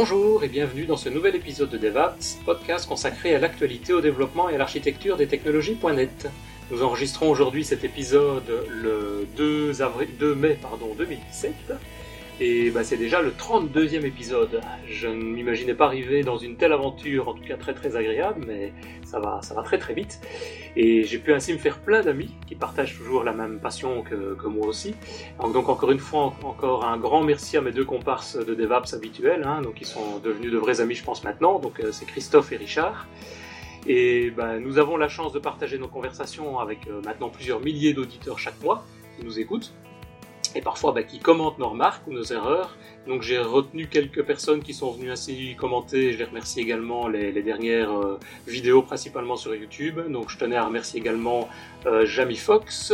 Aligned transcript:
Bonjour 0.00 0.44
et 0.44 0.48
bienvenue 0.48 0.84
dans 0.84 0.96
ce 0.96 1.08
nouvel 1.08 1.34
épisode 1.34 1.70
de 1.70 1.76
DevApps, 1.76 2.38
podcast 2.46 2.88
consacré 2.88 3.34
à 3.34 3.40
l'actualité, 3.40 3.92
au 3.92 4.00
développement 4.00 4.48
et 4.48 4.54
à 4.54 4.58
l'architecture 4.58 5.16
des 5.16 5.26
technologies.net. 5.26 6.28
Nous 6.70 6.84
enregistrons 6.84 7.28
aujourd'hui 7.28 7.64
cet 7.64 7.82
épisode 7.82 8.48
le 8.70 9.26
2, 9.36 9.82
avril, 9.82 10.08
2 10.20 10.36
mai 10.36 10.56
pardon, 10.62 10.94
2017 10.96 11.52
et 12.40 12.70
bah, 12.70 12.84
c'est 12.84 12.96
déjà 12.96 13.20
le 13.20 13.30
32e 13.32 14.04
épisode. 14.04 14.60
Je 14.88 15.08
ne 15.08 15.20
m'imaginais 15.20 15.74
pas 15.74 15.86
arriver 15.86 16.22
dans 16.22 16.38
une 16.38 16.54
telle 16.56 16.72
aventure, 16.72 17.28
en 17.28 17.34
tout 17.34 17.42
cas 17.42 17.56
très 17.56 17.74
très 17.74 17.96
agréable, 17.96 18.44
mais 18.46 18.72
ça 19.08 19.20
va, 19.20 19.62
très 19.62 19.78
très 19.78 19.94
vite. 19.94 20.20
Et 20.76 21.02
j'ai 21.04 21.18
pu 21.18 21.32
ainsi 21.32 21.52
me 21.52 21.58
faire 21.58 21.78
plein 21.78 22.02
d'amis 22.02 22.30
qui 22.46 22.54
partagent 22.54 22.96
toujours 22.96 23.24
la 23.24 23.32
même 23.32 23.58
passion 23.58 24.02
que, 24.02 24.46
moi 24.46 24.66
aussi. 24.66 24.94
Donc, 25.40 25.68
encore 25.68 25.90
une 25.90 25.98
fois, 25.98 26.34
encore 26.42 26.84
un 26.84 26.98
grand 26.98 27.22
merci 27.22 27.56
à 27.56 27.60
mes 27.60 27.72
deux 27.72 27.84
comparses 27.84 28.36
de 28.36 28.54
DevApps 28.54 28.94
habituels, 28.94 29.44
hein, 29.44 29.62
donc 29.62 29.80
ils 29.80 29.86
sont 29.86 30.18
devenus 30.22 30.52
de 30.52 30.58
vrais 30.58 30.80
amis 30.80 30.94
je 30.94 31.04
pense 31.04 31.24
maintenant. 31.24 31.58
Donc 31.58 31.80
euh, 31.80 31.92
c'est 31.92 32.06
Christophe 32.06 32.52
et 32.52 32.56
Richard. 32.56 33.06
Et 33.86 34.30
bah, 34.30 34.58
nous 34.58 34.78
avons 34.78 34.96
la 34.96 35.08
chance 35.08 35.32
de 35.32 35.38
partager 35.38 35.78
nos 35.78 35.88
conversations 35.88 36.58
avec 36.58 36.86
euh, 36.88 37.00
maintenant 37.04 37.30
plusieurs 37.30 37.60
milliers 37.60 37.94
d'auditeurs 37.94 38.38
chaque 38.38 38.60
mois 38.62 38.84
qui 39.16 39.24
nous 39.24 39.38
écoutent 39.38 39.72
et 40.54 40.60
parfois 40.60 40.92
bah, 40.92 41.02
qui 41.02 41.18
commentent 41.18 41.58
nos 41.58 41.68
remarques 41.68 42.06
ou 42.06 42.12
nos 42.12 42.24
erreurs. 42.24 42.76
Donc 43.06 43.22
j'ai 43.22 43.38
retenu 43.38 43.86
quelques 43.86 44.22
personnes 44.24 44.62
qui 44.62 44.74
sont 44.74 44.90
venues 44.92 45.10
ainsi 45.10 45.56
commenter. 45.56 46.12
Je 46.12 46.18
les 46.18 46.24
remercie 46.24 46.60
également 46.60 47.08
les, 47.08 47.42
dernières 47.42 47.92
euh, 47.92 48.18
vidéos 48.46 48.82
principalement 48.82 49.36
sur 49.36 49.54
YouTube. 49.54 50.00
Donc 50.10 50.30
je 50.30 50.38
tenais 50.38 50.56
à 50.56 50.64
remercier 50.64 51.00
également 51.00 51.48
euh, 51.86 52.06
Jamie 52.06 52.36
Fox. 52.36 52.92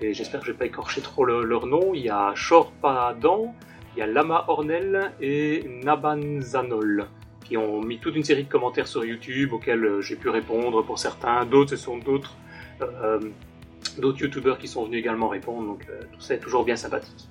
J'espère 0.00 0.40
que 0.40 0.46
je 0.46 0.52
vais 0.52 0.58
pas 0.58 0.66
écorcher 0.66 1.00
trop 1.00 1.24
leur 1.24 1.66
nom. 1.66 1.92
Il 1.92 2.02
y 2.02 2.10
a 2.10 2.32
Shorpadan, 2.34 3.52
il 3.96 3.98
y 3.98 4.02
a 4.02 4.06
Lama 4.06 4.44
Ornel 4.46 5.12
et 5.20 5.64
Nabanzanol 5.82 7.08
qui 7.44 7.56
ont 7.56 7.80
mis 7.80 7.98
toute 7.98 8.14
une 8.14 8.22
série 8.22 8.44
de 8.44 8.48
commentaires 8.48 8.86
sur 8.86 9.04
YouTube 9.04 9.54
auxquels 9.54 9.84
euh, 9.84 10.00
j'ai 10.02 10.16
pu 10.16 10.28
répondre 10.28 10.82
pour 10.82 10.98
certains. 10.98 11.46
D'autres, 11.46 11.70
ce 11.70 11.76
sont 11.76 11.96
d'autres 11.96 12.36
d'autres 13.98 14.20
youtubeurs 14.20 14.58
qui 14.58 14.68
sont 14.68 14.84
venus 14.84 14.98
également 14.98 15.28
répondre, 15.28 15.66
donc 15.66 15.86
euh, 15.88 16.02
tout 16.12 16.20
ça 16.20 16.34
est 16.34 16.38
toujours 16.38 16.64
bien 16.64 16.76
sympathique. 16.76 17.28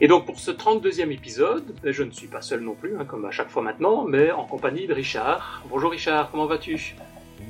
Et 0.00 0.08
donc 0.08 0.26
pour 0.26 0.38
ce 0.40 0.50
32e 0.50 1.10
épisode, 1.10 1.64
ben, 1.82 1.92
je 1.92 2.02
ne 2.02 2.10
suis 2.10 2.26
pas 2.26 2.42
seul 2.42 2.60
non 2.60 2.74
plus, 2.74 2.96
hein, 2.98 3.04
comme 3.04 3.24
à 3.24 3.30
chaque 3.30 3.50
fois 3.50 3.62
maintenant, 3.62 4.04
mais 4.04 4.30
en 4.30 4.44
compagnie 4.44 4.86
de 4.86 4.92
Richard. 4.92 5.62
Bonjour 5.70 5.90
Richard, 5.90 6.30
comment 6.30 6.46
vas-tu? 6.46 6.96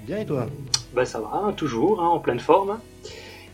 Bien 0.06 0.18
et 0.18 0.26
toi? 0.26 0.46
Ben 0.94 1.04
ça 1.04 1.20
va, 1.20 1.52
toujours, 1.56 2.02
hein, 2.02 2.08
en 2.08 2.18
pleine 2.18 2.40
forme. 2.40 2.78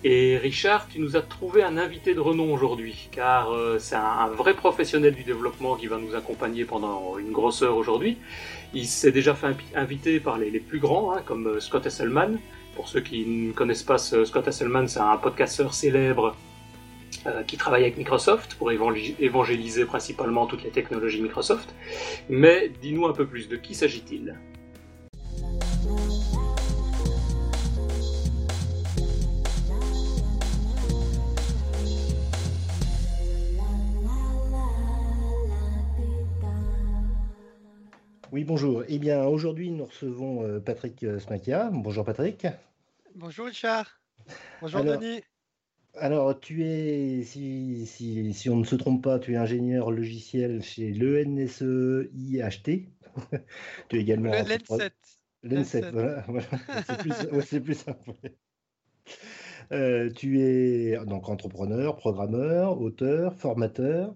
Et 0.03 0.39
Richard, 0.39 0.89
tu 0.89 0.99
nous 0.99 1.17
as 1.17 1.21
trouvé 1.21 1.63
un 1.63 1.77
invité 1.77 2.15
de 2.15 2.21
renom 2.21 2.55
aujourd'hui, 2.55 3.09
car 3.13 3.53
euh, 3.53 3.79
c'est 3.79 3.97
un, 3.97 4.29
vrai 4.29 4.55
professionnel 4.55 5.15
du 5.15 5.25
développement 5.25 5.77
qui 5.77 5.89
va 5.89 5.99
nous 5.99 6.15
accompagner 6.15 6.65
pendant 6.65 7.19
une 7.19 7.33
grosse 7.33 7.63
heure 7.63 7.77
aujourd'hui. 7.77 8.17
Il 8.73 8.87
s'est 8.87 9.13
déjà 9.13 9.35
fait 9.35 9.55
inviter 9.75 10.19
par 10.19 10.39
les, 10.39 10.59
plus 10.59 10.79
grands, 10.79 11.13
hein, 11.13 11.21
comme 11.27 11.47
euh, 11.49 11.61
Scott 11.61 11.85
Esselman, 11.85 12.39
pour 12.75 12.89
ceux 12.89 13.01
qui 13.01 13.25
ne 13.27 13.53
connaissent 13.53 13.83
pas 13.83 13.99
Scott 13.99 14.49
Hasselman, 14.49 14.89
c'est 14.89 15.01
un 15.01 15.17
podcasteur 15.17 15.75
célèbre 15.75 16.37
euh, 17.27 17.43
qui 17.43 17.57
travaille 17.57 17.83
avec 17.83 17.99
Microsoft 17.99 18.55
pour 18.55 18.71
évangéliser 18.71 19.85
principalement 19.85 20.47
toutes 20.47 20.63
les 20.63 20.71
technologies 20.71 21.21
Microsoft. 21.21 21.75
Mais 22.29 22.71
dis-nous 22.81 23.07
un 23.07 23.13
peu 23.13 23.27
plus, 23.27 23.49
de 23.49 23.57
qui 23.57 23.75
s'agit-il? 23.75 24.37
Oui, 38.33 38.45
bonjour. 38.45 38.85
Eh 38.89 38.99
bien, 39.01 39.25
aujourd'hui, 39.25 39.71
nous 39.73 39.85
recevons 39.85 40.45
euh, 40.45 40.61
Patrick 40.61 41.03
euh, 41.03 41.19
Smakia. 41.19 41.69
Bonjour, 41.73 42.05
Patrick. 42.05 42.47
Bonjour, 43.15 43.47
Richard. 43.47 44.01
Bonjour, 44.61 44.85
Denis. 44.85 45.23
Alors, 45.95 46.39
tu 46.39 46.65
es, 46.65 47.23
si, 47.25 47.87
si, 47.87 48.33
si, 48.33 48.51
on 48.51 48.59
ne 48.59 48.65
se 48.65 48.77
trompe 48.77 49.03
pas, 49.03 49.19
tu 49.19 49.33
es 49.33 49.37
ingénieur 49.37 49.91
logiciel 49.91 50.63
chez 50.63 50.93
l'ENSE 50.93 52.09
IHT. 52.15 52.89
tu 53.89 53.97
es 53.97 54.01
également. 54.01 54.31
L'EN7. 54.31 54.93
L'EN7, 55.43 55.91
voilà. 55.91 56.25
C'est 57.45 57.61
plus, 57.61 57.75
simple. 57.75 58.13
Euh, 59.73 60.11
tu 60.11 60.41
es 60.41 60.99
donc 61.07 61.29
entrepreneur, 61.29 61.97
programmeur, 61.97 62.81
auteur, 62.81 63.35
formateur. 63.35 64.15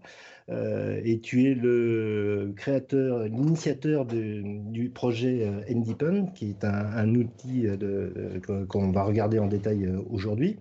Euh, 0.51 1.01
et 1.05 1.21
tu 1.21 1.51
es 1.51 1.55
le 1.55 2.53
créateur, 2.57 3.25
l'initiateur 3.25 4.05
du 4.05 4.91
projet 4.91 5.47
euh, 5.47 5.63
Independ, 5.71 6.27
qui 6.35 6.51
est 6.51 6.65
un, 6.65 7.15
outil 7.15 7.67
euh, 7.67 8.41
qu'on 8.69 8.91
va 8.91 9.05
regarder 9.05 9.39
en 9.39 9.47
détail 9.47 9.91
aujourd'hui. 10.11 10.59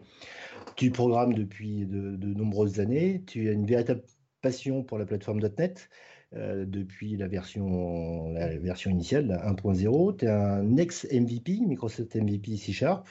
Tu 0.75 0.89
programmes 0.91 1.33
depuis 1.33 1.85
de, 1.85 2.33
nombreuses 2.33 2.79
années, 2.79 3.23
tu 3.27 3.49
as 3.49 3.51
une 3.51 3.65
véritable 3.65 4.01
passion 4.41 4.83
pour 4.83 4.97
la 4.97 5.05
plateforme 5.05 5.39
.NET. 5.39 5.89
depuis 6.31 7.15
la 7.17 7.27
version, 7.27 8.31
la 8.33 8.53
initiale, 8.53 9.39
1.0. 9.45 10.17
Tu 10.17 10.25
es 10.25 10.29
un 10.29 10.77
ex-MVP, 10.77 11.59
Microsoft 11.67 12.15
MVP 12.15 12.57
C 12.57 12.71
Sharp, 12.71 13.07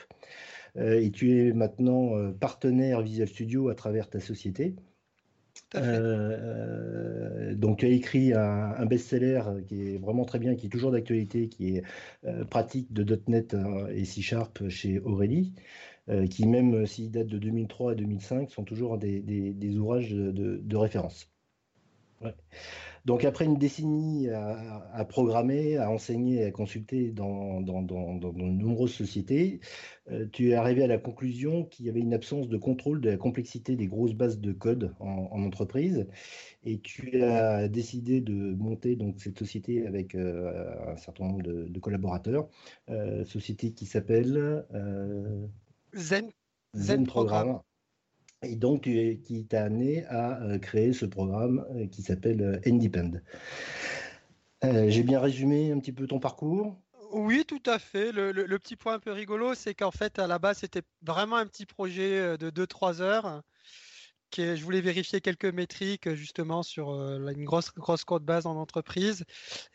et 0.77 1.10
tu 1.10 1.38
es 1.38 1.53
maintenant 1.53 2.33
partenaire 2.33 3.03
Visual 3.03 3.28
Studio 3.28 3.69
à 3.69 3.75
travers 3.75 4.09
ta 4.09 4.21
société. 4.21 4.75
Euh, 5.75 7.55
donc 7.55 7.78
tu 7.78 7.87
as 7.87 7.88
écrit 7.88 8.33
un, 8.34 8.87
best-seller 8.87 9.43
qui 9.66 9.94
est 9.94 9.99
vraiment 9.99 10.25
très 10.25 10.38
bien, 10.38 10.55
qui 10.55 10.66
est 10.66 10.71
toujours 10.71 10.93
d'actualité, 10.93 11.49
qui 11.49 11.77
est 11.77 11.82
euh, 12.25 12.44
pratique 12.44 12.93
de 12.93 13.21
.NET 13.28 13.55
euh, 13.55 13.88
et 13.88 14.05
C 14.05 14.22
Sharp 14.22 14.69
chez 14.69 15.00
Aurélie, 15.00 15.53
qui 16.31 16.47
même 16.47 16.84
s'il 16.84 17.11
date 17.12 17.28
de 17.28 17.38
2003 17.38 17.93
et 17.93 17.97
2005 17.97 18.50
sont 18.50 18.65
toujours 18.65 18.99
des, 18.99 19.77
ouvrages 19.78 20.11
de, 20.11 20.77
référence. 20.77 21.31
Donc 23.05 23.25
après 23.25 23.45
une 23.45 23.57
décennie 23.57 24.29
à, 24.29 25.05
programmer, 25.09 25.77
à 25.77 25.91
enseigner, 25.91 26.45
à 26.45 26.51
consulter 26.53 27.11
dans, 27.11 27.61
de 27.61 28.43
nombreuses 28.43 28.93
sociétés, 28.93 29.61
euh, 30.11 30.27
tu 30.33 30.51
es 30.51 30.55
arrivé 30.55 30.85
à 30.85 30.87
la 30.87 30.99
conclusion 30.99 31.65
qu'il 31.65 31.87
y 31.87 31.89
avait 31.89 32.01
une 32.01 32.15
absence 32.15 32.49
de 32.49 32.57
contrôle 32.57 33.01
de 33.01 33.11
la 33.11 33.17
complexité 33.17 33.75
des 33.75 33.89
grosses 33.89 34.15
bases 34.15 34.39
de 34.39 34.53
code 34.53 34.95
en, 35.01 35.43
entreprise. 35.43 36.07
Et 36.65 36.79
tu 36.79 37.23
as 37.23 37.69
décidé 37.69 38.21
de 38.21 38.55
monter 38.55 38.95
donc 38.95 39.21
cette 39.21 39.39
société 39.39 39.87
avec 39.87 40.15
euh, 40.15 40.93
un 40.93 40.97
certain 40.97 41.25
nombre 41.25 41.43
de, 41.43 41.81
collaborateurs, 41.81 42.49
euh, 42.89 43.25
société 43.25 43.73
qui 43.73 43.87
s'appelle 43.87 44.65
Zen, 45.95 46.31
Zen, 46.75 47.07
Programme 47.07 47.61
et 48.43 48.57
donc 48.57 48.83
qui 48.83 49.47
t'a 49.47 49.65
amené 49.65 50.05
à 50.07 50.43
euh, 50.43 50.59
créer 50.59 50.93
ce 50.93 51.07
programme 51.07 51.65
euh, 51.75 51.87
qui 51.87 52.03
s'appelle 52.03 52.43
euh, 52.43 52.61
Independ. 52.67 53.21
J'ai 54.63 55.03
bien 55.03 55.19
résumé 55.19 55.73
un 55.73 55.81
petit 55.81 55.91
peu 55.91 56.07
ton 56.07 56.21
parcours? 56.21 56.77
Oui, 57.11 57.45
tout 57.45 57.63
à 57.67 57.81
fait. 57.81 58.13
Le, 58.13 58.59
petit 58.59 58.77
point 58.77 58.95
un 58.95 58.99
peu 59.01 59.11
rigolo, 59.11 59.55
c'est 59.55 59.75
qu'en 59.75 59.91
fait, 59.91 60.21
à 60.21 60.29
la 60.29 60.39
base, 60.39 60.59
c'était 60.59 60.83
vraiment 61.03 61.35
un 61.35 61.47
petit 61.47 61.67
projet 61.67 62.39
de 62.39 62.49
2-3 62.49 63.01
heures 63.01 63.43
je 64.37 64.62
voulais 64.62 64.81
vérifier 64.81 65.20
quelques 65.20 65.47
métriques 65.47 66.15
justement 66.15 66.62
sur 66.62 66.91
euh, 66.91 67.19
une 67.28 67.44
grosse, 67.44 67.72
grosse 67.75 68.04
code 68.04 68.25
base 68.25 68.47
en 68.47 68.56
entreprise. 68.56 69.25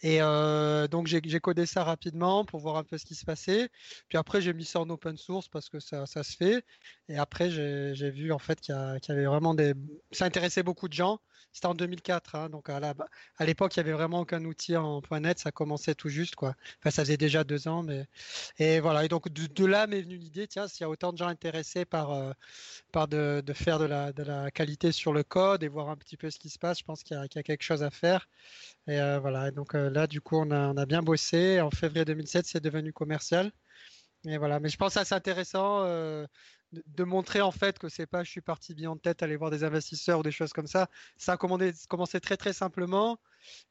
Et 0.02 0.22
euh, 0.22 0.88
donc, 0.88 1.08
j'ai 1.08 1.40
codé 1.40 1.66
ça 1.66 1.84
rapidement 1.84 2.46
pour 2.46 2.60
voir 2.60 2.78
un 2.78 2.84
peu 2.84 2.98
ce 2.98 3.06
qui 3.06 3.16
se 3.16 3.26
passait. 3.26 3.70
Puis 4.10 4.18
après, 4.18 4.42
j'ai 4.42 4.54
mis 4.54 4.66
ça 4.66 4.80
en 4.80 4.90
open 4.90 5.18
source 5.18 5.48
parce 5.50 5.70
que 5.70 5.80
ça, 5.80 6.06
ça 6.06 6.24
se 6.24 6.36
fait. 6.36 6.64
Et 7.10 7.18
après, 7.18 7.50
j'ai 7.50 8.12
vu 8.12 8.32
en 8.32 8.40
fait 8.40 8.60
qu'il 8.62 8.76
y, 8.76 9.12
avait 9.12 9.26
vraiment 9.26 9.54
des. 9.54 9.74
Ça 10.12 10.26
intéressait 10.26 10.64
beaucoup 10.64 10.88
de 10.88 10.94
gens. 10.94 11.20
C'était 11.54 11.68
en 11.68 11.74
2004, 11.74 12.36
hein, 12.36 12.50
donc 12.50 12.70
à 12.70 12.80
l'époque, 13.46 13.76
il 13.76 13.80
n'y 13.80 13.90
avait 13.90 13.98
vraiment 13.98 14.20
aucun 14.22 14.44
outil 14.46 14.76
en 14.78 15.02
.NET, 15.12 15.40
ça 15.40 15.52
commençait 15.52 15.96
tout 15.96 16.10
juste, 16.10 16.36
quoi. 16.36 16.56
Enfin, 16.80 16.92
ça 16.92 17.04
faisait 17.04 17.18
déjà 17.18 17.44
deux 17.44 17.68
ans, 17.68 17.84
mais 17.84 18.08
et 18.60 18.80
voilà. 18.80 19.06
Et 19.06 19.08
donc 19.08 19.30
de, 19.30 19.66
là 19.66 19.88
m'est 19.88 20.02
venue 20.02 20.18
l'idée, 20.18 20.48
tiens, 20.48 20.68
s'il 20.68 20.82
y 20.82 20.84
a 20.84 20.90
autant 20.90 21.14
de 21.14 21.18
gens 21.18 21.28
intéressés 21.28 21.86
par 21.86 22.12
euh, 22.12 22.32
par 22.92 23.08
de, 23.08 23.42
faire 23.54 23.80
de 23.80 23.86
la, 23.86 24.52
qualité 24.52 24.92
sur 24.92 25.14
le 25.14 25.24
code 25.24 25.64
et 25.64 25.68
voir 25.68 25.90
un 25.90 25.98
petit 25.98 26.18
peu 26.18 26.30
ce 26.30 26.40
qui 26.40 26.50
se 26.50 26.60
passe, 26.60 26.80
je 26.80 26.84
pense 26.84 27.04
qu'il 27.04 27.18
y, 27.18 27.20
a 27.20 27.44
quelque 27.44 27.64
chose 27.64 27.84
à 27.84 27.90
faire. 27.90 28.28
Et 28.88 29.00
euh, 29.00 29.20
voilà. 29.20 29.50
Et 29.50 29.52
donc 29.52 29.76
euh, 29.76 29.90
là, 29.90 30.08
du 30.08 30.22
coup, 30.22 30.38
on 30.38 30.52
a, 30.52 30.86
bien 30.86 31.02
bossé. 31.02 31.62
En 31.62 31.72
février 31.72 32.06
2007, 32.06 32.46
c'est 32.46 32.64
devenu 32.64 32.94
commercial. 32.94 33.52
Et 34.26 34.38
voilà. 34.38 34.60
Mais 34.60 34.70
je 34.70 34.78
pense 34.78 34.96
que 34.96 35.04
c'est 35.04 35.16
intéressant 35.16 35.86
de, 36.72 37.04
montrer 37.04 37.42
en 37.42 37.52
fait 37.52 37.80
que 37.80 37.90
c'est 37.90 38.06
pas 38.06 38.24
je 38.24 38.30
suis 38.30 38.42
parti 38.42 38.74
bien 38.74 38.92
en 38.92 38.98
tête 38.98 39.24
aller 39.24 39.36
voir 39.36 39.52
des 39.52 39.64
investisseurs 39.64 40.20
ou 40.20 40.24
des 40.24 40.32
choses 40.32 40.54
comme 40.54 40.68
ça. 40.68 40.90
Ça 41.18 41.34
a 41.34 41.38
commencé 41.38 42.20
très 42.20 42.38
très 42.38 42.54
simplement 42.54 43.20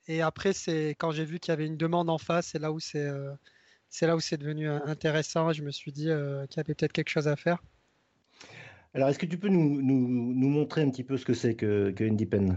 et 0.09 0.23
après 0.23 0.53
c'est 0.53 0.91
quand 0.99 1.11
j'ai 1.11 1.25
vu 1.25 1.39
qu'il 1.39 1.53
y 1.53 1.55
avait 1.55 1.67
une 1.67 1.77
demande 1.77 2.09
en 2.09 2.19
face, 2.19 2.49
c'est 2.49 2.59
là 2.59 2.73
où 2.73 2.81
c'est 2.81 3.07
euh, 3.07 3.33
c'est 3.89 4.07
là 4.07 4.17
où 4.17 4.21
c'est 4.21 4.37
devenu 4.37 4.69
euh, 4.69 4.79
intéressant. 4.87 5.53
Je 5.53 5.63
me 5.63 5.71
suis 5.71 5.93
dit 5.93 6.11
euh, 6.11 6.47
qu'il 6.47 6.59
y 6.59 6.61
avait 6.61 6.75
peut-être 6.75 6.93
quelque 6.93 7.11
chose 7.11 7.29
à 7.29 7.37
faire. 7.37 7.63
Alors 8.95 9.11
est-ce 9.11 9.19
que 9.19 9.27
tu 9.27 9.39
peux 9.39 9.49
nous, 9.49 9.83
nous, 9.83 10.35
nous, 10.35 10.49
montrer 10.49 10.83
un 10.83 10.91
petit 10.91 11.05
peu 11.05 11.19
ce 11.19 11.25
que 11.27 11.35
c'est 11.35 11.55
que, 11.55 11.91
que 11.91 12.03
Independent 12.03 12.57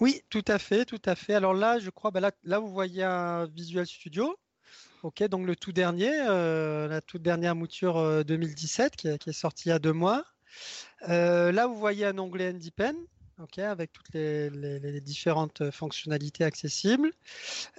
Oui, 0.00 0.22
tout 0.28 0.44
à 0.46 0.58
fait, 0.58 0.84
tout 0.84 1.00
à 1.06 1.14
fait. 1.14 1.32
Alors 1.32 1.54
là, 1.54 1.78
je 1.78 1.88
crois, 1.88 2.10
bah 2.10 2.20
là, 2.20 2.30
là, 2.44 2.58
vous 2.58 2.70
voyez 2.70 3.02
un 3.02 3.46
Visual 3.46 3.86
Studio. 3.86 4.36
Ok, 5.02 5.22
donc 5.24 5.46
le 5.46 5.56
tout 5.56 5.72
dernier, 5.72 6.12
euh, 6.28 6.86
la 6.86 7.00
toute 7.00 7.22
dernière 7.22 7.56
mouture 7.56 8.24
2017 8.24 8.96
qui, 8.96 9.18
qui, 9.18 9.30
est 9.30 9.32
sortie 9.32 9.68
il 9.68 9.70
y 9.70 9.72
a 9.72 9.78
deux 9.78 9.92
mois. 9.92 10.24
là, 11.08 11.66
vous 11.66 11.76
voyez 11.76 12.06
un 12.06 12.18
onglet 12.18 12.48
Independent 12.48 13.08
avec 13.58 13.92
toutes 13.92 14.12
les, 14.14 15.00
différentes 15.00 15.70
fonctionnalités 15.70 16.44
accessibles. 16.44 17.12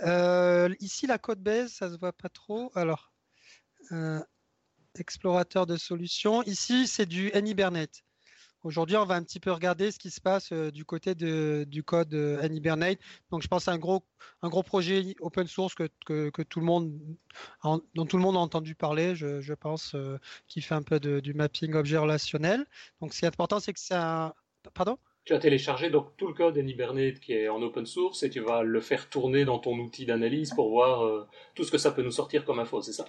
Euh, 0.03 0.73
ici, 0.79 1.07
la 1.07 1.17
code 1.17 1.41
base, 1.41 1.71
ça 1.71 1.89
se 1.89 1.97
voit 1.97 2.13
pas 2.13 2.29
trop. 2.29 2.71
Alors, 2.75 3.11
euh, 3.91 4.19
explorateur 4.95 5.65
de 5.65 5.77
solutions. 5.77 6.43
Ici, 6.43 6.87
c'est 6.87 7.05
du 7.05 7.31
AnyHibernate. 7.33 8.03
Aujourd'hui, 8.63 8.95
on 8.97 9.05
va 9.05 9.15
un 9.15 9.23
petit 9.23 9.39
peu 9.39 9.51
regarder 9.51 9.91
ce 9.91 9.99
qui 9.99 10.09
se 10.09 10.21
passe 10.21 10.51
euh, 10.51 10.71
du 10.71 10.85
côté 10.85 11.15
du 11.15 11.83
code 11.83 12.13
AnyHibernate. 12.13 12.99
Donc, 13.29 13.41
je 13.41 13.47
pense 13.47 13.67
à 13.67 13.71
un 13.73 13.77
gros, 13.77 14.03
un 14.41 14.49
gros 14.49 14.63
projet 14.63 15.15
open 15.19 15.47
source 15.47 15.75
que, 15.75 15.89
tout 16.43 16.59
le 16.59 16.65
monde, 16.65 16.91
dont 17.93 18.05
tout 18.05 18.17
le 18.17 18.23
monde 18.23 18.35
a 18.35 18.39
entendu 18.39 18.75
parler, 18.75 19.15
je, 19.15 19.53
pense, 19.53 19.95
qui 20.47 20.61
fait 20.61 20.75
un 20.75 20.83
peu 20.83 20.99
du 20.99 21.33
mapping 21.33 21.73
objet 21.73 21.97
relationnel. 21.97 22.65
Donc, 23.01 23.13
ce 23.13 23.19
qui 23.19 23.25
est 23.25 23.27
important, 23.27 23.59
c'est 23.59 23.73
que 23.73 23.79
un... 23.93 24.33
Pardon? 24.73 24.97
Tu 25.25 25.33
as 25.33 25.39
téléchargé 25.39 25.89
donc 25.89 26.17
tout 26.17 26.27
le 26.27 26.33
code 26.33 26.55
d'Anybernate 26.55 27.19
qui 27.19 27.31
est 27.31 27.47
en 27.47 27.61
open 27.61 27.85
source 27.85 28.23
et 28.23 28.29
tu 28.29 28.41
vas 28.41 28.61
le 28.61 28.81
faire 28.81 29.09
tourner 29.09 29.45
dans 29.45 29.57
ton 29.57 29.77
outil 29.79 30.05
d'analyse 30.05 30.53
pour 30.53 30.69
voir 30.69 31.05
euh, 31.05 31.25
tout 31.55 31.63
ce 31.63 31.71
que 31.71 31.77
ça 31.77 31.91
peut 31.91 32.01
nous 32.01 32.11
sortir 32.11 32.43
comme 32.43 32.59
info, 32.59 32.81
c'est 32.81 32.91
ça? 32.91 33.05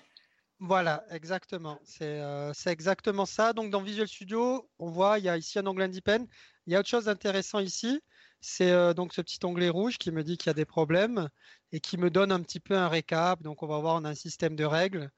Voilà, 0.67 1.05
exactement. 1.11 1.79
Euh, 2.01 2.51
c'est 2.55 2.71
exactement 2.71 3.27
ça. 3.27 3.53
Donc 3.53 3.71
dans 3.71 3.83
Visual 3.83 4.09
Studio, 4.09 4.67
on 4.79 4.89
voit, 4.91 5.19
il 5.19 5.27
y 5.27 5.29
a 5.29 5.37
ici 5.37 5.59
un 5.59 5.67
onglet 5.67 5.85
Independent. 5.85 6.27
Il 6.67 6.73
y 6.73 6.77
a 6.77 6.81
autre 6.81 6.89
chose 6.89 7.05
d'intéressant 7.05 7.59
ici, 7.59 8.01
c'est 8.45 8.71
euh, 8.71 8.93
donc 8.93 9.15
ce 9.15 9.23
petit 9.23 9.39
onglet 9.45 9.71
rouge 9.71 9.97
qui 9.97 10.11
me 10.13 10.23
dit 10.23 10.37
qu'il 10.37 10.49
y 10.49 10.51
a 10.51 10.55
des 10.55 10.67
problèmes 10.67 11.29
et 11.73 11.81
qui 11.81 11.97
me 11.97 12.11
donne 12.11 12.31
un 12.31 12.41
petit 12.43 12.61
peu 12.61 12.77
un 12.77 12.89
récap. 12.89 13.43
Donc 13.43 13.63
on 13.63 13.67
va 13.67 13.79
voir, 13.79 13.97
on 13.97 14.05
a 14.05 14.11
un 14.11 14.15
système 14.15 14.55
de 14.55 14.65
règles, 14.65 15.11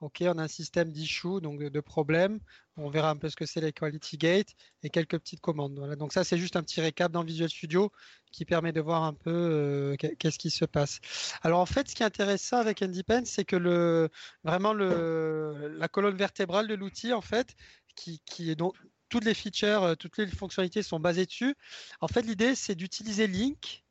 ok, 0.00 0.18
on 0.22 0.38
a 0.38 0.42
un 0.42 0.48
système 0.48 0.90
d'issue, 0.90 1.40
donc 1.40 1.60
de, 1.60 1.80
problèmes. 1.80 2.40
On 2.76 2.90
verra 2.90 3.10
un 3.10 3.16
peu 3.16 3.28
ce 3.28 3.36
que 3.36 3.46
c'est 3.46 3.60
les 3.60 3.72
quality 3.72 4.18
gates 4.18 4.54
et 4.82 4.90
quelques 4.90 5.18
petites 5.18 5.40
commandes. 5.40 5.78
Voilà. 5.78 5.94
Donc 5.94 6.12
ça 6.12 6.24
c'est 6.24 6.38
juste 6.38 6.56
un 6.56 6.62
petit 6.62 6.80
récap 6.80 7.12
dans 7.12 7.22
Visual 7.22 7.48
Studio 7.48 7.92
qui 8.32 8.44
permet 8.44 8.72
de 8.72 8.80
voir 8.80 9.04
un 9.04 9.14
peu 9.14 9.30
euh, 9.30 9.96
qu'est-ce 10.18 10.38
qui 10.38 10.50
se 10.50 10.64
passe. 10.64 11.00
Alors 11.42 11.60
en 11.60 11.66
fait, 11.66 11.88
ce 11.88 11.94
qui 11.94 12.02
est 12.02 12.06
intéressant 12.06 12.56
avec 12.56 12.82
Independent, 12.82 13.26
c'est 13.26 13.44
que 13.44 13.56
le 13.56 14.10
vraiment 14.42 14.72
le, 14.72 15.76
la 15.78 15.86
colonne 15.88 16.16
vertébrale 16.16 16.66
de 16.66 16.74
l'outil 16.74 17.12
en 17.12 17.20
fait 17.20 17.54
qui, 17.94 18.20
qui, 18.26 18.50
est 18.50 18.56
donc 18.56 18.74
toutes 19.12 19.26
les 19.26 19.34
features, 19.34 19.82
euh, 19.82 19.94
toutes 19.94 20.16
les 20.16 20.26
fonctionnalités 20.26 20.82
sont 20.82 20.98
basées 20.98 21.26
dessus. 21.26 21.54
En 22.00 22.08
fait, 22.08 22.22
l'idée, 22.22 22.54
c'est 22.54 22.74
d'utiliser 22.74 23.26
Link 23.26 23.84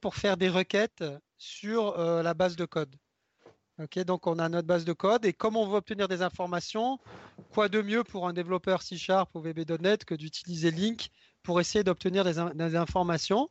pour 0.00 0.16
faire 0.16 0.36
des 0.36 0.48
requêtes 0.48 1.04
sur 1.38 1.98
euh, 1.98 2.20
la 2.22 2.34
base 2.34 2.56
de 2.56 2.64
code. 2.64 2.94
Donc 4.06 4.26
on 4.26 4.38
a 4.38 4.48
notre 4.48 4.66
base 4.66 4.84
de 4.84 4.92
code 4.92 5.24
et 5.24 5.32
comme 5.32 5.56
on 5.56 5.66
veut 5.66 5.76
obtenir 5.76 6.06
des 6.06 6.22
informations, 6.22 6.98
quoi 7.52 7.68
de 7.68 7.80
mieux 7.80 8.04
pour 8.04 8.28
un 8.28 8.32
développeur 8.32 8.82
C 8.82 8.96
Sharp 8.96 9.34
ou 9.34 9.40
VB.NET 9.40 10.04
que 10.04 10.14
d'utiliser 10.14 10.70
Link 10.70 11.10
pour 11.44 11.60
essayer 11.60 11.84
d'obtenir 11.84 12.24
des, 12.24 12.76
informations. 12.76 13.48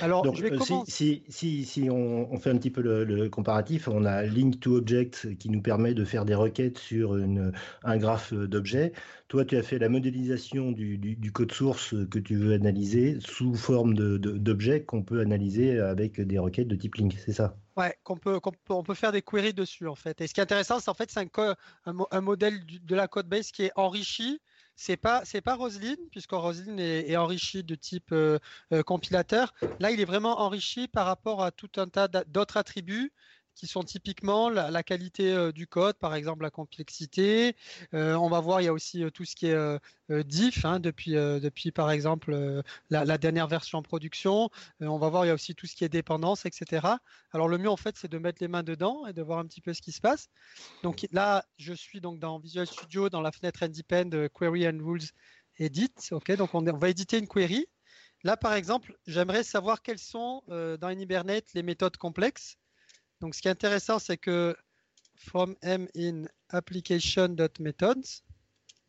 Alors, 0.00 0.34
je 0.34 0.42
vais 0.42 0.52
euh, 0.52 0.58
si, 0.86 1.24
si, 1.28 1.64
si, 1.64 1.90
on, 1.90 2.38
fait 2.38 2.50
un 2.50 2.56
petit 2.56 2.70
peu 2.70 2.80
le, 2.80 3.28
comparatif, 3.28 3.88
on 3.88 4.04
a 4.04 4.22
Link 4.22 4.60
to 4.60 4.76
Object 4.76 5.36
qui 5.38 5.50
nous 5.50 5.60
permet 5.60 5.94
de 5.94 6.04
faire 6.04 6.24
des 6.24 6.34
requêtes 6.34 6.78
sur 6.78 7.16
une, 7.16 7.52
un 7.82 7.96
graphe 7.96 8.32
d'objets. 8.32 8.92
Toi, 9.28 9.44
tu 9.44 9.56
as 9.56 9.62
fait 9.62 9.78
la 9.78 9.88
modélisation 9.88 10.70
du, 10.70 10.96
du, 10.96 11.32
code 11.32 11.52
source 11.52 11.94
que 12.08 12.20
tu 12.20 12.36
veux 12.36 12.54
analyser 12.54 13.18
sous 13.20 13.54
forme 13.54 13.94
d'objets 13.94 14.84
qu'on 14.84 15.02
peut 15.02 15.20
analyser 15.20 15.80
avec 15.80 16.20
des 16.20 16.38
requêtes 16.38 16.68
de 16.68 16.76
type 16.76 16.94
Link, 16.94 17.16
c'est 17.24 17.32
ça? 17.32 17.56
Ouais, 17.76 17.96
qu'on 18.04 18.16
peut, 18.16 18.38
on 18.68 18.84
peut 18.84 18.94
faire 18.94 19.10
des 19.10 19.22
queries 19.22 19.54
dessus 19.54 19.88
en 19.88 19.96
fait. 19.96 20.20
Et 20.20 20.28
ce 20.28 20.34
qui 20.34 20.38
est 20.38 20.44
intéressant, 20.44 20.78
c'est 20.78 20.90
en 20.90 20.94
fait 20.94 21.10
c'est 21.10 21.20
un, 21.20 21.54
un, 21.86 21.96
un, 22.08 22.20
modèle 22.20 22.64
de 22.64 22.94
la 22.94 23.08
code 23.08 23.28
base 23.28 23.50
qui 23.50 23.64
est 23.64 23.72
enrichi 23.74 24.40
c'est 24.76 24.96
pas 24.96 25.24
c'est 25.24 25.40
pas 25.40 25.54
Roslyn 25.54 25.96
puisque 26.10 26.32
Roslyn 26.32 26.78
est, 26.78 27.16
enrichi 27.16 27.62
de 27.62 27.74
type 27.74 28.12
euh, 28.12 28.38
euh, 28.72 28.82
compilateur. 28.82 29.54
Là, 29.80 29.90
il 29.90 30.00
est 30.00 30.04
vraiment 30.04 30.40
enrichi 30.40 30.88
par 30.88 31.06
rapport 31.06 31.42
à 31.42 31.50
tout 31.50 31.70
un 31.76 31.88
tas 31.88 32.08
d'autres 32.08 32.56
attributs 32.56 33.12
qui 33.54 33.66
sont 33.66 33.82
typiquement 33.82 34.48
la, 34.50 34.82
qualité 34.82 35.32
euh, 35.32 35.52
du 35.52 35.66
code, 35.66 35.96
par 35.96 36.14
exemple 36.14 36.42
la 36.42 36.50
complexité. 36.50 37.56
Euh, 37.94 38.14
on 38.14 38.28
va 38.28 38.40
voir, 38.40 38.60
il 38.60 38.64
y 38.64 38.68
a 38.68 38.72
aussi 38.72 39.02
euh, 39.04 39.10
tout 39.10 39.24
ce 39.24 39.36
qui 39.36 39.46
est 39.46 39.80
diff, 40.10 40.64
hein, 40.64 40.80
depuis, 40.80 41.12
depuis 41.12 41.70
par 41.72 41.90
exemple 41.90 42.62
la, 42.90 43.18
dernière 43.18 43.46
version 43.46 43.78
en 43.78 43.82
production. 43.82 44.50
on 44.80 44.98
va 44.98 45.08
voir, 45.08 45.24
il 45.24 45.28
y 45.28 45.30
a 45.30 45.34
aussi 45.34 45.54
tout 45.54 45.66
ce 45.66 45.74
qui 45.74 45.84
est 45.84 45.88
dépendance, 45.88 46.44
etc. 46.44 46.86
Alors 47.32 47.48
le 47.48 47.58
mieux 47.58 47.70
en 47.70 47.76
fait, 47.76 47.96
c'est 47.96 48.10
de 48.10 48.18
mettre 48.18 48.42
les 48.42 48.48
mains 48.48 48.62
dedans 48.62 49.06
et 49.06 49.12
de 49.12 49.22
voir 49.22 49.38
un 49.38 49.46
petit 49.46 49.60
peu 49.60 49.72
ce 49.72 49.80
qui 49.80 49.92
se 49.92 50.00
passe. 50.00 50.28
Donc 50.82 51.06
là, 51.12 51.46
je 51.56 51.72
suis 51.72 52.00
donc 52.00 52.18
dans 52.18 52.38
Visual 52.38 52.66
Studio, 52.66 53.08
dans 53.08 53.22
la 53.22 53.32
fenêtre 53.32 53.62
Independent 53.62 54.28
Query 54.28 54.68
and 54.68 54.78
Rules 54.82 55.08
Edit. 55.58 55.94
Ok, 56.10 56.32
donc 56.32 56.54
on, 56.54 56.62
va 56.62 56.88
éditer 56.88 57.18
une 57.18 57.28
query. 57.28 57.66
Là, 58.24 58.36
par 58.36 58.54
exemple, 58.54 58.96
j'aimerais 59.06 59.42
savoir 59.42 59.80
quelles 59.80 59.98
sont 59.98 60.42
dans 60.48 60.90
Hibernate 60.90 61.46
les 61.54 61.62
méthodes 61.62 61.96
complexes 61.96 62.58
donc, 63.20 63.34
ce 63.34 63.42
qui 63.42 63.48
est 63.48 63.52
intéressant, 63.52 63.98
c'est 63.98 64.18
que 64.18 64.56
from 65.16 65.56
m 65.62 65.88
in 65.96 66.24
application.methods. 66.50 68.22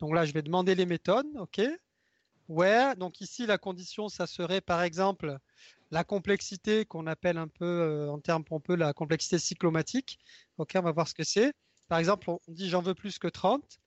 Donc 0.00 0.14
là, 0.14 0.24
je 0.24 0.32
vais 0.32 0.42
demander 0.42 0.74
les 0.74 0.86
méthodes, 0.86 1.26
OK? 1.36 1.60
Where, 2.48 2.96
donc 2.96 3.20
ici, 3.20 3.46
la 3.46 3.58
condition, 3.58 4.08
ça 4.08 4.26
serait 4.26 4.60
par 4.60 4.82
exemple 4.82 5.38
la 5.90 6.04
complexité 6.04 6.84
qu'on 6.84 7.06
appelle 7.06 7.38
un 7.38 7.48
peu, 7.48 7.64
euh, 7.64 8.10
en 8.10 8.20
termes 8.20 8.44
pompeux, 8.44 8.76
la 8.76 8.92
complexité 8.92 9.38
cyclomatique. 9.38 10.18
OK, 10.58 10.72
on 10.76 10.82
va 10.82 10.92
voir 10.92 11.08
ce 11.08 11.14
que 11.14 11.24
c'est. 11.24 11.54
Par 11.88 11.98
exemple, 11.98 12.30
on 12.30 12.38
dit 12.48 12.68
j'en 12.68 12.82
veux 12.82 12.94
plus 12.94 13.18
que 13.18 13.28
30. 13.28 13.80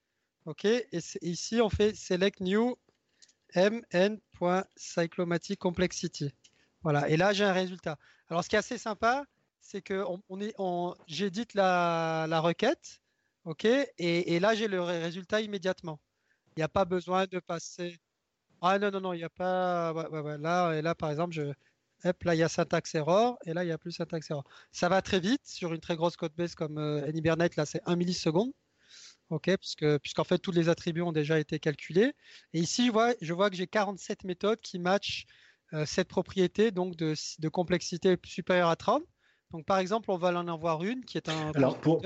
OK, 0.45 0.65
et, 0.65 0.87
ici, 1.21 1.61
on 1.61 1.69
fait 1.69 1.95
select 1.95 2.39
new 2.39 2.75
mn.cyclomatic 3.55 5.59
complexity. 5.59 6.33
Voilà, 6.81 7.09
et 7.09 7.17
là, 7.17 7.33
j'ai 7.33 7.43
un 7.43 7.53
résultat. 7.53 7.97
Alors, 8.29 8.43
ce 8.43 8.49
qui 8.49 8.55
est 8.55 8.59
assez 8.59 8.77
sympa, 8.77 9.25
c'est 9.61 9.81
que 9.81 10.03
j'édite 11.07 11.53
la, 11.53 12.39
requête, 12.41 13.01
ok, 13.45 13.65
et, 13.65 14.39
là 14.39 14.55
j'ai 14.55 14.67
le 14.67 14.81
résultat 14.81 15.41
immédiatement. 15.41 15.99
Il 16.55 16.59
n'y 16.59 16.63
a 16.63 16.69
pas 16.69 16.85
besoin 16.85 17.25
de 17.27 17.39
passer. 17.39 17.97
Ah 18.61 18.79
non 18.79 18.91
non 18.91 19.01
non, 19.01 19.13
il 19.13 19.17
n'y 19.17 19.23
a 19.23 19.29
pas. 19.29 19.93
là 20.39 20.81
là 20.81 20.95
par 20.95 21.11
exemple, 21.11 21.33
il 22.03 22.33
y 22.33 22.43
a 22.43 22.49
syntaxe 22.49 22.95
error 22.95 23.37
et 23.45 23.53
là 23.53 23.63
il 23.63 23.67
n'y 23.67 23.73
a 23.73 23.77
plus 23.77 23.91
syntaxe 23.91 24.31
error. 24.31 24.43
Ça 24.71 24.89
va 24.89 25.01
très 25.01 25.19
vite 25.19 25.45
sur 25.45 25.73
une 25.73 25.81
très 25.81 25.95
grosse 25.95 26.17
code 26.17 26.33
base 26.35 26.55
comme 26.55 26.77
euh, 26.77 27.47
là 27.57 27.65
c'est 27.65 27.81
1 27.85 27.95
milliseconde. 27.95 28.51
Ok, 29.29 29.55
puisque, 29.57 29.99
puisqu'en 29.99 30.23
fait 30.23 30.39
tous 30.39 30.51
les 30.51 30.69
attributs 30.69 31.01
ont 31.03 31.11
déjà 31.11 31.39
été 31.39 31.59
calculés. 31.59 32.13
Et 32.53 32.59
ici, 32.59 32.87
je 33.21 33.33
vois, 33.33 33.49
que 33.51 33.55
j'ai 33.55 33.67
47 33.67 34.23
méthodes 34.23 34.59
qui 34.59 34.79
matchent 34.79 35.25
euh, 35.73 35.85
cette 35.85 36.07
propriété 36.07 36.71
donc 36.71 36.95
de, 36.95 37.13
de 37.37 37.49
complexité 37.49 38.17
supérieure 38.25 38.69
à 38.69 38.75
30. 38.75 39.03
Donc, 39.51 39.65
par 39.65 39.79
exemple, 39.79 40.11
on 40.11 40.17
va 40.17 40.29
en 40.29 40.47
avoir 40.47 40.83
une 40.83 41.03
qui 41.03 41.17
est 41.17 41.29
un. 41.29 41.51
Alors, 41.55 41.79
pour, 41.79 42.01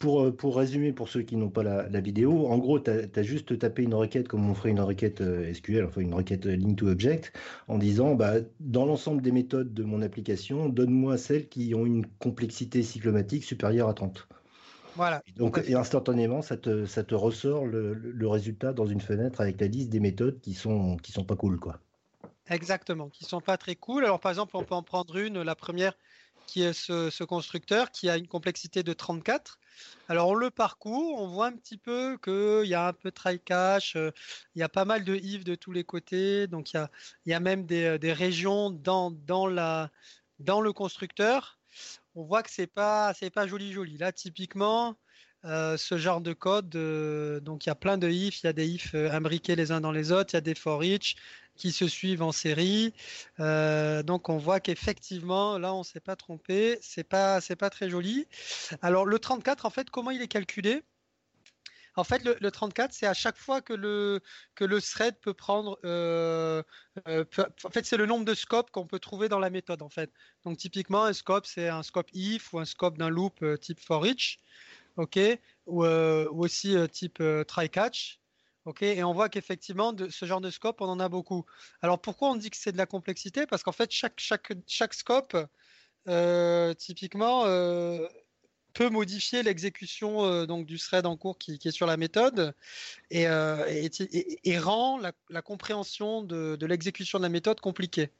pour, 0.00 0.22
euh, 0.22 0.30
pour, 0.34 0.56
résumer, 0.56 0.92
pour 0.92 1.08
ceux 1.08 1.22
qui 1.22 1.36
n'ont 1.36 1.50
pas 1.50 1.62
la, 1.62 2.00
vidéo, 2.00 2.46
en 2.46 2.58
gros, 2.58 2.78
tu 2.78 2.90
as, 2.90 3.22
juste 3.22 3.58
tapé 3.58 3.82
une 3.82 3.94
requête 3.94 4.28
comme 4.28 4.48
on 4.48 4.54
ferait 4.54 4.70
une 4.70 4.80
requête 4.80 5.20
euh, 5.20 5.52
SQL, 5.52 5.84
enfin 5.84 6.00
une 6.00 6.14
requête 6.14 6.46
euh, 6.46 6.56
link 6.56 6.78
to 6.78 6.88
object, 6.88 7.32
en 7.68 7.78
disant 7.78 8.14
bah, 8.14 8.34
dans 8.60 8.86
l'ensemble 8.86 9.22
des 9.22 9.32
méthodes 9.32 9.74
de 9.74 9.84
mon 9.84 10.02
application, 10.02 10.68
donne-moi 10.68 11.18
celles 11.18 11.48
qui 11.48 11.74
ont 11.74 11.86
une 11.86 12.06
complexité 12.18 12.82
cyclomatique 12.82 13.44
supérieure 13.44 13.88
à 13.88 13.94
30. 13.94 14.28
Voilà. 14.96 15.22
Et 15.26 15.38
donc, 15.38 15.62
et 15.64 15.74
instantanément, 15.74 16.42
ça 16.42 16.56
te, 16.56 16.84
ça 16.84 17.04
te 17.04 17.14
ressort 17.14 17.66
le, 17.66 17.94
le, 17.94 18.28
résultat 18.28 18.72
dans 18.72 18.86
une 18.86 19.00
fenêtre 19.00 19.40
avec 19.40 19.60
la 19.60 19.68
liste 19.68 19.90
des 19.90 20.00
méthodes 20.00 20.40
qui 20.40 20.54
sont, 20.54 20.96
qui 20.96 21.12
sont 21.12 21.24
pas 21.24 21.36
cool, 21.36 21.60
quoi. 21.60 21.78
Exactement, 22.50 23.08
qui 23.08 23.24
sont 23.24 23.40
pas 23.40 23.56
très 23.56 23.76
cool. 23.76 24.04
Alors, 24.04 24.20
par 24.20 24.30
exemple, 24.30 24.56
on 24.56 24.64
peut 24.64 24.74
en 24.74 24.82
prendre 24.82 25.16
une. 25.16 25.42
La 25.42 25.54
première, 25.54 25.92
qui 26.48 26.62
est 26.62 26.72
ce, 26.72 27.22
constructeur 27.24 27.92
qui 27.92 28.08
a 28.08 28.16
une 28.16 28.26
complexité 28.26 28.82
de 28.82 28.92
34. 28.92 29.58
Alors 30.08 30.28
on 30.28 30.34
le 30.34 30.50
parcourt, 30.50 31.20
on 31.20 31.28
voit 31.28 31.46
un 31.46 31.52
petit 31.52 31.76
peu 31.76 32.18
qu'il 32.22 32.68
y 32.68 32.74
a 32.74 32.88
un 32.88 32.92
peu 32.92 33.10
de 33.10 33.14
try 33.14 33.38
cache, 33.38 33.94
euh, 33.94 34.10
il 34.56 34.60
y 34.60 34.62
a 34.62 34.68
pas 34.68 34.84
mal 34.86 35.04
de 35.04 35.14
if 35.14 35.44
de 35.44 35.54
tous 35.54 35.72
les 35.72 35.84
côtés, 35.84 36.48
donc 36.48 36.72
il 36.72 36.88
y 37.26 37.32
a, 37.34 37.40
même 37.40 37.66
des, 37.66 38.12
régions 38.12 38.70
dans, 38.70 39.10
dans, 39.10 39.46
la, 39.46 39.90
dans 40.40 40.60
le 40.60 40.72
constructeur. 40.72 41.60
On 42.14 42.24
voit 42.24 42.42
que 42.42 42.50
c'est 42.50 42.66
pas 42.66 43.12
pas 43.34 43.46
joli 43.46 43.72
joli. 43.72 43.98
Là 43.98 44.10
typiquement 44.10 44.96
euh, 45.44 45.76
ce 45.76 45.98
genre 45.98 46.20
de 46.20 46.32
code, 46.32 46.74
euh, 46.74 47.40
donc 47.40 47.66
il 47.66 47.68
y 47.68 47.72
a 47.72 47.76
plein 47.76 47.98
de 47.98 48.08
if, 48.08 48.42
il 48.42 48.46
y 48.46 48.48
a 48.48 48.52
des 48.52 48.66
if 48.66 48.94
imbriqués 48.94 49.54
les 49.54 49.70
uns 49.70 49.80
dans 49.80 49.92
les 49.92 50.10
autres, 50.10 50.30
il 50.32 50.36
y 50.36 50.38
a 50.38 50.40
des 50.40 50.54
for 50.54 50.82
each, 50.82 51.14
qui 51.58 51.72
se 51.72 51.86
suivent 51.86 52.22
en 52.22 52.32
série. 52.32 52.94
Euh, 53.40 54.02
donc 54.02 54.30
on 54.30 54.38
voit 54.38 54.60
qu'effectivement, 54.60 55.58
là 55.58 55.74
on 55.74 55.82
s'est 55.82 56.00
pas 56.00 56.16
trompé, 56.16 56.78
c'est 56.80 57.04
pas 57.04 57.42
c'est 57.42 57.56
pas 57.56 57.68
très 57.68 57.90
joli. 57.90 58.26
Alors 58.80 59.04
le 59.04 59.18
34 59.18 59.66
en 59.66 59.70
fait, 59.70 59.90
comment 59.90 60.10
il 60.10 60.22
est 60.22 60.28
calculé? 60.28 60.82
En 61.96 62.04
fait, 62.04 62.22
le, 62.24 62.50
34, 62.50 62.92
c'est 62.92 63.06
à 63.06 63.14
chaque 63.14 63.36
fois 63.36 63.60
que 63.60 63.72
le, 63.72 64.20
que 64.54 64.64
le 64.64 64.80
thread 64.80 65.16
peut 65.20 65.34
prendre. 65.34 65.80
Euh, 65.84 66.62
euh, 67.08 67.24
en 67.64 67.70
fait, 67.70 67.84
c'est 67.86 67.96
le 67.96 68.06
nombre 68.06 68.24
de 68.24 68.34
scopes 68.34 68.70
qu'on 68.70 68.86
peut 68.86 69.00
trouver 69.00 69.28
dans 69.28 69.40
la 69.40 69.50
méthode. 69.50 69.82
En 69.82 69.88
fait. 69.88 70.12
Donc, 70.44 70.58
typiquement, 70.58 71.04
un 71.06 71.12
scope, 71.12 71.44
c'est 71.44 71.68
un 71.68 71.82
scope 71.82 72.06
if 72.12 72.52
ou 72.52 72.60
un 72.60 72.64
scope 72.64 72.98
d'un 72.98 73.08
loop 73.08 73.44
type 73.60 73.80
for 73.80 74.06
each. 74.06 74.38
OK? 74.96 75.18
Ou 75.66 75.84
aussi 75.84 76.76
type 76.92 77.20
try 77.48 77.68
catch. 77.68 78.20
OK 78.68 78.82
et 78.82 79.02
on 79.02 79.12
voit 79.12 79.28
qu'effectivement, 79.28 79.92
de 79.92 80.08
ce 80.08 80.26
genre 80.26 80.40
de 80.40 80.50
scope, 80.50 80.80
on 80.80 80.88
en 80.88 81.00
a 81.00 81.08
beaucoup. 81.08 81.44
Alors, 81.82 82.00
pourquoi 82.00 82.30
on 82.30 82.36
dit 82.36 82.50
que 82.50 82.56
c'est 82.56 82.72
de 82.72 82.78
la 82.78 82.86
complexité? 82.86 83.46
Parce 83.46 83.62
qu'en 83.62 83.72
fait, 83.72 83.90
chaque, 83.90 84.18
chaque, 84.18 84.52
chaque 84.66 84.94
scope, 84.94 85.36
typiquement 86.78 87.44
peut 88.78 88.90
modifier 88.90 89.42
l'exécution 89.42 90.24
euh, 90.24 90.46
du 90.62 90.78
thread 90.78 91.04
en 91.04 91.16
cours 91.16 91.36
qui, 91.36 91.58
est 91.62 91.70
sur 91.70 91.86
la 91.86 91.96
méthode 91.96 92.54
et, 93.10 93.26
euh, 93.26 93.88
rend 94.58 94.98
la, 94.98 95.42
compréhension 95.42 96.22
de, 96.22 96.56
l'exécution 96.64 97.18
de 97.18 97.24
la 97.24 97.28
méthode 97.28 97.60
compliquée. 97.60 98.10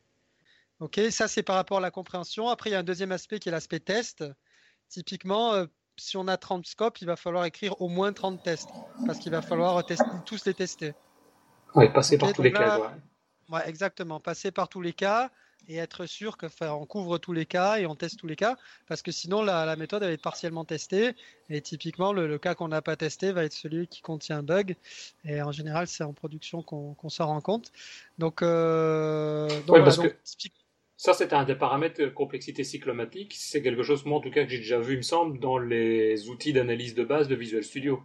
Ok, 0.80 1.00
ça 1.10 1.28
c'est 1.28 1.44
par 1.44 1.56
rapport 1.56 1.78
à 1.78 1.80
la 1.80 1.92
compréhension. 1.92 2.48
Après, 2.48 2.70
il 2.70 2.72
y 2.72 2.76
a 2.76 2.80
un 2.80 2.84
deuxième 2.84 3.12
aspect 3.12 3.38
qui 3.38 3.48
est 3.48 3.52
l'aspect 3.52 3.80
test. 3.80 4.24
Typiquement, 4.88 5.54
euh, 5.54 5.66
si 5.98 6.16
on 6.16 6.28
a 6.28 6.36
30 6.36 6.66
scopes, 6.66 7.00
il 7.00 7.06
va 7.06 7.16
falloir 7.16 7.44
écrire 7.44 7.80
au 7.80 7.88
moins 7.88 8.12
30 8.12 8.42
tests 8.42 8.70
parce 9.06 9.18
qu'il 9.18 9.32
va 9.32 9.42
falloir 9.42 9.84
tous 10.24 10.44
les 10.46 10.54
tester. 10.54 10.94
Oui, 11.74 11.88
passer 11.90 12.18
par 12.18 12.32
tous 12.32 12.42
les 12.42 12.52
cas. 12.52 12.92
Ouais, 13.50 13.66
exactement, 13.66 14.20
passer 14.20 14.50
par 14.50 14.68
tous 14.68 14.82
les 14.82 14.92
cas 14.92 15.30
et 15.68 15.76
être 15.76 16.06
sûr 16.06 16.36
que 16.36 16.46
on 16.64 16.86
couvre 16.86 17.18
tous 17.18 17.32
les 17.32 17.44
cas 17.44 17.78
et 17.78 17.86
on 17.86 17.94
teste 17.94 18.18
tous 18.18 18.26
les 18.26 18.36
cas 18.36 18.56
parce 18.86 19.02
que 19.02 19.10
sinon 19.10 19.42
la, 19.42 19.76
méthode 19.76 20.02
va 20.02 20.10
être 20.10 20.22
partiellement 20.22 20.64
testée. 20.64 21.14
Et 21.50 21.60
typiquement 21.60 22.12
le, 22.12 22.38
cas 22.38 22.54
qu'on 22.54 22.68
n'a 22.68 22.82
pas 22.82 22.96
testé 22.96 23.32
va 23.32 23.44
être 23.44 23.52
celui 23.52 23.86
qui 23.86 24.00
contient 24.00 24.38
un 24.38 24.42
bug. 24.42 24.76
Et 25.24 25.42
en 25.42 25.52
général 25.52 25.86
c'est 25.86 26.04
en 26.04 26.12
production 26.12 26.62
qu'on 26.62 27.08
s'en 27.08 27.26
rend 27.26 27.40
compte. 27.40 27.72
Donc, 28.18 28.42
euh, 28.42 29.48
parce 29.66 29.98
que 29.98 30.14
ça 30.98 31.14
c'était 31.14 31.34
un 31.34 31.44
des 31.44 31.54
paramètres 31.54 31.98
de 32.02 32.08
complexité 32.08 32.62
cyclomatique 32.64 33.34
c'est 33.38 33.62
quelque 33.62 33.82
chose 33.82 34.04
moi 34.04 34.18
en 34.18 34.20
tout 34.20 34.30
cas 34.30 34.44
que 34.44 34.50
j'ai 34.50 34.58
déjà 34.58 34.78
vu 34.78 34.94
il 34.94 34.98
me 34.98 35.02
semble 35.02 35.38
dans 35.38 35.56
les 35.56 36.28
outils 36.28 36.52
d'analyse 36.52 36.94
de 36.94 37.04
base 37.04 37.28
de 37.28 37.34
Visual 37.34 37.64
Studio 37.64 38.02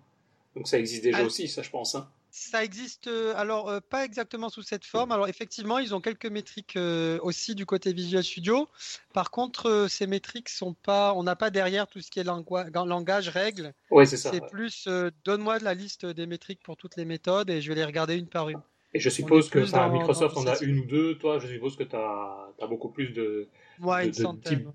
donc 0.56 0.70
ça 0.70 0.80
existe 0.80 1.04
déjà 1.04 1.18
ah. 1.20 1.26
aussi 1.26 1.50
ça 1.50 1.62
je 1.62 1.70
pense 1.70 1.96
hein. 1.96 2.08
Ça 2.36 2.64
existe, 2.64 3.06
euh, 3.06 3.36
alors 3.36 3.70
euh, 3.70 3.80
pas 3.80 4.04
exactement 4.04 4.50
sous 4.50 4.64
cette 4.64 4.86
forme. 4.86 5.12
Alors 5.12 5.28
effectivement, 5.28 5.78
ils 5.78 5.94
ont 5.94 6.02
quelques 6.02 6.26
métriques 6.26 6.78
euh, 6.78 7.20
aussi 7.22 7.54
du 7.54 7.68
côté 7.68 7.94
Visual 7.94 8.24
Studio. 8.24 8.68
Par 9.14 9.30
contre, 9.30 9.86
ces 9.88 10.08
métriques 10.08 10.50
sont 10.50 10.74
pas, 10.74 11.14
on 11.14 11.22
n'a 11.22 11.36
pas 11.36 11.52
derrière 11.52 11.86
tout 11.86 12.02
ce 12.02 12.10
qui 12.10 12.20
est 12.20 12.24
langage, 12.24 13.30
règles. 13.30 13.76
Oui, 13.92 14.08
c'est 14.08 14.18
ça. 14.18 14.32
C'est 14.32 14.42
plus, 14.50 14.90
donne-moi 15.24 15.60
la 15.60 15.76
liste 15.76 16.08
des 16.08 16.26
métriques 16.26 16.64
pour 16.64 16.76
toutes 16.76 16.96
les 16.96 17.06
méthodes 17.06 17.52
et 17.52 17.62
je 17.62 17.70
vais 17.70 17.76
les 17.76 17.86
regarder 17.86 18.16
une 18.16 18.28
par 18.28 18.50
une. 18.50 18.62
Et 18.94 19.00
je 19.00 19.10
suppose 19.10 19.50
que 19.50 19.66
ça, 19.66 19.90
Microsoft 19.90 20.38
en 20.38 20.46
a 20.46 20.58
une 20.60 20.80
ou 20.80 20.86
deux. 20.86 21.18
Toi, 21.18 21.40
je 21.40 21.48
suppose 21.48 21.76
que 21.76 21.84
tu 21.84 21.96
as, 21.96 22.54
as, 22.62 22.68
beaucoup 22.68 22.90
plus 22.90 23.10
de, 23.10 23.50
Ouais, 23.80 24.08
une 24.08 24.14
centaine. 24.14 24.72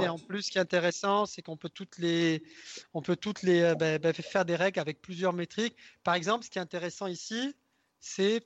et 0.00 0.08
en 0.08 0.18
plus, 0.18 0.42
ce 0.42 0.50
qui 0.50 0.58
est 0.58 0.60
intéressant, 0.60 1.26
c'est 1.26 1.42
qu'on 1.42 1.56
peut 1.56 1.68
toutes 1.68 1.98
les, 1.98 2.42
on 2.92 3.02
peut 3.02 3.16
toutes 3.16 3.42
les, 3.42 3.62
euh, 3.62 3.74
bah, 3.74 3.98
bah, 3.98 4.12
faire 4.12 4.44
des 4.44 4.56
règles 4.56 4.80
avec 4.80 5.00
plusieurs 5.00 5.32
métriques. 5.32 5.76
Par 6.02 6.14
exemple, 6.14 6.44
ce 6.44 6.50
qui 6.50 6.58
est 6.58 6.62
intéressant 6.62 7.06
ici, 7.06 7.54
c'est, 8.00 8.44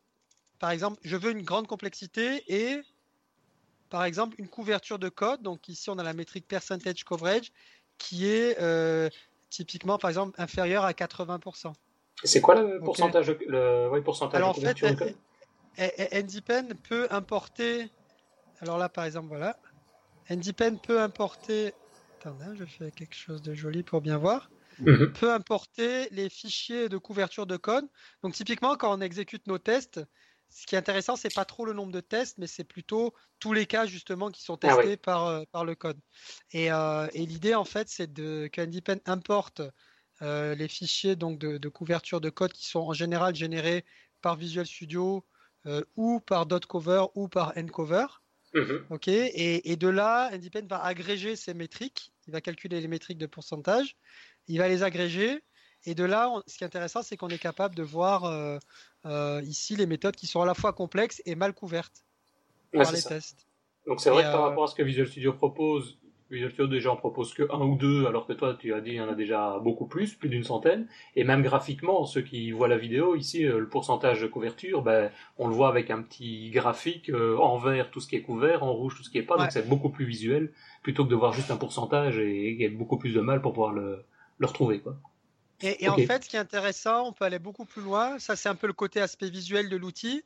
par 0.59 0.71
exemple, 0.71 1.01
je 1.03 1.17
veux 1.17 1.31
une 1.31 1.43
grande 1.43 1.67
complexité 1.67 2.45
et, 2.47 2.81
par 3.89 4.05
exemple, 4.05 4.37
une 4.39 4.49
couverture 4.49 4.99
de 4.99 5.09
code. 5.09 5.43
Donc 5.43 5.69
ici, 5.69 5.89
on 5.89 5.99
a 5.99 6.03
la 6.03 6.15
métrique 6.15 6.47
percentage 6.47 7.05
coverage 7.05 7.51
qui 7.97 8.27
est 8.27 8.61
euh, 8.61 9.09
typiquement, 9.49 9.97
par 9.97 10.11
exemple, 10.11 10.35
inférieure 10.39 10.85
à 10.85 10.93
80%. 10.93 11.73
C'est 12.23 12.41
quoi 12.41 12.55
le 12.55 12.81
pourcentage, 12.81 13.31
le 13.49 14.01
pourcentage 14.01 14.37
Alors, 14.37 14.55
de 14.55 14.61
couverture 14.61 14.89
en 14.93 14.97
fait, 14.97 16.23
NDPen 16.23 16.75
peut 16.75 17.09
importer 17.11 17.91
alors 18.61 18.79
là, 18.79 18.89
par 18.89 19.05
exemple, 19.05 19.29
voilà. 19.29 19.59
NDPen 20.31 20.79
peut 20.79 21.01
importer. 21.01 21.75
Attendez, 22.21 22.45
hein, 22.45 22.55
je 22.59 22.65
fais 22.65 22.91
quelque 22.91 23.15
chose 23.15 23.43
de 23.43 23.55
joli 23.55 23.83
pour 23.83 24.01
bien 24.01 24.17
voir. 24.17 24.51
Mhm. 24.79 25.13
Peut 25.13 25.33
importer 25.33 26.09
les 26.11 26.29
fichiers 26.29 26.89
de 26.89 26.97
couverture 26.97 27.47
de 27.47 27.57
code. 27.57 27.87
Donc, 28.23 28.33
typiquement, 28.33 28.77
quand 28.77 28.97
on 28.97 29.01
exécute 29.01 29.47
nos 29.47 29.59
tests, 29.59 30.01
ce 30.49 30.67
qui 30.67 30.77
est 30.77 30.79
intéressant, 30.79 31.17
c'est 31.17 31.35
pas 31.35 31.45
trop 31.45 31.65
le 31.65 31.73
nombre 31.73 31.93
de 31.93 32.01
tests, 32.01 32.39
mais 32.39 32.47
c'est 32.47 32.65
plutôt 32.65 33.13
tous 33.39 33.53
les 33.53 33.67
cas 33.67 33.87
justement 33.87 34.31
qui 34.31 34.43
sont 34.43 34.59
ah 34.63 34.77
testés 34.77 34.97
par, 34.97 35.27
euh, 35.27 35.43
par 35.53 35.65
le 35.65 35.75
code. 35.75 35.99
Euh, 36.55 37.09
et, 37.13 37.27
l'idée, 37.27 37.55
en 37.55 37.65
fait, 37.65 37.89
c'est 37.89 38.13
que 38.15 38.61
NDPen 38.61 39.01
importe 39.05 39.63
euh, 40.23 40.55
les 40.55 40.69
fichiers 40.69 41.17
donc, 41.17 41.39
de, 41.39 41.59
de, 41.59 41.69
couverture 41.69 42.21
de 42.21 42.31
code 42.31 42.53
qui 42.53 42.67
sont 42.67 42.81
en 42.81 42.93
général 42.93 43.35
générés 43.35 43.85
par 44.23 44.37
Visual 44.37 44.67
Studio 44.67 45.25
ou 45.97 46.21
par 46.21 46.47
.cover 46.69 47.07
ou 47.15 47.27
par 47.27 47.55
ncover. 47.57 48.07
Mhm. 48.55 48.87
Ok, 48.91 49.09
et, 49.09 49.77
de 49.77 49.89
là, 49.89 50.31
Independent 50.33 50.69
va 50.69 50.83
agréger 50.85 51.35
ces 51.35 51.55
métriques. 51.55 52.13
Il 52.27 52.33
va 52.33 52.41
calculer 52.41 52.81
les 52.81 52.89
métriques 52.89 53.19
de 53.19 53.27
pourcentage. 53.27 53.97
Il 54.47 54.59
va 54.59 54.69
les 54.69 54.83
agréger. 54.83 55.43
Et 55.87 55.95
de 55.95 56.05
là, 56.05 56.31
ce 56.47 56.57
qui 56.57 56.65
est 56.65 56.67
intéressant, 56.67 57.03
c'est 57.03 57.17
qu'on 57.17 57.29
est 57.29 57.39
capable 57.39 57.75
de 57.75 57.83
voir 57.83 58.25
euh, 58.25 58.59
euh, 59.07 59.43
ici 59.43 59.77
les 59.77 59.87
méthodes 59.87 60.17
qui 60.17 60.27
sont 60.27 60.41
à 60.41 60.47
la 60.47 60.55
fois 60.55 60.73
complexes 60.73 61.21
et 61.27 61.35
mal 61.35 61.53
couvertes 61.53 62.05
par 62.73 62.91
les 62.93 63.03
tests. 63.03 63.47
Donc 63.87 64.01
c'est 64.01 64.09
vrai 64.09 64.23
que 64.23 64.29
par 64.29 64.41
euh, 64.41 64.49
rapport 64.49 64.65
à 64.65 64.67
ce 64.69 64.75
que 64.75 64.83
Visual 64.83 65.07
Studio 65.07 65.35
propose, 65.35 65.99
Visual 66.31 66.51
Studio 66.51 66.67
déjà 66.67 66.91
en 66.91 66.97
propose 66.97 67.35
que 67.35 67.43
un 67.53 67.61
ou 67.61 67.77
deux, 67.77 68.07
alors 68.07 68.27
que 68.27 68.33
toi 68.33 68.57
tu 68.59 68.73
as 68.73 68.81
dit 68.81 68.93
il 68.93 68.97
y 68.97 69.01
en 69.01 69.09
a 69.09 69.15
déjà 69.15 69.59
beaucoup 69.63 69.87
plus, 69.87 70.15
plus 70.15 70.29
d'une 70.29 70.43
centaine. 70.43 70.89
Et 71.17 71.25
même 71.25 71.43
graphiquement, 71.43 72.07
ceux 72.07 72.23
qui 72.23 72.51
voient 72.51 72.69
la 72.69 72.79
vidéo 72.79 73.15
ici, 73.15 73.45
euh, 73.45 73.59
le 73.59 73.69
pourcentage 73.69 74.23
de 74.23 74.27
couverture, 74.27 74.83
ben, 74.83 75.11
on 75.39 75.49
le 75.49 75.55
voit 75.55 75.69
avec 75.69 75.91
un 75.91 76.01
petit 76.03 76.51
graphique 76.51 77.11
euh, 77.11 77.37
en 77.37 77.59
vert 77.59 77.91
tout 77.91 78.01
ce 78.01 78.09
qui 78.09 78.17
est 78.17 78.23
couvert, 78.23 78.63
en 78.63 78.73
rouge 78.73 78.97
tout 78.97 79.03
ce 79.03 79.11
qui 79.11 79.19
est 79.19 79.23
pas, 79.23 79.37
donc 79.37 79.53
c'est 79.53 79.69
beaucoup 79.69 79.91
plus 79.91 80.07
visuel 80.07 80.53
plutôt 80.83 81.05
que 81.05 81.11
de 81.11 81.15
voir 81.15 81.33
juste 81.33 81.51
un 81.51 81.57
pourcentage 81.57 82.19
et, 82.19 82.55
y 82.55 82.65
a 82.65 82.71
beaucoup 82.71 82.97
plus 82.97 83.13
de 83.13 83.21
mal 83.21 83.43
pour 83.43 83.53
pouvoir 83.53 83.73
le, 83.73 84.05
le 84.39 84.47
retrouver 84.47 84.81
quoi. 84.81 84.97
Et, 85.63 85.89
en 85.89 85.97
fait, 85.97 86.25
ce 86.25 86.29
qui 86.29 86.37
est 86.37 86.41
intéressant, 86.41 87.07
on 87.07 87.13
peut 87.13 87.25
aller 87.25 87.39
beaucoup 87.39 87.65
plus 87.65 87.81
loin. 87.81 88.19
Ça, 88.19 88.37
c'est 88.37 88.51
un 88.51 88.55
peu 88.55 88.67
le 88.67 88.75
côté 88.75 89.01
aspect 89.01 89.31
visuel 89.31 89.71
de 89.71 89.77
l'outil. 89.77 90.23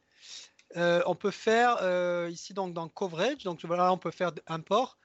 Euh, 0.76 1.00
on 1.06 1.14
peut 1.14 1.30
faire 1.30 1.76
ici 2.28 2.54
donc 2.54 2.72
dans 2.72 2.88
coverage, 2.88 3.44
donc 3.44 3.64
voilà, 3.64 3.92
on 3.92 3.98
peut 3.98 4.10
faire 4.10 4.32
import 4.46 4.96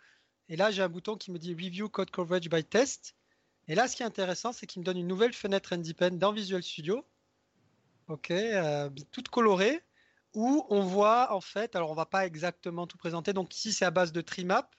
et 0.53 0.55
là, 0.55 0.69
j'ai 0.69 0.83
un 0.83 0.87
bouton 0.87 1.17
qui 1.17 1.31
me 1.31 1.39
dit 1.39 1.55
Review 1.55 1.89
Code 1.89 2.11
Coverage 2.11 2.47
by 2.47 2.63
Test. 2.63 3.15
Et 3.67 3.73
là, 3.73 3.87
ce 3.87 3.95
qui 3.95 4.03
est 4.03 4.05
intéressant, 4.05 4.53
c'est 4.53 4.67
qu'il 4.67 4.81
me 4.81 4.85
donne 4.85 4.99
une 4.99 5.07
nouvelle 5.07 5.33
fenêtre 5.33 5.73
independent 5.73 6.19
dans 6.19 6.31
Visual 6.31 6.61
Studio. 6.61 7.03
OK, 8.07 8.29
euh, 8.29 8.87
toute 9.11 9.29
colorée, 9.29 9.81
où 10.35 10.63
on 10.69 10.81
voit 10.81 11.33
en 11.33 11.41
fait, 11.41 11.75
alors 11.75 11.89
on 11.89 11.95
va 11.95 12.05
pas 12.05 12.27
exactement 12.27 12.85
tout 12.85 12.99
présenter. 12.99 13.33
Donc 13.33 13.55
ici, 13.55 13.73
c'est 13.73 13.83
à 13.83 13.89
base 13.89 14.11
de 14.11 14.21
trimap. 14.21 14.75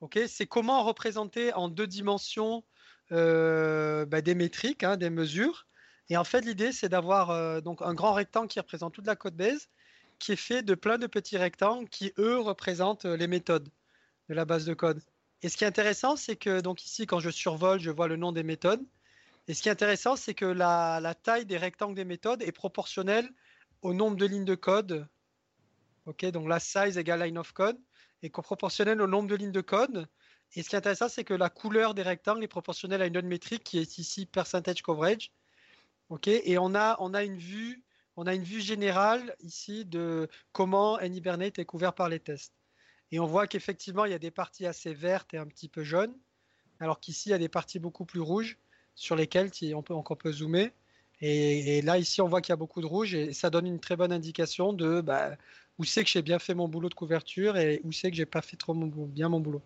OK, 0.00 0.18
c'est 0.26 0.48
comment 0.48 0.82
représenter 0.82 1.52
en 1.52 1.68
deux 1.68 1.86
dimensions 1.86 2.64
euh, 3.12 4.06
bah, 4.06 4.20
des 4.20 4.34
métriques, 4.34 4.82
hein, 4.82 4.96
des 4.96 5.10
mesures. 5.10 5.68
Et 6.08 6.16
en 6.16 6.24
fait, 6.24 6.40
l'idée, 6.40 6.72
c'est 6.72 6.88
d'avoir 6.88 7.30
euh, 7.30 7.60
un 7.82 7.94
grand 7.94 8.14
rectangle 8.14 8.48
qui 8.48 8.58
représente 8.58 8.94
toute 8.94 9.06
la 9.06 9.14
code 9.14 9.36
base, 9.36 9.68
qui 10.18 10.32
est 10.32 10.36
fait 10.36 10.64
de 10.64 10.74
plein 10.74 10.98
de 10.98 11.06
petits 11.06 11.36
rectangles 11.36 11.88
qui, 11.88 12.12
eux, 12.18 12.40
représentent 12.40 13.04
les 13.04 13.28
méthodes 13.28 13.68
de 14.28 14.34
la 14.34 14.44
base 14.44 14.64
de 14.64 14.74
code. 14.74 15.00
Et 15.42 15.48
ce 15.48 15.56
qui 15.56 15.64
est 15.64 15.66
intéressant, 15.66 16.16
c'est 16.16 16.36
que 16.36 16.60
donc 16.60 16.84
ici, 16.84 17.06
quand 17.06 17.20
je 17.20 17.30
survole, 17.30 17.80
je 17.80 17.90
vois 17.90 18.08
le 18.08 18.16
nom 18.16 18.32
des 18.32 18.42
méthodes. 18.42 18.82
Et 19.46 19.54
ce 19.54 19.62
qui 19.62 19.68
est 19.68 19.72
intéressant, 19.72 20.16
c'est 20.16 20.34
que 20.34 20.46
la, 20.46 21.14
taille 21.22 21.44
des 21.44 21.58
rectangles 21.58 21.94
des 21.94 22.04
méthodes 22.04 22.42
est 22.42 22.52
proportionnelle 22.52 23.28
au 23.82 23.92
nombre 23.92 24.16
de 24.16 24.24
lignes 24.24 24.46
de 24.46 24.54
code. 24.54 25.06
Ok, 26.06 26.24
donc 26.26 26.48
la 26.48 26.60
size 26.60 26.96
égale 26.96 27.22
line 27.22 27.38
of 27.38 27.52
code 27.52 27.78
est 28.22 28.30
proportionnelle 28.30 29.02
au 29.02 29.06
nombre 29.06 29.28
de 29.28 29.34
lignes 29.34 29.52
de 29.52 29.60
code. 29.60 30.08
Et 30.54 30.62
ce 30.62 30.68
qui 30.68 30.76
est 30.76 30.78
intéressant, 30.78 31.08
c'est 31.08 31.24
que 31.24 31.34
la 31.34 31.50
couleur 31.50 31.94
des 31.94 32.02
rectangles 32.02 32.44
est 32.44 32.48
proportionnelle 32.48 33.02
à 33.02 33.06
une 33.06 33.16
autre 33.18 33.28
métrique 33.28 33.64
qui 33.64 33.78
est 33.78 33.98
ici 33.98 34.24
percentage 34.24 34.82
coverage. 34.82 35.30
Ok, 36.08 36.28
et 36.28 36.58
on 36.58 36.74
a, 36.74 36.96
on 37.00 37.12
a 37.12 37.22
une 37.22 37.38
vue, 37.38 37.82
on 38.16 38.26
a 38.26 38.34
une 38.34 38.44
vue 38.44 38.60
générale 38.60 39.34
ici 39.40 39.84
de 39.84 40.28
comment 40.52 41.00
Hibernate 41.00 41.58
est 41.58 41.64
couvert 41.64 41.94
par 41.94 42.08
les 42.08 42.20
tests. 42.20 42.54
Et 43.14 43.20
on 43.20 43.26
voit 43.26 43.46
qu'effectivement, 43.46 44.06
il 44.06 44.10
y 44.10 44.14
a 44.14 44.18
des 44.18 44.32
parties 44.32 44.66
assez 44.66 44.92
vertes 44.92 45.34
et 45.34 45.38
un 45.38 45.46
petit 45.46 45.68
peu 45.68 45.84
jaunes, 45.84 46.12
alors 46.80 46.98
qu'ici, 46.98 47.28
il 47.28 47.30
y 47.30 47.34
a 47.34 47.38
des 47.38 47.48
parties 47.48 47.78
beaucoup 47.78 48.04
plus 48.04 48.18
rouges 48.18 48.58
sur 48.96 49.14
lesquelles 49.14 49.52
on 49.72 49.82
peut, 49.84 49.94
on 49.94 50.02
peut 50.02 50.32
zoomer. 50.32 50.72
Et, 51.20 51.80
là, 51.82 51.96
ici, 51.96 52.20
on 52.20 52.26
voit 52.26 52.40
qu'il 52.40 52.50
y 52.50 52.54
a 52.54 52.56
beaucoup 52.56 52.80
de 52.80 52.86
rouge 52.86 53.14
et 53.14 53.32
ça 53.32 53.50
donne 53.50 53.68
une 53.68 53.78
très 53.78 53.94
bonne 53.94 54.10
indication 54.10 54.72
de 54.72 55.00
bah, 55.00 55.36
où 55.78 55.84
c'est 55.84 56.02
que 56.02 56.10
j'ai 56.10 56.22
bien 56.22 56.40
fait 56.40 56.54
mon 56.54 56.66
boulot 56.66 56.88
de 56.88 56.94
couverture 56.94 57.56
et 57.56 57.80
où 57.84 57.92
c'est 57.92 58.10
que 58.10 58.16
j'ai 58.16 58.26
pas 58.26 58.42
fait 58.42 58.56
trop 58.56 58.74
bien 58.74 59.28
mon 59.28 59.38
boulot. 59.38 59.62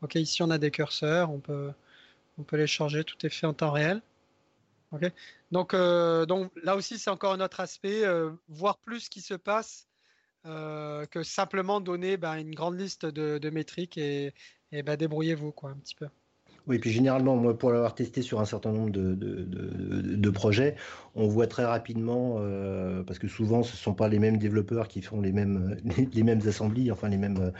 Ok, 0.00 0.14
ici, 0.14 0.42
on 0.42 0.48
a 0.48 0.56
des 0.56 0.70
curseurs, 0.70 1.30
on 1.30 1.40
peut, 1.40 1.70
on 2.38 2.42
peut 2.42 2.56
les 2.56 2.66
changer, 2.66 3.04
tout 3.04 3.18
est 3.26 3.28
fait 3.28 3.46
en 3.46 3.52
temps 3.52 3.70
réel. 3.70 4.00
Ok, 4.92 5.12
donc, 5.50 5.74
euh, 5.74 6.24
donc 6.24 6.50
là 6.62 6.74
aussi, 6.74 6.98
c'est 6.98 7.10
encore 7.10 7.34
un 7.34 7.40
autre 7.40 7.60
aspect, 7.60 8.06
euh, 8.06 8.30
voir 8.48 8.78
plus 8.78 9.00
ce 9.00 9.10
qui 9.10 9.20
se 9.20 9.34
passe 9.34 9.87
euh, 10.48 11.06
que 11.06 11.22
simplement 11.22 11.80
donner 11.80 12.16
ben, 12.16 12.36
une 12.36 12.54
grande 12.54 12.78
liste 12.80 13.06
de, 13.06 13.50
métriques 13.50 13.98
et, 13.98 14.34
ben, 14.72 14.96
débrouillez-vous 14.96 15.52
quoi 15.52 15.70
un 15.70 15.76
petit 15.76 15.94
peu. 15.94 16.08
Oui, 16.68 16.78
puis 16.78 16.90
généralement, 16.90 17.34
moi, 17.34 17.56
pour 17.56 17.70
l'avoir 17.70 17.94
testé 17.94 18.20
sur 18.20 18.40
un 18.40 18.44
certain 18.44 18.72
nombre 18.72 18.90
de, 18.90 19.14
de, 19.14 20.30
projets, 20.30 20.76
on 21.14 21.26
voit 21.26 21.46
très 21.46 21.64
rapidement, 21.64 22.36
euh, 22.40 23.02
parce 23.04 23.18
que 23.18 23.26
souvent, 23.26 23.62
ce 23.62 23.72
ne 23.72 23.78
sont 23.78 23.94
pas 23.94 24.08
les 24.08 24.18
mêmes 24.18 24.36
développeurs 24.36 24.86
qui 24.86 25.00
font 25.00 25.22
les 25.22 25.32
mêmes, 25.32 25.78
les, 26.12 26.22
mêmes 26.22 26.42
assemblées, 26.46 26.90
enfin 26.90 27.08
les 27.08 27.16
mêmes, 27.16 27.52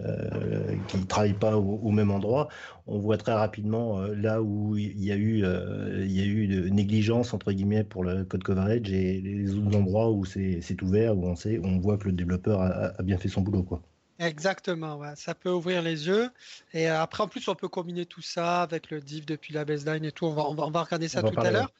euh, 0.00 0.74
qui 0.88 0.98
ne 0.98 1.04
travaillent 1.04 1.32
pas 1.32 1.56
au, 1.56 1.90
même 1.92 2.10
endroit. 2.10 2.48
On 2.88 2.98
voit 2.98 3.18
très 3.18 3.34
rapidement 3.34 4.00
euh, 4.00 4.16
là 4.16 4.42
où 4.42 4.76
il 4.76 5.04
y 5.04 5.12
a 5.12 5.16
eu, 5.16 5.38
y 5.38 6.20
a 6.20 6.24
eu 6.24 6.48
de 6.48 6.68
négligence 6.68 7.32
entre 7.32 7.52
guillemets 7.52 7.84
pour 7.84 8.02
le 8.02 8.24
code 8.24 8.42
coverage 8.42 8.90
et 8.90 9.20
les 9.20 9.54
autres 9.54 9.76
endroits 9.76 10.10
où 10.10 10.24
c'est 10.24 10.82
ouvert, 10.82 11.16
où 11.16 11.24
on 11.28 11.36
sait, 11.36 11.60
on 11.62 11.78
voit 11.78 11.98
que 11.98 12.06
le 12.06 12.12
développeur 12.12 12.60
a, 12.60 12.92
a 12.98 13.02
bien 13.04 13.16
fait 13.16 13.28
son 13.28 13.42
boulot, 13.42 13.62
quoi. 13.62 13.80
Exactement, 14.20 15.00
ça 15.16 15.34
peut 15.34 15.50
ouvrir 15.50 15.80
les 15.80 16.06
yeux. 16.06 16.30
Et 16.74 16.90
euh, 16.90 17.00
après, 17.00 17.22
en 17.22 17.28
plus, 17.28 17.48
on 17.48 17.54
peut 17.54 17.68
combiner 17.68 18.04
tout 18.04 18.20
ça 18.20 18.60
avec 18.60 18.90
le 18.90 19.00
div 19.00 19.24
depuis 19.24 19.54
la 19.54 19.64
baseline 19.64 20.04
et 20.04 20.12
tout. 20.12 20.26
On 20.26 20.34
va, 20.34 20.42
on 20.42 20.70
va, 20.70 20.82
regarder 20.82 21.08
ça 21.08 21.22
tout 21.22 21.40
à 21.40 21.50
l'heure. 21.50 21.72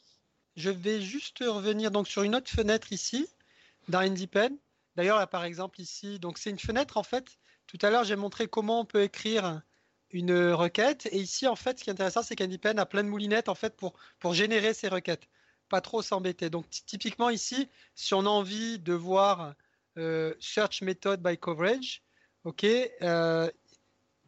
Je 0.56 0.70
vais 0.70 1.02
juste 1.02 1.44
revenir 1.47 1.90
donc 1.90 2.09
sur 2.09 2.23
une 2.23 2.35
autre 2.35 2.50
fenêtre 2.50 2.94
ici, 2.94 3.28
dans 3.88 3.99
IndiePen. 3.99 4.56
D'ailleurs, 4.97 5.18
là, 5.18 5.26
par 5.26 5.44
exemple, 5.44 5.82
ici, 5.82 6.18
donc 6.18 6.38
c'est 6.38 6.49
une 6.49 6.59
fenêtre, 6.59 6.97
en 6.97 7.02
fait. 7.02 7.26
Tout 7.66 7.78
à 7.82 7.90
l'heure, 7.90 8.04
j'ai 8.04 8.16
montré 8.16 8.49
comment 8.49 8.80
on 8.80 8.85
peut 8.87 9.02
écrire 9.02 9.61
une 10.11 10.52
requête. 10.52 11.11
Et 11.12 11.18
ici, 11.18 11.47
en 11.47 11.56
fait, 11.56 11.78
ce 11.78 11.85
qui 11.85 11.90
est 11.90 11.92
intéressant, 11.92 12.23
c'est 12.23 12.37
qu'IndiePen 12.37 12.78
a 12.78 12.87
plein 12.87 13.04
de 13.04 13.11
moulinettes, 13.11 13.50
en 13.50 13.54
fait, 13.54 13.76
pour, 13.76 13.92
pour 14.18 14.32
générer 14.32 14.73
ces 14.73 14.88
requêtes. 14.88 15.28
Pas 15.68 15.82
trop 15.82 16.00
s'embêter. 16.00 16.49
Donc, 16.49 16.70
typiquement, 16.70 17.28
ici, 17.28 17.68
si 17.94 18.14
on 18.14 18.20
a 18.20 18.30
envie 18.30 18.78
de 18.78 18.94
voir 18.94 19.54
euh, 19.99 20.32
Search 20.40 20.80
Method 20.80 21.23
by 21.23 21.37
Coverage, 21.37 22.02
OK, 22.44 22.66
euh, 23.02 23.50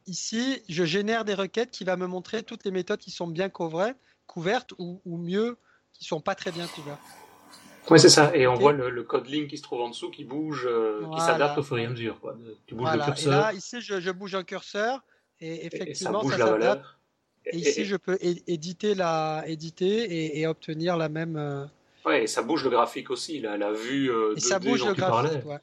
ici, 0.07 0.63
je 0.69 0.85
génère 0.85 1.25
des 1.25 1.35
requêtes 1.35 1.71
qui 1.71 1.85
va 1.85 1.97
me 1.97 2.07
montrer 2.07 2.43
toutes 2.43 2.65
les 2.65 2.71
méthodes 2.71 3.01
qui 3.01 3.11
sont 3.11 3.27
bien 3.27 3.49
couvertes 3.49 4.73
ou, 4.79 5.01
mieux, 5.07 5.57
qui 5.95 6.05
sont 6.05 6.21
pas 6.21 6.35
très 6.35 6.53
bien 6.53 6.67
couvertes. 6.67 7.01
Oui, 7.91 7.99
c'est 7.99 8.11
ça. 8.11 8.35
Et 8.35 8.47
on 8.47 8.55
voit 8.55 8.73
le, 8.73 9.03
code 9.03 9.27
link 9.27 9.49
qui 9.49 9.57
se 9.57 9.63
trouve 9.63 9.81
en 9.81 9.89
dessous 9.89 10.11
qui 10.11 10.25
bouge, 10.25 10.67
euh, 10.67 11.05
qui 11.15 11.21
s'adapte 11.21 11.59
au 11.59 11.63
fur 11.63 11.79
et 11.79 11.87
à 11.87 11.91
mesure. 11.91 12.19
Tu 12.67 12.75
bouges 12.75 12.93
le 12.93 13.03
curseur. 13.03 13.33
Et 13.33 13.37
là, 13.37 13.53
ici, 13.55 13.81
je, 13.81 14.11
bouge 14.11 14.35
un 14.35 14.45
curseur 14.45 15.03
et 15.41 15.67
effectivement, 15.67 16.23
ça, 16.29 16.37
s'adapte. 16.37 16.85
Et, 17.47 17.57
ici, 17.57 17.85
je 17.85 17.97
peux 17.97 18.19
éditer, 18.21 18.95
la, 18.95 19.43
éditer 19.47 20.39
et, 20.39 20.47
obtenir 20.47 20.97
la 20.97 21.09
même. 21.09 21.37
Euh, 21.37 21.65
ouais, 22.05 22.25
et 22.25 22.27
ça 22.29 22.43
bouge 22.43 22.63
le 22.63 22.71
graphique 22.71 23.11
aussi, 23.11 23.41
la, 23.41 23.57
la 23.57 23.73
vue 23.73 24.07
de, 24.07 24.35
et 24.37 24.41
ça 24.41 24.61
bouge 24.61 24.85
le 24.85 24.95
graphique, 24.95 25.45
ouais 25.45 25.59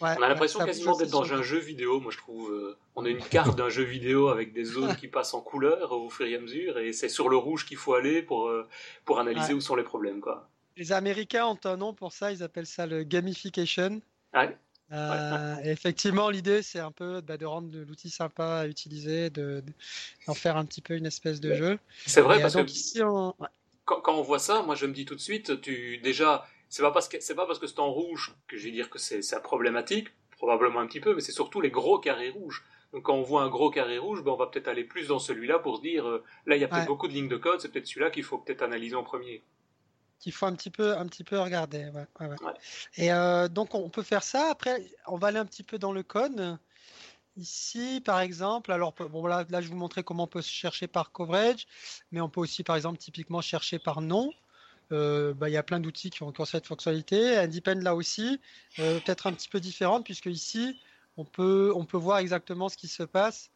on 0.00 0.06
a 0.06 0.28
l'impression 0.28 0.64
quasiment 0.64 0.96
d'être 0.96 1.10
dans 1.10 1.32
un 1.32 1.42
jeu 1.42 1.58
vidéo, 1.58 2.00
moi 2.00 2.12
je 2.12 2.18
trouve. 2.18 2.50
Euh, 2.52 2.76
on 2.96 3.04
a 3.04 3.08
une 3.08 3.22
carte 3.22 3.56
d'un 3.56 3.68
jeu 3.68 3.82
vidéo 3.82 4.28
avec 4.28 4.52
des 4.52 4.64
zones 4.64 4.94
qui 4.96 5.08
passent 5.08 5.34
en 5.34 5.40
couleur 5.40 5.92
au 5.92 6.10
fur 6.10 6.26
et 6.26 6.34
à 6.34 6.40
mesure, 6.40 6.78
et 6.78 6.92
c'est 6.92 7.08
sur 7.08 7.28
le 7.28 7.36
rouge 7.36 7.66
qu'il 7.66 7.76
faut 7.76 7.94
aller 7.94 8.22
pour, 8.22 8.48
euh, 8.48 8.68
pour 9.04 9.18
analyser 9.18 9.54
où 9.54 9.60
sont 9.60 9.76
les 9.76 9.82
problèmes. 9.82 10.20
Quoi. 10.20 10.48
Les 10.76 10.92
Américains 10.92 11.46
ont 11.46 11.58
un 11.64 11.76
nom 11.76 11.94
pour 11.94 12.12
ça, 12.12 12.32
ils 12.32 12.42
appellent 12.42 12.66
ça 12.66 12.86
le 12.86 13.04
gamification. 13.04 14.00
Euh, 14.92 15.56
effectivement, 15.64 16.28
l'idée, 16.30 16.62
c'est 16.62 16.78
un 16.78 16.92
peu 16.92 17.20
bah, 17.20 17.36
de 17.36 17.46
rendre 17.46 17.68
l'outil 17.74 18.10
sympa 18.10 18.58
à 18.58 18.66
utiliser, 18.66 19.30
d'en 19.30 19.42
de, 19.42 20.34
faire 20.34 20.56
un 20.56 20.64
petit 20.64 20.82
peu 20.82 20.94
une 20.94 21.06
espèce 21.06 21.40
de 21.40 21.54
jeu. 21.54 21.78
C'est 22.06 22.20
vrai, 22.20 22.40
parce 22.40 22.54
que 22.54 22.66
ici, 22.66 23.00
quand, 23.00 24.00
quand, 24.00 24.14
on 24.14 24.22
voit 24.22 24.38
ça, 24.38 24.62
moi 24.62 24.74
je 24.74 24.86
me 24.86 24.92
dis 24.92 25.04
tout 25.04 25.14
de 25.14 25.20
suite, 25.20 25.60
tu 25.60 25.98
déjà, 25.98 26.46
c'est 26.74 26.82
pas 26.82 26.90
parce 26.90 27.08
que 27.08 27.20
c'est 27.20 27.36
pas 27.36 27.46
parce 27.46 27.60
que 27.60 27.68
c'est 27.68 27.78
en 27.78 27.92
rouge 27.92 28.34
que 28.48 28.56
je 28.56 28.64
vais 28.64 28.72
dire 28.72 28.90
que 28.90 28.98
c'est 28.98 29.22
problématique, 29.44 30.08
probablement 30.32 30.80
un 30.80 30.88
petit 30.88 30.98
peu, 30.98 31.14
mais 31.14 31.20
c'est 31.20 31.30
surtout 31.30 31.60
les 31.60 31.70
gros 31.70 32.00
carrés 32.00 32.30
rouges. 32.30 32.64
Donc 32.92 33.04
quand 33.04 33.14
on 33.14 33.22
voit 33.22 33.42
un 33.42 33.48
gros 33.48 33.70
carré 33.70 33.96
rouge, 33.96 34.24
ben 34.24 34.32
on 34.32 34.36
va 34.36 34.48
peut-être 34.48 34.66
aller 34.66 34.82
plus 34.82 35.06
dans 35.06 35.20
celui-là 35.20 35.60
pour 35.60 35.76
se 35.76 35.82
dire 35.82 36.04
euh, 36.08 36.24
là 36.46 36.56
il 36.56 36.60
y 36.60 36.64
a 36.64 36.68
peut-être 36.68 36.88
beaucoup 36.88 37.06
de 37.06 37.12
lignes 37.12 37.28
de 37.28 37.36
code, 37.36 37.60
c'est 37.60 37.68
peut-être 37.68 37.86
celui-là 37.86 38.10
qu'il 38.10 38.24
faut 38.24 38.38
peut-être 38.38 38.62
analyser 38.62 38.96
en 38.96 39.04
premier. 39.04 39.44
Qu'il 40.18 40.32
faut 40.32 40.46
un 40.46 40.54
petit 40.56 40.70
peu 40.70 40.96
un 40.96 41.06
petit 41.06 41.22
peu 41.22 41.38
regarder. 41.38 41.92
Et 42.96 43.12
euh, 43.12 43.46
donc 43.46 43.76
on 43.76 43.88
peut 43.88 44.02
faire 44.02 44.24
ça. 44.24 44.50
Après 44.50 44.84
on 45.06 45.16
va 45.16 45.28
aller 45.28 45.38
un 45.38 45.46
petit 45.46 45.62
peu 45.62 45.78
dans 45.78 45.92
le 45.92 46.02
code. 46.02 46.58
Ici, 47.36 48.02
par 48.04 48.20
exemple, 48.20 48.72
alors 48.72 48.94
bon 48.94 49.28
là, 49.28 49.44
là 49.48 49.60
je 49.60 49.68
vous 49.68 49.76
montrer 49.76 50.02
comment 50.02 50.24
on 50.24 50.26
peut 50.26 50.42
chercher 50.42 50.88
par 50.88 51.12
coverage, 51.12 51.68
mais 52.10 52.20
on 52.20 52.28
peut 52.28 52.40
aussi 52.40 52.64
par 52.64 52.74
exemple 52.74 52.98
typiquement 52.98 53.42
chercher 53.42 53.78
par 53.78 54.00
nom. 54.00 54.32
Euh, 54.92 55.34
bah, 55.34 55.48
il 55.48 55.52
y 55.52 55.56
a 55.56 55.62
plein 55.62 55.80
d'outils 55.80 56.10
qui 56.10 56.22
ont, 56.22 56.32
cette 56.44 56.66
fonctionnalité. 56.66 57.36
Independ 57.36 57.80
là 57.80 57.94
aussi, 57.94 58.40
euh, 58.78 59.00
peut-être 59.00 59.26
un 59.26 59.32
petit 59.32 59.48
peu 59.48 59.60
différente, 59.60 60.04
puisque 60.04 60.26
ici, 60.26 60.78
on 61.16 61.24
peut, 61.24 61.72
on 61.74 61.84
peut 61.84 61.96
voir 61.96 62.18
exactement 62.18 62.68
ce 62.68 62.76
qui 62.76 62.88
se 62.88 63.02
passe. 63.02 63.50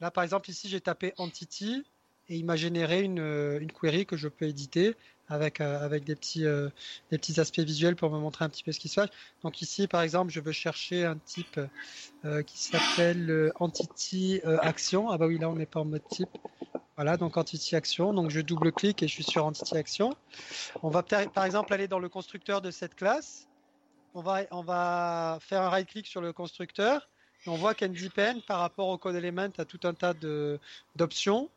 Là, 0.00 0.10
par 0.10 0.24
exemple, 0.24 0.50
ici, 0.50 0.68
j'ai 0.68 0.80
tapé 0.80 1.14
Entity 1.16 1.84
et 2.28 2.36
il 2.36 2.44
m'a 2.44 2.56
généré 2.56 3.02
une, 3.02 3.20
euh, 3.20 3.60
une, 3.60 3.72
query 3.72 4.04
que 4.04 4.16
je 4.16 4.28
peux 4.28 4.46
éditer 4.46 4.94
avec, 5.28 5.60
avec 5.60 6.04
des, 6.04 6.14
petits, 6.14 6.44
des 7.10 7.18
petits 7.18 7.40
aspects 7.40 7.60
visuels 7.60 7.96
pour 7.96 8.10
me 8.10 8.18
montrer 8.18 8.44
un 8.44 8.48
petit 8.48 8.62
peu 8.62 8.72
ce 8.72 8.80
qui 8.80 8.88
se 8.88 8.96
passe. 8.96 9.10
Donc 9.42 9.60
ici, 9.62 9.86
par 9.86 10.02
exemple, 10.02 10.32
je 10.32 10.40
veux 10.40 10.52
chercher 10.52 11.04
un 11.04 11.16
type 11.16 11.60
qui 12.46 12.58
s'appelle 12.58 13.52
Entity 13.56 14.40
Action. 14.62 15.10
Ah 15.10 15.18
bah 15.18 15.26
oui, 15.26 15.38
là, 15.38 15.48
on 15.48 15.56
n'est 15.56 15.66
pas 15.66 15.80
en 15.80 15.84
mode 15.84 16.06
type. 16.08 16.28
Voilà, 16.96 17.16
donc 17.16 17.36
Entity 17.36 17.76
Action. 17.76 18.14
Donc 18.14 18.30
je 18.30 18.40
double-clique 18.40 19.02
et 19.02 19.08
je 19.08 19.12
suis 19.12 19.24
sur 19.24 19.44
Entity 19.44 19.76
Action. 19.76 20.16
On 20.82 20.88
va 20.88 21.02
par 21.02 21.44
exemple 21.44 21.72
aller 21.72 21.88
dans 21.88 21.98
le 21.98 22.08
constructeur 22.08 22.62
de 22.62 22.70
cette 22.70 22.94
classe. 22.94 23.48
On 24.14 24.22
va, 24.22 24.40
on 24.50 24.62
va 24.62 25.38
faire 25.42 25.60
un 25.60 25.68
right-click 25.68 26.06
sur 26.06 26.22
le 26.22 26.32
constructeur. 26.32 27.08
On 27.46 27.56
voit 27.56 27.74
qu'NDPen, 27.74 28.40
par 28.46 28.60
rapport 28.60 28.88
au 28.88 28.96
code 28.96 29.14
element, 29.14 29.50
a 29.58 29.64
tout 29.64 29.80
un 29.84 29.92
tas 29.92 30.14
d'options. 30.94 31.50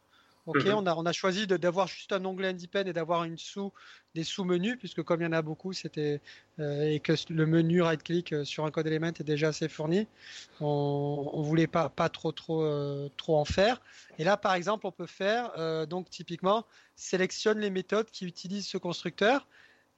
Ok, 0.50 0.66
mhm. 0.66 0.74
on, 0.74 0.86
a, 0.88 0.96
on 0.96 1.06
a 1.06 1.12
choisi 1.12 1.46
d'avoir 1.46 1.86
juste 1.86 2.12
un 2.12 2.26
onglet 2.26 2.48
Independ 2.48 2.88
et 2.88 2.94
d'avoir 2.94 3.24
une 3.24 3.38
sous, 3.38 3.72
des 4.16 4.24
sous-menus, 4.24 4.78
puisque 4.80 5.04
comme 5.04 5.22
il 5.22 5.26
y 5.26 5.28
en 5.28 5.32
a 5.32 5.44
beaucoup, 5.44 5.74
c'était 5.74 6.22
euh, 6.58 6.90
et 6.90 7.00
que 7.00 7.14
le 7.30 7.46
menu 7.46 7.84
right-click 7.84 8.34
euh, 8.34 8.44
sur 8.44 8.66
un 8.66 8.72
code 8.72 8.88
element 8.88 9.10
est 9.10 9.22
déjà 9.22 9.50
assez 9.50 9.70
fourni, 9.70 10.08
on, 10.60 11.32
ne 11.36 11.44
voulait 11.44 11.68
pas, 11.68 11.90
pas 11.90 12.10
trop, 12.10 12.32
trop, 12.32 12.64
euh, 12.64 13.10
trop 13.16 13.38
en 13.38 13.46
faire. 13.46 13.80
Et 14.18 14.24
là, 14.24 14.38
par 14.38 14.56
exemple, 14.56 14.88
on 14.88 14.92
peut 14.92 15.06
faire, 15.06 15.52
donc 15.86 16.10
typiquement, 16.10 16.66
sélectionne 16.96 17.60
les 17.60 17.70
méthodes 17.70 18.10
qui 18.10 18.26
utilisent 18.26 18.68
ce 18.68 18.80
constructeur. 18.80 19.48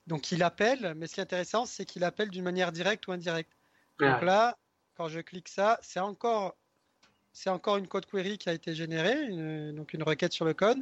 Donc 0.07 0.33
il 0.33 0.43
appelle, 0.43 0.95
mais 0.97 1.07
ce 1.07 1.13
qui 1.13 1.21
est 1.21 1.23
intéressant, 1.23 1.65
c'est 1.65 1.85
qu'il 1.85 2.03
appelle 2.03 2.29
d'une 2.29 2.43
manière 2.43 2.73
directe 2.73 3.07
ou 3.07 3.13
indirecte. 3.13 3.53
Donc 3.99 4.21
là, 4.21 4.57
quand 4.97 5.07
je 5.07 5.21
clique 5.21 5.47
ça, 5.47 5.79
c'est 5.81 6.01
encore 6.01 6.57
c'est 7.33 7.49
encore 7.49 7.77
une 7.77 7.87
code 7.87 8.05
query 8.05 8.37
qui 8.37 8.49
a 8.49 8.53
été 8.53 8.75
générée, 8.75 9.71
donc 9.73 9.93
une 9.93 10.03
requête 10.03 10.33
sur 10.33 10.45
le 10.45 10.53
code. 10.53 10.79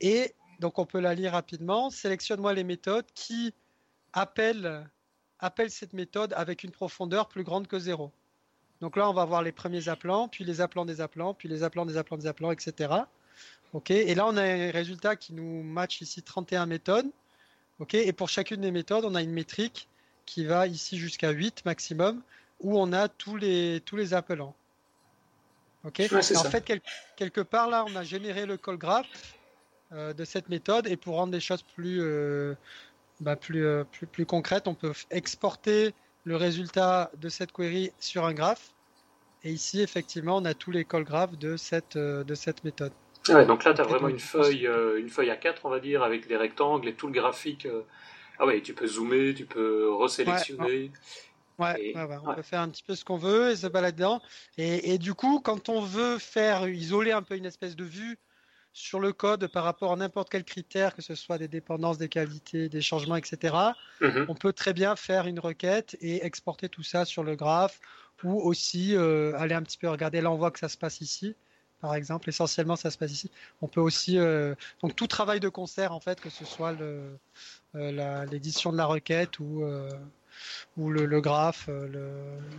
Et 0.00 0.34
donc 0.60 0.78
on 0.78 0.86
peut 0.86 1.00
la 1.00 1.14
lire 1.14 1.32
rapidement. 1.32 1.90
Sélectionne-moi 1.90 2.54
les 2.54 2.64
méthodes 2.64 3.06
qui 3.14 3.52
appellent, 4.12 4.88
cette 5.68 5.92
méthode 5.92 6.32
avec 6.36 6.64
une 6.64 6.70
profondeur 6.70 7.28
plus 7.28 7.44
grande 7.44 7.66
que 7.66 7.78
0. 7.78 8.10
Donc 8.80 8.96
là, 8.96 9.08
on 9.08 9.14
va 9.14 9.24
voir 9.24 9.42
les 9.42 9.52
premiers 9.52 9.88
appelants, 9.88 10.28
puis 10.28 10.44
les 10.44 10.60
appelants 10.60 10.84
des 10.84 11.00
appelants, 11.00 11.34
puis 11.34 11.48
les 11.48 11.62
appelants 11.62 11.86
des 11.86 11.96
appelants 11.96 12.18
des 12.18 12.26
appelants, 12.26 12.52
etc. 12.52 12.94
Et 13.88 14.14
là, 14.14 14.26
on 14.26 14.36
a 14.36 14.42
un 14.42 14.70
résultat 14.70 15.16
qui 15.16 15.32
nous 15.32 15.62
match 15.62 16.00
ici 16.00 16.22
31 16.22 16.66
méthodes. 16.66 17.10
Et 17.92 18.12
pour 18.12 18.28
chacune 18.28 18.62
des 18.62 18.70
méthodes, 18.70 19.04
on 19.04 19.14
a 19.14 19.22
une 19.22 19.32
métrique 19.32 19.88
qui 20.24 20.44
va 20.44 20.66
ici 20.66 20.98
jusqu'à 20.98 21.30
8 21.30 21.64
maximum, 21.64 22.22
où 22.60 22.78
on 22.78 22.92
a 22.92 23.08
tous 23.08 23.36
les, 23.36 23.82
tous 23.84 23.96
les 23.96 24.14
appelants. 24.14 24.54
Ok. 25.86 26.02
en 26.10 26.44
fait, 26.44 26.82
quelque 27.16 27.40
part 27.40 27.68
là, 27.68 27.84
on 27.88 27.94
a 27.94 28.02
généré 28.02 28.44
le 28.44 28.56
call 28.56 28.76
graph 28.76 29.06
euh, 29.92 30.12
de 30.12 30.24
cette 30.24 30.48
méthode 30.48 30.88
et 30.88 30.96
pour 30.96 31.14
rendre 31.14 31.32
les 31.32 31.40
choses 31.40 31.62
plus, 31.62 32.00
euh, 32.00 32.54
bah, 33.20 33.36
plus, 33.36 33.64
euh, 33.64 33.84
plus, 33.84 34.08
plus, 34.08 34.26
concrètes, 34.26 34.66
on 34.66 34.74
peut 34.74 34.92
exporter 35.10 35.94
le 36.24 36.34
résultat 36.34 37.12
de 37.18 37.28
cette 37.28 37.52
query 37.52 37.92
sur 38.00 38.24
un 38.24 38.32
graphe. 38.32 38.72
Et 39.44 39.52
ici, 39.52 39.80
effectivement, 39.80 40.38
on 40.38 40.44
a 40.44 40.54
tous 40.54 40.72
les 40.72 40.84
call 40.84 41.04
graphs 41.04 41.38
de 41.38 41.56
cette, 41.56 41.96
de 41.96 42.34
cette 42.34 42.64
méthode. 42.64 42.92
Ouais, 43.28 43.46
donc 43.46 43.62
là, 43.62 43.74
tu 43.74 43.80
as 43.80 43.84
vraiment 43.84 44.08
une 44.08 44.18
feuille, 44.18 44.68
une 44.98 45.08
feuille 45.08 45.30
à 45.30 45.36
4, 45.36 45.66
on 45.66 45.70
va 45.70 45.78
dire, 45.78 46.02
avec 46.02 46.26
des 46.26 46.36
rectangles 46.36 46.88
et 46.88 46.94
tout 46.94 47.06
le 47.06 47.12
graphique. 47.12 47.68
Ah 48.40 48.46
ouais, 48.46 48.60
tu 48.60 48.74
peux 48.74 48.88
zoomer, 48.88 49.34
tu 49.34 49.46
peux 49.46 49.88
resélectionner. 49.92 50.64
Ouais, 50.64 50.90
on 51.58 52.34
peut 52.34 52.42
faire 52.42 52.60
un 52.60 52.68
petit 52.68 52.82
peu 52.82 52.94
ce 52.94 53.04
qu'on 53.04 53.16
veut 53.16 53.50
et 53.50 53.56
se 53.56 53.66
balader 53.66 53.96
dedans. 53.96 54.20
Et, 54.58 54.92
et, 54.92 54.98
du 54.98 55.14
coup, 55.14 55.40
quand 55.40 55.68
on 55.68 55.80
veut 55.80 56.18
faire 56.18 56.68
isoler 56.68 57.12
un 57.12 57.22
peu 57.22 57.36
une 57.36 57.46
espèce 57.46 57.76
de 57.76 57.84
vue 57.84 58.18
sur 58.76 59.00
le 59.00 59.14
code 59.14 59.46
par 59.46 59.64
rapport 59.64 59.92
à 59.92 59.96
n'importe 59.96 60.28
quel 60.28 60.44
critère, 60.44 60.94
que 60.94 61.00
ce 61.00 61.14
soit 61.14 61.38
des 61.38 61.48
dépendances, 61.48 61.96
des 61.96 62.10
qualités, 62.10 62.68
des 62.68 62.82
changements, 62.82 63.16
etc., 63.16 63.54
mhm. 64.02 64.26
on 64.28 64.34
peut 64.34 64.52
très 64.52 64.74
bien 64.74 64.96
faire 64.96 65.26
une 65.26 65.40
requête 65.40 65.96
et 66.02 66.26
exporter 66.26 66.68
tout 66.68 66.82
ça 66.82 67.06
sur 67.06 67.24
le 67.24 67.36
graphe 67.36 67.80
ou 68.22 68.38
aussi 68.38 68.94
euh, 68.94 69.32
aller 69.38 69.54
un 69.54 69.62
petit 69.62 69.78
peu 69.78 69.88
regarder. 69.88 70.20
Là, 70.20 70.30
on 70.30 70.36
voit 70.36 70.50
que 70.50 70.58
ça 70.58 70.68
se 70.68 70.76
passe 70.76 71.00
ici 71.00 71.34
par 71.80 71.94
exemple. 71.94 72.28
Essentiellement, 72.28 72.76
ça 72.76 72.90
se 72.90 72.98
passe 72.98 73.12
ici. 73.12 73.30
On 73.62 73.66
peut 73.66 73.80
aussi 73.80 74.18
euh, 74.18 74.54
donc 74.82 74.94
tout 74.94 75.06
travail 75.06 75.40
de 75.40 75.48
concert 75.48 75.92
en 75.92 76.00
fait, 76.00 76.20
que 76.20 76.30
ce 76.30 76.44
soit 76.44 76.74
euh, 76.80 78.26
l'édition 78.30 78.72
de 78.72 78.76
la 78.76 78.86
requête 78.86 79.38
ou 79.38 79.64
ou 80.76 80.90
le, 80.90 81.20
graphe, 81.20 81.68
le, 81.68 82.10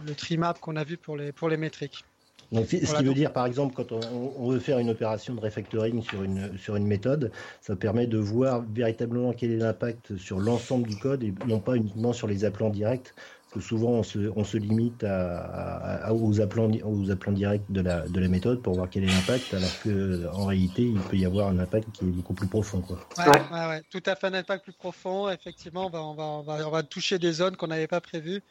le 0.05 0.15
tree 0.15 0.37
map 0.37 0.53
qu'on 0.53 0.75
a 0.75 0.83
vu 0.83 0.97
pour 0.97 1.17
les, 1.17 1.31
pour 1.31 1.49
les 1.49 1.57
métriques. 1.57 2.03
Donc, 2.51 2.67
ce 2.67 2.77
qui 2.77 3.03
veut 3.03 3.13
dire, 3.13 3.33
par 3.33 3.45
exemple, 3.45 3.73
quand 3.75 3.91
on, 3.91 4.49
veut 4.49 4.59
faire 4.59 4.79
une 4.79 4.89
opération 4.89 5.35
de 5.35 5.41
refactoring 5.41 6.01
sur 6.01 6.23
une, 6.23 6.57
sur 6.57 6.77
une 6.77 6.87
méthode, 6.87 7.31
ça 7.59 7.75
permet 7.75 8.07
de 8.07 8.17
voir 8.17 8.63
véritablement 8.73 9.33
quel 9.33 9.51
est 9.51 9.57
l'impact 9.57 10.15
sur 10.15 10.39
l'ensemble 10.39 10.87
du 10.87 10.95
code 10.95 11.23
et 11.23 11.33
non 11.45 11.59
pas 11.59 11.75
uniquement 11.75 12.13
sur 12.13 12.27
les 12.27 12.45
appelants 12.45 12.69
directs. 12.69 13.13
Que 13.51 13.62
souvent, 13.62 13.91
on 13.91 14.03
se, 14.03 14.31
on 14.36 14.43
se 14.43 14.57
limite 14.57 15.05
à, 15.05 16.13
aux, 16.13 16.41
appelants, 16.41 16.69
aux 16.83 17.10
appelants 17.10 17.31
directs 17.31 17.63
de 17.69 17.79
la, 17.79 18.01
de 18.01 18.19
la 18.19 18.27
méthode 18.27 18.62
pour 18.62 18.73
voir 18.73 18.89
quel 18.89 19.05
est 19.05 19.07
l'impact, 19.07 19.53
alors 19.53 20.33
qu'en 20.33 20.45
réalité, 20.45 20.83
il 20.83 20.99
peut 20.99 21.15
y 21.15 21.25
avoir 21.25 21.47
un 21.47 21.57
impact 21.60 21.89
qui 21.93 22.03
est 22.03 22.10
beaucoup 22.10 22.33
plus 22.33 22.47
profond. 22.47 22.81
Quoi. 22.81 22.99
Ouais, 23.17 23.67
ouais. 23.67 23.81
tout 23.89 24.03
à 24.05 24.15
fait 24.15 24.27
un 24.27 24.33
impact 24.33 24.65
plus 24.65 24.73
profond. 24.73 25.29
Effectivement, 25.29 25.88
on 25.88 25.89
va, 25.89 26.03
on 26.03 26.13
va, 26.13 26.23
on 26.23 26.41
va, 26.41 26.67
on 26.67 26.71
va 26.71 26.83
toucher 26.83 27.19
des 27.19 27.31
zones 27.31 27.55
qu'on 27.55 27.67
n'avait 27.67 27.88
pas 27.88 28.01
prévues. 28.01 28.41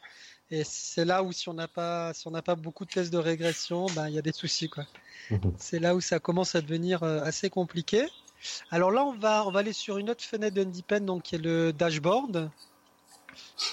Et 0.49 0.63
c'est 0.63 1.05
là 1.05 1.23
où 1.23 1.31
si 1.31 1.49
on 1.49 1.53
n'a 1.53 1.67
pas, 1.67 2.13
si 2.13 2.27
on 2.27 2.31
n'a 2.31 2.41
pas 2.41 2.55
beaucoup 2.55 2.85
de 2.85 2.89
tests 2.89 3.11
de 3.11 3.17
régression, 3.17 3.87
ben 3.95 4.07
il 4.07 4.15
y 4.15 4.17
a 4.17 4.21
des 4.21 4.31
soucis 4.31 4.69
quoi. 4.69 4.85
Mhm. 5.29 5.53
c'est 5.57 5.79
là 5.79 5.93
où 5.93 5.99
ça 5.99 6.19
commence 6.19 6.55
à 6.55 6.61
devenir 6.61 7.03
euh, 7.03 7.21
assez 7.21 7.49
compliqué. 7.49 8.07
Alors 8.71 8.91
là, 8.91 9.03
on 9.03 9.17
va, 9.17 9.45
on 9.45 9.51
va 9.51 9.59
aller 9.59 9.73
sur 9.73 9.97
une 9.97 10.09
autre 10.09 10.23
fenêtre 10.23 10.55
d'Independ, 10.55 11.01
donc 11.01 11.23
qui 11.23 11.35
est 11.35 11.39
le 11.39 11.73
dashboard, 11.73 12.49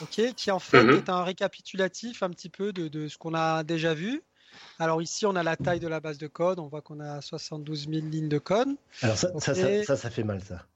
ok, 0.00 0.34
qui 0.34 0.50
en 0.50 0.58
fait 0.58 0.82
mhm. 0.82 0.96
est 0.96 1.08
un 1.08 1.24
récapitulatif 1.24 2.22
un 2.22 2.30
petit 2.30 2.48
peu 2.48 2.72
de, 2.72 2.88
de 2.88 3.08
ce 3.08 3.18
qu'on 3.18 3.34
a 3.34 3.62
déjà 3.64 3.94
vu. 3.94 4.22
Alors 4.78 5.02
ici, 5.02 5.26
on 5.26 5.34
a 5.36 5.42
la 5.42 5.56
taille 5.56 5.80
de 5.80 5.88
la 5.88 6.00
base 6.00 6.18
de 6.18 6.26
code. 6.26 6.58
On 6.58 6.68
voit 6.68 6.82
qu'on 6.82 7.00
a 7.00 7.20
72 7.20 7.88
000 7.88 8.06
lignes 8.06 8.28
de 8.28 8.38
code. 8.38 8.68
Alors 9.02 9.16
ça, 9.16 9.32
ça, 9.40 9.54
ça, 9.84 9.96
ça, 9.96 10.10
fait 10.10 10.24
mal, 10.24 10.42
ça. 10.42 10.66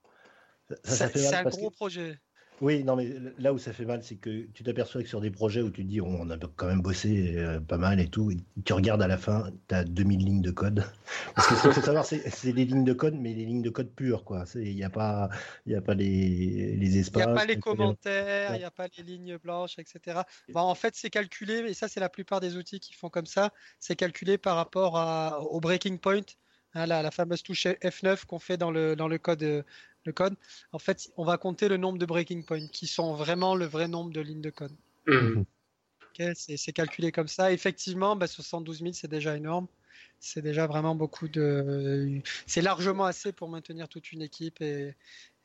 c'est 0.84 1.34
un 1.34 1.44
gros 1.44 1.70
projet. 1.70 2.18
Oui, 2.60 2.82
non, 2.82 2.96
mais 2.96 3.08
là 3.38 3.52
où 3.52 3.58
ça 3.58 3.72
fait 3.72 3.84
mal, 3.84 4.02
c'est 4.02 4.16
que 4.16 4.46
tu 4.52 4.64
t'aperçois 4.64 5.02
que 5.02 5.08
sur 5.08 5.20
des 5.20 5.30
projets 5.30 5.62
où 5.62 5.70
tu 5.70 5.84
te 5.84 5.88
dis 5.88 6.00
on 6.00 6.28
a 6.30 6.36
quand 6.56 6.66
même 6.66 6.80
bossé 6.80 7.36
euh, 7.36 7.60
pas 7.60 7.78
mal 7.78 8.00
et 8.00 8.08
tout, 8.08 8.32
et 8.32 8.36
tu 8.64 8.72
regardes 8.72 9.00
à 9.02 9.06
la 9.06 9.16
fin, 9.16 9.50
tu 9.68 9.74
as 9.74 9.84
2000 9.84 10.24
lignes 10.24 10.42
de 10.42 10.50
code. 10.50 10.84
Parce 11.36 11.48
que 11.48 11.54
ce 11.54 11.62
qu'il 11.62 11.72
faut 11.72 11.80
savoir, 11.80 12.04
c'est 12.04 12.52
des 12.52 12.64
lignes 12.64 12.84
de 12.84 12.92
code, 12.92 13.14
mais 13.14 13.32
les 13.32 13.44
lignes 13.44 13.62
de 13.62 13.70
code 13.70 13.90
pures, 13.90 14.24
quoi. 14.24 14.44
Il 14.56 14.74
n'y 14.74 14.84
a 14.84 14.90
pas, 14.90 15.28
y 15.66 15.74
a 15.74 15.80
pas 15.80 15.94
les, 15.94 16.76
les 16.76 16.98
espaces. 16.98 17.22
Il 17.22 17.26
n'y 17.26 17.32
a 17.32 17.34
pas 17.36 17.46
les 17.46 17.58
commentaires, 17.58 18.54
il 18.54 18.58
n'y 18.58 18.64
a 18.64 18.70
pas 18.70 18.88
les 18.96 19.04
lignes 19.04 19.36
blanches, 19.38 19.78
etc. 19.78 20.20
en 20.54 20.74
fait, 20.74 20.94
c'est 20.96 21.10
calculé, 21.10 21.58
et 21.68 21.74
ça, 21.74 21.86
c'est 21.86 22.00
la 22.00 22.08
plupart 22.08 22.40
des 22.40 22.56
outils 22.56 22.80
qui 22.80 22.94
font 22.94 23.08
comme 23.08 23.26
ça, 23.26 23.52
c'est 23.78 23.96
calculé 23.96 24.36
par 24.36 24.56
rapport 24.56 24.96
à, 24.96 25.40
au 25.42 25.60
breaking 25.60 25.98
point. 25.98 26.22
Hein, 26.74 26.86
la, 26.86 27.02
la, 27.02 27.10
fameuse 27.10 27.42
touche 27.42 27.66
F9 27.66 28.26
qu'on 28.26 28.38
fait 28.38 28.58
dans 28.58 28.70
le, 28.70 28.94
dans 28.94 29.08
le 29.08 29.16
code 29.16 29.42
euh, 29.42 29.62
le 30.04 30.12
code, 30.12 30.36
en 30.72 30.78
fait, 30.78 31.10
on 31.16 31.24
va 31.24 31.38
compter 31.38 31.68
le 31.68 31.76
nombre 31.76 31.98
de 31.98 32.06
breaking 32.06 32.44
points 32.44 32.66
qui 32.68 32.86
sont 32.86 33.14
vraiment 33.14 33.54
le 33.54 33.66
vrai 33.66 33.88
nombre 33.88 34.12
de 34.12 34.20
lignes 34.20 34.40
de 34.40 34.50
code. 34.50 34.74
Mhm. 35.06 35.44
c'est 36.34 36.72
calculé 36.72 37.12
comme 37.12 37.28
ça. 37.28 37.52
Effectivement, 37.52 38.18
72 38.18 38.78
bah, 38.78 38.84
000, 38.84 38.92
c'est 38.94 39.08
déjà 39.08 39.36
énorme. 39.36 39.66
C'est 40.20 40.42
déjà 40.42 40.66
vraiment 40.66 40.94
beaucoup 40.94 41.28
de. 41.28 42.20
C'est 42.46 42.62
largement 42.62 43.04
assez 43.04 43.32
pour 43.32 43.48
maintenir 43.48 43.88
toute 43.88 44.12
une 44.12 44.22
équipe 44.22 44.60
et, 44.60 44.94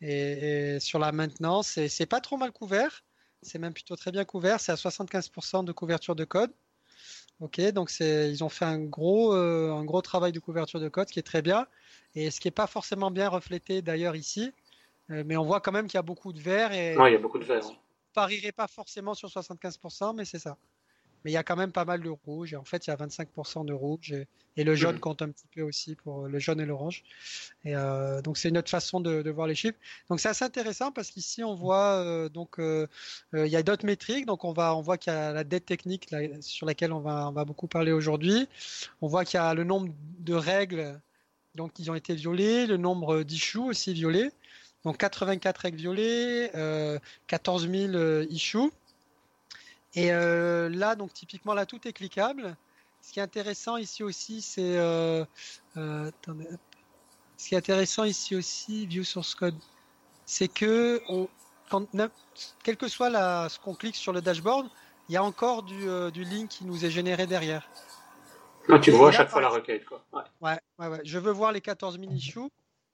et, 0.01 0.79
sur 0.79 0.99
la 0.99 1.11
maintenance. 1.11 1.79
C'est 1.87 2.05
pas 2.05 2.21
trop 2.21 2.37
mal 2.37 2.51
couvert. 2.51 3.03
C'est 3.41 3.59
même 3.59 3.73
plutôt 3.73 3.95
très 3.95 4.11
bien 4.11 4.25
couvert. 4.25 4.59
C'est 4.59 4.71
à 4.71 4.75
75% 4.75 5.63
de 5.63 5.71
couverture 5.71 6.15
de 6.15 6.23
code. 6.23 6.51
Ok, 7.39 7.59
donc 7.71 7.91
ils 7.99 8.43
ont 8.43 8.49
fait 8.49 8.65
un 8.65 8.79
gros, 8.79 9.33
euh, 9.33 9.73
un 9.73 9.83
gros 9.83 10.01
travail 10.01 10.31
de 10.31 10.39
couverture 10.39 10.79
de 10.79 10.87
code, 10.87 11.07
qui 11.07 11.19
est 11.19 11.23
très 11.23 11.41
bien. 11.41 11.67
Et 12.15 12.31
ce 12.31 12.39
qui 12.39 12.47
n'est 12.47 12.51
pas 12.51 12.67
forcément 12.67 13.11
bien 13.11 13.29
reflété 13.29 13.81
d'ailleurs 13.81 14.15
ici, 14.15 14.53
euh, 15.09 15.23
mais 15.25 15.37
on 15.37 15.43
voit 15.43 15.61
quand 15.61 15.71
même 15.71 15.87
qu'il 15.87 15.97
y 15.97 15.99
a 15.99 16.03
beaucoup 16.03 16.33
de 16.33 16.39
vert. 16.39 16.71
Et 16.71 16.93
il 16.93 17.11
y 17.11 17.15
a 17.15 17.17
beaucoup 17.17 17.39
de 17.39 17.45
vert. 17.45 17.63
parierait 18.13 18.51
pas 18.51 18.67
forcément 18.67 19.13
sur 19.13 19.29
75%, 19.29 20.15
mais 20.15 20.25
c'est 20.25 20.39
ça. 20.39 20.57
Mais 21.23 21.31
il 21.31 21.33
y 21.33 21.37
a 21.37 21.43
quand 21.43 21.55
même 21.55 21.71
pas 21.71 21.85
mal 21.85 22.01
de 22.01 22.09
rouge. 22.09 22.53
Et 22.53 22.57
en 22.57 22.65
fait, 22.65 22.85
il 22.85 22.89
y 22.89 22.93
a 22.93 22.97
25% 22.97 23.65
de 23.65 23.71
rouge. 23.73 24.13
Et, 24.55 24.63
le 24.63 24.75
jaune 24.75 24.97
mm. 24.97 24.99
compte 24.99 25.21
un 25.21 25.29
petit 25.29 25.47
peu 25.47 25.61
aussi 25.61 25.95
pour 25.95 26.27
le 26.27 26.37
jaune 26.37 26.59
et 26.59 26.65
l'orange. 26.65 27.03
Et 27.63 27.75
euh, 27.75 28.21
donc, 28.21 28.37
c'est 28.37 28.49
une 28.49 28.57
autre 28.57 28.69
façon 28.69 28.99
de, 28.99 29.29
voir 29.31 29.47
les 29.47 29.55
chiffres. 29.55 29.79
Donc, 30.09 30.19
c'est 30.19 30.27
assez 30.27 30.43
intéressant 30.43 30.91
parce 30.91 31.09
qu'ici, 31.09 31.43
on 31.43 31.55
voit 31.55 31.95
euh, 32.03 32.29
donc 32.29 32.57
il 32.59 33.47
y 33.47 33.55
a 33.55 33.63
d'autres 33.63 33.85
métriques. 33.85 34.25
Donc, 34.25 34.43
on 34.43 34.51
va 34.51 34.75
on 34.75 34.81
voit 34.81 34.97
qu'il 34.97 35.13
y 35.13 35.15
a 35.15 35.31
la 35.31 35.43
dette 35.43 35.65
technique 35.65 36.13
sur 36.41 36.67
laquelle 36.67 36.91
on 36.91 36.99
va 36.99 37.29
on 37.29 37.31
va 37.31 37.45
beaucoup 37.45 37.67
parler 37.67 37.93
aujourd'hui. 37.93 38.47
On 39.01 39.07
voit 39.07 39.23
qu'il 39.25 39.37
y 39.37 39.41
a 39.41 39.53
le 39.53 39.63
nombre 39.63 39.93
de 40.19 40.33
règles 40.33 40.99
donc 41.55 41.79
ils 41.79 41.91
ont 41.91 41.95
été 41.95 42.15
violés, 42.15 42.65
le 42.65 42.77
nombre 42.77 43.23
d'issues 43.23 43.59
aussi 43.59 43.93
violés. 43.93 44.31
Donc 44.85 44.97
84 44.97 45.57
règles 45.57 45.77
violées, 45.77 46.51
14 47.27 47.69
000 47.69 48.23
issues. 48.29 48.69
Et 49.95 50.11
euh, 50.11 50.69
là, 50.69 50.95
donc 50.95 51.13
typiquement, 51.13 51.53
là, 51.53 51.65
tout 51.65 51.87
est 51.87 51.93
cliquable. 51.93 52.55
Ce 53.01 53.11
qui 53.11 53.19
est 53.19 53.23
intéressant 53.23 53.77
ici 53.77 54.03
aussi, 54.03 54.41
c'est... 54.41 54.77
Euh, 54.77 55.25
euh, 55.77 56.11
ce 57.37 57.49
qui 57.49 57.55
est 57.55 57.57
intéressant 57.57 58.03
ici 58.03 58.35
aussi, 58.35 58.87
View 58.87 59.03
Source 59.03 59.35
Code, 59.35 59.55
c'est 60.25 60.47
que 60.47 61.01
on, 61.09 61.27
quel 62.63 62.77
que 62.77 62.87
soit 62.87 63.09
ce 63.49 63.59
qu'on 63.59 63.73
clique 63.73 63.95
sur 63.95 64.13
le 64.13 64.21
dashboard, 64.21 64.69
il 65.09 65.13
y 65.13 65.17
a 65.17 65.23
encore 65.23 65.63
du, 65.63 65.87
du 66.13 66.23
link 66.23 66.49
qui 66.49 66.63
nous 66.63 66.85
est 66.85 66.91
généré 66.91 67.27
derrière 67.27 67.67
tu 68.81 68.91
vois 68.91 69.09
à 69.09 69.11
chaque 69.11 69.29
fois 69.29 69.41
la 69.41 69.49
requête. 69.49 69.85
Quoi. 69.85 70.03
Ouais. 70.13 70.51
Ouais, 70.79 70.87
ouais, 70.87 71.01
Je 71.03 71.19
veux 71.19 71.31
voir 71.31 71.51
les 71.51 71.61
14 71.61 71.99
000 71.99 72.11
issues. 72.11 72.49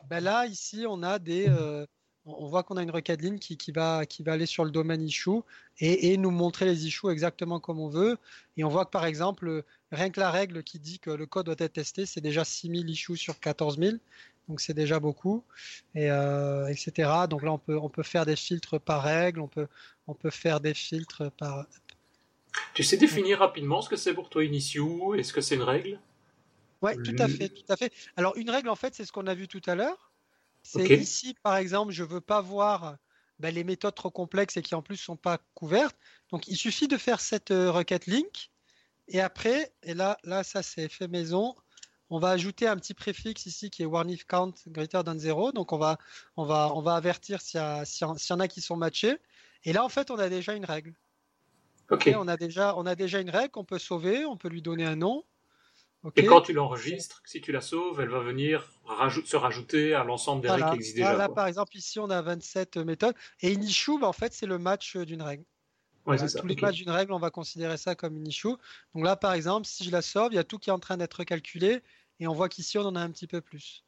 Ben 0.09 0.23
là, 0.23 0.45
ici, 0.45 0.85
on 0.87 1.03
a 1.03 1.19
des. 1.19 1.47
Euh, 1.49 1.85
on 2.25 2.47
voit 2.47 2.63
qu'on 2.63 2.77
a 2.77 2.83
une 2.83 2.91
requête 2.91 3.21
ligne 3.21 3.39
qui, 3.39 3.57
qui, 3.57 3.71
va, 3.71 4.05
qui 4.05 4.23
va 4.23 4.33
aller 4.33 4.45
sur 4.45 4.63
le 4.63 4.71
domaine 4.71 5.01
issue 5.01 5.41
et, 5.79 6.11
et, 6.11 6.17
nous 6.17 6.29
montrer 6.31 6.65
les 6.65 6.85
issues 6.85 7.09
exactement 7.09 7.59
comme 7.59 7.79
on 7.79 7.89
veut. 7.89 8.17
Et 8.57 8.63
on 8.63 8.69
voit 8.69 8.85
que 8.85 8.91
par 8.91 9.05
exemple, 9.05 9.63
rien 9.91 10.09
que 10.09 10.19
la 10.19 10.29
règle 10.29 10.63
qui 10.63 10.79
dit 10.79 10.99
que 10.99 11.09
le 11.09 11.25
code 11.25 11.45
doit 11.45 11.55
être 11.57 11.73
testé, 11.73 12.05
c'est 12.05 12.21
déjà 12.21 12.43
6000 12.43 12.89
issues 12.89 13.17
sur 13.17 13.39
14 13.39 13.79
000. 13.79 13.97
Donc 14.47 14.61
c'est 14.61 14.73
déjà 14.73 14.99
beaucoup, 14.99 15.43
et, 15.93 16.09
euh, 16.09 16.67
etc. 16.67 17.11
Donc 17.29 17.43
là, 17.43 17.51
on 17.51 17.59
peut, 17.59 17.77
on 17.77 17.89
peut 17.89 18.03
faire 18.03 18.25
des 18.25 18.35
filtres 18.35 18.79
par 18.79 19.03
règle, 19.03 19.41
on 19.41 19.47
peut, 19.47 19.67
on 20.07 20.15
peut 20.15 20.31
faire 20.31 20.59
des 20.59 20.73
filtres 20.73 21.31
par, 21.33 21.67
tu 22.73 22.83
sais 22.83 22.97
définir 22.97 23.39
rapidement 23.39 23.81
ce 23.81 23.89
que 23.89 23.95
c'est 23.95 24.13
pour 24.13 24.29
toi 24.29 24.43
une 24.43 24.55
issue 24.55 24.81
Est-ce 25.17 25.33
que 25.33 25.41
c'est 25.41 25.55
une 25.55 25.63
règle? 25.63 25.99
Oui, 26.81 26.91
tout 27.03 27.15
à 27.17 27.27
fait, 27.27 27.49
tout 27.49 27.71
à 27.71 27.75
fait. 27.75 27.91
Alors 28.15 28.37
une 28.37 28.49
règle, 28.49 28.69
en 28.69 28.75
fait, 28.75 28.95
c'est 28.95 29.05
ce 29.05 29.11
qu'on 29.11 29.27
a 29.27 29.33
vu 29.33 29.47
tout 29.47 29.61
à 29.65 29.75
l'heure. 29.75 30.11
C'est 30.63 30.87
ici, 30.97 31.35
par 31.41 31.57
exemple, 31.57 31.91
je 31.91 32.03
veux 32.03 32.21
pas 32.21 32.41
voir 32.41 32.97
ben, 33.39 33.53
les 33.53 33.63
méthodes 33.63 33.95
trop 33.95 34.11
complexes 34.11 34.57
et 34.57 34.61
qui 34.61 34.75
en 34.75 34.81
plus 34.81 34.97
sont 34.97 35.15
pas 35.15 35.39
couvertes. 35.53 35.97
Donc 36.31 36.47
il 36.47 36.57
suffit 36.57 36.87
de 36.87 36.97
faire 36.97 37.21
cette 37.21 37.51
euh, 37.51 37.71
requête 37.71 38.05
link. 38.05 38.51
Et 39.07 39.21
après, 39.21 39.73
et 39.83 39.93
là, 39.93 40.17
là 40.23 40.43
ça 40.43 40.61
c'est 40.61 40.89
fait 40.89 41.07
maison. 41.07 41.55
On 42.09 42.19
va 42.19 42.29
ajouter 42.31 42.67
un 42.67 42.75
petit 42.75 42.93
préfixe 42.93 43.45
ici 43.45 43.69
qui 43.69 43.83
est 43.83 43.85
warn 43.85 44.09
if 44.09 44.25
count 44.25 44.53
greater 44.67 45.03
than 45.03 45.17
0. 45.17 45.51
Donc 45.53 45.73
on 45.73 45.77
va, 45.77 45.97
on 46.37 46.45
va, 46.45 46.71
on 46.75 46.81
va 46.81 46.95
avertir 46.95 47.41
s'il 47.41 47.59
y, 47.59 48.03
y, 48.03 48.33
en 48.33 48.39
a 48.39 48.47
qui 48.47 48.61
sont 48.61 48.77
matchés. 48.77 49.17
Et 49.63 49.73
là, 49.73 49.83
en 49.85 49.89
fait, 49.89 50.11
on 50.11 50.17
a 50.17 50.29
déjà 50.29 50.53
une 50.53 50.65
règle 50.65 50.93
on, 51.89 52.27
a 52.27 52.37
déjà, 52.37 52.75
on 52.77 52.85
a 52.85 52.95
déjà 52.95 53.19
une 53.19 53.29
règle 53.29 53.51
qu'on 53.51 53.65
peut 53.65 53.79
sauver, 53.79 54.25
on 54.25 54.37
peut 54.37 54.49
lui 54.49 54.61
donner 54.61 54.85
un 54.85 54.95
nom. 54.95 55.23
Et 56.15 56.25
quand 56.25 56.41
tu 56.41 56.53
l'enregistres, 56.53 57.21
si 57.25 57.41
tu 57.41 57.51
la 57.51 57.59
sauves, 57.59 57.99
elle 57.99 58.09
va 58.09 58.19
venir 58.19 58.71
se 59.25 59.35
rajouter 59.35 59.93
à 59.93 60.03
l'ensemble 60.03 60.41
des 60.41 60.49
règles 60.49 60.69
qui 60.69 60.75
existent 60.75 60.97
déjà. 60.97 61.13
Là, 61.13 61.27
par 61.27 61.45
exemple, 61.47 61.75
ici, 61.75 61.99
on 61.99 62.09
a 62.09 62.21
27 62.21 62.77
méthodes. 62.77 63.15
Et 63.41 63.51
une 63.51 63.63
issue, 63.63 63.99
bah, 63.99 64.07
en 64.07 64.13
fait, 64.13 64.33
c'est 64.33 64.45
le 64.45 64.57
match 64.57 64.95
d'une 64.95 65.21
règle. 65.21 65.43
Ouais, 66.05 66.17
ça. 66.17 66.39
Tous 66.39 66.47
les 66.47 66.55
matchs 66.55 66.77
d'une 66.77 66.89
règle, 66.89 67.11
on 67.11 67.19
va 67.19 67.31
considérer 67.31 67.75
ça 67.75 67.95
comme 67.95 68.15
une 68.15 68.27
issue. 68.27 68.55
Donc 68.95 69.03
là, 69.03 69.17
par 69.17 69.33
exemple, 69.33 69.67
si 69.67 69.83
je 69.83 69.91
la 69.91 70.01
sauve, 70.01 70.29
il 70.31 70.35
y 70.35 70.39
a 70.39 70.45
tout 70.45 70.57
qui 70.57 70.69
est 70.69 70.73
en 70.73 70.79
train 70.79 70.95
d'être 70.95 71.23
calculé. 71.25 71.81
Et 72.21 72.27
on 72.27 72.33
voit 72.33 72.47
qu'ici, 72.47 72.77
on 72.77 72.85
en 72.85 72.95
a 72.95 73.01
un 73.01 73.11
petit 73.11 73.27
peu 73.27 73.41
plus 73.41 73.83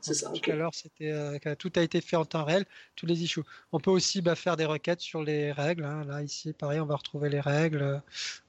c'est 0.00 0.14
ça. 0.14 0.32
Alors, 0.48 0.74
c'était, 0.74 1.10
euh, 1.10 1.54
tout 1.56 1.72
a 1.76 1.82
été 1.82 2.00
fait 2.00 2.16
en 2.16 2.24
temps 2.24 2.44
réel, 2.44 2.64
tous 2.96 3.06
les 3.06 3.22
issues. 3.22 3.42
On 3.72 3.78
peut 3.78 3.90
aussi 3.90 4.22
bah, 4.22 4.34
faire 4.34 4.56
des 4.56 4.64
requêtes 4.64 5.00
sur 5.00 5.22
les 5.22 5.52
règles. 5.52 5.84
Hein. 5.84 6.04
Là, 6.04 6.22
ici, 6.22 6.52
pareil, 6.52 6.80
on 6.80 6.86
va 6.86 6.96
retrouver 6.96 7.28
les 7.28 7.40
règles. 7.40 8.02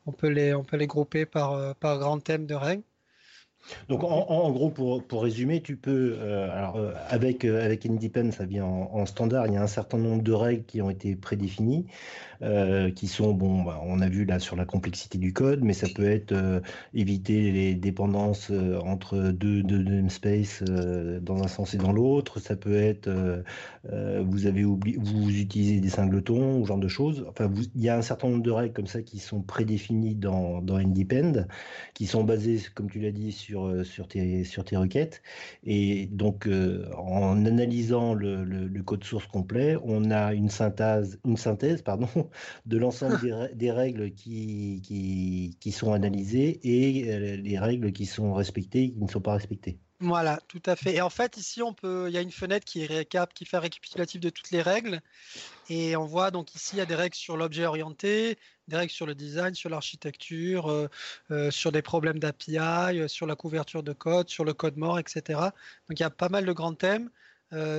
On 0.05 0.11
peut 0.11 0.29
les, 0.29 0.53
on 0.53 0.63
peut 0.63 0.77
les 0.77 0.87
grouper 0.87 1.25
par, 1.25 1.53
euh, 1.53 1.73
par 1.79 1.99
grand 1.99 2.19
thème 2.19 2.45
de 2.45 2.55
règles. 2.55 2.83
Donc 3.87 4.03
en, 4.03 4.51
gros, 4.51 4.69
pour, 4.69 5.03
pour, 5.03 5.23
résumer, 5.23 5.61
tu 5.61 5.75
peux, 5.75 6.15
euh, 6.17 6.49
alors 6.51 6.77
euh, 6.77 6.93
avec 7.09 7.45
euh, 7.45 7.63
avec 7.63 7.85
Independent, 7.85 8.31
ça 8.31 8.45
vient 8.45 8.65
en, 8.65 9.05
standard. 9.05 9.47
Il 9.47 9.53
y 9.53 9.57
a 9.57 9.61
un 9.61 9.67
certain 9.67 9.97
nombre 9.97 10.23
de 10.23 10.31
règles 10.31 10.63
qui 10.63 10.81
ont 10.81 10.89
été 10.89 11.15
prédéfinies, 11.15 11.85
qui 12.95 13.07
sont 13.07 13.33
bon, 13.33 13.63
bah, 13.63 13.81
on 13.83 13.99
a 14.01 14.07
vu 14.07 14.25
là 14.25 14.39
sur 14.39 14.55
la 14.55 14.65
complexité 14.65 15.17
du 15.17 15.33
code, 15.33 15.63
mais 15.63 15.73
ça 15.73 15.87
peut 15.93 16.09
être 16.09 16.61
éviter 16.93 17.51
les 17.51 17.75
dépendances 17.75 18.51
entre 18.83 19.31
deux, 19.31 19.63
deux, 19.63 19.83
namespaces 19.83 20.63
dans 20.63 21.43
un 21.43 21.47
sens 21.47 21.73
et 21.73 21.77
dans 21.77 21.91
l'autre. 21.91 22.39
Ça 22.39 22.55
peut 22.55 22.75
être 22.75 23.09
vous 23.83 24.45
avez 24.47 24.63
oublié, 24.65 24.97
vous 24.99 25.29
utilisez 25.29 25.79
des 25.79 25.89
singletons, 25.89 26.59
ou 26.59 26.65
genre 26.65 26.77
de 26.77 26.87
choses. 26.87 27.25
Enfin, 27.29 27.51
il 27.75 27.81
y 27.81 27.89
a 27.89 27.97
un 27.97 28.01
certain 28.01 28.29
nombre 28.29 28.43
de 28.43 28.51
règles 28.51 28.73
comme 28.73 28.87
ça 28.87 29.01
qui 29.01 29.19
sont 29.19 29.41
prédéfinies 29.41 30.15
dans 30.15 30.61
dans 30.61 30.75
Independent, 30.75 31.47
qui 31.93 32.05
sont 32.05 32.23
basées, 32.23 32.59
comme 32.75 32.89
tu 32.89 32.99
l'as 32.99 33.11
dit, 33.11 33.31
sur 33.31 33.85
sur, 33.85 34.07
tes, 34.07 34.43
sur 34.43 34.63
tes 34.63 34.77
requêtes. 34.77 35.21
Et 35.63 36.07
donc, 36.11 36.47
en 36.97 37.45
analysant 37.45 38.13
le, 38.13 38.43
le, 38.43 38.83
code 38.83 39.03
source 39.03 39.27
complet, 39.27 39.77
on 39.83 40.11
a 40.11 40.33
une 40.33 40.49
synthèse, 40.49 41.19
une 41.25 41.37
synthèse 41.37 41.81
pardon, 41.81 42.07
de 42.65 42.77
l'ensemble 42.77 43.19
des, 43.53 43.71
règles 43.71 44.11
qui, 44.13 44.81
qui, 44.83 45.57
qui, 45.59 45.71
sont 45.71 45.93
analysées 45.93 46.59
et 46.63 47.37
les 47.37 47.59
règles 47.59 47.91
qui 47.91 48.05
sont 48.05 48.33
respectées 48.33 48.83
et 48.83 48.91
qui 48.91 48.99
ne 48.99 49.07
sont 49.07 49.21
pas 49.21 49.33
respectées. 49.33 49.79
Voilà, 50.01 50.39
tout 50.47 50.61
à 50.65 50.77
fait. 50.77 50.95
Et 50.95 51.01
en 51.01 51.09
fait, 51.09 51.35
ici, 51.35 51.61
on 51.61 51.73
peut, 51.73 52.05
il 52.07 52.13
y 52.13 52.17
a 52.17 52.21
une 52.21 52.31
fenêtre 52.31 52.65
qui, 52.65 52.85
récap, 52.85 53.33
qui 53.33 53.43
fait 53.43 53.57
un 53.57 53.59
récapitulatif 53.59 54.21
de 54.21 54.29
toutes 54.29 54.49
les 54.51 54.61
règles. 54.61 55.01
Et 55.69 55.97
on 55.97 56.05
voit 56.05 56.31
donc 56.31 56.55
ici, 56.55 56.77
il 56.77 56.79
y 56.79 56.81
a 56.81 56.85
des 56.85 56.95
règles 56.95 57.15
sur 57.15 57.35
l'objet 57.35 57.65
orienté, 57.65 58.37
des 58.69 58.77
règles 58.77 58.93
sur 58.93 59.05
le 59.05 59.13
design, 59.13 59.55
sur 59.55 59.69
l'architecture, 59.69 60.71
euh, 60.71 60.87
euh, 61.31 61.51
sur 61.51 61.73
des 61.73 61.81
problèmes 61.81 62.17
d'API, 62.17 62.57
euh, 62.57 63.07
sur 63.09 63.27
la 63.27 63.35
couverture 63.35 63.83
de 63.83 63.91
code, 63.91 64.29
sur 64.29 64.45
le 64.45 64.53
code 64.53 64.77
mort, 64.77 64.99
etc. 64.99 65.21
Donc 65.89 65.99
il 65.99 66.01
y 66.01 66.03
a 66.03 66.09
pas 66.09 66.29
mal 66.29 66.45
de 66.45 66.53
grands 66.53 66.75
thèmes. 66.75 67.09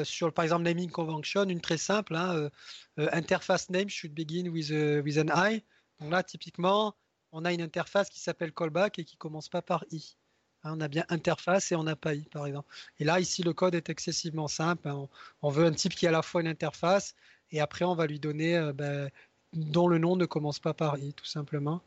Sur 0.05 0.33
par 0.33 0.45
exemple 0.45 0.65
naming 0.65 0.91
convention, 0.91 1.45
une 1.45 1.61
très 1.61 1.79
simple, 1.79 2.17
hein, 2.17 2.51
interface 2.97 3.71
name 3.71 3.89
should 3.89 4.15
begin 4.15 4.49
with, 4.49 4.71
with 5.05 5.19
an 5.19 5.29
I. 5.35 5.63
Donc 6.01 6.11
là, 6.11 6.23
typiquement, 6.23 6.97
on 7.33 7.45
a 7.45 7.53
une 7.53 7.63
interface 7.63 8.09
qui 8.09 8.21
s'appelle 8.21 8.53
callback 8.53 8.99
et 8.99 9.05
qui 9.05 9.17
commence 9.17 9.49
pas 9.49 9.63
par 9.63 9.85
i. 9.91 10.17
Hein, 10.63 10.75
on 10.77 10.81
a 10.81 10.89
bien 10.89 11.05
interface 11.09 11.73
et 11.73 11.77
on 11.77 11.85
n'a 11.85 11.97
pas 11.97 12.15
I, 12.15 12.23
par 12.31 12.47
exemple. 12.47 12.69
Et 12.99 13.05
là, 13.05 13.21
ici, 13.21 13.43
le 13.43 13.53
code 13.53 13.75
est 13.75 13.89
excessivement 13.89 14.49
simple. 14.49 14.89
Hein. 14.89 15.09
On, 15.43 15.51
veut 15.51 15.65
un 15.65 15.73
type 15.73 15.95
qui 15.95 16.07
a 16.07 16.11
à 16.11 16.13
la 16.13 16.23
fois 16.23 16.41
une 16.41 16.49
interface 16.49 17.15
et 17.51 17.61
après, 17.61 17.85
on 17.85 17.95
va 17.95 18.07
lui 18.07 18.21
donner 18.21 18.57
euh, 18.57 18.73
ben, 18.73 19.11
dont 19.53 19.89
le 19.89 19.99
nom 19.99 20.17
ne 20.17 20.27
commence 20.27 20.59
pas 20.59 20.75
par 20.75 20.99
i, 20.99 21.13
tout 21.13 21.27
simplement. 21.27 21.83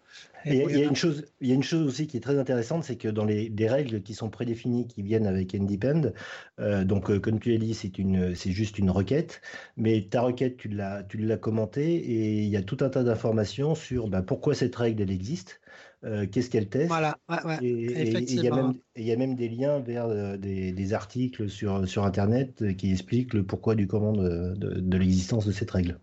il, 0.45 0.56
y 0.56 0.82
a 0.82 0.86
une 0.86 0.95
chose, 0.95 1.26
il 1.39 1.47
y 1.47 1.52
a 1.52 1.56
une 1.56 1.63
chose 1.63 1.88
aussi 1.88 2.08
qui 2.08 2.17
est 2.17 2.21
très 2.21 2.38
intéressante, 2.38 2.84
c'est 2.84 2.97
que 2.97 3.08
dans 3.08 3.26
les 3.26 3.49
des 3.49 3.69
règles 3.69 4.02
qui 4.02 4.13
sont 4.13 4.30
prédéfinies, 4.30 4.88
qui 4.88 5.02
viennent 5.02 5.28
avec 5.28 5.56
Independ, 5.56 6.12
euh, 6.60 6.84
donc 6.84 7.10
euh, 7.10 7.19
comme 7.19 7.39
tu 7.39 7.52
l'as 7.52 7.58
dit, 7.58 7.73
c'est 7.73 7.97
une, 7.97 8.36
c'est 8.36 8.52
juste 8.52 8.80
une 8.80 8.89
requête, 8.89 9.41
mais 9.78 10.08
ta 10.10 10.21
requête, 10.21 10.58
tu 10.58 10.67
l'as, 10.67 11.04
tu 11.04 11.17
l'as 11.17 11.38
commentée 11.38 11.95
et 11.95 12.41
il 12.41 12.49
y 12.49 12.58
a 12.58 12.62
tout 12.62 12.78
un 12.82 12.89
tas 12.89 13.04
d'informations 13.04 13.76
sur 13.76 14.08
ben, 14.10 14.21
pourquoi 14.21 14.56
cette 14.56 14.76
règle 14.76 15.02
elle 15.02 15.12
existe. 15.12 15.62
Euh, 16.06 16.28
qu'est-ce 16.28 16.49
qu'elle 16.49 16.67
teste. 16.67 16.89
Voilà, 16.89 17.17
et, 17.62 17.69
il 17.69 18.41
y, 18.41 19.12
a 19.12 19.15
même 19.15 19.36
des 19.36 19.47
liens 19.47 19.80
vers 19.80 20.08
euh, 20.08 20.36
des, 20.36 20.93
articles 20.93 21.49
sur, 21.49 21.88
sur 21.88 22.04
Internet 22.04 22.76
qui 22.76 22.91
expliquent 22.91 23.34
le 23.34 23.45
pourquoi 23.45 23.76
du 23.76 23.88
comment 23.88 24.12
de, 24.12 24.97
l'existence 24.97 25.45
de 25.45 25.54
cette 25.54 25.71
règle. 25.71 25.99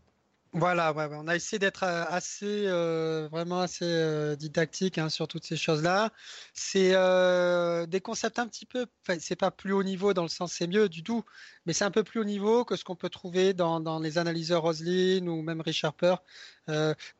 Voilà, 0.52 0.92
on 1.12 1.28
a 1.28 1.36
essayé 1.36 1.60
d'être 1.60 1.84
euh, 1.84 2.04
assez, 2.08 2.66
vraiment 3.28 3.60
assez 3.60 4.36
didactique 4.36 4.98
hein, 4.98 5.08
sur 5.08 5.28
toutes 5.28 5.44
ces 5.44 5.56
choses-là. 5.56 6.10
C'est 6.54 6.90
des 7.86 8.00
concepts 8.00 8.38
un 8.38 8.48
petit 8.48 8.66
peu, 8.66 8.86
c'est 9.20 9.36
pas 9.36 9.50
plus 9.52 9.72
haut 9.72 9.84
niveau 9.84 10.12
dans 10.12 10.22
le 10.24 10.28
sens 10.28 10.52
c'est 10.52 10.66
mieux 10.66 10.88
du 10.88 11.04
tout, 11.04 11.24
mais 11.66 11.72
c'est 11.72 11.84
un 11.84 11.90
peu 11.92 12.02
plus 12.02 12.20
haut 12.20 12.24
niveau 12.24 12.64
que 12.64 12.74
ce 12.74 12.84
qu'on 12.84 12.96
peut 12.96 13.10
trouver 13.10 13.54
dans, 13.54 14.00
les 14.00 14.18
analyseurs 14.18 14.62
Roslyn 14.62 15.26
ou 15.28 15.42
même 15.42 15.60
Richard 15.60 15.94
Harper, 16.00 16.16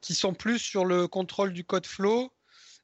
qui 0.01 0.15
sont 0.15 0.35
plus 0.35 0.59
sur 0.59 0.85
le 0.85 1.07
contrôle 1.07 1.53
du 1.53 1.65
code 1.65 1.87
flow 1.87 2.33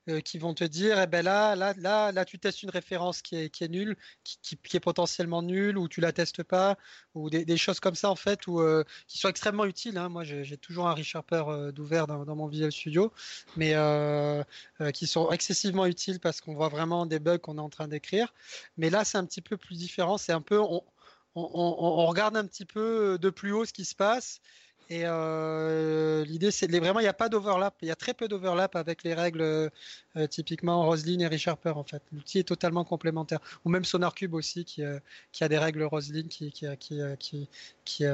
euh, 0.08 0.20
qui 0.20 0.38
vont 0.38 0.54
te 0.54 0.64
dire, 0.64 1.00
eh 1.00 1.06
ben 1.06 1.24
là, 1.24 1.56
là, 1.56 1.74
là, 1.78 2.12
là, 2.12 2.24
tu 2.24 2.38
testes 2.38 2.62
une 2.62 2.70
référence 2.70 3.22
qui 3.22 3.36
est, 3.36 3.50
qui 3.50 3.64
est 3.64 3.68
nulle, 3.68 3.96
qui, 4.24 4.56
qui, 4.56 4.76
est 4.76 4.80
potentiellement 4.80 5.42
nulle, 5.42 5.76
ou 5.78 5.88
tu 5.88 6.00
la 6.00 6.12
testes 6.12 6.42
pas, 6.42 6.76
ou 7.14 7.28
des, 7.28 7.44
des 7.44 7.56
choses 7.56 7.80
comme 7.80 7.94
ça 7.96 8.10
en 8.10 8.14
fait, 8.14 8.46
ou 8.46 8.60
euh, 8.60 8.84
qui 9.08 9.18
sont 9.18 9.28
extrêmement 9.28 9.64
utiles. 9.64 9.98
Hein. 9.98 10.08
Moi, 10.08 10.24
j'ai 10.24 10.56
toujours 10.58 10.88
un 10.88 10.94
Rich 10.94 11.16
euh, 11.32 11.72
d'ouvert 11.72 12.06
dans, 12.06 12.24
dans, 12.24 12.36
mon 12.36 12.46
Visual 12.46 12.70
Studio, 12.70 13.12
mais 13.56 13.74
qui 14.92 15.06
sont 15.06 15.30
excessivement 15.30 15.86
utiles 15.86 16.20
parce 16.20 16.40
qu'on 16.40 16.54
voit 16.54 16.68
vraiment 16.68 17.06
des 17.06 17.18
bugs 17.18 17.38
qu'on 17.38 17.58
est 17.58 17.60
en 17.60 17.70
train 17.70 17.88
d'écrire. 17.88 18.32
Mais 18.76 18.90
là, 18.90 19.04
c'est 19.04 19.18
un 19.18 19.26
petit 19.26 19.40
peu 19.40 19.56
plus 19.56 19.76
différent. 19.76 20.18
C'est 20.18 20.32
un 20.32 20.40
peu, 20.40 20.60
on, 20.60 20.82
on, 21.34 22.06
regarde 22.06 22.36
un 22.36 22.46
petit 22.46 22.64
peu 22.64 23.18
de 23.20 23.30
plus 23.30 23.52
haut 23.52 23.64
ce 23.64 23.72
qui 23.72 23.84
se 23.84 23.94
passe 23.94 24.40
et 24.88 25.02
euh, 25.04 26.24
l'idée, 26.24 26.52
c'est 26.52 26.70
vraiment, 26.70 27.00
il 27.00 27.04
n'y 27.04 27.08
a 27.08 27.12
pas 27.12 27.28
d'overlap. 27.28 27.74
Il 27.82 27.88
y 27.88 27.90
a 27.90 27.96
très 27.96 28.14
peu 28.14 28.28
d'overlap 28.28 28.76
avec 28.76 29.02
les 29.02 29.14
règles 29.14 29.42
euh, 29.42 29.70
typiquement 30.30 30.84
Roslyn 30.86 31.18
et 31.20 31.26
ReSharper 31.26 31.70
en 31.70 31.82
fait. 31.82 32.02
L'outil 32.12 32.38
est 32.38 32.44
totalement 32.44 32.84
complémentaire. 32.84 33.40
Ou 33.64 33.68
même 33.70 33.84
SonarCube 33.84 34.34
aussi, 34.34 34.64
qui, 34.64 34.84
euh, 34.84 35.00
qui 35.32 35.42
a 35.42 35.48
des 35.48 35.58
règles 35.58 35.82
Roslyn 35.82 36.28
qui, 36.28 36.52
qui 36.52 38.04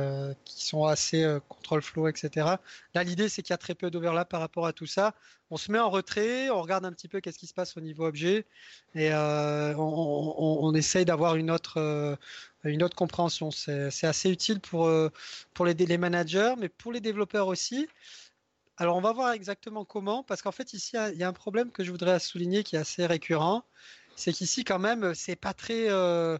sont 0.44 0.84
assez 0.86 1.38
control 1.48 1.82
flow, 1.82 2.08
etc. 2.08 2.46
Là, 2.94 3.04
l'idée, 3.04 3.28
c'est 3.28 3.42
qu'il 3.42 3.52
y 3.52 3.54
a 3.54 3.58
très 3.58 3.74
peu 3.74 3.90
d'overlap 3.90 4.30
par 4.30 4.40
rapport 4.40 4.66
à 4.66 4.72
tout 4.72 4.86
ça. 4.86 5.14
On 5.52 5.58
se 5.58 5.70
met 5.70 5.78
en 5.78 5.90
retrait, 5.90 6.48
on 6.48 6.62
regarde 6.62 6.86
un 6.86 6.92
petit 6.92 7.08
peu 7.08 7.20
qu'est-ce 7.20 7.38
qui 7.38 7.46
se 7.46 7.52
passe 7.52 7.76
au 7.76 7.82
niveau 7.82 8.06
objet 8.06 8.46
et 8.94 9.12
on, 9.12 10.64
on, 10.64 10.74
essaye 10.74 11.04
d'avoir 11.04 11.36
une 11.36 11.50
autre 11.50 12.18
autre 12.64 12.96
compréhension. 12.96 13.50
C'est 13.50 14.06
assez 14.06 14.30
utile 14.30 14.60
pour, 14.60 14.86
euh, 14.86 15.10
les, 15.64 15.98
managers, 15.98 16.54
mais 16.58 16.68
pour 16.68 16.92
les 16.92 17.00
développeurs 17.00 17.48
aussi. 17.48 17.86
Alors, 18.78 18.96
on 18.96 19.00
va 19.00 19.12
voir 19.12 19.32
exactement 19.32 19.84
comment, 19.84 20.22
parce 20.22 20.42
qu'en 20.42 20.52
fait, 20.52 20.72
ici, 20.72 20.96
il 21.12 21.18
y 21.18 21.22
a 21.22 21.28
un 21.28 21.32
problème 21.32 21.70
que 21.70 21.84
je 21.84 21.90
voudrais 21.90 22.18
souligner 22.18 22.62
qui 22.64 22.76
est 22.76 22.80
assez 22.80 23.04
récurrent. 23.06 23.64
C'est 24.16 24.32
qu'ici, 24.32 24.64
quand 24.64 24.78
même, 24.78 25.14
c'est 25.14 25.36
pas 25.36 25.52
très, 25.52 25.90
euh, 25.90 26.38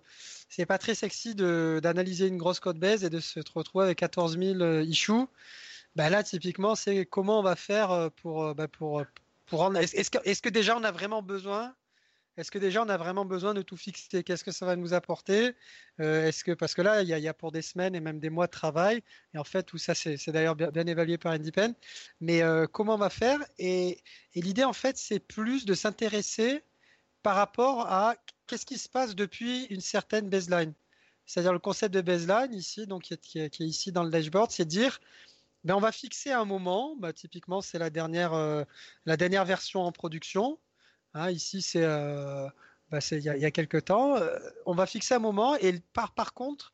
c'est 0.48 0.66
pas 0.66 0.78
très 0.78 0.94
sexy 0.94 1.34
d'analyser 1.34 2.28
une 2.28 2.38
grosse 2.38 2.60
code 2.60 2.78
base 2.78 3.04
et 3.04 3.10
de 3.10 3.20
se 3.20 3.40
retrouver 3.54 3.84
avec 3.84 3.98
14 3.98 4.38
000 4.38 4.60
euh, 4.60 4.82
issues. 4.82 5.26
Ben 5.96 6.08
là, 6.08 6.22
typiquement, 6.22 6.74
c'est 6.74 7.06
comment 7.06 7.40
on 7.40 7.42
va 7.42 7.56
faire 7.56 8.10
pour, 8.16 8.54
ben 8.54 8.68
pour, 8.68 9.02
pour 9.46 9.60
rendre. 9.60 9.78
Est-ce 9.78 10.10
que, 10.10 10.18
est 10.24 10.40
que 10.40 10.48
déjà 10.48 10.76
on 10.76 10.84
a 10.84 10.90
vraiment 10.90 11.22
besoin 11.22 11.74
est-ce 12.38 12.50
que 12.50 12.58
déjà 12.58 12.82
on 12.82 12.88
a 12.88 12.96
vraiment 12.96 13.26
besoin 13.26 13.52
de 13.52 13.60
tout 13.60 13.76
fixer? 13.76 14.22
Qu'est-ce 14.24 14.42
que 14.42 14.52
ça 14.52 14.64
va 14.64 14.74
nous 14.74 14.94
apporter? 14.94 15.54
Euh, 16.00 16.26
Est-ce 16.26 16.44
que 16.44 16.52
parce 16.52 16.74
que 16.74 16.80
là 16.80 17.02
il 17.02 17.08
y, 17.08 17.28
a, 17.28 17.34
pour 17.34 17.52
des 17.52 17.60
semaines 17.60 17.94
et 17.94 18.00
même 18.00 18.20
des 18.20 18.30
mois 18.30 18.46
de 18.46 18.52
travail 18.52 19.02
et 19.34 19.38
en 19.38 19.44
fait 19.44 19.64
tout 19.64 19.76
ça 19.76 19.94
c'est 19.94 20.30
d'ailleurs 20.30 20.56
bien, 20.56 20.86
évalué 20.86 21.18
par 21.18 21.32
Independent. 21.32 21.76
Mais 22.20 22.42
euh, 22.42 22.66
comment 22.66 22.94
on 22.94 22.98
va 22.98 23.10
faire? 23.10 23.38
Et, 23.58 24.02
l'idée 24.34 24.64
en 24.64 24.72
fait 24.72 24.96
c'est 24.96 25.20
plus 25.20 25.66
de 25.66 25.74
s'intéresser 25.74 26.64
par 27.22 27.36
rapport 27.36 27.86
à 27.92 28.16
qu'est-ce 28.46 28.66
qui 28.66 28.78
se 28.78 28.88
passe 28.88 29.14
depuis 29.14 29.64
une 29.66 29.82
certaine 29.82 30.30
baseline. 30.30 30.72
C'est-à-dire 31.26 31.52
le 31.52 31.58
concept 31.58 31.94
de 31.94 32.00
baseline 32.00 32.54
ici 32.54 32.86
donc 32.86 33.02
qui 33.02 33.38
est, 33.40 33.60
ici 33.60 33.92
dans 33.92 34.04
le 34.04 34.10
dashboard, 34.10 34.50
c'est 34.50 34.64
dire 34.64 35.00
ben, 35.64 35.74
on 35.74 35.80
va 35.80 35.92
fixer 35.92 36.32
un 36.32 36.44
moment, 36.44 36.96
bah, 36.98 37.12
typiquement 37.12 37.60
c'est 37.60 37.78
la 37.78 37.90
dernière, 37.90 38.34
euh, 38.34 38.64
la 39.06 39.16
dernière 39.16 39.44
version 39.44 39.82
en 39.82 39.92
production, 39.92 40.58
Hein, 41.14 41.30
ici, 41.30 41.60
c'est 41.62 41.84
euh, 41.84 42.48
bah, 42.90 42.98
il 43.10 43.20
y, 43.20 43.44
a 43.44 43.50
quelques 43.50 43.86
temps. 43.86 44.16
Euh, 44.16 44.38
on 44.66 44.74
va 44.74 44.86
fixer 44.86 45.14
un 45.14 45.18
moment 45.18 45.56
et 45.56 45.78
par, 45.92 46.12
par 46.14 46.34
contre, 46.34 46.72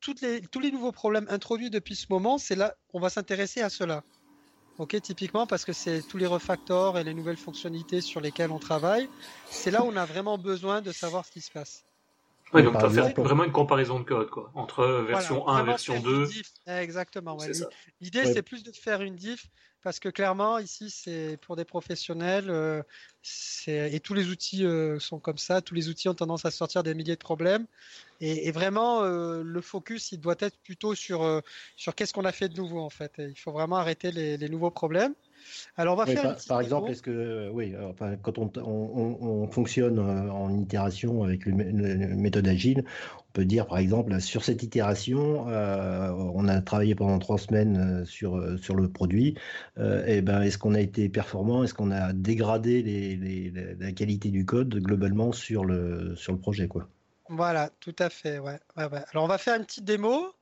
toutes 0.00 0.20
les, 0.20 0.42
tous 0.42 0.60
les 0.60 0.70
nouveaux 0.70 0.92
problèmes 0.92 1.26
introduits 1.30 1.70
depuis 1.70 1.96
ce 1.96 2.06
moment, 2.10 2.38
c'est 2.38 2.54
là, 2.54 2.76
on 2.92 3.00
va 3.00 3.10
s'intéresser 3.10 3.62
à 3.62 3.70
cela. 3.70 4.04
Ok, 4.78 5.00
typiquement 5.00 5.46
parce 5.46 5.64
que 5.64 5.72
c'est 5.72 6.02
tous 6.02 6.18
les 6.18 6.26
refactors 6.26 6.98
et 6.98 7.04
les 7.04 7.14
nouvelles 7.14 7.36
fonctionnalités 7.36 8.00
sur 8.00 8.20
lesquelles 8.20 8.52
on 8.52 8.60
travaille. 8.60 9.08
C'est 9.50 9.70
là 9.70 9.82
où 9.82 9.86
on 9.88 9.96
a 9.96 10.04
vraiment 10.04 10.38
besoin 10.38 10.82
de 10.82 10.92
savoir 10.92 11.24
ce 11.24 11.32
qui 11.32 11.40
se 11.40 11.50
passe. 11.50 11.87
Oui, 12.52 12.62
donc 12.62 12.78
tu 12.78 12.86
vas 12.86 12.90
faire 12.90 13.14
vraiment 13.22 13.44
une 13.44 13.52
comparaison 13.52 13.98
de 13.98 14.04
code, 14.04 14.30
quoi, 14.30 14.50
entre 14.54 14.86
version 15.06 15.48
1 15.48 15.62
et 15.62 15.66
version 15.66 16.00
2. 16.00 16.28
Exactement. 16.66 17.36
L'idée, 18.00 18.24
c'est 18.26 18.42
plus 18.42 18.62
de 18.62 18.72
faire 18.72 19.02
une 19.02 19.16
diff 19.16 19.48
parce 19.82 20.00
que 20.00 20.08
clairement, 20.08 20.58
ici, 20.58 20.90
c'est 20.90 21.38
pour 21.40 21.54
des 21.54 21.64
professionnels, 21.64 22.50
euh, 22.50 22.82
et 23.66 24.00
tous 24.00 24.12
les 24.12 24.28
outils 24.28 24.64
euh, 24.64 24.98
sont 24.98 25.20
comme 25.20 25.38
ça, 25.38 25.62
tous 25.62 25.74
les 25.74 25.88
outils 25.88 26.08
ont 26.08 26.14
tendance 26.14 26.44
à 26.44 26.50
sortir 26.50 26.82
des 26.82 26.94
milliers 26.94 27.14
de 27.14 27.20
problèmes. 27.20 27.66
Et, 28.20 28.50
vraiment, 28.50 29.04
euh, 29.04 29.42
le 29.44 29.60
focus, 29.60 30.10
il 30.10 30.20
doit 30.20 30.34
être 30.40 30.58
plutôt 30.58 30.96
sur, 30.96 31.42
sur 31.76 31.94
qu'est-ce 31.94 32.12
qu'on 32.12 32.24
a 32.24 32.32
fait 32.32 32.48
de 32.48 32.56
nouveau, 32.56 32.80
en 32.80 32.90
fait. 32.90 33.12
il 33.18 33.38
faut 33.38 33.52
vraiment 33.52 33.76
arrêter 33.76 34.10
les 34.10 34.48
nouveaux 34.48 34.72
problèmes. 34.72 35.14
Alors, 35.76 35.94
on 35.94 35.96
va 35.96 36.06
faire 36.06 36.36
par, 36.48 36.60
exemple, 36.60 36.90
est-ce 36.90 37.02
que, 37.02 37.10
euh, 37.10 37.50
oui, 37.52 37.72
quand 38.22 38.38
on, 38.38 39.48
fonctionne 39.48 39.98
euh, 39.98 40.30
en 40.30 40.58
itération 40.58 41.22
avec 41.22 41.46
le, 41.46 41.52
méthode 41.52 42.48
agile, 42.48 42.84
on 43.18 43.32
peut 43.32 43.44
dire, 43.44 43.66
par 43.66 43.78
exemple, 43.78 44.20
sur 44.20 44.42
cette 44.42 44.62
itération, 44.62 45.48
euh, 45.48 46.10
on 46.34 46.48
a 46.48 46.60
travaillé 46.60 46.94
pendant 46.94 47.18
trois 47.20 47.38
semaines 47.38 48.04
sur, 48.04 48.58
sur 48.58 48.74
le 48.74 48.88
produit. 48.88 49.36
et 49.78 50.20
ben, 50.20 50.42
est-ce 50.42 50.58
qu'on 50.58 50.74
a 50.74 50.80
été 50.80 51.08
performant? 51.08 51.62
Est-ce 51.62 51.74
qu'on 51.74 51.92
a 51.92 52.12
dégradé 52.12 52.82
les, 52.82 53.52
la 53.78 53.92
qualité 53.92 54.30
du 54.30 54.44
code 54.44 54.74
globalement 54.74 55.32
sur 55.32 55.64
le, 55.64 56.16
sur 56.16 56.32
le 56.32 56.38
projet, 56.38 56.66
quoi? 56.66 56.88
Voilà, 57.28 57.70
tout 57.80 57.96
à 57.98 58.10
fait. 58.10 58.38
Ouais. 58.38 58.58
Alors, 58.76 59.24
on 59.24 59.28
va 59.28 59.38
faire 59.38 59.56
une 59.56 59.64
petite 59.64 59.84
démo. 59.84 60.32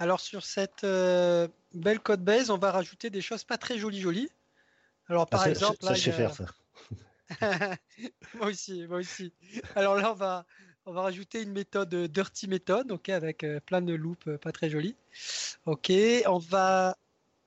Alors, 0.00 0.20
sur 0.20 0.44
cette 0.44 0.82
belle 0.82 2.00
code 2.00 2.24
base, 2.24 2.50
on 2.50 2.58
va 2.58 2.72
rajouter 2.72 3.10
des 3.10 3.20
choses 3.20 3.44
pas 3.44 3.58
très 3.58 3.78
jolies, 3.78 4.00
jolies. 4.00 4.30
Alors, 5.10 5.26
par 5.26 5.42
ah, 5.42 5.50
exemple. 5.50 5.76
Ça, 5.80 5.94
je 5.94 6.00
sais 6.00 6.12
faire 6.12 6.32
ça. 6.34 6.46
moi 8.34 8.46
aussi, 8.46 8.86
moi 8.86 8.98
aussi. 8.98 9.32
Alors 9.74 9.96
là, 9.96 10.12
on 10.12 10.14
va, 10.14 10.46
on 10.86 10.92
va 10.92 11.02
rajouter 11.02 11.42
une 11.42 11.52
méthode 11.52 11.92
euh, 11.94 12.06
dirty 12.06 12.46
méthode, 12.46 12.92
ok, 12.92 13.08
avec 13.08 13.42
euh, 13.42 13.58
plein 13.60 13.82
de 13.82 13.92
loops 13.92 14.28
euh, 14.28 14.38
pas 14.38 14.52
très 14.52 14.70
jolies. 14.70 14.94
Ok, 15.66 15.92
on 16.26 16.38
va, 16.38 16.96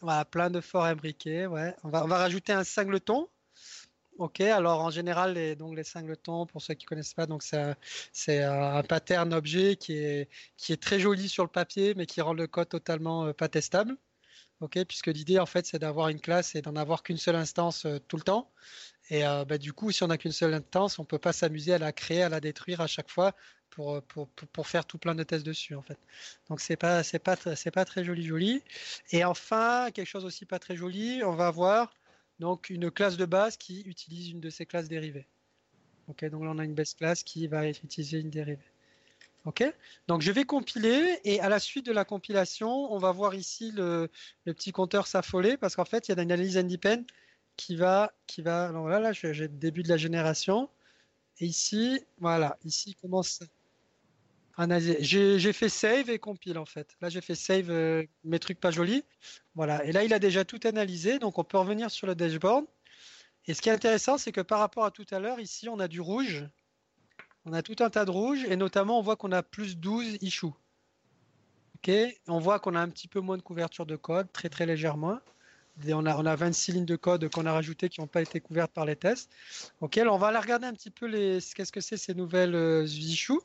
voilà, 0.02 0.26
plein 0.26 0.50
de 0.50 0.60
forts 0.60 0.84
imbriqués, 0.84 1.48
ouais. 1.48 1.74
On 1.84 1.90
va, 1.90 2.04
on 2.04 2.08
va 2.08 2.18
rajouter 2.18 2.52
un 2.52 2.66
singleton. 2.66 3.28
Ok, 4.18 4.42
alors 4.42 4.82
en 4.82 4.92
général, 4.92 5.34
les, 5.34 5.56
donc 5.56 5.76
les 5.76 5.84
singletons, 5.84 6.46
pour 6.46 6.62
ceux 6.62 6.74
qui 6.76 6.86
ne 6.86 6.90
connaissent 6.90 7.16
pas, 7.16 7.26
donc 7.26 7.44
c'est 8.12 8.44
un 8.44 8.84
pattern 8.84 9.34
objet 9.34 9.76
qui 9.76 9.94
est, 9.94 10.30
qui 10.58 10.72
est 10.74 10.82
très 10.82 11.00
joli 11.00 11.30
sur 11.30 11.44
le 11.44 11.50
papier, 11.50 11.96
mais 11.96 12.06
qui 12.06 12.22
rend 12.22 12.34
le 12.34 12.46
code 12.46 12.70
totalement 12.70 13.26
euh, 13.26 13.34
pas 13.34 13.48
testable. 13.48 13.98
Ok, 14.64 14.80
puisque 14.86 15.08
l'idée 15.08 15.40
en 15.40 15.46
fait 15.46 15.66
c'est 15.66 15.80
d'avoir 15.80 16.08
une 16.08 16.22
classe 16.22 16.56
et 16.56 16.62
d'en 16.62 16.78
avoir 16.78 17.04
qu'une 17.04 17.18
seule 17.18 17.36
instance 17.36 17.86
euh, 17.86 18.00
tout 18.08 18.16
le 18.16 18.24
temps. 18.24 18.50
Et 19.10 19.26
euh, 19.28 19.44
bah, 19.44 19.58
du 19.58 19.74
coup, 19.74 19.92
si 19.92 20.04
on 20.04 20.08
n'a 20.08 20.18
qu'une 20.18 20.32
seule 20.32 20.54
instance, 20.54 21.00
on 21.00 21.02
ne 21.04 21.08
peut 21.08 21.20
pas 21.20 21.34
s'amuser 21.34 21.74
à 21.74 21.78
la 21.80 21.92
créer, 21.92 22.24
à 22.24 22.30
la 22.30 22.40
détruire 22.40 22.80
à 22.80 22.88
chaque 22.88 23.10
fois 23.10 23.36
pour, 23.70 24.02
pour, 24.04 24.30
pour, 24.30 24.68
faire 24.68 24.86
tout 24.86 24.98
plein 24.98 25.16
de 25.16 25.24
tests 25.24 25.46
dessus 25.46 25.76
en 25.76 25.82
fait. 25.82 25.98
Donc 26.50 26.62
c'est 26.62 26.78
pas 26.78 27.02
pas 27.24 27.36
pas 27.36 27.86
très 27.86 28.06
joli 28.06 28.24
joli. 28.26 28.64
Et 29.12 29.26
enfin 29.26 29.92
quelque 29.92 30.08
chose 30.08 30.24
aussi 30.24 30.46
pas 30.46 30.60
très 30.60 30.78
joli, 30.78 31.24
on 31.26 31.36
va 31.36 31.48
avoir 31.48 31.94
donc 32.40 32.70
une 32.70 32.90
classe 32.90 33.18
de 33.18 33.26
base 33.26 33.58
qui 33.58 33.82
utilise 33.82 34.30
une 34.30 34.40
de 34.40 34.50
ces 34.50 34.66
classes 34.66 34.88
dérivées. 34.88 35.28
Donc 36.08 36.22
là 36.22 36.30
on 36.34 36.58
a 36.60 36.64
une 36.64 36.76
base 36.76 36.94
class 36.94 37.24
qui 37.24 37.48
va 37.48 37.68
utiliser 37.68 38.20
une 38.20 38.30
dérivée. 38.30 38.73
Donc 40.08 40.22
je 40.22 40.32
vais 40.32 40.46
compiler 40.46 41.20
et 41.26 41.42
à 41.42 41.50
la 41.50 41.60
suite 41.60 41.86
de 41.86 41.92
la 41.92 42.06
compilation, 42.06 42.94
on 42.94 42.98
va 42.98 43.12
voir 43.12 43.36
ici 43.36 43.72
le, 43.72 44.10
petit 44.46 44.72
compteur 44.72 45.06
s'affoler 45.08 45.58
parce 45.58 45.76
qu'en 45.76 45.86
fait 45.86 46.08
il 46.08 46.12
y 46.12 46.20
a 46.20 46.22
une 46.22 46.32
analyse 46.32 46.58
qui 47.58 47.76
va, 47.76 48.14
qui 48.26 48.42
va. 48.42 48.68
Alors 48.68 48.88
là, 48.88 49.00
là 49.00 49.12
j'ai 49.12 49.34
le 49.34 49.48
début 49.50 49.84
de 49.84 49.90
la 49.90 49.98
génération 49.98 50.70
et 51.40 51.46
ici, 51.46 52.00
voilà, 52.20 52.58
ici 52.64 52.96
commence 52.96 53.42
j'ai 55.00 55.54
fait 55.54 55.70
save 55.70 56.10
et 56.10 56.20
compile 56.20 56.58
en 56.58 56.66
fait. 56.66 56.96
Là, 57.02 57.10
j'ai 57.10 57.22
fait 57.22 57.36
save 57.36 57.70
euh, 57.70 58.04
mes 58.24 58.40
trucs 58.40 58.60
pas 58.60 58.72
jolis. 58.72 59.04
Voilà. 59.56 59.84
Et 59.86 59.92
là, 59.92 60.04
il 60.04 60.14
a 60.14 60.20
déjà 60.20 60.46
tout 60.46 60.60
analysé. 60.64 61.20
Donc, 61.20 61.38
on 61.40 61.44
peut 61.44 61.58
revenir 61.58 61.90
sur 61.90 62.08
le 62.08 62.16
dashboard. 62.16 62.66
Et 63.48 63.54
ce 63.54 63.62
qui 63.62 63.70
est 63.70 63.74
intéressant, 63.74 64.18
c'est 64.18 64.32
que 64.32 64.42
par 64.42 64.60
rapport 64.60 64.86
à 64.86 64.92
tout 64.92 65.06
à 65.12 65.20
l'heure, 65.20 65.40
ici, 65.40 65.68
on 65.70 65.80
a 65.80 65.88
du 65.88 66.02
rouge. 66.02 66.46
On 67.46 67.54
a 67.54 67.62
tout 67.62 67.76
un 67.80 67.90
tas 67.90 68.06
de 68.06 68.12
rouge. 68.12 68.44
Et 68.46 68.56
notamment, 68.56 69.00
on 69.00 69.02
voit 69.02 69.16
qu'on 69.16 69.32
a 69.32 69.44
plus 69.44 69.78
12 69.78 70.18
issues. 70.22 70.48
On 72.28 72.40
voit 72.40 72.60
qu'on 72.60 72.76
a 72.76 72.80
un 72.80 72.90
petit 72.90 73.08
peu 73.08 73.20
moins 73.20 73.38
de 73.38 73.42
couverture 73.42 73.86
de 73.86 73.96
code, 73.96 74.32
très 74.32 74.50
très 74.50 74.66
légèrement. 74.66 75.20
On, 75.90 76.06
a, 76.06 76.16
on 76.16 76.26
a 76.26 76.36
26 76.36 76.72
lignes 76.74 76.86
de 76.86 76.96
code 76.96 77.28
qu'on 77.30 77.46
a 77.46 77.52
rajoutées 77.52 77.90
qui 77.90 78.00
n'ont 78.00 78.08
pas 78.08 78.22
été 78.22 78.40
couvertes 78.40 78.72
par 78.72 78.86
les 78.86 78.96
tests. 78.96 79.32
OK, 79.82 79.98
alors 79.98 80.16
on 80.16 80.20
va 80.20 80.28
aller 80.28 80.38
regarder 80.38 80.68
un 80.68 80.74
petit 80.74 80.92
peu 80.92 81.08
les, 81.08 81.40
qu'est-ce 81.56 81.72
que 81.72 81.82
c'est 81.82 81.98
ces 81.98 82.14
nouvelles 82.14 82.56
euh, 82.56 82.86
issues. 82.86 83.40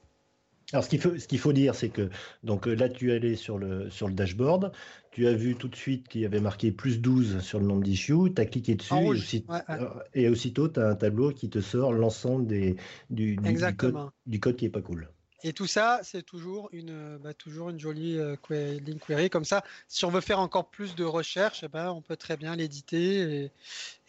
Alors, 0.72 0.84
ce 0.84 0.90
qu'il 0.90 1.00
faut, 1.00 1.18
ce 1.18 1.26
qu'il 1.26 1.38
faut 1.38 1.54
dire, 1.54 1.74
c'est 1.74 1.88
que 1.88 2.10
donc 2.42 2.68
euh, 2.68 2.74
là, 2.74 2.90
tu 2.90 3.10
es 3.10 3.14
allé 3.14 3.36
sur 3.36 3.58
le, 3.58 3.88
sur 3.88 4.06
le 4.06 4.12
dashboard, 4.12 4.72
tu 5.12 5.26
as 5.26 5.32
vu 5.32 5.54
tout 5.56 5.68
de 5.68 5.76
suite 5.76 6.08
qu'il 6.08 6.20
y 6.20 6.26
avait 6.26 6.40
marqué 6.40 6.72
plus 6.72 7.00
12 7.00 7.40
sur 7.40 7.58
le 7.58 7.66
nombre 7.66 7.82
d'issues, 7.82 8.34
tu 8.34 8.42
as 8.42 8.44
cliqué 8.44 8.74
dessus 8.74 8.92
euh, 8.94 9.88
et, 10.12 10.28
aussitôt, 10.28 10.68
tu 10.68 10.78
as 10.78 10.88
un 10.88 10.94
tableau 10.94 11.32
qui 11.32 11.48
te 11.48 11.60
sort 11.60 11.92
l'ensemble 11.92 12.46
des, 12.46 12.76
du, 13.08 13.36
du, 13.36 13.76
code, 13.76 13.96
du 14.26 14.40
code 14.40 14.56
qui 14.56 14.66
n'est 14.66 14.70
pas 14.70 14.82
cool. 14.82 15.08
Et 15.42 15.54
tout 15.54 15.66
ça, 15.66 16.00
c'est 16.02 16.22
toujours 16.22 16.68
une, 16.72 17.16
bah, 17.18 17.32
toujours 17.32 17.70
une 17.70 17.78
jolie 17.78 18.18
euh, 18.18 18.36
link 18.80 19.06
query. 19.06 19.30
Comme 19.30 19.44
ça, 19.44 19.64
si 19.86 20.04
on 20.04 20.10
veut 20.10 20.20
faire 20.20 20.40
encore 20.40 20.68
plus 20.68 20.96
de 20.96 21.04
recherches, 21.04 21.62
eh 21.62 21.68
ben, 21.68 21.90
on 21.92 22.02
peut 22.02 22.16
très 22.16 22.36
bien 22.36 22.56
l'éditer 22.56 23.50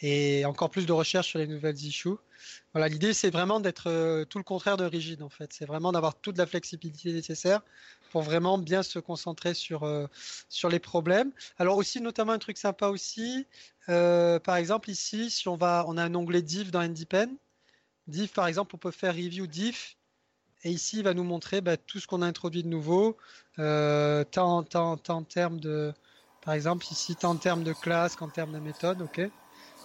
et, 0.02 0.40
et, 0.40 0.46
encore 0.46 0.72
plus 0.72 0.86
de 0.88 0.92
recherches 0.92 1.30
sur 1.30 1.40
les 1.40 1.48
nouvelles 1.48 1.78
issues. 1.78 2.18
L'idée 2.76 3.14
c'est 3.14 3.30
vraiment 3.30 3.60
d'être 3.60 3.88
euh, 3.88 4.26
tout 4.26 4.38
le 4.38 4.44
contraire 4.44 4.78
de 4.78 4.86
rigide 4.86 5.22
en 5.22 5.30
fait. 5.30 5.52
C'est 5.54 5.66
vraiment 5.66 5.92
d'avoir 5.92 6.16
toute 6.16 6.38
la 6.38 6.46
flexibilité 6.46 7.12
nécessaire 7.12 7.62
pour 8.12 8.22
vraiment 8.22 8.58
bien 8.58 8.84
se 8.84 9.00
concentrer 9.00 9.54
sur, 9.54 9.84
euh, 9.84 10.08
les 10.70 10.80
problèmes. 10.80 11.32
Alors 11.58 11.78
aussi 11.78 12.02
notamment 12.02 12.32
un 12.32 12.40
truc 12.40 12.58
sympa 12.58 12.88
aussi, 12.88 13.46
euh, 13.90 14.40
par 14.40 14.56
exemple 14.56 14.90
ici 14.90 15.30
si 15.30 15.48
on 15.48 15.56
va, 15.56 15.86
on 15.88 15.98
a 15.98 16.04
un 16.04 16.16
onglet 16.16 16.42
div 16.42 16.72
dans 16.72 16.82
NDPen. 16.82 17.36
Div 18.08 18.30
par 18.30 18.48
exemple, 18.48 18.76
on 18.76 18.80
peut 18.80 18.92
faire 18.92 19.14
review 19.14 19.46
div 19.48 19.96
et 20.64 20.72
ici 20.72 20.98
il 20.98 21.04
va 21.04 21.14
nous 21.14 21.24
montrer 21.24 21.62
bah, 21.62 21.78
tout 21.78 22.00
ce 22.00 22.08
qu'on 22.08 22.22
a 22.22 22.26
introduit 22.28 22.64
de 22.64 22.68
nouveau, 22.68 23.18
tant 23.56 24.66
en 24.74 25.24
termes 25.24 25.60
de, 25.60 25.94
par 26.42 26.54
exemple 26.54 26.86
ici 26.92 27.16
tant 27.16 27.32
en 27.32 27.36
termes 27.38 27.64
de 27.64 27.74
classe 27.74 28.16
qu'en 28.16 28.30
termes 28.30 28.54
de 28.54 28.60
méthode, 28.60 29.02
ok. 29.02 29.22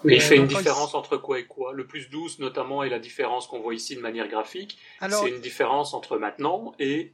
Mais 0.04 0.16
il 0.16 0.20
fait 0.20 0.36
une 0.36 0.46
différence 0.46 0.94
entre 0.94 1.16
quoi 1.16 1.38
et 1.38 1.46
quoi? 1.46 1.72
Le 1.72 1.86
plus 1.86 2.10
douce, 2.10 2.38
notamment, 2.38 2.82
et 2.82 2.88
la 2.88 2.98
différence 2.98 3.46
qu'on 3.46 3.60
voit 3.60 3.74
ici 3.74 3.96
de 3.96 4.00
manière 4.00 4.28
graphique, 4.28 4.78
c'est 5.00 5.28
une 5.28 5.40
différence 5.40 5.94
entre 5.94 6.18
maintenant 6.18 6.74
et 6.78 7.12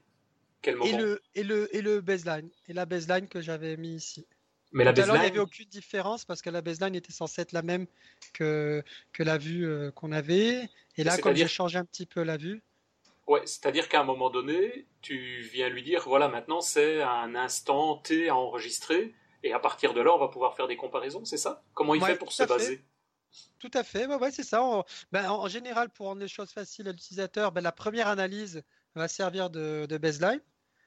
quel 0.63 0.77
moment? 0.77 0.91
et 0.91 1.01
le, 1.01 1.23
et 1.35 1.43
le, 1.43 1.77
et 1.77 1.83
le 1.83 2.01
baseline. 2.01 2.51
Et 2.69 2.73
la 2.73 2.87
baseline 2.87 3.29
que 3.29 3.41
j'avais 3.41 3.77
mis 3.77 3.95
ici. 3.95 4.27
Mais 4.73 4.85
la 4.85 4.93
baseline... 4.93 5.17
il 5.17 5.21
n'y 5.21 5.27
avait 5.27 5.39
aucune 5.39 5.69
différence 5.69 6.25
parce 6.25 6.43
que 6.43 6.51
la 6.51 6.61
baseline 6.61 6.95
était 6.95 7.13
censée 7.13 7.43
être 7.43 7.53
la 7.53 7.63
même 7.63 7.87
que, 8.33 8.83
que 9.13 9.23
la 9.23 9.39
vue 9.39 9.67
euh, 9.67 9.91
qu'on 9.91 10.13
avait. 10.13 10.69
Et 10.97 11.05
là, 11.05 11.17
quand 11.19 11.35
j'ai 11.35 11.49
changé 11.49 11.79
un 11.79 11.85
petit 11.85 12.07
peu 12.07 12.23
la 12.23 12.37
vue. 12.37 12.63
Ouais, 13.27 13.41
c'est-à-dire 13.45 13.89
qu'à 13.89 14.01
un 14.01 14.05
moment 14.05 14.29
donné, 14.29 14.87
tu 15.03 15.41
viens 15.53 15.69
lui 15.69 15.83
dire 15.83 16.03
voilà, 16.07 16.29
maintenant 16.29 16.61
c'est 16.61 17.01
un 17.01 17.35
instant 17.35 17.97
T 17.97 18.29
à 18.29 18.37
enregistrer 18.37 19.15
et 19.43 19.53
à 19.53 19.59
partir 19.59 19.95
de 19.95 20.01
là, 20.01 20.13
on 20.15 20.19
va 20.19 20.29
pouvoir 20.29 20.55
faire 20.55 20.69
des 20.69 20.77
comparaisons, 20.77 21.25
c'est 21.25 21.37
ça? 21.37 21.63
Comment 21.75 21.95
il 21.95 22.03
fait 22.03 22.17
pour 22.17 22.33
se 22.33 22.43
baser? 22.45 22.85
Tout 23.59 23.71
à 23.75 23.85
fait, 23.85 24.07
ouais, 24.07 24.31
c'est 24.31 24.43
ça. 24.43 24.61
Ben, 25.13 25.31
en, 25.31 25.49
général, 25.49 25.89
pour 25.91 26.07
rendre 26.07 26.21
les 26.21 26.29
choses 26.29 26.51
faciles 26.51 26.89
à 26.89 26.93
l'utilisateur, 26.93 27.53
ben, 27.53 27.61
la 27.61 27.73
première 27.73 28.09
analyse 28.09 28.63
va 28.95 29.07
servir 29.07 29.51
de, 29.51 29.99
baseline. 29.99 30.41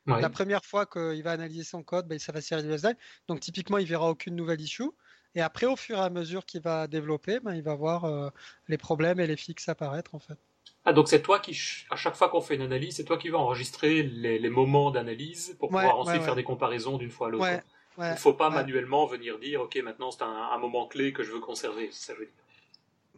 La 0.05 0.29
première 0.29 0.65
fois 0.65 0.85
qu'il 0.85 1.23
va 1.23 1.31
analyser 1.31 1.63
son 1.63 1.83
code, 1.83 2.07
ben, 2.07 2.19
ça 2.19 2.31
va 2.31 2.41
servir 2.41 2.65
de 2.65 2.71
baseline. 2.71 2.97
Donc 3.27 3.39
typiquement, 3.39 3.77
il 3.77 3.87
verra 3.87 4.09
aucune 4.09 4.35
nouvelle 4.35 4.59
issue. 4.59 4.89
Et 5.35 5.41
après, 5.41 5.65
au 5.65 5.75
fur 5.75 5.97
et 5.97 6.01
à 6.01 6.09
mesure 6.09 6.45
qu'il 6.45 6.61
va 6.61 6.87
développer, 6.87 7.39
il 7.53 7.63
va 7.63 7.75
voir 7.75 8.05
euh, 8.05 8.29
les 8.67 8.77
problèmes 8.77 9.19
et 9.19 9.25
les 9.25 9.37
fixes 9.37 9.67
apparaître 9.67 10.13
en 10.13 10.19
fait. 10.19 10.37
Ah, 10.85 10.93
donc 10.93 11.07
c'est 11.07 11.21
toi 11.21 11.39
qui, 11.39 11.57
à 11.89 11.95
chaque 11.95 12.15
fois 12.15 12.29
qu'on 12.29 12.41
fait 12.41 12.55
une 12.55 12.61
analyse, 12.61 12.97
c'est 12.97 13.05
toi 13.05 13.17
qui 13.17 13.29
vas 13.29 13.37
enregistrer 13.37 14.03
les, 14.03 14.49
moments 14.49 14.91
d'analyse 14.91 15.55
pour 15.57 15.69
pouvoir 15.69 15.97
ensuite 15.97 16.21
faire 16.21 16.35
des 16.35 16.43
comparaisons 16.43 16.97
d'une 16.97 17.09
fois 17.09 17.27
à 17.27 17.29
l'autre. 17.31 17.63
Il 17.97 18.09
ne 18.09 18.15
faut 18.15 18.33
pas 18.33 18.49
manuellement 18.49 19.05
venir 19.05 19.37
dire, 19.39 19.61
OK, 19.61 19.75
maintenant 19.77 20.11
c'est 20.11 20.23
un, 20.23 20.57
moment 20.57 20.87
clé 20.87 21.13
que 21.13 21.23
je 21.23 21.31
veux 21.31 21.39
conserver. 21.39 21.89
Ça 21.91 22.13
veut 22.13 22.25
dire. 22.25 22.33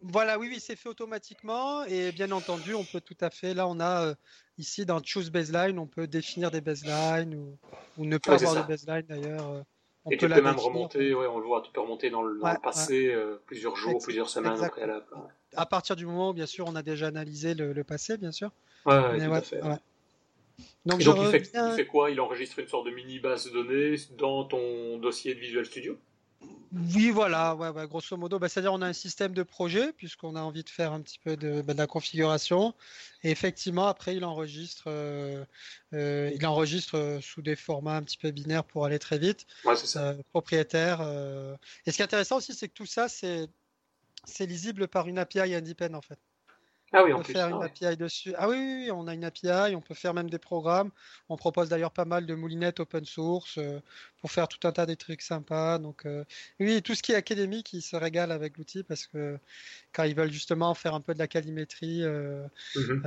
Voilà, 0.01 0.37
oui, 0.37 0.47
oui, 0.49 0.59
c'est 0.59 0.75
fait 0.75 0.89
automatiquement. 0.89 1.83
Et 1.85 2.11
bien 2.11 2.31
entendu, 2.31 2.73
on 2.73 2.83
peut 2.83 3.01
tout 3.01 3.17
à 3.21 3.29
fait, 3.29 3.53
là, 3.53 3.67
on 3.67 3.79
a 3.79 4.07
euh, 4.07 4.15
ici 4.57 4.85
dans 4.85 5.01
Choose 5.01 5.31
Baseline, 5.31 5.79
on 5.79 5.87
peut 5.87 6.07
définir 6.07 6.51
des 6.51 6.61
baselines 6.61 7.33
ou, 7.33 7.57
ou 7.97 8.05
ne 8.05 8.17
pas 8.17 8.33
avoir 8.33 8.63
de 8.63 8.67
baseline 8.67 9.05
d'ailleurs. 9.07 9.49
Euh, 9.49 9.61
on 10.03 10.11
et 10.11 10.17
peut 10.17 10.27
tu 10.27 10.33
peux 10.33 10.41
même 10.41 10.59
remonter, 10.59 11.15
ouais, 11.15 11.25
on 11.25 11.39
le 11.39 11.45
voit, 11.45 11.61
tu 11.61 11.71
peux 11.71 11.81
remonter 11.81 12.11
dans 12.11 12.21
le, 12.21 12.39
passé 12.61 13.11
euh, 13.11 13.41
plusieurs 13.47 13.75
jours, 13.75 13.99
plusieurs 14.03 14.29
semaines 14.29 14.69
préalable. 14.69 15.05
À 15.55 15.65
partir 15.65 15.95
du 15.95 16.05
moment 16.05 16.29
où, 16.29 16.33
bien 16.33 16.45
sûr, 16.45 16.65
on 16.67 16.75
a 16.75 16.83
déjà 16.83 17.07
analysé 17.07 17.55
le, 17.55 17.83
passé, 17.83 18.17
bien 18.17 18.31
sûr. 18.31 18.51
Ouais, 18.85 19.19
tout 19.25 19.33
à 19.33 19.41
fait. 19.41 19.61
Donc, 20.85 21.03
il, 21.03 21.41
fait, 21.75 21.87
quoi? 21.87 22.11
Il 22.11 22.19
enregistre 22.21 22.59
une 22.59 22.67
sorte 22.67 22.85
de 22.85 22.91
mini 22.91 23.19
base 23.19 23.45
de 23.45 23.51
données 23.51 23.95
dans 24.17 24.43
ton 24.43 24.99
dossier 24.99 25.33
de 25.33 25.39
Visual 25.39 25.65
Studio? 25.65 25.97
Oui, 26.93 27.09
voilà, 27.09 27.55
ouais, 27.55 27.87
grosso 27.87 28.17
modo, 28.17 28.37
bah, 28.37 28.49
c'est-à-dire 28.49 28.73
on 28.73 28.81
a 28.81 28.87
un 28.87 28.93
système 28.93 29.33
de 29.33 29.43
projet 29.43 29.93
puisqu'on 29.93 30.35
a 30.35 30.41
envie 30.41 30.63
de 30.63 30.69
faire 30.69 30.91
un 30.91 31.01
petit 31.01 31.19
peu 31.19 31.37
de, 31.37 31.61
bah, 31.61 31.73
la 31.73 31.87
configuration. 31.87 32.73
Et 33.23 33.31
effectivement, 33.31 33.87
après, 33.87 34.15
il 34.15 34.25
enregistre, 34.25 34.83
euh, 34.87 35.45
euh, 35.93 36.31
il 36.35 36.45
enregistre 36.45 36.97
euh, 36.97 37.21
sous 37.21 37.41
des 37.41 37.55
formats 37.55 37.95
un 37.95 38.03
petit 38.03 38.17
peu 38.17 38.29
binaires 38.31 38.65
pour 38.65 38.83
aller 38.85 38.99
très 38.99 39.17
vite. 39.17 39.45
Ouais, 39.63 39.77
c'est 39.77 39.87
ça. 39.87 40.15
propriétaire. 40.31 41.01
Et 41.85 41.91
ce 41.91 41.95
qui 41.95 42.01
est 42.01 42.05
intéressant 42.05 42.37
aussi, 42.37 42.53
c'est 42.53 42.67
que 42.67 42.73
tout 42.73 42.85
ça, 42.85 43.07
c'est 43.07 43.47
lisible 44.41 44.87
par 44.89 45.07
une 45.07 45.17
API 45.17 45.55
independent 45.55 45.95
en 45.95 46.01
fait. 46.01 46.19
Ah 46.95 47.03
oui, 47.03 47.11
on 47.11 47.21
peut 47.21 47.33
faire 47.33 47.49
une 47.49 47.61
API 47.61 47.97
dessus. 47.97 48.33
Ah 48.37 48.47
oui, 48.47 48.89
on 48.93 49.07
a 49.07 49.13
une 49.13 49.25
API, 49.25 49.75
on 49.75 49.81
peut 49.81 49.93
faire 49.93 50.13
même 50.13 50.29
des 50.29 50.39
programmes. 50.39 50.91
On 51.27 51.35
propose 51.35 51.67
d'ailleurs 51.67 51.91
pas 51.91 52.05
mal 52.05 52.25
de 52.25 52.33
moulinettes 52.35 52.79
open 52.79 53.03
source 53.03 53.57
euh, 53.57 53.81
pour 54.21 54.31
faire 54.31 54.47
tout 54.47 54.65
un 54.65 54.71
tas 54.71 54.85
de 54.85 54.93
trucs 54.93 55.21
sympas. 55.21 55.77
Donc 55.77 56.05
euh, 56.05 56.23
oui, 56.61 56.81
tout 56.81 56.95
ce 56.95 57.03
qui 57.03 57.11
est 57.11 57.15
académique, 57.15 57.73
ils 57.73 57.81
se 57.81 57.97
régalent 57.97 58.31
avec 58.31 58.57
l'outil 58.57 58.83
parce 58.83 59.07
que 59.07 59.37
quand 59.91 60.03
ils 60.03 60.15
veulent 60.15 60.31
justement 60.31 60.73
faire 60.73 60.93
un 60.93 61.01
peu 61.01 61.13
de 61.13 61.19
la 61.19 61.27
calimétrie 61.27 62.01
euh, 62.03 62.47
mhm. 62.75 63.03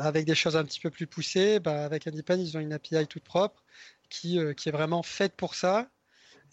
avec 0.00 0.26
des 0.26 0.34
choses 0.34 0.56
un 0.56 0.64
petit 0.64 0.80
peu 0.80 0.90
plus 0.90 1.06
poussées, 1.06 1.60
bah, 1.60 1.84
avec 1.84 2.08
Independ, 2.08 2.38
ils 2.38 2.56
ont 2.56 2.60
une 2.60 2.72
API 2.72 3.06
toute 3.06 3.24
propre 3.24 3.62
qui, 4.10 4.40
qui 4.56 4.68
est 4.68 4.72
vraiment 4.72 5.04
faite 5.04 5.34
pour 5.36 5.54
ça. 5.54 5.88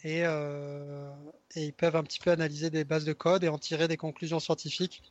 Et, 0.03 0.19
et 0.21 1.65
ils 1.65 1.73
peuvent 1.73 1.95
un 1.95 2.03
petit 2.03 2.19
peu 2.19 2.31
analyser 2.31 2.69
des 2.69 2.85
bases 2.85 3.05
de 3.05 3.11
code 3.11 3.43
et 3.43 3.49
en 3.49 3.57
tirer 3.57 3.87
des 3.87 3.97
conclusions 3.97 4.39
scientifiques 4.39 5.01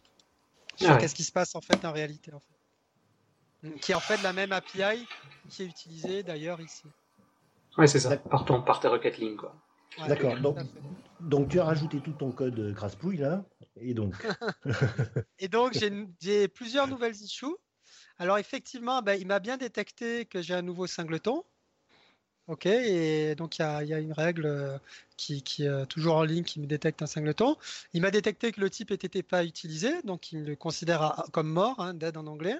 sur 0.78 0.98
qu'est-ce 0.98 1.14
qui 1.14 1.24
se 1.24 1.32
passe 1.32 1.54
en 1.54 1.60
fait 1.60 1.84
en 1.84 1.92
réalité. 1.92 2.32
En 2.32 2.40
fait. 2.40 3.78
Qui 3.80 3.92
est 3.92 3.94
en 3.94 4.00
fait 4.00 4.22
la 4.22 4.32
même 4.32 4.52
API 4.52 5.06
qui 5.48 5.62
est 5.62 5.66
utilisée 5.66 6.22
d'ailleurs 6.22 6.60
ici. 6.60 6.84
Oui, 7.76 7.88
c'est 7.88 8.00
ça. 8.00 8.16
Partons 8.16 8.62
par 8.62 8.80
tes 8.80 8.88
requêtes 8.88 9.18
lignes. 9.18 9.36
Quoi. 9.36 9.54
D'accord. 10.06 10.38
Donc, 10.40 10.58
donc, 11.20 11.48
tu 11.48 11.58
as 11.58 11.64
rajouté 11.64 12.00
tout 12.00 12.12
ton 12.12 12.30
code 12.30 12.72
Grasspouille 12.72 13.16
là. 13.16 13.44
Et 13.76 13.94
donc 13.94 14.14
Et 15.38 15.48
donc 15.48 15.76
j'ai 16.20 16.48
plusieurs 16.48 16.86
nouvelles 16.86 17.16
issues. 17.16 17.46
Alors 18.18 18.38
effectivement, 18.38 19.02
bah, 19.02 19.16
il 19.16 19.26
m'a 19.26 19.38
bien 19.38 19.56
détecté 19.56 20.26
que 20.26 20.42
j'ai 20.42 20.54
un 20.54 20.62
nouveau 20.62 20.86
singleton. 20.86 21.42
Ok, 22.48 22.64
et 22.64 23.34
donc 23.34 23.58
il 23.58 23.62
y 23.62 23.92
a, 23.94 23.98
une 23.98 24.14
règle 24.14 24.46
euh, 24.46 24.78
qui, 25.18 25.42
est 25.58 25.86
toujours 25.86 26.16
en 26.16 26.24
ligne 26.24 26.44
qui 26.44 26.60
me 26.60 26.66
détecte 26.66 27.02
un 27.02 27.06
singleton. 27.06 27.56
Il 27.92 28.00
m'a 28.00 28.10
détecté 28.10 28.52
que 28.52 28.60
le 28.62 28.70
type 28.70 28.90
n'était 28.90 29.22
pas 29.22 29.44
utilisé, 29.44 30.00
donc 30.02 30.32
il 30.32 30.44
le 30.44 30.56
considère 30.56 31.24
comme 31.32 31.48
mort, 31.50 31.78
hein, 31.78 31.92
dead 31.92 32.16
en 32.16 32.26
anglais. 32.26 32.58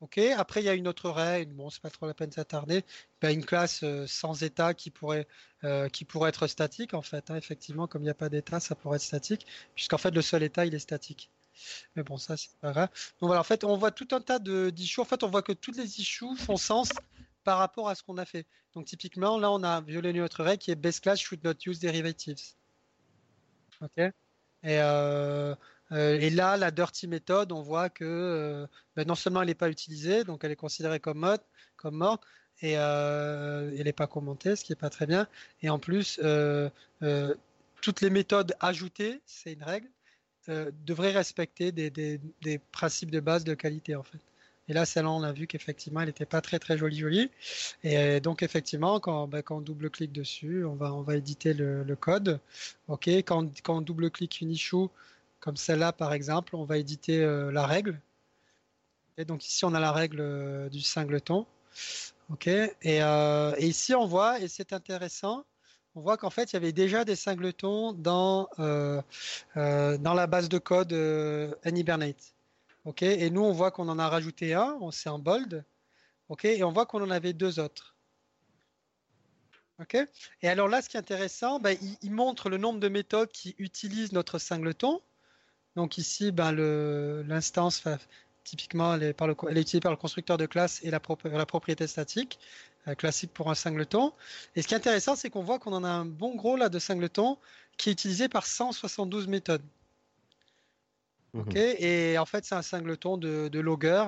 Ok, 0.00 0.18
après 0.18 0.62
il 0.62 0.64
y 0.64 0.68
a 0.70 0.74
une 0.74 0.88
autre 0.88 1.10
règle, 1.10 1.52
bon 1.52 1.68
c'est 1.70 1.82
pas 1.82 1.90
trop 1.90 2.06
la 2.06 2.14
peine 2.14 2.30
de 2.30 2.34
s'attarder, 2.34 2.84
ben, 3.20 3.30
une 3.30 3.44
classe 3.44 3.82
euh, 3.84 4.06
sans 4.06 4.42
état 4.42 4.74
qui 4.74 4.90
pourrait, 4.90 5.28
euh, 5.64 5.88
qui 5.90 6.04
pourrait 6.06 6.30
être 6.30 6.46
statique 6.46 6.94
en 6.94 7.02
fait. 7.02 7.30
Hein. 7.30 7.36
effectivement, 7.36 7.86
comme 7.86 8.02
il 8.02 8.06
n'y 8.06 8.10
a 8.10 8.14
pas 8.14 8.30
d'état, 8.30 8.60
ça 8.60 8.74
pourrait 8.74 8.96
être 8.96 9.02
statique, 9.02 9.46
puisqu'en 9.74 9.98
fait 9.98 10.10
le 10.10 10.22
seul 10.22 10.42
état 10.42 10.64
il 10.64 10.74
est 10.74 10.78
statique. 10.78 11.30
Mais 11.96 12.02
bon, 12.02 12.16
ça 12.16 12.36
c'est 12.36 12.50
pas 12.60 12.72
grave. 12.72 12.88
Donc 13.20 13.28
voilà, 13.28 13.40
en 13.40 13.44
fait 13.44 13.62
on 13.64 13.76
voit 13.76 13.90
tout 13.90 14.08
un 14.12 14.20
tas 14.20 14.38
d'issues. 14.38 15.00
En 15.00 15.04
fait 15.04 15.22
on 15.22 15.28
voit 15.28 15.42
que 15.42 15.52
toutes 15.52 15.76
les 15.76 16.00
issues 16.00 16.34
font 16.36 16.56
sens 16.56 16.90
par 17.44 17.58
rapport 17.58 17.88
à 17.88 17.94
ce 17.94 18.02
qu'on 18.02 18.18
a 18.18 18.24
fait. 18.24 18.46
Donc 18.74 18.86
typiquement, 18.86 19.38
là, 19.38 19.50
on 19.50 19.62
a 19.62 19.80
violé 19.80 20.12
notre 20.12 20.42
règle 20.42 20.58
qui 20.58 20.70
est 20.70 20.76
best 20.76 21.00
class 21.00 21.18
should 21.18 21.42
not 21.44 21.54
use 21.66 21.78
derivatives. 21.78 22.54
Ok? 23.80 23.98
Et, 23.98 24.78
euh, 24.80 25.54
euh, 25.90 26.18
et 26.20 26.30
là, 26.30 26.56
la 26.56 26.70
dirty 26.70 27.08
méthode, 27.08 27.52
on 27.52 27.62
voit 27.62 27.90
que 27.90 28.04
euh, 28.04 28.66
ben, 28.96 29.06
non 29.06 29.14
seulement 29.14 29.42
elle 29.42 29.48
n'est 29.48 29.54
pas 29.54 29.68
utilisée, 29.68 30.24
donc 30.24 30.44
elle 30.44 30.52
est 30.52 30.56
considérée 30.56 31.00
comme 31.00 31.18
morte, 31.18 31.44
comme 31.76 31.96
morte, 31.96 32.22
et 32.60 32.72
elle 32.72 33.82
n'est 33.84 33.92
pas 33.92 34.06
commentée, 34.06 34.54
ce 34.54 34.64
qui 34.64 34.70
n'est 34.70 34.76
pas 34.76 34.90
très 34.90 35.06
bien. 35.06 35.26
Et 35.62 35.70
en 35.70 35.80
plus, 35.80 36.20
toutes 37.80 38.00
les 38.00 38.10
méthodes 38.10 38.54
ajoutées, 38.60 39.20
c'est 39.26 39.54
une 39.54 39.64
règle, 39.64 39.88
devraient 40.46 41.10
respecter 41.10 41.72
des, 41.72 41.90
des 41.90 42.58
principes 42.70 43.10
de 43.10 43.18
base 43.18 43.42
de 43.42 43.54
qualité 43.54 43.96
en 43.96 44.04
fait. 44.04 44.20
Et 44.68 44.72
là, 44.72 44.84
celle-là, 44.84 45.10
on 45.10 45.22
a 45.22 45.32
vu 45.32 45.46
qu'effectivement, 45.46 46.00
elle 46.00 46.06
n'était 46.06 46.26
pas 46.26 46.40
très 46.40 46.58
très 46.58 46.78
jolie 46.78 46.98
jolie. 46.98 47.30
Et 47.82 47.98
euh, 47.98 48.20
donc, 48.20 48.42
effectivement, 48.42 49.00
ben, 49.26 49.42
quand, 49.42 49.56
on 49.56 49.60
double-clique 49.60 50.12
dessus, 50.12 50.64
on 50.64 50.74
va, 50.74 50.92
on 50.94 51.02
va 51.02 51.16
éditer 51.16 51.52
le, 51.52 51.96
code. 51.96 52.40
OK, 52.88 53.08
quand, 53.08 53.48
quand 53.62 53.78
on 53.78 53.80
double-clique 53.80 54.40
une 54.40 54.50
issue, 54.50 54.86
comme 55.40 55.56
celle-là 55.56 55.92
par 55.92 56.12
exemple, 56.12 56.54
on 56.56 56.64
va 56.64 56.78
éditer 56.78 57.22
euh, 57.22 57.50
la 57.50 57.66
règle. 57.66 58.00
Et 59.18 59.24
donc 59.24 59.44
ici, 59.44 59.64
on 59.64 59.74
a 59.74 59.80
la 59.80 59.92
règle 59.92 60.20
euh, 60.20 60.68
du 60.68 60.80
singleton. 60.80 61.46
OK, 62.30 62.46
et, 62.48 63.00
ici, 63.58 63.94
on 63.94 64.06
voit, 64.06 64.40
et 64.40 64.48
c'est 64.48 64.72
intéressant, 64.72 65.44
on 65.94 66.00
voit 66.00 66.16
qu'en 66.16 66.30
fait, 66.30 66.52
il 66.52 66.54
y 66.54 66.56
avait 66.56 66.72
déjà 66.72 67.04
des 67.04 67.16
singletons 67.16 67.92
dans, 67.92 68.48
dans 68.56 70.14
la 70.14 70.26
base 70.26 70.48
de 70.48 70.58
code 70.58 70.92
Anhibernate. 71.64 72.34
Ok, 72.84 73.02
et 73.02 73.30
nous 73.30 73.42
on 73.42 73.52
voit 73.52 73.70
qu'on 73.70 73.88
en 73.88 73.98
a 73.98 74.08
rajouté 74.08 74.54
un, 74.54 74.78
c'est 74.90 75.08
en 75.08 75.18
bold. 75.18 75.64
Ok, 76.28 76.44
et 76.44 76.64
on 76.64 76.72
voit 76.72 76.86
qu'on 76.86 77.02
en 77.02 77.10
avait 77.10 77.32
deux 77.32 77.60
autres. 77.60 77.96
Ok, 79.80 79.96
et 80.42 80.48
alors 80.48 80.68
là, 80.68 80.82
ce 80.82 80.88
qui 80.88 80.96
est 80.96 81.00
intéressant, 81.00 81.58
ben, 81.58 81.76
il, 82.02 82.10
montre 82.12 82.48
le 82.48 82.56
nombre 82.58 82.78
de 82.80 82.88
méthodes 82.88 83.30
qui 83.30 83.54
utilisent 83.58 84.12
notre 84.12 84.38
singleton. 84.38 85.00
Donc 85.76 85.98
ici, 85.98 86.30
ben, 86.32 86.52
l'instance, 87.22 87.84
typiquement, 88.44 88.94
elle 88.94 89.02
est, 89.02 89.10
utilisée 89.60 89.80
par 89.80 89.92
le 89.92 89.96
constructeur 89.96 90.36
de 90.36 90.46
classe 90.46 90.80
et 90.82 90.90
la, 90.90 91.00
la 91.24 91.46
propriété 91.46 91.86
statique, 91.86 92.38
euh, 92.88 92.94
classique 92.94 93.32
pour 93.32 93.50
un 93.50 93.54
singleton. 93.54 94.12
Et 94.56 94.62
ce 94.62 94.68
qui 94.68 94.74
est 94.74 94.76
intéressant, 94.76 95.16
c'est 95.16 95.30
qu'on 95.30 95.42
voit 95.42 95.58
qu'on 95.58 95.72
en 95.72 95.84
a 95.84 95.88
un 95.88 96.04
bon 96.04 96.34
gros 96.34 96.56
là 96.56 96.68
de 96.68 96.78
singleton 96.78 97.38
qui 97.76 97.90
est 97.90 97.92
utilisé 97.92 98.28
par 98.28 98.46
172 98.46 99.28
méthodes. 99.28 99.62
Ok, 101.34 101.54
mhm. 101.54 101.56
et 101.56 102.18
en 102.18 102.26
fait, 102.26 102.44
c'est 102.44 102.54
un 102.54 102.62
singleton 102.62 103.16
de, 103.16 103.48
de 103.48 103.60
logger. 103.60 104.04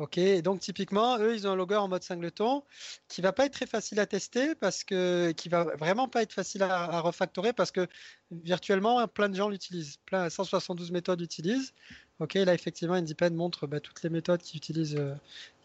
Ok, 0.00 0.18
donc 0.42 0.60
typiquement, 0.60 1.18
eux, 1.18 1.34
ils 1.34 1.46
ont 1.46 1.50
un 1.50 1.56
logger 1.56 1.76
en 1.76 1.86
mode 1.86 2.02
singleton 2.02 2.62
qui 3.06 3.20
va 3.20 3.32
pas 3.32 3.44
être 3.44 3.52
très 3.52 3.66
facile 3.66 4.00
à 4.00 4.06
tester 4.06 4.54
parce 4.54 4.82
que 4.82 5.30
qui 5.32 5.50
va 5.50 5.64
vraiment 5.76 6.08
pas 6.08 6.22
être 6.22 6.32
facile 6.32 6.62
à, 6.62 7.00
refactorer 7.00 7.52
parce 7.52 7.70
que 7.70 7.86
virtuellement, 8.30 9.06
plein 9.08 9.28
de 9.28 9.36
gens 9.36 9.50
l'utilisent, 9.50 9.98
plein 10.06 10.30
172 10.30 10.90
méthodes 10.90 11.20
l'utilisent. 11.20 11.74
Ok, 12.18 12.32
là 12.32 12.54
effectivement, 12.54 12.94
Independent 12.94 13.36
montre 13.36 13.66
bah, 13.66 13.78
toutes 13.80 14.02
les 14.02 14.08
méthodes 14.08 14.40
qui 14.40 14.56
utilisent, 14.56 14.96
euh, 14.96 15.12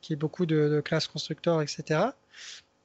qui 0.02 0.12
est 0.12 0.18
beaucoup 0.18 0.46
de 0.46 0.82
classes 0.84 1.08
constructeurs, 1.08 1.62
etc. 1.62 2.10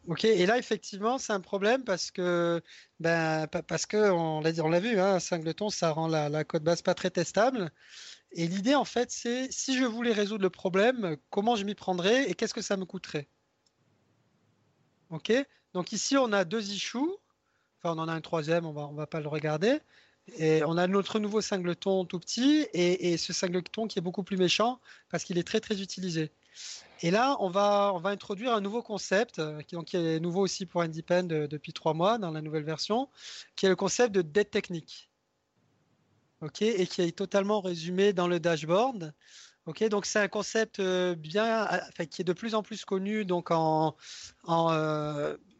Ok, 0.07 0.25
et 0.25 0.47
là 0.47 0.59
effectivement 0.59 1.19
c'est 1.19 1.33
un 1.33 1.41
problème 1.41 1.85
parce 1.85 2.11
que 2.11 2.63
ben 3.01 3.47
parce 3.47 3.85
que 3.87 4.11
on 4.11 4.41
l'a 4.41 4.51
on 4.65 4.69
l'a 4.69 4.81
vu, 4.81 4.99
hein, 4.99 5.21
singleton 5.21 5.69
ça 5.69 5.91
rend 5.93 6.09
la, 6.09 6.29
la, 6.29 6.43
code 6.43 6.65
base 6.65 6.83
pas 6.83 6.95
très 6.95 7.11
testable. 7.11 7.71
Et 8.33 8.47
l'idée 8.47 8.75
en 8.75 8.87
fait 8.87 9.11
c'est 9.11 9.53
si 9.53 9.77
je 9.77 9.85
voulais 9.85 10.13
résoudre 10.13 10.43
le 10.43 10.51
problème, 10.51 11.17
comment 11.29 11.55
je 11.55 11.65
m'y 11.65 11.75
prendrais 11.75 12.31
et 12.31 12.35
qu'est-ce 12.35 12.55
que 12.55 12.63
ça 12.63 12.77
me 12.77 12.87
coûterait? 12.87 13.29
Ok, 15.11 15.33
donc 15.75 15.93
ici 15.93 16.17
on 16.17 16.33
a 16.33 16.45
deux 16.45 16.71
issues, 16.71 16.99
enfin 17.79 17.95
on 17.97 17.99
en 17.99 18.09
a 18.09 18.13
un 18.13 18.21
troisième, 18.23 18.65
on 18.65 18.73
va 18.73 18.89
on 18.89 18.95
va 18.95 19.07
pas 19.07 19.21
le 19.21 19.29
regarder. 19.29 19.81
Et 20.39 20.63
on 20.65 20.77
a 20.77 20.87
notre 20.87 21.19
nouveau 21.19 21.41
singleton 21.41 22.07
tout 22.07 22.21
petit 22.21 22.67
et, 22.73 23.13
et 23.13 23.17
ce 23.17 23.33
singleton 23.33 23.89
qui 23.89 23.99
est 23.99 24.03
beaucoup 24.03 24.23
plus 24.23 24.37
méchant 24.37 24.81
parce 25.11 25.25
qu'il 25.25 25.39
est 25.39 25.47
très 25.47 25.61
très 25.61 25.83
utilisé. 25.83 26.31
Et 27.03 27.11
là, 27.11 27.37
on 27.41 27.49
va, 27.49 27.99
introduire 28.05 28.55
un 28.55 28.61
nouveau 28.61 28.83
concept, 28.83 29.39
euh, 29.39 29.63
qui, 29.63 29.97
est 29.97 30.21
nouveau 30.21 30.43
aussi 30.43 30.67
pour 30.67 30.83
Independ 30.83 31.31
euh, 31.31 31.47
depuis 31.49 31.73
trois 31.73 31.95
mois 31.95 32.19
dans 32.19 32.31
la 32.31 32.43
nouvelle 32.43 32.65
version, 32.65 33.09
qui 33.57 33.65
est 33.67 33.71
le 33.71 33.77
concept 33.77 34.15
de 34.15 34.21
dette 34.21 34.51
technique. 34.51 35.11
ok 36.43 36.63
et 36.63 36.87
qui 36.87 37.01
est 37.03 37.17
totalement 37.17 37.63
résumé 37.63 38.13
dans 38.13 38.29
le 38.29 38.39
dashboard. 38.39 39.15
ok 39.67 39.85
donc 39.89 40.05
c'est 40.05 40.19
un 40.19 40.29
concept 40.29 40.79
euh, 40.79 41.15
bien, 41.15 41.69
qui 42.11 42.21
est 42.21 42.25
de 42.25 42.33
plus 42.35 42.55
en 42.55 42.63
plus 42.63 42.85
connu 42.85 43.25
donc 43.25 43.51
en, 43.51 43.97
en, 44.45 44.71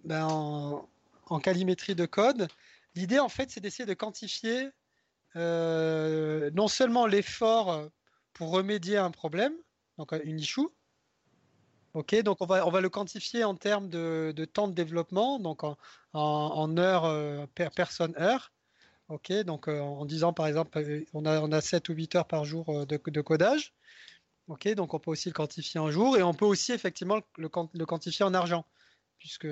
ben 0.05 0.25
en, 0.25 0.89
en 1.27 1.41
calimétrie 1.41 1.95
de 1.95 2.07
code. 2.07 2.49
L'idée, 2.95 3.19
en 3.19 3.29
fait, 3.29 3.51
c'est 3.51 3.61
d'essayer 3.61 3.87
de 3.87 3.95
quantifier 3.95 4.69
non 5.37 6.69
seulement 6.69 7.07
l'effort 7.07 7.89
pour 8.35 8.51
remédier 8.51 8.97
à 8.99 9.05
un 9.05 9.11
problème, 9.11 9.55
donc 9.97 10.13
une 10.25 10.41
issue, 10.41 10.69
Ok, 11.95 12.15
donc 12.23 12.39
on 12.41 12.47
va, 12.47 12.67
on 12.67 12.71
va 12.71 12.81
le 12.81 12.89
quantifier 12.89 13.43
en 13.43 13.57
termes 13.57 13.89
de, 13.89 14.33
temps 14.53 14.69
de 14.69 14.75
développement, 14.75 15.41
donc 15.41 15.65
en, 15.65 15.77
en, 16.13 16.77
heures 16.79 17.05
euh, 17.05 17.47
per 17.55 17.71
personne 17.75 18.15
heure. 18.17 18.53
Ok, 19.09 19.33
donc 19.45 19.69
euh, 19.69 19.81
en 19.81 20.05
disant 20.05 20.33
par 20.33 20.47
exemple, 20.47 20.79
euh, 20.79 21.05
on 21.15 21.27
a, 21.27 21.41
on 21.41 21.51
a 21.51 21.61
7 21.61 21.89
ou 21.89 21.95
8 21.95 22.15
heures 22.15 22.27
par 22.29 22.45
jour 22.45 22.87
de, 22.87 23.21
codage. 23.21 23.75
Ok, 24.49 24.69
donc 24.75 24.95
on 24.95 25.01
peut 25.01 25.11
aussi 25.11 25.29
le 25.31 25.35
quantifier 25.35 25.81
en 25.81 25.91
jours 25.91 26.17
et 26.17 26.23
on 26.23 26.35
peut 26.35 26.45
aussi 26.45 26.73
effectivement 26.73 27.17
le, 27.39 27.49
le 27.75 27.87
quantifier 27.87 28.25
en 28.25 28.35
argent. 28.35 28.65
Puisque 29.19 29.49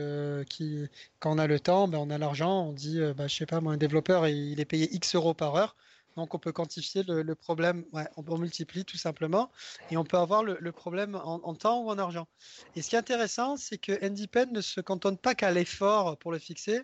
qui, 0.49 0.86
quand 1.20 1.34
on 1.34 1.39
a 1.39 1.47
le 1.47 1.61
temps, 1.61 1.89
ben 1.89 1.99
on 1.99 2.11
a 2.11 2.18
l'argent, 2.18 2.68
on 2.68 2.72
dit, 2.72 3.01
bah, 3.16 3.28
je 3.28 3.34
sais 3.34 3.47
pas, 3.47 3.61
moi, 3.61 3.74
un 3.74 3.76
développeur, 3.76 4.26
il 4.28 4.61
est 4.61 4.64
payé 4.64 4.89
X 4.95 5.14
euros 5.14 5.34
par 5.34 5.57
heure. 5.57 5.76
Donc 6.18 6.34
on 6.34 6.40
peut 6.40 6.50
quantifier 6.50 7.04
le, 7.04 7.34
problème, 7.36 7.84
on, 8.16 8.38
multiplie 8.38 8.84
tout 8.84 8.96
simplement, 8.96 9.52
et 9.92 9.96
on 9.96 10.02
peut 10.02 10.16
avoir 10.16 10.42
le, 10.42 10.72
problème 10.72 11.14
en, 11.14 11.54
temps 11.54 11.84
ou 11.84 11.90
en 11.90 11.96
argent. 11.96 12.26
Et 12.74 12.82
ce 12.82 12.90
qui 12.90 12.96
est 12.96 12.98
intéressant, 12.98 13.56
c'est 13.56 13.78
que 13.78 13.92
NDPen 14.04 14.50
ne 14.52 14.60
se 14.60 14.80
cantonne 14.80 15.16
pas 15.16 15.36
qu'à 15.36 15.52
l'effort 15.52 16.18
pour 16.18 16.32
le 16.32 16.40
fixer, 16.40 16.82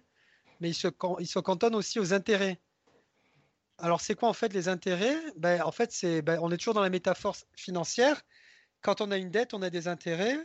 mais 0.61 0.71
il 0.71 0.75
se, 0.75 0.87
il 1.19 1.43
cantonne 1.43 1.75
aussi 1.75 1.99
aux 1.99 2.15
intérêts. 2.15 2.61
Alors 3.79 4.01
c'est 4.01 4.15
quoi 4.15 4.29
en 4.29 4.35
fait 4.35 4.53
les 4.53 4.69
intérêts? 4.69 5.19
Ben, 5.37 5.63
En 5.63 5.73
fait, 5.73 5.91
c'est, 5.91 6.23
ben, 6.23 6.39
on 6.41 6.53
est 6.53 6.57
toujours 6.57 6.75
dans 6.75 6.83
la 6.83 6.89
métaphore 6.89 7.37
financière. 7.57 8.23
Quand 8.83 9.01
on 9.01 9.11
a 9.11 9.17
une 9.17 9.33
dette, 9.33 9.53
on 9.53 9.63
a 9.63 9.71
des 9.71 9.89
intérêts. 9.89 10.39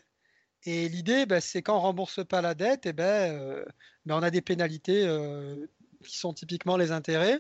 Et 0.64 0.90
l'idée, 0.90 1.28
ben, 1.28 1.40
c'est 1.42 1.62
quand 1.62 1.78
on 1.78 1.82
rembourse 1.82 2.26
pas 2.26 2.42
la 2.42 2.56
dette, 2.56 2.88
et 2.88 2.90
eh 2.90 2.94
ben, 2.94 3.40
euh, 3.40 3.66
ben, 4.08 4.16
on 4.16 4.24
a 4.24 4.32
des 4.32 4.42
pénalités 4.42 5.06
euh, 5.06 5.68
qui 6.04 6.18
sont 6.18 6.34
typiquement 6.34 6.76
les 6.76 6.92
intérêts. 6.92 7.40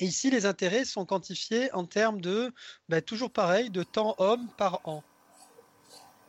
Et 0.00 0.06
ici, 0.06 0.30
les 0.30 0.46
intérêts 0.46 0.86
sont 0.86 1.04
quantifiés 1.04 1.70
en 1.74 1.84
termes 1.84 2.22
de, 2.22 2.52
bah, 2.88 3.02
toujours 3.02 3.30
pareil, 3.30 3.68
de 3.68 3.82
temps 3.82 4.14
homme 4.16 4.48
par 4.56 4.80
an. 4.84 5.04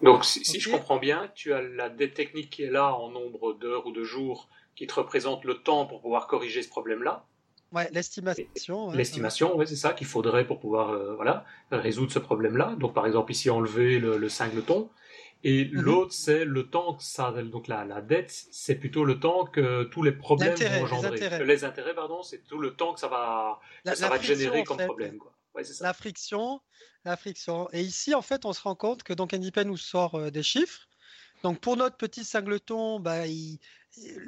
Donc, 0.01 0.25
si, 0.25 0.59
je 0.59 0.69
comprends 0.69 0.97
bien, 0.97 1.31
tu 1.35 1.53
as 1.53 1.61
la 1.61 1.89
dette 1.89 2.13
technique 2.13 2.49
qui 2.49 2.63
est 2.63 2.69
là 2.69 2.93
en 2.93 3.09
nombre 3.09 3.53
d'heures 3.53 3.85
ou 3.85 3.93
de 3.93 4.03
jours 4.03 4.49
qui 4.75 4.87
te 4.87 4.93
représente 4.93 5.45
le 5.45 5.61
temps 5.61 5.85
pour 5.85 6.01
pouvoir 6.01 6.27
corriger 6.27 6.63
ce 6.63 6.69
problème-là. 6.69 7.25
Ouais, 7.71 7.87
l'estimation. 7.93 8.91
l'estimation, 8.91 9.55
ouais, 9.55 9.65
c'est 9.65 9.77
ça 9.77 9.93
qu'il 9.93 10.07
faudrait 10.07 10.45
pour 10.45 10.59
pouvoir 10.59 10.89
euh, 10.89 11.15
voilà, 11.15 11.45
résoudre 11.71 12.11
ce 12.11 12.19
problème-là. 12.19 12.75
Donc, 12.77 12.93
par 12.93 13.05
exemple, 13.07 13.31
ici, 13.31 13.49
enlever 13.49 13.99
le, 13.99 14.17
le 14.17 14.27
singleton. 14.27 14.89
Et 15.43 15.65
mhm. 15.65 15.81
l'autre, 15.81 16.13
c'est 16.13 16.45
le 16.45 16.69
temps 16.69 16.93
que 16.93 17.03
ça, 17.03 17.31
donc 17.31 17.67
la, 17.67 17.83
la 17.85 18.01
dette, 18.01 18.31
c'est 18.51 18.75
plutôt 18.75 19.05
le 19.05 19.19
temps 19.19 19.45
que 19.45 19.83
tous 19.83 20.03
les 20.03 20.11
problèmes 20.11 20.55
vont 20.55 20.83
engendrer. 20.83 21.11
Les 21.11 21.23
intérêts, 21.23 21.45
les 21.45 21.63
intérêts 21.63 21.95
pardon, 21.95 22.21
c'est 22.21 22.43
tout 22.47 22.59
le 22.59 22.75
temps 22.75 22.93
que 22.93 22.99
ça 22.99 23.07
va, 23.07 23.59
ça 23.93 24.09
va 24.09 24.19
générer 24.19 24.63
comme 24.63 24.77
problème, 24.77 25.17
quoi. 25.17 25.33
Ouais, 25.53 25.63
ça. 25.63 25.83
La 25.83 25.93
friction, 25.93 26.61
la 27.03 27.17
friction. 27.17 27.67
Et 27.73 27.81
ici, 27.81 28.13
en 28.15 28.21
fait, 28.21 28.45
on 28.45 28.53
se 28.53 28.61
rend 28.61 28.75
compte 28.75 29.03
que 29.03 29.13
donc 29.13 29.33
NDP 29.33 29.65
nous 29.65 29.77
sort 29.77 30.15
euh, 30.15 30.31
des 30.31 30.43
chiffres. 30.43 30.87
Donc 31.43 31.59
pour 31.59 31.75
notre 31.75 31.97
petit 31.97 32.23
singleton, 32.23 32.99
bah, 32.99 33.25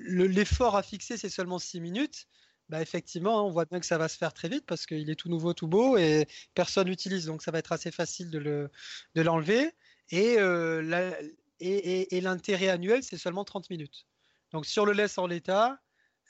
l'effort 0.08 0.76
à 0.76 0.84
fixer, 0.84 1.16
c'est 1.16 1.30
seulement 1.30 1.60
6 1.60 1.80
minutes. 1.80 2.28
Bah, 2.70 2.82
effectivement, 2.82 3.46
on 3.46 3.52
voit 3.52 3.66
bien 3.66 3.80
que 3.80 3.86
ça 3.86 3.98
va 3.98 4.08
se 4.08 4.18
faire 4.18 4.34
très 4.34 4.50
vite 4.50 4.66
parce 4.66 4.86
qu'il 4.86 5.10
est 5.10 5.16
tout 5.16 5.30
nouveau, 5.30 5.54
tout 5.54 5.68
beau 5.68 5.98
et 5.98 6.28
personne 6.56 6.88
n'utilise. 6.88 7.26
Donc 7.26 7.44
ça 7.44 7.52
va 7.52 7.60
être 7.60 7.72
assez 7.72 7.92
facile 7.92 8.30
de 8.30 8.70
l'enlever. 9.16 9.64
Le, 9.64 9.72
et, 10.10 10.36
euh, 10.38 11.12
et, 11.60 12.22
l'intérêt 12.22 12.70
annuel, 12.70 13.04
c'est 13.04 13.18
seulement 13.18 13.44
30 13.44 13.70
minutes. 13.70 14.06
Donc 14.52 14.66
si 14.66 14.80
on 14.80 14.86
le 14.86 14.94
laisse 14.94 15.18
en 15.18 15.28
l'état, 15.28 15.80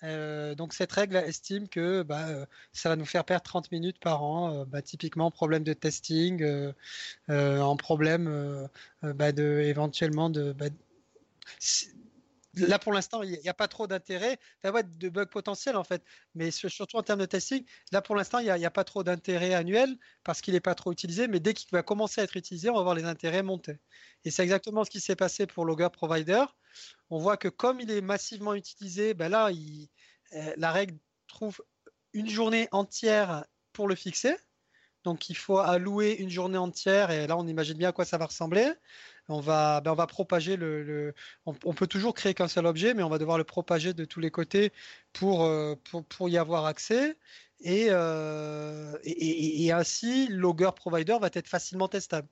euh, 0.04 0.54
donc 0.56 0.74
cette 0.74 0.92
règle 0.92 1.16
estime 1.16 1.70
que 1.70 2.04
bah, 2.04 2.28
euh, 2.28 2.46
ça 2.74 2.90
va 2.90 2.96
nous 2.96 3.06
faire 3.06 3.24
perdre 3.24 3.44
30 3.44 3.72
minutes 3.72 4.00
par 4.00 4.24
an, 4.24 4.54
euh, 4.54 4.66
bah, 4.66 4.82
typiquement 4.82 5.32
problème 5.32 5.64
de 5.64 5.74
testing, 5.74 6.44
en 7.30 7.78
problème 7.78 8.70
bah, 9.02 9.32
de, 9.32 9.62
éventuellement 9.64 10.30
de... 10.30 10.54
Bah, 10.54 10.68
là 12.56 12.80
pour 12.80 12.94
l'instant, 12.94 13.24
il 13.24 13.40
n'y 13.40 13.50
a 13.50 13.54
pas 13.54 13.68
trop 13.68 13.88
d'intérêt. 13.88 14.40
Il 14.64 14.68
y 14.68 14.70
a 14.70 14.84
de 14.84 15.10
bugs 15.10 15.26
potentiels 15.26 15.76
en 15.76 15.84
fait, 15.84 16.04
mais 16.36 16.52
surtout 16.52 16.98
en 16.98 17.04
termes 17.04 17.20
de 17.20 17.26
testing, 17.26 17.66
là 17.92 18.02
pour 18.02 18.16
l'instant, 18.16 18.40
il 18.40 18.54
n'y 18.54 18.66
a, 18.66 18.72
pas 18.72 18.84
trop 18.84 19.04
d'intérêt 19.04 19.54
annuel 19.54 19.98
parce 20.24 20.42
qu'il 20.42 20.54
n'est 20.54 20.60
pas 20.60 20.76
trop 20.76 20.92
utilisé, 20.92 21.28
mais 21.28 21.40
dès 21.40 21.54
qu'il 21.54 21.70
va 21.72 21.84
commencer 21.84 22.22
à 22.22 22.24
être 22.24 22.38
utilisé, 22.38 22.70
on 22.70 22.76
va 22.76 22.84
voir 22.84 22.96
les 22.96 23.06
intérêts 23.06 23.44
monter. 23.44 23.80
Et 24.24 24.32
c'est 24.32 24.44
exactement 24.44 24.84
ce 24.84 24.90
qui 24.90 25.00
s'est 25.00 25.16
passé 25.16 25.48
pour 25.48 25.66
Logger 25.66 25.90
Provider. 25.92 26.46
On 27.10 27.18
voit 27.18 27.38
que 27.38 27.48
comme 27.48 27.80
il 27.80 27.92
est 27.92 28.02
massivement 28.02 28.54
utilisé, 28.54 29.14
ben 29.14 29.30
là, 29.30 29.50
euh, 29.50 30.54
la 30.58 30.72
règle 30.72 30.98
trouve 31.28 31.62
une 32.14 32.30
journée 32.30 32.68
entière 32.72 33.46
pour 33.74 33.88
le 33.88 33.96
fixer. 33.96 34.36
Donc 35.04 35.30
il 35.30 35.36
faut 35.36 35.60
allouer 35.60 36.16
une 36.20 36.30
journée 36.30 36.58
entière 36.58 37.12
et 37.12 37.28
là 37.28 37.38
on 37.38 37.46
imagine 37.46 37.78
bien 37.78 37.90
à 37.90 37.92
quoi 37.92 38.06
ça 38.06 38.18
va 38.18 38.28
ressembler 38.28 38.72
on 39.30 39.40
va, 39.40 39.82
ben, 39.82 39.92
on 39.92 39.96
va 39.96 40.08
propager 40.08 40.58
le. 40.58 41.14
on, 41.46 41.74
peut 41.74 41.88
toujours 41.88 42.14
créer 42.14 42.34
qu'un 42.34 42.48
seul 42.48 42.66
objet, 42.66 42.94
mais 42.94 43.04
on 43.04 43.10
va 43.10 43.18
devoir 43.18 43.38
le 43.38 43.44
propager 43.44 43.94
de 43.94 44.06
tous 44.06 44.20
les 44.20 44.32
côtés 44.32 44.74
pour, 45.14 45.44
euh, 45.46 45.76
pour, 46.10 46.30
y 46.30 46.38
avoir 46.38 46.66
accès. 46.66 47.18
Euh, 47.66 48.98
et, 49.04 49.66
et, 49.66 49.72
ainsi, 49.72 50.28
Logger 50.28 50.72
Provider 50.76 51.18
va 51.22 51.30
être 51.34 51.48
facilement 51.48 51.88
testable. 51.88 52.28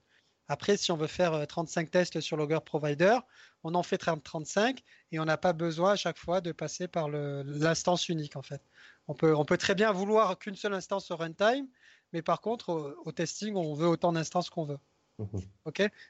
Après, 0.50 0.76
si 0.76 0.92
on 0.92 0.98
veut 0.98 1.08
faire 1.08 1.48
35 1.48 1.88
euh, 1.88 1.90
tests 1.90 2.20
sur 2.20 2.36
Logger 2.36 2.60
Provider, 2.66 3.18
on 3.64 3.74
en 3.76 3.84
fait 3.84 3.98
35 3.98 4.84
et 5.14 5.20
on 5.20 5.26
n'a 5.26 5.38
pas 5.38 5.54
besoin 5.54 5.94
à 5.94 5.96
chaque 5.96 6.18
fois 6.18 6.42
de 6.42 6.52
passer 6.52 6.90
par 6.90 7.08
l'instance 7.08 8.10
unique 8.10 8.36
en 8.36 8.42
fait. 8.42 8.62
On 9.08 9.14
peut, 9.14 9.34
on 9.36 9.46
peut 9.46 9.58
très 9.58 9.76
bien 9.76 9.94
vouloir 9.94 10.38
qu'une 10.38 10.56
seule 10.56 10.74
instance 10.74 11.10
au 11.12 11.16
runtime, 11.16 11.68
mais 12.12 12.22
par 12.22 12.42
contre, 12.42 12.98
au 13.06 13.12
testing, 13.14 13.56
on 13.56 13.74
veut 13.74 13.88
autant 13.88 14.12
d'instances 14.12 14.50
qu'on 14.50 14.66
veut. 14.66 14.80
Mhm. 15.20 15.42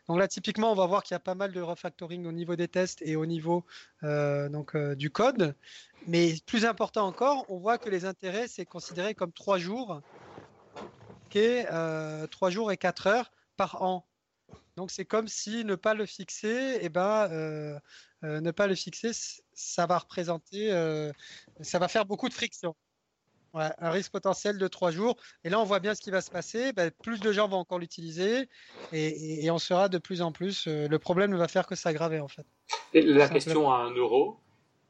Donc 0.08 0.20
là, 0.20 0.28
typiquement, 0.28 0.72
on 0.72 0.76
va 0.76 0.86
voir 0.86 1.04
qu'il 1.04 1.14
y 1.14 1.16
a 1.16 1.20
pas 1.20 1.36
mal 1.36 1.52
de 1.52 1.62
refactoring 1.62 2.26
au 2.26 2.32
niveau 2.32 2.56
des 2.56 2.68
tests 2.68 3.02
et 3.02 3.16
au 3.16 3.26
niveau 3.26 3.66
euh, 4.04 4.50
euh, 4.76 4.96
du 4.96 5.10
code. 5.10 5.56
Mais 6.08 6.36
plus 6.46 6.66
important 6.66 7.06
encore, 7.06 7.46
on 7.50 7.60
voit 7.60 7.78
que 7.78 7.90
les 7.90 8.06
intérêts 8.06 8.48
c'est 8.48 8.66
considéré 8.66 9.14
comme 9.14 9.32
trois 9.34 9.58
jours, 9.58 10.02
ok, 11.28 11.36
euh, 11.36 12.28
trois 12.28 12.50
jours 12.50 12.72
et 12.72 12.78
quatre 12.78 13.08
heures 13.08 13.32
par 13.58 13.82
an. 13.84 14.08
Donc 14.78 14.90
c'est 14.90 15.06
comme 15.06 15.28
si 15.28 15.66
ne 15.66 15.76
pas 15.76 15.94
le 15.94 16.06
fixer, 16.06 16.80
eh 16.82 16.90
ben 16.90 17.28
ne 18.24 18.52
pas 18.52 18.68
le 18.68 18.76
fixer, 18.76 19.12
ça 19.54 19.86
va 19.86 20.00
représenter, 20.00 20.70
ça 21.62 21.78
va 21.78 21.88
faire 21.88 22.06
beaucoup 22.06 22.30
de 22.30 22.34
friction 22.34 22.76
un 23.54 23.90
risque 23.90 24.12
potentiel 24.12 24.58
de 24.58 24.68
trois 24.68 24.92
jours. 24.92 25.18
Et 25.44 25.50
là, 25.50 25.60
on 25.60 25.64
voit 25.64 25.80
bien 25.80 25.96
ce 25.96 26.02
qui 26.02 26.12
va 26.12 26.22
se 26.22 26.32
passer. 26.32 26.74
Ben, 26.74 26.92
plus 26.92 27.20
de 27.20 27.32
gens 27.32 27.48
vont 27.48 27.58
encore 27.58 27.80
l'utiliser 27.80 28.48
et, 28.92 29.50
on 29.52 29.60
sera 29.60 29.90
de 29.90 29.98
plus 29.98 30.22
en 30.22 30.32
plus. 30.32 30.68
Euh, 30.68 30.88
le 30.88 31.00
problème 31.00 31.32
ne 31.32 31.38
va 31.38 31.48
faire 31.48 31.68
que 31.68 31.76
s'aggraver 31.76 32.20
en 32.20 32.28
fait. 32.28 32.46
Et 32.94 33.02
la 33.02 33.28
question 33.28 33.72
à 33.72 33.78
un 33.78 33.92
euro, 33.92 34.38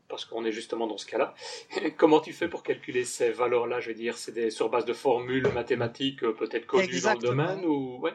parce 0.08 0.26
qu'on 0.26 0.46
est 0.46 0.52
justement 0.52 0.88
dans 0.88 0.98
ce 0.98 1.06
cas-là. 1.06 1.34
Comment 1.98 2.20
tu 2.20 2.34
fais 2.34 2.48
pour 2.48 2.64
calculer 2.64 3.06
ces 3.06 3.32
valeurs-là? 3.32 3.80
Je 3.80 3.90
veux 3.90 3.96
dire, 3.96 4.18
c'est 4.18 4.50
sur 4.52 4.70
base 4.70 4.86
de 4.86 4.94
formules 4.94 5.48
mathématiques 5.54 6.24
euh, 6.24 6.34
peut-être 6.34 6.68
connues 6.68 7.02
dans 7.02 7.14
le 7.14 7.20
domaine 7.20 7.66
ou 7.66 8.00
ouais 8.00 8.14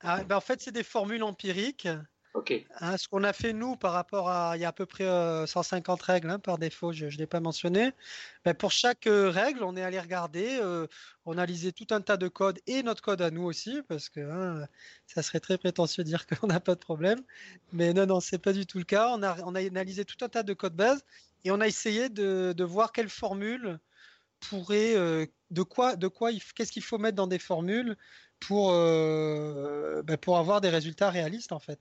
ah, 0.00 0.22
ben, 0.24 0.36
En 0.36 0.40
fait, 0.40 0.60
c'est 0.60 0.72
des 0.72 0.82
formules 0.82 1.22
empiriques 1.22 1.88
Hein, 2.80 2.96
ce 2.96 3.08
qu'on 3.08 3.24
a 3.24 3.32
fait 3.32 3.52
nous 3.52 3.76
par 3.76 3.92
rapport 3.92 4.28
à, 4.28 4.56
il 4.56 4.60
y 4.60 4.64
a 4.64 4.68
à 4.68 4.72
peu 4.72 4.86
près 4.86 5.04
150 5.46 6.00
euh, 6.00 6.04
règles 6.04 6.30
hein, 6.30 6.38
par 6.38 6.58
défaut, 6.58 6.92
je 6.92 7.06
ne 7.06 7.10
l'ai 7.10 7.26
pas 7.26 7.40
mentionné. 7.40 7.92
Mais 8.46 8.54
pour 8.54 8.70
chaque 8.70 9.06
euh, 9.06 9.30
règle, 9.30 9.64
on 9.64 9.76
est 9.76 9.82
allé 9.82 9.98
regarder, 9.98 10.58
euh, 10.60 10.86
on 11.24 11.38
a 11.38 11.46
lisé 11.46 11.72
tout 11.72 11.86
un 11.90 12.00
tas 12.00 12.16
de 12.16 12.28
codes 12.28 12.60
et 12.66 12.82
notre 12.82 13.02
code 13.02 13.20
à 13.20 13.30
nous 13.30 13.42
aussi, 13.42 13.80
parce 13.88 14.08
que 14.08 14.20
hein, 14.20 14.66
ça 15.06 15.22
serait 15.22 15.40
très 15.40 15.58
prétentieux 15.58 16.04
de 16.04 16.08
dire 16.08 16.26
qu'on 16.40 16.46
n'a 16.46 16.60
pas 16.60 16.74
de 16.74 16.80
problème. 16.80 17.20
Mais 17.72 17.92
non, 17.92 18.06
non, 18.06 18.20
c'est 18.20 18.38
pas 18.38 18.52
du 18.52 18.66
tout 18.66 18.78
le 18.78 18.84
cas. 18.84 19.08
On 19.10 19.22
a, 19.22 19.32
analysé 19.66 20.04
tout 20.04 20.24
un 20.24 20.28
tas 20.28 20.42
de 20.42 20.52
codes 20.54 20.76
base 20.76 21.04
et 21.44 21.50
on 21.50 21.60
a 21.60 21.66
essayé 21.66 22.08
de, 22.10 22.64
voir 22.64 22.92
quelle 22.92 23.08
formule 23.08 23.80
pourrait, 24.40 24.94
de 25.50 25.62
quoi, 25.62 25.96
de 25.96 26.08
quoi, 26.08 26.30
qu'est-ce 26.54 26.72
qu'il 26.72 26.82
faut 26.82 26.98
mettre 26.98 27.16
dans 27.16 27.26
des 27.26 27.38
formules 27.38 27.96
pour, 28.40 28.72
ben, 28.72 30.16
pour 30.20 30.38
avoir 30.38 30.60
des 30.60 30.70
résultats 30.70 31.10
réalistes 31.10 31.52
en 31.52 31.58
fait. 31.58 31.80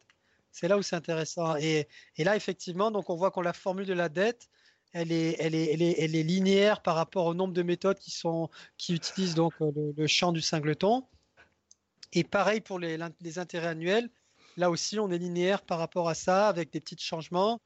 C'est 0.51 0.67
là 0.67 0.77
où 0.77 0.81
c'est 0.81 0.95
intéressant. 0.95 1.55
Et, 1.57 1.87
là, 2.17 2.35
effectivement, 2.35 2.91
donc 2.91 3.09
on 3.09 3.15
voit 3.15 3.31
qu'on 3.31 3.41
la 3.41 3.53
formule 3.53 3.85
de 3.85 3.93
la 3.93 4.09
dette, 4.09 4.49
elle 4.93 5.11
est, 5.11 6.07
linéaire 6.07 6.81
par 6.81 6.95
rapport 6.95 7.27
au 7.27 7.33
nombre 7.33 7.53
de 7.53 7.61
méthodes 7.61 7.99
qui 7.99 8.93
utilisent 8.93 9.35
donc 9.35 9.53
euh, 9.61 9.71
le, 9.95 10.07
champ 10.07 10.31
du 10.31 10.41
singleton. 10.41 11.03
Et 12.13 12.23
pareil 12.23 12.59
pour 12.59 12.79
les, 12.79 12.97
les, 13.21 13.39
intérêts 13.39 13.67
annuels. 13.67 14.09
Là 14.57 14.71
aussi, 14.71 14.99
on 14.99 15.11
est 15.11 15.19
linéaire 15.19 15.61
par 15.61 15.77
rapport 15.77 16.09
à 16.09 16.15
ça, 16.15 16.47
avec 16.47 16.71
des 16.71 16.79
petits 16.79 16.97
changements. 16.97 17.61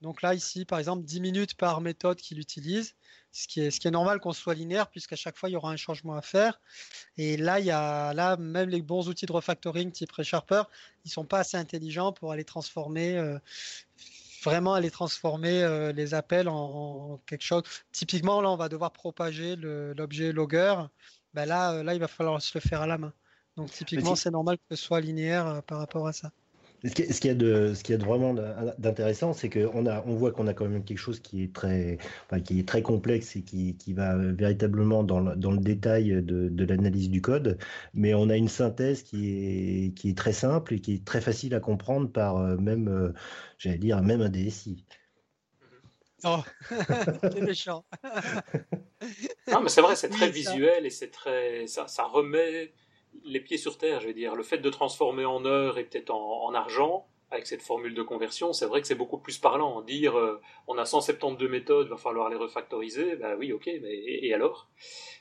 Donc 0.00 0.22
là, 0.22 0.34
ici, 0.34 0.64
par 0.64 0.78
exemple, 0.78 1.04
10 1.04 1.20
minutes 1.20 1.54
par 1.54 1.80
méthode 1.80 2.18
qu'il 2.18 2.38
utilise, 2.38 2.94
ce 3.32 3.48
qui 3.48 3.60
est, 3.60 3.70
ce 3.70 3.80
qui 3.80 3.88
est 3.88 3.92
normal 3.92 4.20
qu'on 4.20 4.32
soit 4.32 4.54
linéaire, 4.54 4.88
puisqu'à 4.88 5.16
chaque 5.16 5.36
fois, 5.36 5.48
il 5.48 5.52
y 5.52 5.56
aura 5.56 5.70
un 5.70 5.76
changement 5.76 6.14
à 6.14 6.22
faire. 6.22 6.60
Et 7.16 7.36
là, 7.36 7.58
il 7.58 7.66
y 7.66 7.70
a, 7.70 8.14
là, 8.14 8.36
même 8.36 8.68
les 8.68 8.80
bons 8.80 9.08
outils 9.08 9.26
de 9.26 9.32
refactoring 9.32 9.90
type 9.90 10.12
ReSharper, 10.12 10.62
ils 11.04 11.10
sont 11.10 11.24
pas 11.24 11.40
assez 11.40 11.56
intelligents 11.56 12.12
pour 12.12 12.32
aller 12.32 12.44
transformer, 12.44 13.16
euh, 13.18 13.38
vraiment 14.44 14.74
aller 14.74 14.90
transformer 14.90 15.62
euh, 15.62 15.92
les 15.92 16.14
appels 16.14 16.48
en, 16.48 17.20
quelque 17.26 17.44
chose. 17.44 17.64
Typiquement, 17.90 18.40
là, 18.40 18.50
on 18.50 18.56
va 18.56 18.68
devoir 18.68 18.92
propager 18.92 19.56
l'objet 19.56 20.32
logger. 20.32 20.74
Ben 21.34 21.44
là, 21.44 21.72
euh, 21.72 21.82
là, 21.82 21.94
il 21.94 22.00
va 22.00 22.08
falloir 22.08 22.40
se 22.40 22.56
le 22.56 22.60
faire 22.60 22.82
à 22.82 22.86
la 22.86 22.98
main. 22.98 23.12
Donc, 23.56 23.72
typiquement, 23.72 24.14
c'est 24.14 24.30
normal 24.30 24.58
que 24.58 24.76
ce 24.76 24.82
soit 24.82 25.00
linéaire 25.00 25.62
par 25.64 25.78
rapport 25.78 26.06
à 26.06 26.12
ça. 26.12 26.30
Ce 26.84 26.90
qu'il 26.92 27.26
y 27.26 27.30
a 27.30 27.34
de, 27.34 27.74
ce 27.74 27.82
qui 27.82 27.96
de 27.96 28.04
vraiment 28.04 28.34
d'intéressant, 28.78 29.32
c'est 29.32 29.50
qu'on 29.50 29.86
a, 29.86 30.04
on 30.06 30.14
voit 30.14 30.30
qu'on 30.30 30.46
a 30.46 30.54
quand 30.54 30.68
même 30.68 30.84
quelque 30.84 30.98
chose 30.98 31.18
qui 31.18 31.42
est 31.42 31.52
très, 31.52 31.98
qui 32.44 32.60
est 32.60 32.68
très 32.68 32.82
complexe 32.82 33.34
et 33.34 33.42
qui, 33.42 33.76
qui 33.76 33.92
va 33.94 34.16
véritablement 34.16 35.02
dans 35.02 35.18
le, 35.18 35.34
dans 35.34 35.50
le 35.50 35.58
détail 35.58 36.22
de, 36.22 36.48
de 36.48 36.64
l'analyse 36.64 37.10
du 37.10 37.20
code, 37.20 37.58
mais 37.94 38.14
on 38.14 38.28
a 38.28 38.36
une 38.36 38.48
synthèse 38.48 39.02
qui 39.02 39.28
est, 39.28 39.94
qui 39.94 40.10
est 40.10 40.16
très 40.16 40.32
simple 40.32 40.74
et 40.74 40.80
qui 40.80 40.94
est 40.94 41.04
très 41.04 41.20
facile 41.20 41.54
à 41.54 41.60
comprendre 41.60 42.12
par 42.12 42.36
euh, 42.36 42.56
même, 42.56 42.86
euh, 42.86 43.12
j'allais 43.58 43.78
dire, 43.78 44.00
même 44.00 44.20
un 44.20 44.28
DSI. 44.28 44.84
Oh, 46.24 46.42
c'est 47.22 47.40
méchant. 47.40 47.84
non, 49.50 49.62
mais 49.62 49.68
c'est 49.68 49.80
vrai, 49.80 49.96
c'est 49.96 50.10
très 50.10 50.30
visuel 50.30 50.86
et 50.86 50.90
c'est 50.90 51.10
très, 51.10 51.66
ça, 51.66 51.88
ça 51.88 52.04
remet 52.04 52.72
les 53.24 53.40
pieds 53.40 53.58
sur 53.58 53.78
terre, 53.78 54.00
je 54.00 54.08
veux 54.08 54.14
dire. 54.14 54.34
Le 54.34 54.42
fait 54.42 54.58
de 54.58 54.70
transformer 54.70 55.24
en 55.24 55.44
heure 55.44 55.78
et 55.78 55.84
peut-être 55.84 56.10
en, 56.10 56.52
argent, 56.54 57.06
avec 57.30 57.46
cette 57.46 57.62
formule 57.62 57.94
de 57.94 58.02
conversion, 58.02 58.52
c'est 58.52 58.64
vrai 58.64 58.80
que 58.80 58.86
c'est 58.86 58.94
beaucoup 58.94 59.18
plus 59.18 59.36
parlant. 59.38 59.82
Dire 59.82 60.18
euh, 60.18 60.40
on 60.66 60.78
a 60.78 60.86
172 60.86 61.50
méthodes, 61.50 61.88
va 61.88 61.96
falloir 61.96 62.30
les 62.30 62.36
refactoriser, 62.36 63.16
ben 63.16 63.36
oui, 63.38 63.52
ok, 63.52 63.66
mais 63.82 63.92
et, 63.92 64.32
alors? 64.32 64.68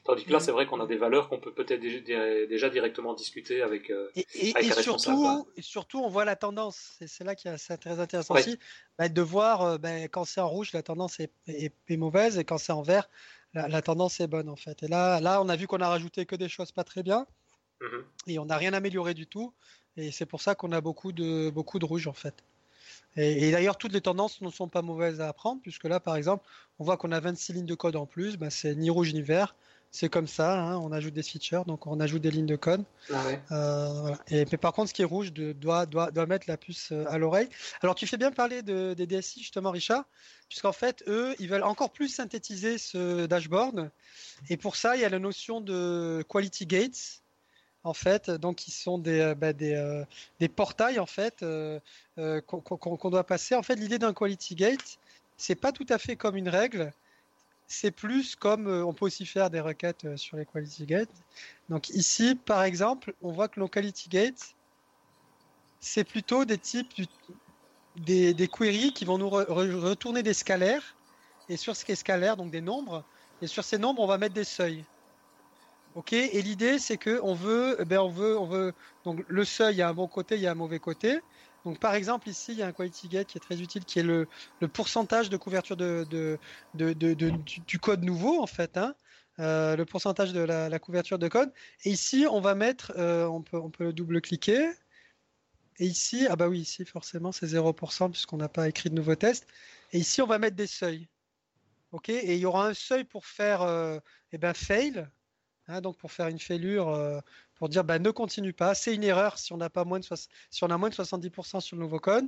Tandis 0.05 0.23
que 0.23 0.31
là, 0.31 0.37
mm. 0.37 0.41
c'est 0.41 0.51
vrai 0.51 0.65
qu'on 0.67 0.79
a 0.79 0.85
des 0.85 0.95
valeurs 0.95 1.27
qu'on 1.27 1.39
peut 1.39 1.53
peut-être 1.53 1.81
déjà, 1.81 2.69
directement 2.69 3.13
discuter 3.13 3.61
avec, 3.61 3.89
euh, 3.89 4.09
et, 4.15 4.25
et, 4.35 4.71
surtout, 4.71 5.47
et 5.57 5.61
surtout, 5.61 5.99
on 5.99 6.07
voit 6.07 6.23
la 6.23 6.37
tendance. 6.37 6.97
C'est 7.05 7.25
là 7.25 7.35
qui 7.35 7.49
est 7.49 7.77
très 7.77 7.99
intéressant 7.99 8.35
aussi, 8.35 8.57
bah, 8.97 9.09
de 9.09 9.21
voir 9.21 9.61
euh, 9.63 9.77
bah, 9.77 10.03
quand 10.03 10.23
c'est 10.23 10.39
en 10.39 10.47
rouge, 10.47 10.71
la 10.71 10.83
tendance 10.83 11.19
est, 11.19 11.71
mauvaise, 11.89 12.37
et 12.37 12.45
quand 12.45 12.57
c'est 12.57 12.71
en 12.71 12.83
vert, 12.83 13.09
la, 13.53 13.67
la, 13.67 13.81
tendance 13.81 14.21
est 14.21 14.27
bonne 14.27 14.47
en 14.47 14.55
fait. 14.55 14.81
Et 14.83 14.87
là, 14.87 15.19
là, 15.19 15.41
on 15.41 15.49
a 15.49 15.57
vu 15.57 15.67
qu'on 15.67 15.81
a 15.81 15.89
rajouté 15.89 16.25
que 16.25 16.37
des 16.37 16.47
choses 16.47 16.71
pas 16.71 16.85
très 16.85 17.03
bien. 17.03 17.27
Mhm. 17.81 18.03
Et 18.27 18.39
on 18.39 18.45
n'a 18.45 18.57
rien 18.57 18.73
amélioré 18.73 19.13
du 19.13 19.27
tout. 19.27 19.53
Et 19.95 20.11
c'est 20.11 20.25
pour 20.25 20.41
ça 20.41 20.55
qu'on 20.55 20.71
a 20.71 20.81
beaucoup 20.81 21.11
de, 21.11 21.49
beaucoup 21.49 21.79
de 21.79 21.85
rouge 21.85 22.07
en 22.07 22.13
fait. 22.13 22.43
Et, 23.15 23.51
d'ailleurs, 23.51 23.77
toutes 23.77 23.93
les 23.93 24.01
tendances 24.01 24.41
ne 24.41 24.49
sont 24.51 24.67
pas 24.67 24.83
mauvaises 24.83 25.21
à 25.21 25.27
apprendre, 25.27 25.59
puisque 25.63 25.85
là, 25.85 25.99
par 25.99 26.15
exemple, 26.15 26.45
on 26.77 26.83
voit 26.83 26.97
qu'on 26.97 27.11
a 27.11 27.19
26 27.19 27.53
lignes 27.53 27.65
de 27.65 27.73
code 27.73 27.95
en 27.95 28.05
plus. 28.05 28.37
Ben, 28.37 28.51
c'est 28.51 28.75
ni 28.75 28.91
rouge 28.91 29.11
ni 29.13 29.23
vert. 29.23 29.55
C'est 29.89 30.09
comme 30.09 30.27
ça, 30.27 30.59
hein. 30.59 30.77
on 30.77 30.91
ajoute 30.91 31.13
des 31.13 31.23
features, 31.23 31.65
donc 31.65 31.87
on 31.87 31.99
ajoute 31.99 32.21
des 32.21 32.29
lignes 32.29 32.45
de 32.45 32.57
code. 32.57 32.83
Ah 33.11 33.23
euh, 33.51 34.15
et, 34.27 34.45
mais 34.51 34.57
par 34.57 34.73
contre, 34.73 34.89
ce 34.89 34.93
qui 34.93 35.01
est 35.01 35.05
rouge 35.05 35.31
doit, 35.31 35.85
doit, 35.85 36.11
doit 36.11 36.25
mettre 36.25 36.47
la 36.49 36.57
puce 36.57 36.89
euh, 36.91 37.05
à 37.07 37.17
l'oreille. 37.17 37.47
Alors, 37.81 37.95
tu 37.95 38.05
fais 38.05 38.17
bien 38.17 38.31
parler 38.31 38.61
de, 38.61 38.93
des 38.93 39.07
DSI, 39.07 39.39
justement, 39.39 39.71
Richard, 39.71 40.03
puisqu'en 40.49 40.73
fait, 40.73 41.03
eux, 41.07 41.33
ils 41.39 41.47
veulent 41.47 41.63
encore 41.63 41.91
plus 41.91 42.09
synthétiser 42.09 42.77
ce 42.77 43.25
dashboard. 43.25 43.89
Et 44.49 44.57
pour 44.57 44.75
ça, 44.75 44.95
il 44.95 45.01
y 45.01 45.05
a 45.05 45.09
la 45.09 45.19
notion 45.19 45.61
de 45.61 46.23
quality 46.29 46.67
gates 46.67 47.23
en 47.87 47.93
fait, 47.93 48.29
donc 48.29 48.57
qui 48.57 48.71
sont 48.71 48.97
des, 48.97 49.21
euh, 49.21 49.35
bah, 49.35 49.53
euh, 49.61 50.03
des, 50.39 50.49
portails 50.49 50.99
en 50.99 51.05
fait 51.05 51.41
euh, 51.41 51.79
qu'on 52.17 53.09
doit 53.09 53.23
passer. 53.23 53.55
En 53.55 53.63
fait, 53.63 53.75
l'idée 53.75 53.97
d'un 53.97 54.13
quality 54.13 54.55
gate, 54.55 54.99
c'est 55.37 55.55
pas 55.55 55.71
tout 55.71 55.85
à 55.89 55.97
fait 55.97 56.17
comme 56.17 56.35
une 56.35 56.49
règle. 56.49 56.91
C'est 57.67 57.91
plus 57.91 58.35
comme 58.35 58.67
on 58.67 58.93
peut 58.93 59.05
aussi 59.05 59.25
faire 59.25 59.49
des 59.49 59.59
requêtes 59.59 60.15
sur 60.17 60.37
les 60.37 60.45
quality 60.45 60.85
gates. 60.85 61.09
Donc 61.69 61.89
ici, 61.89 62.35
par 62.35 62.63
exemple, 62.63 63.13
on 63.21 63.31
voit 63.31 63.47
que 63.47 63.59
nos 63.59 63.67
quality 63.67 64.09
gates, 64.09 64.55
c'est 65.79 66.03
plutôt 66.03 66.45
des 66.45 66.57
types 66.57 66.93
des, 67.97 68.33
des 68.33 68.47
queries 68.47 68.93
qui 68.93 69.05
vont 69.05 69.17
nous 69.17 69.29
retourner 69.29 70.23
des 70.23 70.33
scalaires. 70.33 70.95
Et 71.49 71.55
sur 71.55 71.75
ces 71.75 71.95
scalaires, 71.95 72.35
donc 72.35 72.51
des 72.51 72.61
nombres, 72.61 73.05
et 73.41 73.47
sur 73.47 73.63
ces 73.63 73.77
nombres, 73.77 74.01
on 74.01 74.07
va 74.07 74.17
mettre 74.17 74.33
des 74.33 74.43
seuils. 74.43 74.83
Ok, 75.97 76.13
et 76.13 76.43
l'idée 76.43 76.77
c'est 76.77 76.97
que 76.97 77.19
on 77.23 77.33
veut, 77.33 77.75
eh 77.79 77.85
ben 77.85 77.97
on 77.97 78.09
veut, 78.09 78.37
on 78.37 78.45
veut. 78.45 78.73
Donc 79.03 79.25
le 79.27 79.43
seuil, 79.43 79.73
il 79.73 79.77
y 79.79 79.81
a 79.81 79.89
un 79.89 79.95
bon 79.95 80.07
côté, 80.07 80.35
il 80.35 80.41
y 80.41 80.45
a 80.45 80.51
un 80.51 80.55
mauvais 80.55 80.77
côté. 80.77 81.19
Donc 81.65 81.79
par 81.79 81.95
exemple 81.95 82.29
ici, 82.29 82.51
il 82.51 82.59
y 82.59 82.61
a 82.61 82.67
un 82.67 82.71
quality 82.71 83.07
gate 83.07 83.27
qui 83.27 83.39
est 83.39 83.41
très 83.41 83.59
utile, 83.61 83.83
qui 83.83 83.97
est 83.97 84.03
le, 84.03 84.27
le 84.61 84.67
pourcentage 84.67 85.31
de 85.31 85.37
couverture 85.37 85.75
de, 85.75 86.05
de, 86.11 86.37
de, 86.75 87.13
du, 87.65 87.79
code 87.79 88.03
nouveau 88.03 88.39
en 88.39 88.45
fait, 88.45 88.77
hein, 88.77 88.93
euh, 89.39 89.75
le 89.75 89.85
pourcentage 89.85 90.33
de 90.33 90.41
la, 90.41 90.77
couverture 90.77 91.17
de 91.17 91.27
code. 91.27 91.51
Et 91.83 91.89
ici, 91.89 92.27
on 92.29 92.41
va 92.41 92.53
mettre, 92.53 92.93
euh, 92.97 93.25
on 93.25 93.41
peut, 93.41 93.57
on 93.57 93.71
peut 93.71 93.91
double-cliquer. 93.91 94.69
Et 95.79 95.85
ici, 95.87 96.27
ah 96.29 96.35
bah 96.35 96.47
oui, 96.47 96.59
ici 96.59 96.85
forcément 96.85 97.31
c'est 97.31 97.47
0% 97.47 98.11
puisqu'on 98.11 98.37
n'a 98.37 98.49
pas 98.49 98.69
écrit 98.69 98.91
de 98.91 98.95
nouveaux 98.95 99.15
tests. 99.15 99.47
Et 99.93 99.97
ici, 99.97 100.21
on 100.21 100.27
va 100.27 100.37
mettre 100.37 100.55
des 100.55 100.67
seuils. 100.67 101.07
Ok, 101.91 102.09
et 102.09 102.35
il 102.35 102.39
y 102.39 102.45
aura 102.45 102.67
un 102.67 102.73
seuil 102.75 103.03
pour 103.03 103.25
faire, 103.25 103.63
euh, 103.63 103.97
eh 104.31 104.37
ben 104.37 104.53
fail. 104.53 105.07
Hein, 105.67 105.81
donc 105.81 105.97
pour 105.97 106.11
faire 106.11 106.27
une 106.27 106.39
fêlure, 106.39 106.89
euh, 106.89 107.19
pour 107.55 107.69
dire 107.69 107.83
bah, 107.83 107.99
ne 107.99 108.11
continue 108.11 108.53
pas, 108.53 108.73
c'est 108.73 108.95
une 108.95 109.03
erreur 109.03 109.37
si 109.37 109.51
on, 109.51 109.59
a 109.59 109.69
pas 109.69 109.83
moins 109.83 109.99
de 109.99 110.05
si 110.49 110.63
on 110.63 110.69
a 110.69 110.77
moins 110.77 110.89
de 110.89 110.95
70% 110.95 111.59
sur 111.59 111.75
le 111.75 111.81
nouveau 111.83 111.99
code, 111.99 112.25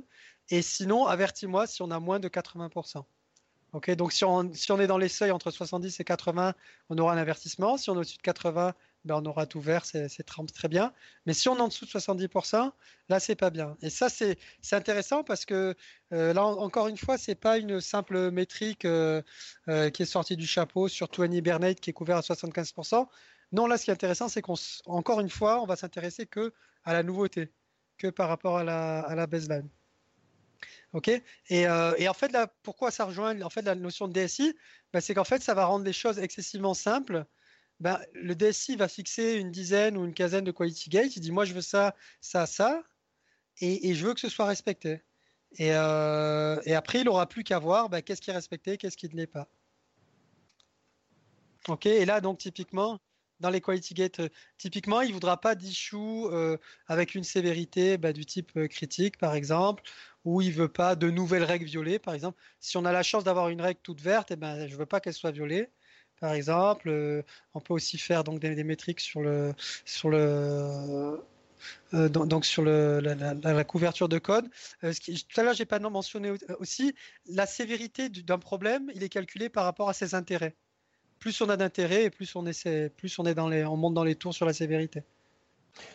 et 0.50 0.62
sinon 0.62 1.06
avertis-moi 1.06 1.66
si 1.66 1.82
on 1.82 1.90
a 1.90 2.00
moins 2.00 2.20
de 2.20 2.28
80%. 2.28 3.04
Ok, 3.72 3.90
donc 3.92 4.12
si 4.12 4.24
on, 4.24 4.52
si 4.52 4.72
on 4.72 4.80
est 4.80 4.88
dans 4.88 4.98
les 4.98 5.08
seuils 5.08 5.30
entre 5.30 5.50
70 5.50 6.00
et 6.00 6.04
80, 6.04 6.54
on 6.88 6.98
aura 6.98 7.12
un 7.12 7.18
avertissement. 7.18 7.76
Si 7.76 7.88
on 7.88 7.94
est 7.94 7.98
au-dessus 7.98 8.16
de 8.16 8.22
80, 8.22 8.74
ben 9.04 9.16
on 9.16 9.24
aura 9.24 9.46
tout 9.46 9.60
vert, 9.60 9.84
c'est 9.84 10.08
très 10.52 10.68
bien. 10.68 10.92
Mais 11.26 11.32
si 11.32 11.48
on 11.48 11.56
est 11.56 11.60
en 11.60 11.68
dessous 11.68 11.86
de 11.86 11.90
70%, 11.90 12.70
là, 13.08 13.20
c'est 13.20 13.34
pas 13.34 13.50
bien. 13.50 13.76
Et 13.82 13.90
ça, 13.90 14.08
c'est 14.08 14.36
intéressant 14.72 15.24
parce 15.24 15.44
que 15.44 15.74
euh, 16.12 16.32
là, 16.32 16.44
encore 16.44 16.88
une 16.88 16.98
fois, 16.98 17.16
c'est 17.16 17.34
pas 17.34 17.58
une 17.58 17.80
simple 17.80 18.30
métrique 18.30 18.84
euh, 18.84 19.22
qui 19.66 20.02
est 20.02 20.06
sortie 20.06 20.36
du 20.36 20.46
chapeau, 20.46 20.88
surtout 20.88 21.22
un 21.22 21.30
Hibernate 21.30 21.80
qui 21.80 21.90
est 21.90 21.94
couvert 21.94 22.18
à 22.18 22.20
75%. 22.20 23.06
Non, 23.52 23.66
là, 23.66 23.78
ce 23.78 23.84
qui 23.84 23.90
est 23.90 23.94
intéressant, 23.94 24.28
c'est 24.28 24.42
qu'encore 24.42 25.20
une 25.20 25.30
fois, 25.30 25.60
on 25.62 25.66
va 25.66 25.76
s'intéresser 25.76 26.26
que 26.26 26.52
à 26.84 26.92
la 26.92 27.02
nouveauté, 27.02 27.52
que 27.98 28.08
par 28.08 28.28
rapport 28.28 28.58
à 28.58 28.64
la, 28.64 29.00
à 29.00 29.14
la 29.14 29.26
baseline. 29.26 29.68
Ok? 30.92 31.08
Et, 31.08 31.22
euh, 31.66 31.94
et, 31.98 32.08
en 32.08 32.14
fait, 32.14 32.32
là, 32.32 32.48
pourquoi 32.62 32.90
ça 32.90 33.04
rejoint 33.04 33.40
en 33.42 33.50
fait, 33.50 33.62
la 33.62 33.74
notion 33.74 34.08
de 34.08 34.12
DSI 34.12 34.54
ben, 34.92 35.00
C'est 35.00 35.14
qu'en 35.14 35.24
fait, 35.24 35.42
ça 35.42 35.54
va 35.54 35.64
rendre 35.64 35.84
les 35.84 35.92
choses 35.92 36.18
excessivement 36.18 36.74
simples. 36.74 37.24
Ben, 37.80 37.98
le 38.12 38.34
DSI 38.34 38.76
va 38.76 38.88
fixer 38.88 39.34
une 39.34 39.50
dizaine 39.50 39.96
ou 39.96 40.04
une 40.04 40.14
quinzaine 40.14 40.44
de 40.44 40.52
quality 40.52 40.90
gates. 40.90 41.16
Il 41.16 41.20
dit 41.20 41.32
Moi, 41.32 41.44
je 41.46 41.54
veux 41.54 41.62
ça, 41.62 41.96
ça, 42.20 42.46
ça, 42.46 42.82
et, 43.60 43.88
et 43.88 43.94
je 43.94 44.06
veux 44.06 44.14
que 44.14 44.20
ce 44.20 44.28
soit 44.28 44.46
respecté. 44.46 45.02
Et, 45.58 45.72
euh, 45.72 46.60
et 46.64 46.74
après, 46.74 47.00
il 47.00 47.04
n'aura 47.04 47.28
plus 47.28 47.44
qu'à 47.44 47.58
voir 47.58 47.88
ben, 47.88 48.02
qu'est-ce 48.02 48.20
qui 48.20 48.30
est 48.30 48.34
respecté, 48.34 48.76
qu'est-ce 48.76 48.96
qui 48.96 49.08
ne 49.08 49.16
l'est 49.16 49.26
pas. 49.26 49.48
Ok 51.68 51.86
Et 51.86 52.04
là, 52.04 52.20
donc, 52.20 52.38
typiquement, 52.38 53.00
dans 53.40 53.50
les 53.50 53.60
quality 53.60 53.94
gates, 53.94 54.20
euh, 54.20 54.28
typiquement, 54.58 55.00
il 55.00 55.08
ne 55.08 55.14
voudra 55.14 55.40
pas 55.40 55.54
d'issue 55.54 55.96
euh, 55.96 56.56
avec 56.86 57.14
une 57.14 57.24
sévérité 57.24 57.98
bah, 57.98 58.12
du 58.12 58.24
type 58.26 58.68
critique, 58.68 59.18
par 59.18 59.34
exemple, 59.34 59.82
ou 60.24 60.40
il 60.42 60.52
veut 60.52 60.68
pas 60.68 60.96
de 60.96 61.10
nouvelles 61.10 61.44
règles 61.44 61.66
violées, 61.66 61.98
par 61.98 62.14
exemple. 62.14 62.38
Si 62.60 62.76
on 62.76 62.84
a 62.84 62.92
la 62.92 63.02
chance 63.02 63.24
d'avoir 63.24 63.48
une 63.48 63.60
règle 63.60 63.80
toute 63.82 64.00
verte, 64.00 64.30
eh 64.30 64.36
ben, 64.36 64.66
je 64.68 64.74
ne 64.74 64.78
veux 64.78 64.86
pas 64.86 65.00
qu'elle 65.00 65.14
soit 65.14 65.32
violée. 65.32 65.70
Par 66.20 66.34
exemple, 66.34 67.24
on 67.54 67.60
peut 67.60 67.74
aussi 67.74 67.98
faire 67.98 68.24
donc 68.24 68.40
des, 68.40 68.64
métriques 68.64 69.00
sur 69.00 69.22
le 69.22 69.54
sur 69.84 70.10
le 70.10 71.20
donc, 71.92 72.46
sur 72.46 72.62
le, 72.62 73.00
la, 73.00 73.64
couverture 73.64 74.08
de 74.08 74.18
code. 74.18 74.48
tout 74.80 75.40
à 75.40 75.42
l'heure, 75.42 75.54
j'ai 75.54 75.66
pas 75.66 75.78
mentionné 75.78 76.32
aussi 76.58 76.94
la 77.26 77.46
sévérité 77.46 78.08
d'un 78.08 78.38
problème. 78.38 78.90
Il 78.94 79.02
est 79.02 79.08
calculé 79.08 79.48
par 79.48 79.64
rapport 79.64 79.88
à 79.88 79.92
ses 79.92 80.14
intérêts 80.14 80.54
plus 81.20 81.40
on 81.42 81.48
a 81.50 81.56
d'intérêt 81.56 82.04
et 82.04 82.10
plus 82.10 82.34
on, 82.34 82.46
essaie, 82.46 82.90
plus 82.96 83.16
on, 83.18 83.26
est 83.26 83.34
dans 83.34 83.48
les, 83.48 83.64
on 83.64 83.76
monte 83.76 83.94
dans 83.94 84.04
les 84.04 84.16
tours 84.16 84.34
sur 84.34 84.46
la 84.46 84.52
sévérité. 84.52 85.02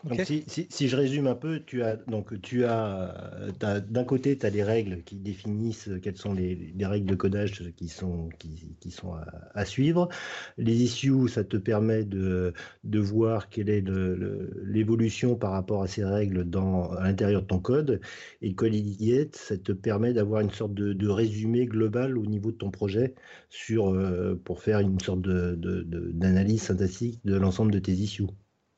Donc, 0.03 0.21
si, 0.47 0.87
je 0.87 0.95
résume 0.95 1.27
un 1.27 1.35
peu, 1.35 1.61
tu 1.65 1.83
as 1.83 1.95
donc 2.07 2.39
tu 2.41 2.65
as, 2.65 3.49
d'un 3.59 4.03
côté 4.03 4.37
tu 4.37 4.45
as 4.45 4.49
les 4.49 4.63
règles 4.63 5.03
qui 5.03 5.15
définissent 5.15 5.89
quelles 6.01 6.17
sont 6.17 6.33
les, 6.33 6.73
règles 6.81 7.09
de 7.09 7.15
codage 7.15 7.73
qui 7.75 7.87
sont 7.87 8.29
qui, 8.39 8.91
sont 8.91 9.15
à, 9.53 9.65
suivre. 9.65 10.09
Les 10.57 10.83
issues, 10.83 11.27
ça 11.27 11.43
te 11.43 11.57
permet 11.57 12.03
de, 12.03 12.53
de 12.83 12.99
voir 12.99 13.49
quelle 13.49 13.69
est 13.69 13.83
l'évolution 14.63 15.35
par 15.35 15.51
rapport 15.51 15.83
à 15.83 15.87
ces 15.87 16.03
règles 16.03 16.49
dans 16.49 16.91
à 16.91 17.03
l'intérieur 17.03 17.41
de 17.41 17.47
ton 17.47 17.59
code. 17.59 18.01
Et 18.41 18.55
le 18.59 19.29
ça 19.33 19.57
te 19.57 19.71
permet 19.71 20.13
d'avoir 20.13 20.41
une 20.41 20.51
sorte 20.51 20.73
de, 20.73 21.07
résumé 21.07 21.65
global 21.65 22.17
au 22.17 22.25
niveau 22.25 22.51
de 22.51 22.57
ton 22.57 22.71
projet 22.71 23.15
sur 23.49 23.93
euh, 23.93 24.35
pour 24.43 24.61
faire 24.61 24.79
une 24.79 24.99
sorte 24.99 25.21
de 25.21 25.55
d'analyse 26.13 26.63
synthétique 26.63 27.21
de 27.25 27.35
l'ensemble 27.35 27.71
de 27.71 27.79
tes 27.79 27.93
issues. 27.93 28.25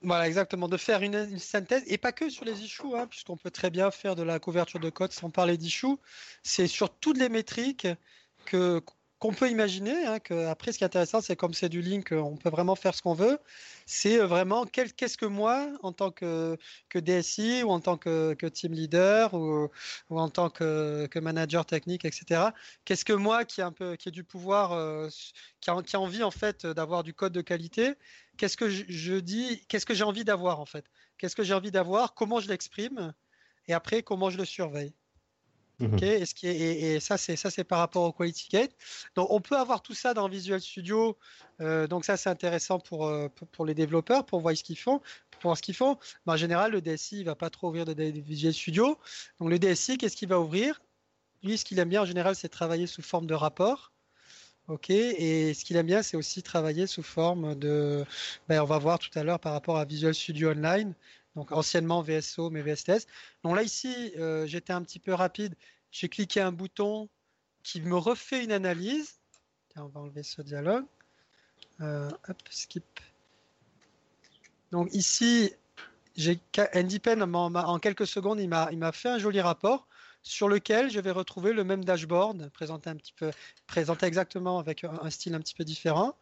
Voilà, 0.01 0.27
exactement, 0.27 0.67
de 0.67 0.77
faire 0.77 1.01
une, 1.01 1.39
synthèse, 1.39 1.83
et 1.87 1.97
pas 1.97 2.11
que 2.11 2.29
sur 2.29 2.45
les 2.45 2.61
issues, 2.61 2.95
hein, 2.95 3.07
puisqu'on 3.07 3.35
peut 3.35 3.49
très 3.49 3.71
bien 3.71 3.89
faire 3.89 4.15
de 4.15 4.21
la 4.23 4.39
couverture 4.39 4.79
de 4.79 4.91
code 4.91 5.11
sans 5.11 5.31
parler 5.31 5.57
d'issues, 5.57 5.97
c'est 6.43 6.67
sur 6.67 6.93
toutes 6.93 7.17
les 7.17 7.29
métriques 7.29 7.87
que 8.45 8.79
qu'on 9.19 9.33
peut 9.33 9.49
imaginer. 9.49 10.05
Hein, 10.05 10.19
après, 10.47 10.71
ce 10.71 10.77
qui 10.77 10.83
est 10.83 10.87
intéressant, 10.87 11.21
c'est 11.21 11.35
comme 11.35 11.53
c'est 11.53 11.69
du 11.69 11.81
link, 11.81 12.11
on 12.11 12.37
peut 12.37 12.49
vraiment 12.49 12.75
faire 12.75 12.93
ce 12.93 13.01
qu'on 13.01 13.13
veut. 13.13 13.39
C'est 13.85 14.19
euh, 14.19 14.27
vraiment 14.27 14.65
qu'est-ce 14.65 15.17
que 15.17 15.25
moi, 15.25 15.71
en 15.81 15.91
tant 15.91 16.11
que, 16.11 16.57
que 16.89 16.99
DSI 16.99 17.63
ou 17.63 17.69
en 17.69 17.79
tant 17.79 17.97
que, 17.97 18.35
que 18.35 18.45
team 18.45 18.73
leader 18.73 19.33
ou, 19.33 19.69
ou, 20.09 20.19
en 20.19 20.29
tant 20.29 20.49
que, 20.49 21.07
que 21.07 21.19
manager 21.19 21.65
technique, 21.65 22.05
etc. 22.05 22.51
Qu'est-ce 22.85 23.05
que 23.05 23.13
moi, 23.13 23.45
qui 23.45 23.61
a 23.61 23.67
un 23.67 23.71
peu, 23.71 23.95
qui 23.95 24.09
a 24.09 24.11
du 24.11 24.23
pouvoir, 24.23 24.73
euh, 24.73 25.09
qui, 25.61 25.69
a, 25.69 25.81
qui, 25.81 25.95
a, 25.95 25.99
envie 25.99 26.23
en 26.23 26.31
fait 26.31 26.65
d'avoir 26.65 27.03
du 27.03 27.13
code 27.13 27.33
de 27.33 27.41
qualité, 27.41 27.95
qu'est-ce 28.37 28.57
que 28.57 28.69
je 28.69 29.15
dis, 29.15 29.65
qu'est-ce 29.67 29.85
que 29.85 29.93
j'ai 29.93 30.03
envie 30.03 30.25
d'avoir 30.25 30.59
en 30.59 30.65
fait? 30.65 30.85
Qu'est-ce 31.17 31.35
que 31.35 31.43
j'ai 31.43 31.53
envie 31.53 31.71
d'avoir? 31.71 32.13
Comment 32.13 32.39
je 32.39 32.47
l'exprime? 32.47 33.13
Et 33.67 33.73
après, 33.73 34.03
comment 34.03 34.29
je 34.29 34.37
le 34.37 34.45
surveille? 34.45 34.93
Mhm. 35.79 35.99
et, 36.01 36.25
ce 36.25 36.33
qui 36.33 36.47
et, 36.47 36.99
ça, 36.99 37.17
c'est 37.17 37.35
ça, 37.35 37.51
c'est 37.51 37.63
par 37.63 37.79
rapport 37.79 38.03
au 38.03 38.11
quality 38.11 38.47
gate. 38.49 38.71
Donc, 39.15 39.27
on 39.29 39.39
peut 39.39 39.55
avoir 39.55 39.81
tout 39.81 39.93
ça 39.93 40.13
dans 40.13 40.27
Visual 40.27 40.59
Studio. 40.59 41.17
Euh, 41.61 41.85
donc, 41.87 42.03
ça, 42.03 42.17
c'est 42.17 42.29
intéressant 42.29 42.79
pour, 42.79 43.05
euh, 43.05 43.27
pour, 43.51 43.65
les 43.65 43.75
développeurs, 43.75 44.25
pour 44.25 44.39
voir 44.39 44.57
ce 44.57 44.63
qu'ils 44.63 44.77
font, 44.77 44.99
pour 45.31 45.41
voir 45.43 45.57
ce 45.57 45.61
qu'ils 45.61 45.75
font. 45.75 45.97
Mais 46.25 46.33
en 46.33 46.37
général, 46.37 46.71
le 46.71 46.81
DSI, 46.81 47.19
il 47.19 47.25
va 47.25 47.35
pas 47.35 47.49
trop 47.51 47.67
ouvrir 47.67 47.85
de, 47.85 47.93
Visual 48.03 48.53
Studio. 48.53 48.97
Donc, 49.39 49.49
le 49.49 49.59
DSI, 49.59 49.97
qu'est-ce 49.97 50.15
qu'il 50.15 50.29
va 50.29 50.39
ouvrir? 50.39 50.81
Lui, 51.43 51.57
ce 51.57 51.65
qu'il 51.65 51.77
aime 51.77 51.89
bien 51.89 52.01
en 52.01 52.05
général, 52.05 52.35
c'est 52.35 52.49
travailler 52.49 52.87
sous 52.87 53.03
forme 53.03 53.27
de 53.27 53.35
rapport. 53.35 53.91
Ok, 54.67 54.89
et 54.89 55.53
ce 55.53 55.63
qu'il 55.63 55.77
aime 55.77 55.85
bien, 55.85 56.01
c'est 56.03 56.17
aussi 56.17 56.43
travailler 56.43 56.87
sous 56.87 57.03
forme 57.03 57.55
de. 57.55 58.03
Ben, 58.49 58.61
on 58.61 58.65
va 58.65 58.77
voir 58.79 58.99
tout 58.99 59.17
à 59.17 59.23
l'heure 59.23 59.39
par 59.39 59.53
rapport 59.53 59.77
à 59.77 59.85
Visual 59.85 60.13
Studio 60.13 60.49
Online 60.51 60.93
donc 61.37 61.51
anciennement 61.51 62.01
VSO, 62.01 62.49
mais 62.49 62.63
VSTS. 62.63 63.05
Donc 63.43 63.55
là, 63.55 63.61
ici, 63.61 64.11
euh, 64.17 64.47
j'étais 64.47 64.73
un 64.73 64.81
petit 64.81 64.97
peu 64.97 65.13
rapide. 65.13 65.53
J'ai 65.91 66.09
cliqué 66.09 66.41
un 66.41 66.51
bouton 66.51 67.09
qui 67.61 67.79
me 67.79 67.95
refait 67.95 68.43
une 68.43 68.51
analyse. 68.51 69.19
On 69.75 69.85
va 69.85 69.99
enlever 69.99 70.23
ce 70.23 70.41
dialogue. 70.41 70.85
Euh. 71.81 72.09
Donc 74.71 74.89
ici, 74.93 75.53
j'ai 76.15 76.39
Pen 77.03 77.21
en, 77.21 77.79
quelques 77.79 78.07
secondes, 78.07 78.39
il 78.39 78.49
m'a 78.49 78.91
fait 78.91 79.09
un 79.09 79.19
joli 79.19 79.39
rapport 79.39 79.87
sur 80.23 80.49
lequel 80.49 80.89
je 80.89 80.99
vais 80.99 81.11
retrouver 81.11 81.53
le 81.53 81.63
même 81.63 81.85
dashboard 81.85 82.49
présenté 82.49 84.05
exactement 84.07 84.57
avec 84.57 84.83
un 84.83 85.09
style 85.11 85.35
un 85.35 85.39
petit 85.39 85.53
peu 85.53 85.63
différent 85.63 86.17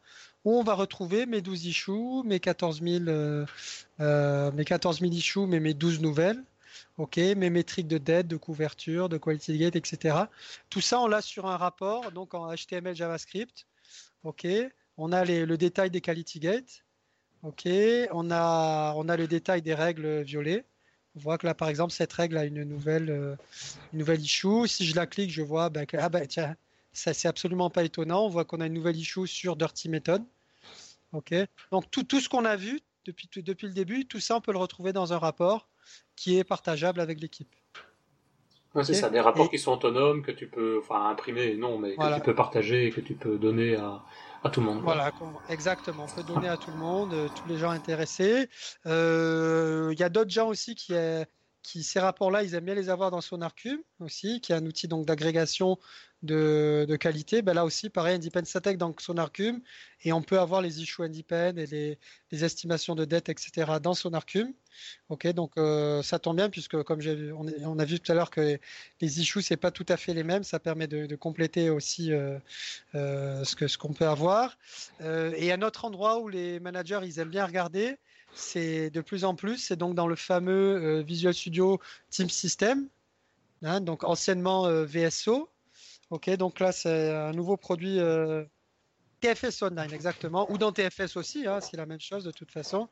où 0.45 0.59
on 0.59 0.63
va 0.63 0.75
retrouver 0.75 1.25
mes 1.25 1.41
12 1.41 1.65
issues, 1.65 2.23
mes 2.23 2.39
14 2.39 2.81
000, 2.81 3.05
euh, 3.07 3.45
euh, 3.99 4.51
mes 4.51 4.63
14 4.63 4.99
000 4.99 5.11
issues, 5.11 5.47
mais 5.47 5.59
mes 5.59 5.73
12 5.73 6.01
nouvelles. 6.01 6.41
OK, 6.97 7.17
mes 7.17 7.49
métriques 7.49 7.87
de 7.87 7.97
dette, 7.97 8.27
de 8.27 8.37
couverture, 8.37 9.09
de 9.09 9.17
quality 9.17 9.57
gate, 9.57 9.75
etc. 9.75 10.17
Tout 10.69 10.81
ça, 10.81 11.01
on 11.01 11.07
l'a 11.07 11.21
sur 11.21 11.45
un 11.45 11.57
rapport, 11.57 12.11
donc 12.11 12.33
en 12.33 12.53
HTML, 12.53 12.95
JavaScript. 12.95 13.65
OK, 14.23 14.47
on 14.97 15.11
a 15.11 15.25
le 15.25 15.57
détail 15.57 15.89
des 15.89 15.99
quality 15.99 16.39
gates. 16.39 16.85
OK, 17.43 17.67
on 18.11 18.31
a, 18.31 19.17
le 19.17 19.27
détail 19.27 19.61
des 19.61 19.73
règles 19.73 20.21
violées. 20.21 20.63
On 21.15 21.19
voit 21.19 21.37
que 21.37 21.45
là, 21.45 21.53
par 21.53 21.69
exemple, 21.69 21.93
cette 21.93 22.11
règle 22.11 22.37
a 22.37 22.45
une 22.45 22.63
nouvelle, 22.63 23.09
euh, 23.09 24.15
issue. 24.17 24.67
Si 24.67 24.85
je 24.85 24.95
la 24.95 25.05
clique, 25.05 25.31
je 25.31 25.41
vois 25.41 25.69
ben, 25.69 25.85
que, 25.85 25.97
ah 25.97 26.09
tiens, 26.27 26.55
ça 26.91 27.13
c'est 27.13 27.27
absolument 27.27 27.69
pas 27.69 27.83
étonnant. 27.83 28.25
On 28.25 28.29
voit 28.29 28.45
qu'on 28.45 28.61
a 28.61 28.67
une 28.67 28.73
nouvelle 28.73 28.97
issue 28.97 29.27
sur 29.27 29.55
Dirty 29.55 29.89
Method. 29.89 30.23
Ok. 31.13 31.33
Donc 31.71 31.89
tout, 31.91 32.03
tout 32.03 32.19
ce 32.19 32.29
qu'on 32.29 32.45
a 32.45 32.55
vu 32.55 32.81
depuis, 33.05 33.29
depuis 33.35 33.67
le 33.67 33.73
début, 33.73 34.07
tout 34.07 34.19
ça, 34.19 34.35
on 34.35 34.41
peut 34.41 34.51
le 34.51 34.57
retrouver 34.57 34.93
dans 34.93 35.13
un 35.13 35.17
rapport 35.17 35.69
qui 36.15 36.37
est 36.37 36.43
partageable 36.43 36.99
avec 36.99 37.21
l'équipe. 37.21 37.55
c'est 38.83 38.93
ça, 38.93 39.09
des 39.09 39.19
rapports 39.19 39.49
qui 39.49 39.59
sont 39.59 39.73
autonomes, 39.73 40.23
que 40.23 40.31
tu 40.31 40.47
peux 40.47 40.79
enfin, 40.79 41.09
imprimer, 41.09 41.55
non, 41.55 41.77
mais 41.77 41.95
que 41.95 42.15
tu 42.15 42.21
peux 42.21 42.35
partager 42.35 42.87
et 42.87 42.89
que 42.91 43.01
tu 43.01 43.13
peux 43.13 43.37
donner 43.37 43.75
à, 43.75 44.03
à 44.43 44.49
tout 44.49 44.61
le 44.61 44.67
monde. 44.67 44.81
Voilà, 44.81 45.11
exactement. 45.49 46.05
On 46.05 46.15
peut 46.15 46.23
donner 46.23 46.47
à 46.47 46.57
tout 46.57 46.71
le 46.71 46.77
monde, 46.77 47.13
euh, 47.13 47.27
tous 47.35 47.47
les 47.47 47.57
gens 47.57 47.69
intéressés. 47.69 48.49
Euh, 48.85 49.89
il 49.91 49.99
y 49.99 50.03
a 50.03 50.09
d'autres 50.09 50.31
gens 50.31 50.47
aussi 50.47 50.75
qui, 50.75 50.93
qui, 51.61 51.83
ces 51.83 51.99
rapports-là, 51.99 52.43
ils 52.43 52.53
aiment 52.53 52.65
bien 52.65 52.75
les 52.75 52.89
avoir 52.89 53.11
dans 53.11 53.21
SonarCube 53.21 53.81
aussi, 53.99 54.41
qui 54.41 54.51
est 54.51 54.55
un 54.55 54.65
outil 54.65 54.87
donc 54.87 55.05
d'agrégation 55.05 55.77
de, 56.25 56.95
qualité. 56.99 57.41
Ben 57.41 57.53
là 57.53 57.65
aussi, 57.65 57.89
pareil, 57.89 58.15
Independent 58.15 58.45
Statek 58.45 58.77
dans 58.77 58.93
SonarCube, 58.99 59.59
et 60.03 60.13
on 60.13 60.21
peut 60.21 60.39
avoir 60.39 60.61
les 60.61 60.81
issues 60.81 61.03
Independent 61.03 61.59
et 61.59 61.65
les, 61.67 61.99
les, 62.31 62.43
estimations 62.43 62.95
de 62.95 63.05
dette, 63.05 63.29
etc. 63.29 63.73
dans 63.81 63.93
SonarCube. 63.93 64.47
Ok, 65.09 65.27
donc 65.27 65.53
euh, 65.57 66.01
ça 66.01 66.19
tombe 66.19 66.37
bien 66.37 66.49
puisque 66.49 66.81
comme 66.83 66.99
on, 67.63 67.79
a 67.79 67.85
vu 67.85 67.99
tout 67.99 68.11
à 68.11 68.15
l'heure 68.15 68.29
que 68.29 68.59
les 69.01 69.19
issues 69.21 69.41
c'est 69.41 69.57
pas 69.57 69.71
tout 69.71 69.85
à 69.89 69.97
fait 69.97 70.13
les 70.13 70.23
mêmes, 70.23 70.43
ça 70.43 70.59
permet 70.59 70.87
de, 70.87 71.15
compléter 71.15 71.69
aussi 71.69 72.11
euh, 72.11 72.37
euh, 72.93 73.43
ce 73.43 73.55
que 73.55 73.67
ce 73.67 73.77
qu'on 73.77 73.93
peut 73.93 74.07
avoir. 74.07 74.57
Et 75.01 75.51
un 75.51 75.61
autre 75.61 75.85
endroit 75.85 76.19
où 76.19 76.27
les 76.27 76.59
managers 76.59 76.99
ils 77.03 77.19
aiment 77.19 77.29
bien 77.29 77.45
regarder, 77.45 77.97
c'est 78.33 78.89
de 78.89 79.01
plus 79.01 79.23
en 79.23 79.35
plus, 79.35 79.57
c'est 79.57 79.77
donc 79.77 79.95
dans 79.95 80.07
le 80.07 80.15
fameux 80.15 81.01
Visual 81.01 81.33
Studio 81.33 81.79
Team 82.09 82.29
System, 82.29 82.87
hein, 83.63 83.81
donc 83.81 84.03
anciennement 84.03 84.69
VSO. 84.83 85.49
Ok, 86.09 86.29
donc 86.31 86.59
là 86.59 86.71
c'est 86.71 87.09
un 87.13 87.31
nouveau 87.31 87.57
produit 87.57 87.99
euh, 87.99 88.43
TFS 89.21 89.63
Online 89.63 89.91
exactement, 89.91 90.49
ou 90.51 90.57
dans 90.57 90.71
TFS 90.71 91.17
aussi, 91.17 91.47
hein, 91.47 91.59
c'est 91.61 91.77
la 91.77 91.85
même 91.85 91.99
chose 91.99 92.23
de 92.23 92.31
toute 92.31 92.51
façon. 92.51 92.89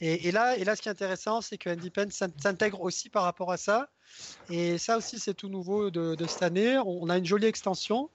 Et, 0.00 0.28
et, 0.28 0.32
là, 0.32 0.56
et 0.56 0.64
là, 0.64 0.76
ce 0.76 0.82
qui 0.82 0.88
est 0.88 0.92
intéressant, 0.92 1.40
c'est 1.40 1.56
que 1.56 1.70
Independent 1.70 2.12
s'intègre 2.12 2.82
aussi 2.82 3.08
par 3.08 3.22
rapport 3.22 3.50
à 3.50 3.56
ça. 3.56 3.88
Et 4.50 4.76
ça 4.76 4.98
aussi, 4.98 5.18
c'est 5.18 5.34
tout 5.34 5.48
nouveau 5.48 5.90
de, 5.90 6.16
de, 6.16 6.26
cette 6.26 6.42
année. 6.42 6.78
On 6.84 7.08
a 7.08 7.16
une 7.16 7.24
jolie 7.24 7.46
extension. 7.46 8.10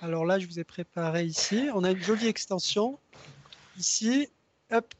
Alors 0.00 0.24
là, 0.24 0.38
je 0.38 0.46
vous 0.46 0.58
ai 0.58 0.64
préparé 0.64 1.24
ici. 1.24 1.68
On 1.74 1.84
a 1.84 1.90
une 1.90 2.00
jolie 2.00 2.28
extension 2.28 2.98
ici. 3.76 4.28
Hop, 4.70 4.94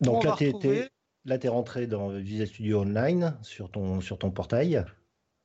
donc 0.00 0.24
là, 0.24 0.36
tu 0.38 0.44
es, 0.46 1.48
rentré 1.48 1.86
dans 1.86 2.10
Visual 2.10 2.46
Studio 2.46 2.80
Online 2.80 3.36
sur 3.42 3.70
ton, 3.70 4.00
sur 4.00 4.18
ton 4.18 4.30
portail, 4.30 4.84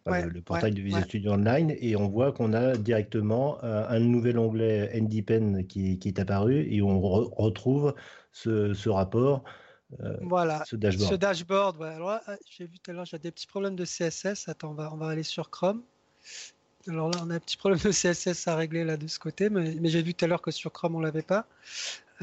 ouais, 0.06 0.26
le 0.28 0.42
portail 0.42 0.72
de 0.72 0.82
Visual 0.82 1.02
ouais. 1.02 1.08
Studio 1.08 1.32
Online, 1.32 1.76
et 1.80 1.96
on 1.96 2.08
voit 2.08 2.32
qu'on 2.32 2.54
a 2.54 2.76
directement 2.76 3.64
euh, 3.64 3.86
un 3.88 4.00
nouvel 4.00 4.38
onglet 4.38 4.92
NDPen 5.00 5.66
qui, 5.68 6.00
qui, 6.00 6.08
est 6.08 6.20
apparu, 6.20 6.68
et 6.70 6.82
on 6.82 7.00
re 7.02 7.32
retrouve 7.38 7.94
ce, 8.32 8.74
ce 8.74 8.90
rapport. 8.90 9.44
Euh, 10.02 10.18
voilà, 10.22 10.64
ce 10.66 10.76
dashboard. 10.76 11.12
Ce 11.12 11.16
dashboard 11.16 11.78
ouais. 11.80 11.90
Alors 11.90 12.10
là, 12.10 12.24
j'ai 12.50 12.66
vu 12.66 12.80
tout 12.80 12.92
à 12.92 12.94
l'heure, 12.94 13.06
j'ai 13.06 13.20
des 13.20 13.32
petits 13.32 13.48
problèmes 13.48 13.76
de 13.76 13.86
CSS. 13.86 14.48
Attends, 14.48 14.72
on 14.72 14.74
va, 14.74 14.92
on 14.94 14.98
va 14.98 15.08
aller 15.08 15.24
sur 15.24 15.50
Chrome. 15.50 15.84
Alors 16.88 17.10
là, 17.10 17.20
on 17.24 17.30
a 17.30 17.36
un 17.36 17.40
petit 17.40 17.58
problème 17.58 17.80
de 17.80 17.92
CSS 17.92 18.48
à 18.48 18.56
régler 18.56 18.84
là 18.84 18.98
de 18.98 19.08
ce 19.08 19.20
côté, 19.20 19.50
mais, 19.50 19.76
mais 19.80 19.90
j'ai 19.90 20.02
vu 20.02 20.14
tout 20.14 20.26
à 20.26 20.28
l'heure 20.28 20.42
que 20.42 20.52
sur 20.52 20.72
Chrome, 20.72 20.96
on 20.96 21.00
l'avait 21.00 21.22
pas. 21.22 21.46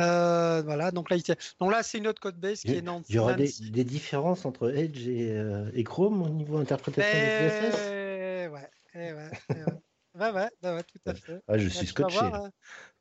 Euh, 0.01 0.63
voilà, 0.63 0.91
donc 0.91 1.11
là, 1.11 1.17
il 1.17 1.23
donc 1.59 1.73
là 1.73 1.83
c'est 1.83 1.99
une 1.99 2.07
autre 2.07 2.21
code 2.21 2.39
base 2.39 2.61
qui 2.61 2.75
est 2.75 2.83
non. 2.83 3.03
Il 3.09 3.17
y 3.17 3.19
aura 3.19 3.35
des, 3.35 3.51
des, 3.71 3.85
différences 3.85 4.45
entre 4.45 4.75
Edge 4.75 5.07
et, 5.07 5.33
euh, 5.33 5.71
et, 5.75 5.85
Chrome 5.85 6.23
au 6.23 6.29
niveau 6.29 6.59
interprétation 6.59 7.13
mais... 7.13 7.45
du 7.45 7.71
CSS 7.71 8.01
Ouais, 8.41 8.49
ouais, 8.49 9.13
ouais, 9.13 9.13
ouais, 9.15 10.31
ouais, 10.33 10.51
ouais, 10.63 10.75
ouais, 10.75 10.83
tout 10.83 10.99
à 11.07 11.15
fait. 11.15 11.41
Ah, 11.47 11.59
je 11.59 11.69
suis 11.69 11.87
scotché. 11.87 12.19
Hein. 12.19 12.51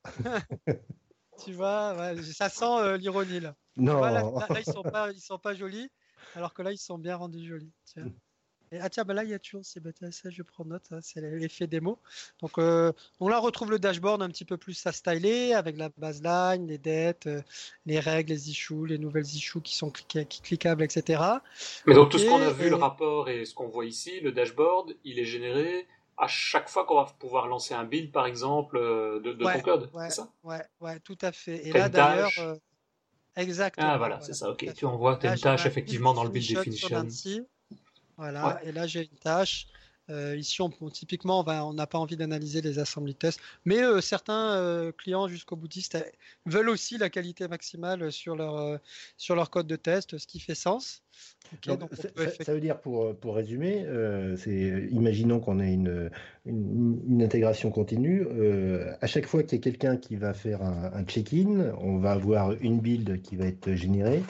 tu 1.43 1.54
vois, 1.54 1.95
ouais, 1.95 2.22
ça 2.24 2.50
sent 2.50 2.66
euh, 2.66 2.97
l'ironie 2.97 3.39
là. 3.39 3.56
Non. 3.78 3.97
Vois, 3.97 4.12
là, 4.12 4.22
là, 4.22 4.47
là, 4.50 4.60
ils 4.60 4.72
sont 4.72 4.84
pas, 4.84 5.12
ils 5.12 5.22
sont 5.22 5.39
pas 5.39 5.56
jolis, 5.56 5.89
alors 6.36 6.54
que 6.54 6.62
là 6.62 6.72
ils 6.72 6.78
sont 6.78 6.97
bien 6.97 7.16
rendus 7.16 7.47
jolis. 7.47 7.72
Tiens. 7.86 8.12
Et, 8.72 8.80
ah 8.80 8.89
tiens, 8.89 9.03
bah 9.03 9.13
là 9.13 9.24
il 9.24 9.30
y 9.32 9.34
a 9.34 9.39
toujours 9.39 9.65
ces 9.65 9.82
ça 10.11 10.30
je 10.30 10.43
prends 10.43 10.65
note, 10.65 10.84
hein, 10.91 10.99
c'est 11.01 11.22
l'effet 11.22 11.65
démo. 11.65 11.97
Donc, 12.41 12.57
euh, 12.59 12.91
donc 13.20 13.30
là 13.32 13.39
on 13.39 13.41
retrouve 13.41 13.72
le 13.72 13.80
dashboard 13.80 14.22
un 14.22 14.30
petit 14.30 14.45
peu 14.45 14.57
plus 14.57 14.86
à 14.86 14.91
styler 14.91 15.53
avec 15.53 15.78
la 15.78 15.89
baseline, 15.97 16.67
les 16.67 16.78
dettes, 16.78 17.28
euh, 17.28 17.41
les 17.86 17.99
règles, 17.99 18.32
les 18.32 18.49
issues, 18.49 18.86
les 18.86 18.99
nouvelles 18.99 19.26
issues 19.26 19.61
qui 19.61 19.76
sont 19.76 19.89
cliqu 19.89 20.41
cliquables, 20.43 20.84
etc. 20.84 21.22
Mais 21.88 21.95
donc 21.95 22.07
okay, 22.07 22.17
tout 22.17 22.24
ce 22.24 22.30
qu'on 22.30 22.41
a 22.41 22.51
vu, 22.51 22.67
et... 22.67 22.70
le 22.70 22.76
rapport 22.76 23.30
et 23.30 23.45
ce 23.45 23.55
qu'on 23.55 23.67
voit 23.67 23.86
ici, 23.86 24.20
le 24.20 24.32
dashboard, 24.32 24.95
il 25.03 25.17
est 25.17 25.26
généré 25.26 25.88
à 26.17 26.28
chaque 26.28 26.70
fois 26.70 26.86
qu'on 26.86 26.95
va 26.95 27.05
pouvoir 27.17 27.47
lancer 27.47 27.74
un 27.74 27.86
build 27.86 28.11
par 28.11 28.28
exemple 28.28 28.78
euh, 28.78 29.20
de, 29.22 29.34
de 29.34 29.45
ouais, 29.45 29.53
ton 29.53 29.61
code, 29.61 29.89
ouais, 29.93 30.09
c'est 30.09 30.17
ça? 30.17 30.30
Ouais, 30.43 30.61
ouais, 30.82 30.99
tout 30.99 31.17
à 31.22 31.32
fait. 31.32 31.65
Et 31.67 31.72
là 31.72 31.89
d'ailleurs, 31.89 32.30
tâche 32.36 32.57
exactement. 33.36 33.88
Ah 33.89 33.97
voilà, 33.97 34.20
c'est 34.22 34.34
ça. 34.34 34.51
Ok, 34.51 34.72
tu 34.76 34.86
envoies 34.86 35.15
tes 35.15 35.36
tâches 35.38 35.65
effectivement 35.65 36.13
dans 36.13 36.24
le 36.24 36.30
build 36.30 36.55
definition. 36.55 37.07
Voilà, 38.20 38.55
ouais. 38.55 38.70
et 38.70 38.72
là 38.74 38.86
j'ai 38.86 39.03
une 39.03 39.17
tâche. 39.17 39.67
Euh, 40.09 40.36
ici, 40.36 40.61
on, 40.61 40.72
on, 40.82 40.89
typiquement, 40.89 41.45
on 41.47 41.74
n'a 41.74 41.88
pas 41.88 41.99
envie 41.99 42.17
d'analyser 42.17 42.61
les 42.61 42.80
assembly 42.80 43.13
tests, 43.15 43.39
mais 43.63 43.84
euh, 43.84 44.01
certains 44.01 44.55
euh, 44.55 44.91
clients 44.91 45.28
jusqu'au 45.28 45.55
boutistes 45.55 45.95
euh, 45.95 46.01
veulent 46.45 46.70
aussi 46.70 46.97
la 46.97 47.09
qualité 47.09 47.47
maximale 47.47 48.11
sur 48.11 48.36
leur, 48.36 48.80
sur 49.17 49.36
leur 49.36 49.51
code 49.51 49.67
de 49.67 49.76
test, 49.76 50.17
ce 50.17 50.26
qui 50.28 50.39
fait 50.39 50.55
sens. 50.55 51.03
Okay, 51.53 51.72
donc, 51.72 51.80
donc 51.80 51.95
ça, 51.95 52.43
ça, 52.43 52.53
veut 52.53 52.59
dire, 52.59 52.80
pour, 52.80 53.15
pour 53.15 53.36
résumer, 53.36 53.84
euh, 53.86 54.38
c'est 54.38 54.88
imaginons 54.91 55.39
qu'on 55.39 55.59
ait 55.59 55.74
une, 55.74 56.11
une, 56.45 57.01
une, 57.07 57.24
intégration 57.24 57.72
continue. 57.72 58.28
Euh, 58.30 58.93
à 59.01 59.07
chaque 59.07 59.26
fois 59.26 59.41
qu'il 59.41 59.57
y 59.57 59.61
a 59.61 59.63
quelqu'un 59.63 59.97
qui 59.97 60.15
va 60.15 60.36
faire 60.36 60.61
un, 60.61 60.91
un 60.93 61.03
check-in, 61.05 61.74
on 61.80 61.97
va 61.97 62.11
avoir 62.11 62.51
une 62.61 62.80
build 62.80 63.22
qui 63.24 63.36
va 63.36 63.45
être 63.45 63.74
générée. 63.74 64.22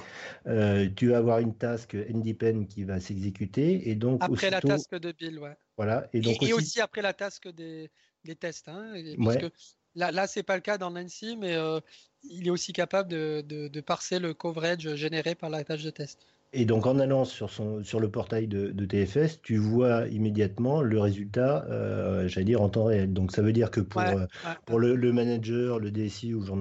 Euh, 0.47 0.87
tu 0.95 1.09
vas 1.09 1.17
avoir 1.17 1.39
une 1.39 1.53
task 1.53 1.93
NDPen 1.93 2.67
qui 2.67 2.85
va 2.85 3.01
s'exécuter. 3.01 3.89
Et 3.89 3.95
donc, 3.95 4.23
après 4.23 4.47
aussitôt... 4.47 4.67
la 4.67 4.75
task 4.75 4.95
de 4.95 5.11
build, 5.11 5.39
ouais. 5.39 5.57
Voilà. 5.75 6.07
Et, 6.13 6.21
donc 6.21 6.41
et 6.41 6.53
aussi... 6.53 6.53
aussi... 6.53 6.81
après 6.81 7.01
la 7.01 7.13
task 7.13 7.49
des, 7.49 7.89
des 8.23 8.35
tests. 8.35 8.69
Hein, 8.69 8.93
ouais. 8.93 9.51
Là, 9.95 10.11
là 10.11 10.27
c'est 10.27 10.43
pas 10.43 10.55
le 10.55 10.61
cas 10.61 10.77
dans 10.77 10.91
Nancy, 10.91 11.35
mais 11.35 11.55
euh, 11.55 11.79
il 12.23 12.47
est 12.47 12.51
aussi 12.51 12.71
capable 12.71 13.09
de, 13.09 13.43
de, 13.45 13.67
de 13.67 13.81
parser 13.81 14.19
le 14.19 14.33
coverage 14.33 14.95
généré 14.95 15.35
par 15.35 15.49
la 15.49 15.63
tâche 15.63 15.83
de 15.83 15.89
test. 15.89 16.25
Et 16.51 16.65
donc 16.65 16.87
en 16.87 16.97
allant 16.97 17.25
sur, 17.25 17.51
son, 17.51 17.83
sur 17.83 17.99
le 17.99 18.09
portail 18.09 18.47
de, 18.47 18.71
de 18.71 18.85
TFS, 18.85 19.39
tu 19.43 19.57
vois 19.57 20.07
immédiatement 20.07 20.81
le 20.81 20.99
résultat, 20.99 21.65
euh, 21.69 22.27
j'allais 22.27 22.45
dire 22.45 22.61
en 22.63 22.69
temps 22.69 22.85
réel. 22.85 23.13
Donc 23.13 23.31
ça 23.31 23.43
veut 23.43 23.53
dire 23.53 23.69
que 23.69 23.81
pour, 23.81 24.01
ouais, 24.01 24.15
euh, 24.15 24.21
ouais, 24.21 24.53
pour. 24.65 24.79
Le, 24.79 24.95
le, 24.95 25.13
manager, 25.13 25.77
le 25.77 25.91
DSI 25.91 26.33
ou 26.33 26.43
genre, 26.43 26.57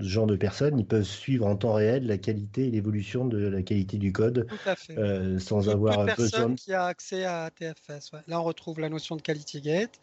ce 0.00 0.04
genre 0.06 0.26
de 0.26 0.36
personnes, 0.36 0.78
ils 0.78 0.86
peuvent 0.86 1.04
suivre 1.04 1.46
en 1.46 1.56
temps 1.56 1.72
réel 1.72 2.06
la 2.06 2.18
qualité 2.18 2.66
et 2.66 2.70
l'évolution 2.70 3.24
de 3.24 3.38
la 3.38 3.62
qualité 3.62 3.96
du 3.96 4.12
code 4.12 4.46
euh, 4.90 5.38
sans 5.38 5.70
avoir 5.70 6.04
besoin. 6.16 6.54
qui 6.54 6.74
a 6.74 6.84
accès 6.84 7.24
à 7.24 7.50
TFS. 7.50 8.12
Là 8.26 8.40
on 8.42 8.44
retrouve 8.44 8.78
la 8.78 8.90
notion 8.90 9.16
de 9.16 9.22
quality 9.22 9.62
gate. 9.62 10.00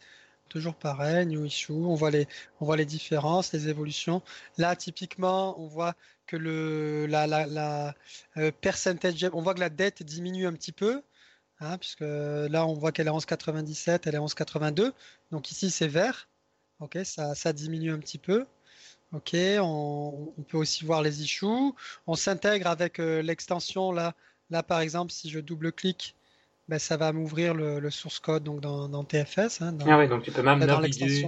Toujours 0.48 0.74
pareil, 0.74 1.26
new 1.26 1.44
issue, 1.44 1.72
on 1.72 1.94
voit 1.94 2.10
les, 2.10 2.26
on 2.60 2.64
voit 2.64 2.76
les 2.76 2.86
différences, 2.86 3.52
les 3.52 3.68
évolutions. 3.68 4.22
Là, 4.56 4.74
typiquement, 4.76 5.60
on 5.60 5.66
voit 5.66 5.94
que 6.28 6.36
le, 6.36 7.06
la, 7.06 7.26
la, 7.26 7.46
la 7.46 7.94
euh, 8.36 8.52
percentage, 8.52 9.28
on 9.32 9.42
voit 9.42 9.54
que 9.54 9.60
la 9.60 9.70
dette 9.70 10.02
diminue 10.04 10.46
un 10.46 10.52
petit 10.52 10.72
peu, 10.72 11.02
hein, 11.60 11.78
puisque 11.78 12.02
là, 12.02 12.66
on 12.66 12.74
voit 12.74 12.92
qu'elle 12.92 13.08
est 13.08 13.10
11,97, 13.10 14.02
elle 14.06 14.14
est 14.14 14.18
11,82. 14.18 14.92
Donc 15.32 15.50
ici, 15.50 15.70
c'est 15.70 15.88
vert. 15.88 16.28
Ok, 16.80 16.98
ça, 17.04 17.52
diminue 17.52 17.92
un 17.92 17.98
petit 17.98 18.18
peu. 18.18 18.46
Ok, 19.12 19.34
on, 19.34 20.32
on 20.38 20.42
peut 20.42 20.58
aussi 20.58 20.84
voir 20.84 21.02
les 21.02 21.22
issues. 21.22 21.46
On 22.06 22.14
s'intègre 22.14 22.68
avec 22.68 23.00
euh, 23.00 23.22
l'extension 23.22 23.90
là. 23.90 24.14
Là, 24.50 24.62
par 24.62 24.80
exemple, 24.80 25.12
si 25.12 25.28
je 25.30 25.40
double-clique 25.40 26.14
ben, 26.68 26.78
ça 26.78 26.96
va 26.98 27.12
m'ouvrir 27.12 27.54
le, 27.54 27.80
le, 27.80 27.90
source 27.90 28.20
code 28.20 28.44
donc 28.44 28.60
dans, 28.60 28.88
dans 28.88 29.02
TFS. 29.02 29.62
Hein, 29.62 29.72
dans, 29.72 29.86
ah 29.90 29.98
ouais, 29.98 30.08
donc 30.08 30.22
tu 30.22 30.30
peux 30.30 30.42
même 30.42 30.60
dans 30.60 30.80
naviguer. 30.80 31.24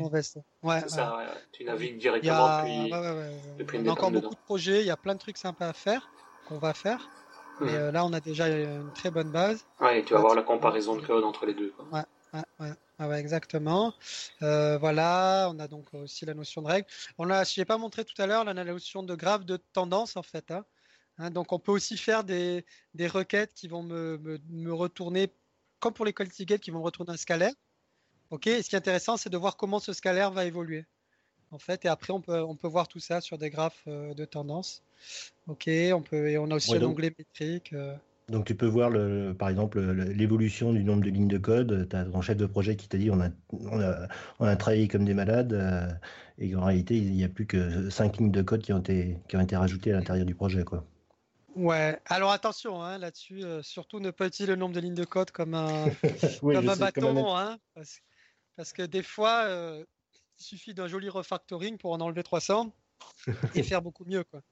Ouais, 0.62 0.82
ça, 0.86 1.16
ouais. 1.16 1.24
Tu 1.52 1.64
navigues 1.64 1.98
directement 1.98 2.44
a... 2.44 2.62
depuis, 2.62 2.90
depuis 3.58 3.78
On 3.78 3.88
a 3.88 3.92
encore 3.92 4.10
beaucoup 4.10 4.34
de 4.34 4.40
projets, 4.40 4.80
il 4.80 4.86
y 4.86 4.90
a 4.90 4.96
plein 4.96 5.14
de 5.14 5.20
trucs 5.20 5.38
sympas 5.38 5.68
à 5.68 5.72
faire 5.72 6.10
qu'on 6.46 6.58
va 6.58 6.74
faire. 6.74 7.08
Mmh. 7.58 7.64
Mais 7.64 7.74
euh, 7.74 7.92
là, 7.92 8.04
on 8.04 8.12
a 8.12 8.20
déjà 8.20 8.48
une 8.48 8.92
très 8.94 9.10
bonne 9.10 9.30
base. 9.30 9.64
Ouais, 9.80 10.00
et 10.00 10.04
tu 10.04 10.12
vas 10.12 10.20
voir 10.20 10.34
la 10.34 10.42
comparaison 10.42 10.96
de 10.96 11.06
code 11.06 11.24
entre 11.24 11.46
les 11.46 11.54
deux. 11.54 11.72
Quoi. 11.76 11.86
Ouais, 11.90 12.04
ouais, 12.34 12.66
ouais. 12.66 12.74
Ah 13.02 13.08
ouais, 13.08 13.18
exactement. 13.18 13.94
Euh, 14.42 14.76
voilà, 14.76 15.48
on 15.50 15.58
a 15.58 15.68
donc 15.68 15.86
aussi 15.94 16.26
la 16.26 16.34
notion 16.34 16.60
de 16.60 16.66
règle. 16.66 16.86
On 17.16 17.30
a, 17.30 17.44
je 17.44 17.58
n'ai 17.58 17.64
pas 17.64 17.78
montré 17.78 18.04
tout 18.04 18.20
à 18.20 18.26
l'heure, 18.26 18.44
la 18.44 18.52
notion 18.52 19.02
de 19.02 19.14
graphe 19.14 19.46
de 19.46 19.56
tendance 19.56 20.18
en 20.18 20.22
fait. 20.22 20.50
Hein. 20.50 20.66
Hein, 21.20 21.30
donc 21.30 21.52
on 21.52 21.58
peut 21.58 21.72
aussi 21.72 21.98
faire 21.98 22.24
des, 22.24 22.64
des 22.94 23.06
requêtes 23.06 23.52
qui 23.54 23.68
vont 23.68 23.82
me, 23.82 24.16
me, 24.18 24.38
me, 24.48 24.72
retourner, 24.72 25.30
comme 25.78 25.92
pour 25.92 26.06
les 26.06 26.14
quality 26.14 26.46
gates, 26.46 26.62
qui 26.62 26.70
vont 26.70 26.78
me 26.78 26.84
retourner 26.84 27.12
un 27.12 27.18
scalaire. 27.18 27.52
Ok, 28.30 28.46
et 28.46 28.62
ce 28.62 28.70
qui 28.70 28.74
est 28.74 28.78
intéressant, 28.78 29.18
c'est 29.18 29.28
de 29.28 29.36
voir 29.36 29.58
comment 29.58 29.80
ce 29.80 29.92
scalaire 29.92 30.30
va 30.30 30.46
évoluer. 30.46 30.86
En 31.50 31.58
fait, 31.58 31.84
et 31.84 31.88
après, 31.88 32.12
on 32.12 32.22
peut, 32.22 32.40
on 32.42 32.56
peut 32.56 32.68
voir 32.68 32.88
tout 32.88 33.00
ça 33.00 33.20
sur 33.20 33.36
des 33.36 33.50
graphes 33.50 33.82
euh, 33.86 34.14
de 34.14 34.24
tendance. 34.24 34.82
Ok, 35.46 35.68
on 35.92 36.00
peut, 36.00 36.28
et 36.30 36.38
on 36.38 36.50
a 36.50 36.54
aussi 36.54 36.70
ouais, 36.70 36.78
un 36.78 36.80
donc, 36.80 36.92
onglet 36.92 37.12
métrique. 37.18 37.74
Euh... 37.74 37.94
Donc 38.30 38.46
tu 38.46 38.54
peux 38.54 38.66
voir, 38.66 38.88
le, 38.88 39.34
par 39.36 39.50
exemple, 39.50 39.80
l'évolution 39.80 40.72
du 40.72 40.84
nombre 40.84 41.02
de 41.02 41.10
lignes 41.10 41.28
de 41.28 41.38
code. 41.38 41.86
Tu 41.90 41.96
as 41.96 42.04
ton 42.04 42.22
chef 42.22 42.38
de 42.38 42.46
projet 42.46 42.76
qui 42.76 42.88
t'a 42.88 42.96
dit 42.96 43.10
on 43.10 43.20
a, 43.20 43.28
on, 43.52 43.80
a, 43.80 44.06
on 44.38 44.46
a 44.46 44.56
travaillé 44.56 44.88
comme 44.88 45.04
des 45.04 45.14
malades 45.14 45.52
euh, 45.52 45.88
et 46.38 46.54
en 46.54 46.64
réalité, 46.64 46.96
il 46.96 47.12
n'y 47.12 47.24
a 47.24 47.28
plus 47.28 47.46
que 47.46 47.90
5 47.90 48.18
lignes 48.18 48.30
de 48.30 48.42
code 48.42 48.62
qui 48.62 48.72
ont 48.72 48.78
été, 48.78 49.18
qui 49.28 49.36
ont 49.36 49.40
été 49.40 49.56
rajoutées 49.56 49.92
à 49.92 49.96
l'intérieur 49.96 50.24
du 50.24 50.34
projet. 50.34 50.62
Quoi. 50.64 50.86
Ouais, 51.56 52.00
alors 52.06 52.30
attention 52.30 52.82
hein, 52.82 52.98
là-dessus, 52.98 53.42
euh, 53.44 53.62
surtout 53.62 53.98
ne 54.00 54.10
pas 54.10 54.26
utiliser 54.26 54.52
le 54.52 54.56
nombre 54.56 54.74
de 54.74 54.80
lignes 54.80 54.94
de 54.94 55.04
code 55.04 55.30
comme 55.30 55.54
un, 55.54 55.84
oui, 56.42 56.54
comme 56.54 56.68
un 56.68 56.74
sais, 56.74 56.80
bâton, 56.80 57.00
comme 57.00 57.18
un... 57.18 57.36
Hein, 57.36 57.58
parce, 57.74 58.00
parce, 58.56 58.72
que 58.72 58.82
des 58.82 59.02
fois, 59.02 59.44
euh, 59.44 59.84
il 60.38 60.44
suffit 60.44 60.74
d'un 60.74 60.86
joli 60.86 61.08
refactoring 61.08 61.76
pour 61.76 61.92
en 61.92 62.00
enlever 62.00 62.22
300 62.22 62.72
et 63.54 63.62
faire 63.62 63.82
beaucoup 63.82 64.04
mieux. 64.04 64.24
Quoi. 64.24 64.42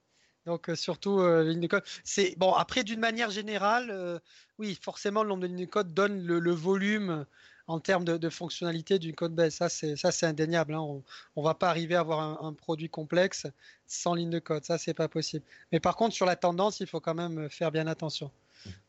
Donc 0.47 0.71
surtout 0.75 1.19
ligne 1.43 1.61
de 1.61 1.67
code. 1.67 1.85
C'est 2.05 2.35
bon 2.39 2.55
après 2.55 2.83
d'une 2.83 3.01
manière 3.01 3.31
générale, 3.31 4.21
oui 4.57 4.79
forcément 4.81 5.23
le 5.23 5.29
nombre 5.29 5.43
de 5.43 5.47
lignes 5.47 5.67
de 5.67 5.71
code 5.71 5.93
donne 5.93 6.23
le, 6.23 6.53
volume 6.53 7.27
en 7.69 7.81
termes 7.81 8.05
de, 8.05 8.31
fonctionnalité 8.31 8.99
d'une 8.99 9.15
code 9.15 9.35
base. 9.35 9.55
Ça 9.55 9.69
c'est 9.69 10.27
indéniable. 10.27 10.75
Hein. 10.75 10.81
On, 10.81 11.03
ne 11.37 11.47
va 11.47 11.55
pas 11.55 11.71
arriver 11.71 11.95
à 11.95 12.01
avoir 12.01 12.21
un, 12.21 12.49
un, 12.49 12.53
produit 12.53 12.89
complexe 12.89 13.47
sans 13.87 14.15
ligne 14.15 14.31
de 14.31 14.39
code. 14.39 14.65
Ça 14.65 14.79
c'est 14.79 14.95
pas 14.95 15.09
possible. 15.09 15.45
Mais 15.71 15.79
par 15.81 15.95
contre 15.97 16.15
sur 16.15 16.27
la 16.27 16.37
tendance, 16.37 16.81
il 16.81 16.87
faut 16.87 17.01
quand 17.01 17.15
même 17.15 17.49
faire 17.51 17.71
bien 17.71 17.87
attention. 17.87 18.31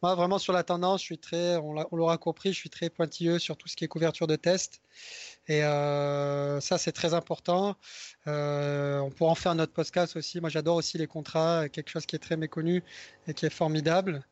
Moi, 0.02 0.16
vraiment, 0.16 0.40
sur 0.40 0.54
la 0.54 0.64
tendance, 0.64 1.04
on 1.34 1.96
l'aura 1.96 2.18
compris, 2.18 2.54
je 2.54 2.58
suis 2.58 2.70
très 2.70 2.90
pointilleux 2.90 3.40
sur 3.40 3.58
tout 3.58 3.68
ce 3.68 3.76
qui 3.76 3.86
est 3.86 3.88
couverture 3.88 4.28
de 4.28 4.36
test. 4.36 4.82
Et 5.48 5.64
euh, 5.64 6.60
ça, 6.60 6.78
c'est 6.78 6.92
très 6.92 7.14
important. 7.14 7.76
Euh, 8.28 9.00
on 9.00 9.10
pourra 9.10 9.32
en 9.32 9.36
faire 9.36 9.56
notre 9.56 9.74
podcast 9.74 10.16
aussi. 10.16 10.40
Moi, 10.42 10.50
j'adore 10.50 10.76
aussi 10.76 10.98
les 10.98 11.08
contrats, 11.08 11.70
quelque 11.70 11.90
chose 11.90 12.06
qui 12.06 12.16
est 12.16 12.20
très 12.20 12.38
méconnu 12.38 12.84
et 13.28 13.34
qui 13.34 13.46
est 13.46 13.50
formidable. 13.50 14.24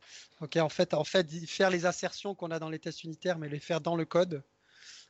En 0.41 0.69
fait, 0.69 0.93
en 0.93 1.03
fait, 1.03 1.27
faire 1.47 1.69
les 1.69 1.85
assertions 1.85 2.35
qu'on 2.35 2.51
a 2.51 2.59
dans 2.59 2.69
les 2.69 2.79
tests 2.79 3.03
unitaires, 3.03 3.39
mais 3.39 3.49
les 3.49 3.59
faire 3.59 3.81
dans 3.81 3.95
le 3.95 4.05
code. 4.05 4.43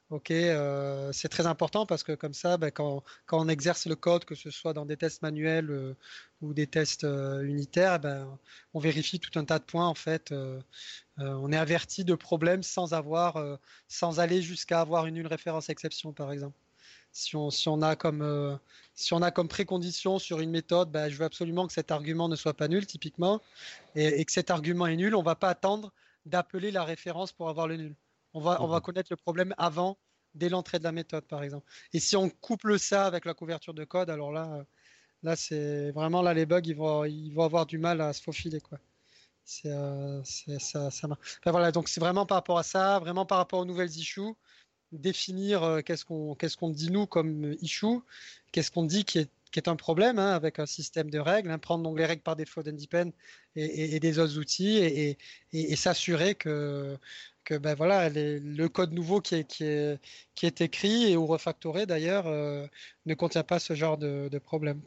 Ok, 0.10 0.32
euh, 0.32 1.12
c'est 1.12 1.28
très 1.28 1.48
important 1.48 1.86
parce 1.86 2.02
que 2.02 2.14
comme 2.14 2.34
ça, 2.34 2.56
ben, 2.56 2.72
quand, 2.72 3.04
quand, 3.26 3.42
on 3.42 3.50
exerce 3.50 3.88
le 3.88 3.96
code, 3.98 4.24
que 4.24 4.36
ce 4.36 4.50
soit 4.52 4.72
dans 4.72 4.86
des 4.86 4.96
tests 4.96 5.22
manuels 5.22 5.70
euh, 5.70 5.98
ou 6.42 6.54
des 6.54 6.66
tests 6.66 7.04
euh, 7.04 7.42
unitaires, 7.42 8.00
ben, 8.00 8.38
on 8.74 8.80
vérifie 8.80 9.20
tout 9.20 9.38
un 9.38 9.44
tas 9.44 9.60
de 9.60 9.66
points 9.66 9.86
en 9.86 9.96
fait. 9.96 10.34
on 11.18 11.52
est 11.52 11.58
averti 11.58 12.06
de 12.06 12.16
problèmes 12.16 12.64
sans 12.64 12.94
avoir, 12.94 13.38
sans 13.90 14.20
aller 14.20 14.42
jusqu'à 14.42 14.80
avoir 14.82 15.08
une, 15.08 15.18
une 15.18 15.28
référence 15.28 15.70
exception 15.70 16.14
par 16.14 16.32
exemple. 16.32 16.58
Si 17.12 17.36
on, 17.36 17.82
a 17.82 17.96
comme 17.98 19.48
précondition 19.50 20.20
sur 20.20 20.40
une 20.40 20.52
méthode, 20.52 20.92
ben, 20.92 21.10
je 21.10 21.18
veux 21.18 21.26
absolument 21.26 21.68
que 21.68 21.74
cet 21.74 21.92
argument 21.92 22.30
ne 22.30 22.36
soit 22.36 22.54
pas 22.54 22.68
nul 22.70 22.86
typiquement, 22.86 23.42
et, 23.96 24.24
que 24.24 24.32
cet 24.32 24.52
argument 24.52 24.88
est 24.88 24.96
nul, 24.96 25.16
on 25.16 25.24
va 25.24 25.36
pas 25.36 25.50
attendre 25.50 25.92
d'appeler 26.26 26.72
la 26.72 26.84
référence 26.84 27.32
pour 27.32 27.50
avoir 27.50 27.68
le 27.68 27.78
nul. 27.78 27.96
On 28.38 28.40
va, 28.40 28.62
on 28.62 28.68
va 28.68 28.78
mhm. 28.78 28.82
connaître 28.84 29.08
le 29.12 29.16
problème 29.16 29.56
avant, 29.58 29.98
dès 30.36 30.48
l'entrée 30.48 30.78
de 30.78 30.84
la 30.84 30.92
méthode, 30.92 31.26
par 31.26 31.42
exemple. 31.42 31.66
Et 31.92 32.00
si 32.00 32.16
on 32.16 32.30
couple 32.30 32.78
ça 32.78 33.08
avec 33.08 33.26
la 33.26 33.34
couverture 33.34 33.74
de 33.74 33.84
code, 33.84 34.12
alors 34.12 34.32
là, 34.32 34.64
là 35.24 35.36
c'est 35.36 35.90
vraiment 35.90 36.22
là 36.22 36.36
les 36.36 36.46
bugs, 36.46 36.62
ils 36.64 36.76
vont, 36.76 37.04
ils 37.04 37.32
vont 37.32 37.44
avoir 37.44 37.66
du 37.66 37.80
mal 37.80 38.00
à 38.00 38.14
se 38.14 38.22
faufiler, 38.22 38.62
quoi. 38.62 38.78
C'est, 39.44 39.72
euh, 39.72 40.22
ça, 40.60 40.92
ça 40.92 41.08
voilà, 41.48 41.72
donc 41.72 41.88
c'est 41.88 42.00
vraiment 42.00 42.28
par 42.28 42.38
rapport 42.38 42.60
à 42.60 42.64
ça, 42.64 43.00
vraiment 43.00 43.26
par 43.26 43.40
rapport 43.40 43.60
aux 43.60 43.66
nouvelles 43.66 43.96
issues, 43.96 44.34
définir 44.92 45.64
euh, 45.64 45.82
qu'est-ce 45.82 46.06
qu'on, 46.06 46.36
qu'est-ce 46.36 46.58
qu'on 46.58 46.70
dit 46.70 46.92
nous 46.92 47.08
comme 47.08 47.56
issue, 47.62 48.02
qu'est-ce 48.52 48.70
qu'on 48.70 48.86
dit 48.86 49.04
qui 49.04 49.20
est 49.20 49.32
qui 49.50 49.60
est 49.60 49.70
un 49.70 49.78
problème 49.78 50.20
hein, 50.20 50.32
avec 50.32 50.60
un 50.60 50.66
système 50.66 51.10
de 51.10 51.20
règles, 51.20 51.50
hein, 51.50 51.58
prendre 51.58 51.82
donc 51.82 51.98
les 51.98 52.06
règles 52.06 52.22
par 52.22 52.36
défaut 52.36 52.64
d'Independent 52.64 53.14
et, 53.56 53.96
et, 53.96 54.00
des 54.02 54.20
autres 54.20 54.38
outils 54.38 54.78
et, 54.78 55.18
et 55.54 55.76
s'assurer 55.78 56.36
que, 56.36 56.98
que 57.48 57.58
ben 57.58 57.76
voilà, 57.76 58.10
le 58.10 58.68
code 58.68 58.92
nouveau 58.92 59.22
qui 59.22 59.36
est, 59.36 59.46
qui, 59.46 59.64
est, 59.64 60.02
qui 60.36 60.46
est 60.46 60.60
écrit 60.60 61.10
et 61.10 61.16
ou 61.16 61.26
refactoré 61.26 61.86
d'ailleurs 61.86 62.28
euh, 62.28 62.68
ne 63.06 63.14
contient 63.14 63.44
pas 63.44 63.58
ce 63.58 63.74
genre 63.74 63.98
de, 63.98 64.28
de 64.30 64.38
problème. 64.38 64.82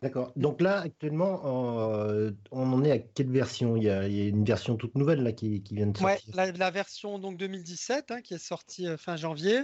D'accord. 0.00 0.32
Donc 0.36 0.62
là, 0.62 0.80
actuellement, 0.80 1.42
euh, 1.44 2.30
on 2.52 2.72
en 2.72 2.82
est 2.84 2.90
à 2.90 2.98
quelle 2.98 3.30
version? 3.30 3.76
Il 3.76 3.82
y, 3.82 3.90
a, 3.90 4.08
il 4.08 4.14
y, 4.14 4.22
a, 4.22 4.28
une 4.28 4.46
version 4.46 4.76
toute 4.76 4.94
nouvelle 4.94 5.22
là 5.22 5.32
qui, 5.32 5.62
qui 5.62 5.74
vient 5.74 5.88
de 5.88 5.98
sortir. 5.98 6.34
Ouais, 6.34 6.52
la, 6.52 6.70
version 6.70 7.18
donc 7.18 7.36
2017 7.36 8.10
hein, 8.10 8.22
qui 8.22 8.32
est 8.32 8.38
sortie 8.38 8.86
euh, 8.86 8.96
fin 8.96 9.16
janvier. 9.16 9.60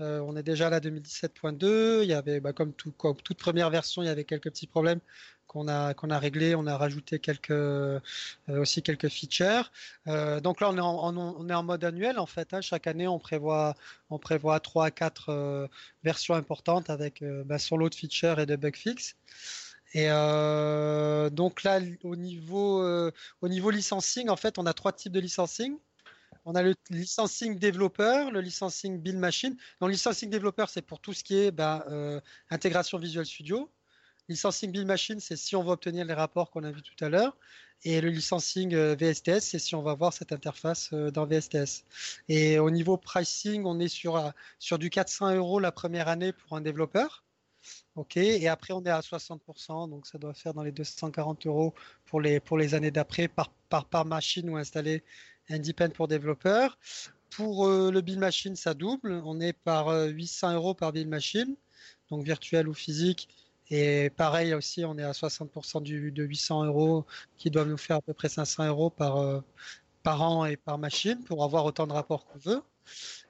Euh, 0.00 0.20
on 0.20 0.36
est 0.36 0.42
déjà 0.42 0.66
à 0.68 0.70
la 0.70 0.80
2017.2. 0.80 2.02
Il 2.02 2.08
y 2.08 2.14
avait, 2.14 2.40
bah, 2.40 2.52
comme, 2.52 2.72
tout, 2.72 2.92
toute 3.22 3.38
première 3.38 3.70
version, 3.70 4.02
il 4.02 4.06
y 4.06 4.08
avait 4.08 4.24
quelques 4.24 4.50
petits 4.50 4.66
problèmes 4.66 5.00
qu'on 5.46 5.68
a 5.68 6.18
réglés. 6.18 6.54
On 6.56 6.66
a 6.66 6.76
rajouté 6.76 7.20
quelques 7.20 7.52
euh, 7.52 8.00
aussi 8.48 8.82
quelques 8.82 9.08
features. 9.08 9.70
Euh, 10.08 10.40
donc 10.40 10.60
là, 10.60 10.70
on 10.70 10.76
est 11.48 11.52
en, 11.54 11.62
mode 11.62 11.84
annuel 11.84 12.18
en 12.18 12.26
fait. 12.26 12.52
Hein. 12.54 12.60
Chaque 12.60 12.86
année, 12.88 13.06
on 13.06 13.20
prévoit 13.20 13.76
trois 14.62 14.86
à 14.86 14.90
quatre 14.90 15.68
versions 16.02 16.34
importantes 16.34 16.90
avec 16.90 17.22
bah, 17.46 17.58
sur 17.58 17.78
l'autre 17.78 17.96
feature 17.96 18.40
et 18.40 18.46
de 18.46 18.56
bug 18.56 18.76
fix. 18.76 19.14
Et 19.96 20.08
donc 20.08 21.62
là, 21.62 21.78
au 22.02 22.16
niveau, 22.16 22.82
au 23.40 23.48
niveau 23.48 23.70
licensing, 23.70 24.28
en 24.28 24.36
fait, 24.36 24.58
on 24.58 24.66
a 24.66 24.72
trois 24.72 24.92
types 24.92 25.12
de 25.12 25.20
licensing. 25.20 25.78
On 26.44 26.54
a 26.54 26.62
le 26.62 26.74
licensing 26.90 27.58
développeur, 27.58 28.30
le 28.30 28.40
licensing 28.40 29.00
build 29.00 29.18
machine. 29.18 29.56
Donc, 29.80 29.90
licensing 29.90 30.28
développeur, 30.28 30.68
c'est 30.68 30.82
pour 30.82 31.00
tout 31.00 31.12
ce 31.12 31.24
qui 31.24 31.36
est 31.36 31.50
bah, 31.50 31.84
euh, 31.88 32.20
intégration 32.50 32.98
Visual 32.98 33.24
Studio. 33.24 33.70
Licensing 34.28 34.70
build 34.70 34.86
machine, 34.86 35.20
c'est 35.20 35.36
si 35.36 35.56
on 35.56 35.62
veut 35.62 35.72
obtenir 35.72 36.04
les 36.04 36.14
rapports 36.14 36.50
qu'on 36.50 36.64
a 36.64 36.70
vus 36.70 36.82
tout 36.82 37.04
à 37.04 37.08
l'heure. 37.08 37.36
Et 37.82 38.00
le 38.00 38.08
licensing 38.08 38.74
VSTS, 38.74 39.40
c'est 39.40 39.58
si 39.58 39.74
on 39.74 39.82
va 39.82 39.94
voir 39.94 40.12
cette 40.12 40.32
interface 40.32 40.92
dans 40.92 41.26
VSTS. 41.26 41.84
Et 42.28 42.58
au 42.58 42.70
niveau 42.70 42.96
pricing, 42.96 43.64
on 43.66 43.78
est 43.78 43.88
sur, 43.88 44.32
sur 44.58 44.78
du 44.78 44.88
400 44.88 45.34
euros 45.34 45.60
la 45.60 45.72
première 45.72 46.08
année 46.08 46.32
pour 46.32 46.56
un 46.56 46.62
développeur. 46.62 47.24
Ok, 47.96 48.16
et 48.16 48.48
après 48.48 48.74
on 48.74 48.84
est 48.84 48.90
à 48.90 49.00
60%, 49.00 49.88
donc 49.88 50.06
ça 50.06 50.18
doit 50.18 50.34
faire 50.34 50.52
dans 50.52 50.62
les 50.62 50.72
240 50.72 51.46
euros 51.46 51.74
pour 52.06 52.20
les, 52.20 52.74
années 52.74 52.90
d'après 52.90 53.28
par, 53.28 53.50
par, 53.68 54.04
machine 54.04 54.50
ou 54.50 54.56
installé 54.56 55.04
independent 55.50 55.92
pour 55.92 56.08
développeurs. 56.08 56.78
Pour 57.30 57.66
euh, 57.66 57.90
le 57.90 58.00
build 58.00 58.18
machine, 58.18 58.54
ça 58.56 58.74
double, 58.74 59.20
on 59.24 59.40
est 59.40 59.52
par 59.52 59.88
800 59.88 60.50
euh, 60.50 60.54
euros 60.54 60.74
par 60.74 60.92
build 60.92 61.08
machine, 61.08 61.56
donc 62.10 62.24
virtuel 62.24 62.68
ou 62.68 62.74
physique. 62.74 63.28
Et 63.70 64.10
pareil 64.10 64.54
aussi, 64.54 64.84
on 64.84 64.96
est 64.98 65.02
à 65.02 65.12
60% 65.12 65.82
du, 65.82 66.12
de 66.12 66.22
800 66.22 66.64
euros 66.66 67.06
qui 67.38 67.50
doivent 67.50 67.68
nous 67.68 67.78
faire 67.78 67.96
à 67.96 68.02
peu 68.02 68.12
près 68.12 68.28
500 68.28 68.66
euros 68.68 68.90
par, 68.90 69.16
euh, 69.16 69.40
par 70.02 70.22
an 70.22 70.44
et 70.44 70.56
par 70.56 70.78
machine 70.78 71.24
pour 71.24 71.42
avoir 71.42 71.64
autant 71.64 71.86
de 71.86 71.92
rapports 71.92 72.26
qu'on 72.26 72.38
veut. 72.38 72.62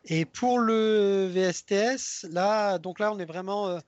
Et 0.04 0.24
pour 0.24 0.58
le 0.58 1.26
VSTS, 1.28 2.26
là, 2.30 2.78
donc 2.78 2.98
là, 2.98 3.12
on 3.12 3.18
est 3.18 3.24
vraiment 3.24 3.78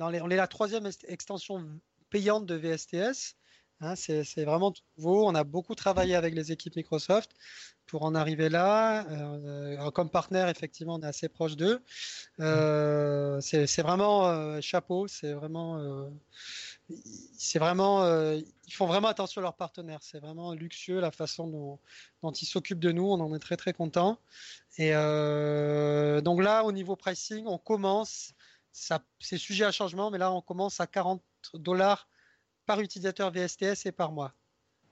on 0.00 0.30
est 0.30 0.36
la 0.36 0.46
troisième 0.46 0.88
extension 1.08 1.66
payante 2.10 2.46
de 2.46 2.54
VSTS. 2.54 3.36
Hein, 3.80 3.94
c'est 3.94 4.44
vraiment 4.44 4.72
nouveau. 4.96 5.26
On 5.26 5.34
a 5.34 5.44
beaucoup 5.44 5.74
travaillé 5.74 6.14
avec 6.14 6.34
les 6.34 6.50
équipes 6.50 6.76
Microsoft 6.76 7.32
pour 7.86 8.04
en 8.04 8.14
arriver 8.14 8.48
là. 8.48 9.06
Euh, 9.10 9.90
comme 9.90 10.08
partenaire, 10.08 10.48
effectivement, 10.48 10.94
on 10.94 11.02
est 11.02 11.06
assez 11.06 11.28
proche 11.28 11.56
d'eux. 11.56 11.82
Euh, 12.40 13.40
c'est 13.40 13.82
vraiment 13.82 14.28
euh, 14.28 14.60
chapeau. 14.62 15.08
C'est 15.08 15.32
vraiment, 15.34 16.10
c'est 17.36 17.58
vraiment, 17.58 18.06
ils 18.66 18.72
font 18.72 18.86
vraiment 18.86 19.08
attention 19.08 19.40
à 19.40 19.42
leurs 19.42 19.56
partenaires. 19.56 20.02
C'est 20.02 20.20
vraiment 20.20 20.54
luxueux 20.54 21.00
la 21.00 21.10
façon 21.10 21.46
dont, 21.46 21.78
dont 22.22 22.32
ils 22.32 22.46
s'occupent 22.46 22.80
de 22.80 22.92
nous. 22.92 23.04
On 23.04 23.20
en 23.20 23.34
est 23.34 23.40
très 23.40 23.56
très 23.56 23.74
content. 23.74 24.18
Et 24.78 24.92
donc 24.92 26.42
là, 26.42 26.64
au 26.64 26.72
niveau 26.72 26.96
pricing, 26.96 27.46
on 27.46 27.58
commence 27.58 28.32
c'est 28.72 29.38
sujet 29.38 29.64
à 29.64 29.72
changement, 29.72 30.10
mais 30.10 30.18
là, 30.18 30.30
on 30.32 30.42
commence 30.42 30.80
à 30.80 30.86
40 30.86 31.22
dollars 31.54 32.08
par 32.66 32.80
utilisateur 32.80 33.30
VSTS 33.30 33.86
et 33.86 33.92
par 33.92 34.12
mois. 34.12 34.32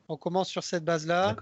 On 0.09 0.17
commence 0.17 0.49
sur 0.49 0.63
cette 0.63 0.85
base-là. 0.85 1.37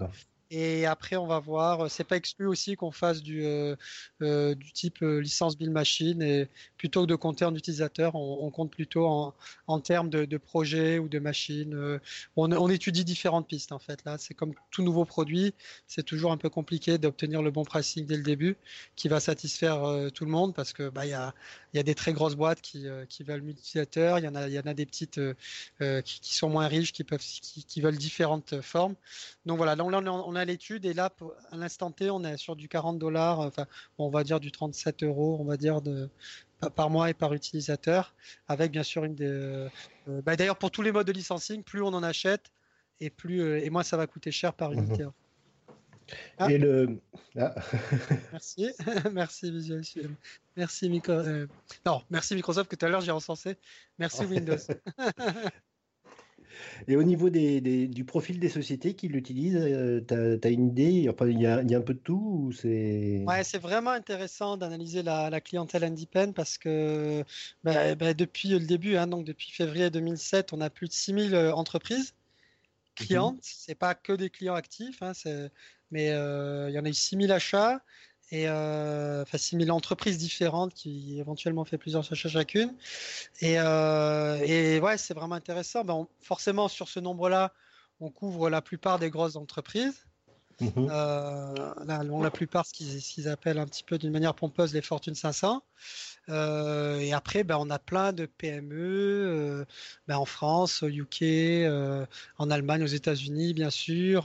Et 0.55 0.85
après, 0.85 1.15
on 1.15 1.25
va 1.25 1.39
voir. 1.39 1.89
C'est 1.89 2.03
pas 2.03 2.15
exclu 2.15 2.45
aussi 2.45 2.75
qu'on 2.75 2.91
fasse 2.91 3.23
du, 3.23 3.43
euh, 3.43 3.75
euh, 4.21 4.53
du 4.53 4.71
type 4.71 5.01
euh, 5.01 5.19
licence 5.19 5.57
build 5.57 5.71
machine. 5.71 6.21
Et 6.21 6.47
plutôt 6.77 7.01
que 7.01 7.07
de 7.07 7.15
compter 7.15 7.43
en 7.43 7.55
utilisateur, 7.55 8.13
on, 8.13 8.51
compte 8.51 8.69
plutôt 8.69 9.07
en, 9.07 9.33
en 9.65 9.79
termes 9.79 10.11
de, 10.11 10.25
de, 10.25 10.37
projet 10.37 10.99
ou 10.99 11.09
de 11.09 11.17
machine. 11.17 11.99
On, 12.35 12.51
on, 12.51 12.69
étudie 12.69 13.03
différentes 13.03 13.47
pistes 13.47 13.71
en 13.71 13.79
fait. 13.79 14.05
Là, 14.05 14.19
c'est 14.19 14.35
comme 14.35 14.53
tout 14.69 14.83
nouveau 14.83 15.05
produit. 15.05 15.55
C'est 15.87 16.03
toujours 16.03 16.31
un 16.31 16.37
peu 16.37 16.49
compliqué 16.51 16.99
d'obtenir 16.99 17.41
le 17.41 17.49
bon 17.49 17.63
pricing 17.65 18.05
dès 18.05 18.17
le 18.17 18.23
début, 18.23 18.55
qui 18.95 19.07
va 19.07 19.19
satisfaire 19.19 19.81
tout 20.13 20.25
le 20.25 20.31
monde 20.31 20.53
parce 20.53 20.71
que 20.71 20.89
bah 20.89 21.07
il 21.07 21.09
y 21.09 21.13
a, 21.13 21.33
y 21.73 21.79
a 21.79 21.83
des 21.83 21.95
très 21.95 22.13
grosses 22.13 22.35
boîtes 22.35 22.61
qui, 22.61 22.85
qui 23.09 23.23
veulent 23.23 23.41
multilisateurs. 23.41 24.19
Il 24.19 24.25
y 24.25 24.27
en 24.27 24.35
a, 24.35 24.47
il 24.47 24.53
y 24.53 24.59
en 24.59 24.67
a 24.67 24.75
des 24.75 24.85
petites 24.85 25.19
qui, 25.79 26.35
sont 26.35 26.49
moins 26.49 26.67
riches, 26.67 26.93
qui 26.93 27.03
peuvent, 27.03 27.19
qui, 27.19 27.63
qui, 27.63 27.81
veulent 27.81 27.97
différentes 27.97 28.61
formes. 28.61 28.93
Donc 29.47 29.57
voilà. 29.57 29.75
Là, 29.75 29.83
on 29.83 30.35
a 30.35 30.42
l'étude 30.45 30.85
et 30.85 30.93
là, 30.93 31.11
à 31.51 31.57
l'instant 31.57 31.91
T, 31.91 32.09
on 32.09 32.23
est 32.23 32.37
sur 32.37 32.55
du 32.55 32.67
40 32.67 32.99
dollars, 32.99 33.39
enfin, 33.39 33.65
on 33.97 34.09
va 34.09 34.23
dire 34.23 34.39
du 34.39 34.51
37 34.51 35.03
euros, 35.03 35.37
on 35.39 35.45
va 35.45 35.57
dire 35.57 35.81
de 35.81 36.09
par 36.69 36.89
mois 36.89 37.09
et 37.09 37.13
par 37.13 37.33
utilisateur, 37.33 38.13
avec 38.47 38.71
bien 38.71 38.83
sûr 38.83 39.03
une 39.03 39.15
des. 39.15 39.27
Euh, 39.27 39.69
bah, 40.07 40.35
d'ailleurs, 40.35 40.57
pour 40.57 40.71
tous 40.71 40.81
les 40.81 40.91
modes 40.91 41.07
de 41.07 41.11
licensing, 41.11 41.63
plus 41.63 41.81
on 41.81 41.87
en 41.87 42.03
achète 42.03 42.51
et 42.99 43.09
plus 43.09 43.41
euh, 43.41 43.63
et 43.63 43.69
moins 43.69 43.83
ça 43.83 43.97
va 43.97 44.07
coûter 44.07 44.31
cher 44.31 44.53
par 44.53 44.71
mhm. 44.71 44.79
unité. 44.79 45.05
Ah. 46.37 46.51
Et 46.51 46.57
le. 46.57 46.99
Ah. 47.37 47.55
merci, 48.31 48.71
merci 49.11 49.51
Visual 49.51 49.81
Merci 50.55 50.89
Microsoft. 50.89 51.27
Euh, 51.27 51.47
non, 51.85 52.01
merci 52.09 52.35
Microsoft 52.35 52.69
que 52.69 52.75
tout 52.75 52.85
à 52.85 52.89
l'heure 52.89 53.01
j'ai 53.01 53.11
encensé. 53.11 53.57
Merci 53.97 54.25
Windows. 54.25 54.57
Et 56.87 56.95
au 56.95 57.03
niveau 57.03 57.29
des, 57.29 57.87
du 57.87 58.05
profil 58.05 58.39
des 58.39 58.49
sociétés 58.49 58.93
qui 58.93 59.07
l'utilisent, 59.07 59.57
euh, 59.57 60.01
tu 60.07 60.47
as, 60.47 60.51
une 60.51 60.67
idée? 60.67 61.09
Enfin, 61.09 61.27
Il 61.27 61.39
y, 61.39 61.47
a, 61.47 61.61
y, 61.63 61.75
a 61.75 61.77
un 61.77 61.81
peu 61.81 61.93
de 61.93 61.99
tout 61.99 62.51
c'est... 62.51 63.23
Ouais, 63.27 63.43
c'est 63.43 63.59
vraiment 63.59 63.91
intéressant 63.91 64.57
d'analyser 64.57 65.03
la, 65.03 65.29
la, 65.29 65.41
clientèle 65.41 65.83
indépendante 65.83 66.35
parce 66.35 66.57
que 66.57 67.23
bah, 67.63 67.95
bah, 67.95 68.13
depuis 68.13 68.49
le 68.49 68.59
début, 68.59 68.97
hein, 68.97 69.07
donc 69.07 69.25
depuis 69.25 69.51
février 69.51 69.89
2007, 69.89 70.53
on 70.53 70.61
a 70.61 70.69
plus 70.69 70.87
de 70.87 70.93
6000 70.93 71.33
euh, 71.33 71.53
entreprises 71.53 72.13
clientes. 72.95 73.39
Ce 73.41 73.53
C'est 73.65 73.75
pas 73.75 73.95
que 73.95 74.13
des 74.13 74.29
clients 74.29 74.55
actifs, 74.55 75.01
hein, 75.01 75.13
mais 75.91 76.11
euh, 76.11 76.69
il 76.69 76.75
y 76.75 76.79
en 76.79 76.85
a 76.85 76.89
eu 76.89 76.93
6000 76.93 77.31
achats 77.31 77.81
et 78.31 78.47
euh, 78.47 79.21
enfin 79.23 79.37
6000 79.37 79.71
entreprises 79.71 80.17
différentes 80.17 80.73
qui 80.73 81.19
éventuellement 81.19 81.65
fait 81.65 81.77
plusieurs 81.77 82.11
achats 82.11 82.29
chacune. 82.29 82.73
Et, 83.41 83.59
euh, 83.59 84.37
et 84.43 84.79
ouais, 84.79 84.97
c'est 84.97 85.13
vraiment 85.13 85.35
intéressant. 85.35 85.83
Ben, 85.83 86.07
forcément, 86.21 86.67
sur 86.67 86.87
ce 86.87 86.99
nombre-là, 86.99 87.53
on 87.99 88.09
couvre 88.09 88.49
la 88.49 88.61
plupart 88.61 88.99
des 88.99 89.09
grosses 89.09 89.35
entreprises. 89.35 90.05
Mmh 90.61 90.67
euh, 90.77 91.73
la, 91.85 92.03
la, 92.03 92.31
plupart, 92.31 92.65
ce 92.65 92.73
qu'ils 92.73 93.27
appellent 93.27 93.57
un 93.57 93.65
petit 93.65 93.83
peu 93.83 93.97
d'une 93.97 94.11
manière 94.11 94.35
pompeuse 94.35 94.73
les 94.73 94.81
Fortune 94.81 95.15
500. 95.15 95.63
Euh, 96.29 96.99
et 96.99 97.13
après, 97.13 97.43
ben, 97.43 97.57
on 97.59 97.69
a 97.69 97.79
plein 97.79 98.13
de 98.13 98.25
PME 98.25 98.75
euh, 98.77 99.65
ben, 100.07 100.17
en 100.17 100.25
France, 100.25 100.83
au 100.83 100.87
UK, 100.87 101.21
euh, 101.21 102.05
en 102.37 102.49
Allemagne, 102.49 102.83
aux 102.83 102.87
États-Unis, 102.87 103.53
bien 103.53 103.69
sûr. 103.69 104.23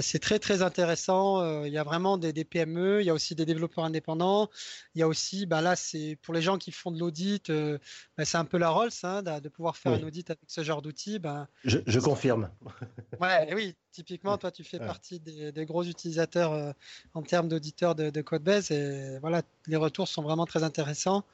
c'est 0.00 0.18
très 0.20 0.38
très 0.38 0.62
intéressant. 0.62 1.64
il 1.64 1.72
y 1.72 1.78
a 1.78 1.84
vraiment 1.84 2.16
des, 2.16 2.32
des, 2.32 2.44
PME, 2.44 3.00
il 3.00 3.06
y 3.06 3.10
a 3.10 3.14
aussi 3.14 3.34
des 3.34 3.46
développeurs 3.46 3.84
indépendants. 3.84 4.50
Il 4.94 5.00
y 5.00 5.02
a 5.02 5.08
aussi, 5.08 5.46
ben, 5.46 5.60
là, 5.60 5.76
c'est 5.76 6.16
pour 6.22 6.34
les 6.34 6.42
gens 6.42 6.58
qui 6.58 6.70
font 6.70 6.90
de 6.90 6.98
l'audit, 6.98 7.50
ben, 7.50 8.24
c'est 8.24 8.38
un 8.38 8.44
peu 8.44 8.58
la 8.58 8.70
Rolls 8.70 8.90
hein, 9.02 9.22
de, 9.22 9.40
de, 9.40 9.48
pouvoir 9.48 9.76
faire 9.76 9.92
un 9.92 10.02
audit 10.02 10.30
avec 10.30 10.40
ce 10.46 10.62
genre 10.62 10.82
d'outils. 10.82 11.18
Ben, 11.18 11.48
je, 11.64 11.78
je 11.86 11.98
confirme. 11.98 12.50
ouais, 13.20 13.52
oui, 13.54 13.74
typiquement, 13.92 14.38
toi, 14.38 14.50
tu 14.50 14.62
fais 14.64 14.78
partie 14.78 15.18
des, 15.18 15.50
des, 15.52 15.66
gros 15.66 15.82
utilisateurs 15.82 16.74
en 17.14 17.22
termes 17.22 17.48
d'auditeurs 17.48 17.94
de, 17.94 18.10
de 18.10 18.22
Codebase 18.22 18.70
et 18.70 19.18
voilà, 19.20 19.42
les 19.66 19.76
retours 19.76 20.08
sont 20.08 20.22
vraiment 20.22 20.46
très 20.46 20.62
intéressant. 20.68 21.24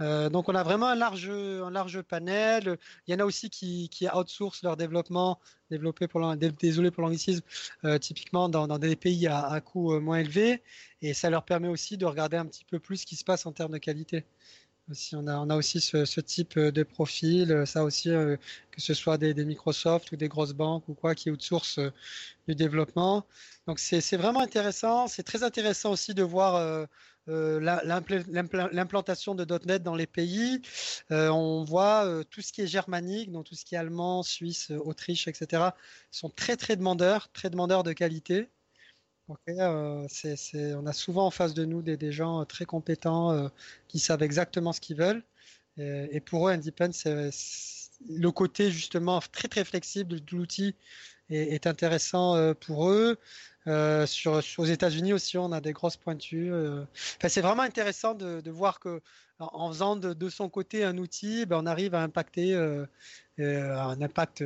Euh, 0.00 0.28
donc 0.28 0.48
on 0.48 0.54
a 0.54 0.62
vraiment 0.62 0.88
un 0.88 0.94
large, 0.94 1.28
un 1.28 1.70
large 1.70 2.02
panel. 2.02 2.78
Il 3.06 3.12
y 3.12 3.14
en 3.16 3.20
a 3.20 3.24
aussi 3.24 3.50
qui, 3.50 3.88
qui 3.88 4.08
outsourcent 4.08 4.62
leur 4.62 4.76
développement, 4.76 5.38
développé 5.70 6.08
pour 6.08 6.20
désolé 6.36 6.90
pour 6.90 7.02
l'anglicisme, 7.02 7.42
euh, 7.84 7.98
typiquement 7.98 8.48
dans, 8.48 8.66
dans, 8.66 8.78
des 8.78 8.96
pays 8.96 9.26
à, 9.26 9.46
à 9.46 9.60
coût 9.60 9.92
euh, 9.94 10.00
moins 10.00 10.18
élevé. 10.18 10.62
Et 11.02 11.14
ça 11.14 11.30
leur 11.30 11.44
permet 11.44 11.68
aussi 11.68 11.96
de 11.96 12.06
regarder 12.06 12.36
un 12.36 12.46
petit 12.46 12.64
peu 12.64 12.78
plus 12.78 12.98
ce 12.98 13.06
qui 13.06 13.16
se 13.16 13.24
passe 13.24 13.46
en 13.46 13.52
termes 13.52 13.72
de 13.72 13.78
qualité. 13.78 14.24
Aussi, 14.90 15.16
on, 15.16 15.26
a, 15.26 15.38
on 15.38 15.48
a 15.48 15.56
aussi 15.56 15.80
ce, 15.80 16.20
type 16.20 16.58
de 16.58 16.82
profil, 16.82 17.62
ça 17.64 17.84
aussi, 17.84 18.10
que 18.10 18.38
ce 18.76 18.92
soit 18.92 19.16
des, 19.16 19.32
Microsoft 19.44 20.12
ou 20.12 20.16
des 20.16 20.28
grosses 20.28 20.52
banques 20.52 20.86
ou 20.90 20.94
quoi 20.94 21.14
qui 21.14 21.30
outsourcent 21.30 21.80
du 22.46 22.54
développement. 22.54 23.24
Donc 23.66 23.78
c'est 23.78 24.18
vraiment 24.18 24.40
intéressant. 24.40 25.06
C'est 25.06 25.22
très 25.22 25.42
intéressant 25.42 25.92
aussi 25.92 26.12
de 26.12 26.22
voir 26.22 26.86
l'implantation 27.26 29.34
de 29.34 29.66
.NET 29.66 29.82
dans 29.82 29.94
les 29.94 30.06
pays. 30.06 30.60
Euh, 31.10 31.28
on 31.28 31.64
voit 31.64 32.04
euh, 32.04 32.22
tout 32.24 32.42
ce 32.42 32.52
qui 32.52 32.62
est 32.62 32.66
germanique, 32.66 33.32
donc 33.32 33.46
tout 33.46 33.54
ce 33.54 33.64
qui 33.64 33.74
est 33.74 33.78
allemand, 33.78 34.22
suisse, 34.22 34.70
Autriche, 34.70 35.28
etc. 35.28 35.70
sont 36.10 36.28
très 36.28 36.56
très 36.56 36.76
demandeurs, 36.76 37.30
très 37.32 37.50
demandeurs 37.50 37.82
de 37.82 37.92
qualité. 37.92 38.48
on 39.28 40.86
a 40.86 40.92
souvent 40.92 41.26
en 41.26 41.30
face 41.30 41.54
de 41.54 41.64
nous 41.64 41.82
des, 41.82 42.12
gens 42.12 42.44
très 42.44 42.66
compétents 42.66 43.50
qui 43.88 43.98
savent 43.98 44.22
exactement 44.22 44.72
ce 44.72 44.80
qu'ils 44.80 44.96
veulent. 44.96 45.22
Et, 45.78 46.20
pour 46.20 46.48
eux, 46.48 46.52
Independent, 46.52 46.92
le 48.08 48.30
côté 48.30 48.70
justement 48.70 49.20
très 49.32 49.48
très 49.48 49.64
flexible 49.64 50.24
de 50.24 50.36
l'outil 50.36 50.74
est, 51.30 51.66
intéressant 51.66 52.54
pour 52.54 52.90
eux. 52.90 53.18
Euh, 53.66 54.04
sur, 54.06 54.42
aux 54.58 54.64
États-Unis 54.64 55.12
aussi, 55.12 55.38
on 55.38 55.52
a 55.52 55.60
des 55.60 55.72
grosses 55.72 55.96
pointues. 55.96 56.52
Euh. 56.52 56.84
Enfin, 57.16 57.28
c'est 57.28 57.40
vraiment 57.40 57.62
intéressant 57.62 58.14
de, 58.14 58.50
voir 58.50 58.78
que 58.78 59.00
en 59.38 59.68
faisant 59.68 59.96
de, 59.96 60.12
de, 60.12 60.28
son 60.28 60.48
côté 60.48 60.84
un 60.84 60.98
outil, 60.98 61.46
ben, 61.46 61.58
on 61.62 61.66
arrive 61.66 61.94
à 61.94 62.02
impacter 62.02 62.54
euh, 62.54 62.86
un 63.38 64.00
impact. 64.00 64.44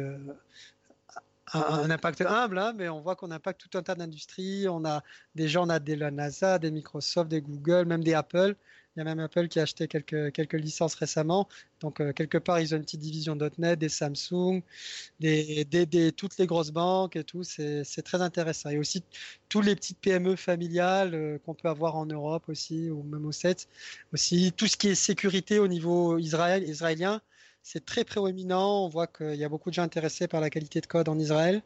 Impact 1.55 2.21
humble, 2.21 2.59
hein, 2.59 2.75
mais 2.77 2.91
on 2.91 3.01
voit 3.01 3.17
qu'on 3.17 3.31
impacte 3.31 3.67
tout 3.67 3.79
un 3.79 3.83
tas 3.83 3.95
d'industries. 3.95 4.69
On 4.69 4.85
a 4.85 5.03
des 5.35 5.49
gens, 5.49 5.67
on 5.67 5.71
a 5.71 5.79
des 5.79 5.97
la 5.97 6.11
NASA, 6.11 6.59
des 6.59 6.71
Microsoft, 6.71 7.31
des 7.31 7.41
Google, 7.41 7.87
même 7.87 8.05
des 8.05 8.13
Apple 8.13 8.55
il 8.97 9.01
y 9.01 9.03
a 9.03 9.05
même 9.05 9.21
Apple 9.21 9.49
qui 9.49 9.61
a 9.61 9.63
acheté 9.63 9.87
quelques, 9.87 10.33
quelques 10.33 10.55
licences 10.55 10.95
récemment. 10.95 11.49
Donc, 11.81 12.01
euh, 12.01 12.13
quelque 12.13 12.39
part, 12.39 12.61
ils 12.61 12.75
ont 12.75 12.79
une 12.79 12.83
petite 12.83 13.01
division 13.01 13.37
.NET, 13.59 13.79
des 13.79 13.89
Samsung, 13.89 14.63
des, 15.21 16.13
toutes 16.17 16.37
les 16.39 16.47
grosses 16.47 16.73
banques 16.73 17.15
et 17.17 17.25
tout. 17.25 17.45
C'est 17.45 18.03
très 18.03 18.21
intéressant. 18.21 18.71
Et 18.71 18.79
aussi, 18.79 19.05
tous 19.49 19.61
les 19.61 19.77
petites 19.77 19.99
PME 20.01 20.37
familiales 20.37 21.15
euh, 21.15 21.39
qu'on 21.39 21.55
peut 21.55 21.69
avoir 21.69 21.97
en 21.97 22.07
Europe 22.07 22.49
aussi, 22.49 22.91
ou 22.91 23.03
même 23.05 23.27
au 23.27 23.33
7. 23.33 23.69
Aussi, 24.13 24.53
tout 24.57 24.67
ce 24.67 24.77
qui 24.77 24.89
est 24.89 24.95
sécurité 24.95 25.59
au 25.59 25.69
niveau 25.69 26.19
Israël, 26.19 26.69
israélien 26.69 27.21
c'est 27.71 27.85
très 27.85 28.05
prééminent. 28.05 28.85
On 28.87 28.89
voit 28.89 29.07
qu'il 29.07 29.35
y 29.35 29.45
a 29.45 29.49
beaucoup 29.51 29.69
de 29.69 29.75
gens 29.75 29.83
intéressés 29.83 30.27
par 30.27 30.41
la 30.41 30.49
qualité 30.49 30.81
de 30.81 30.87
code 30.87 31.09
en 31.11 31.19
Israël. 31.19 31.63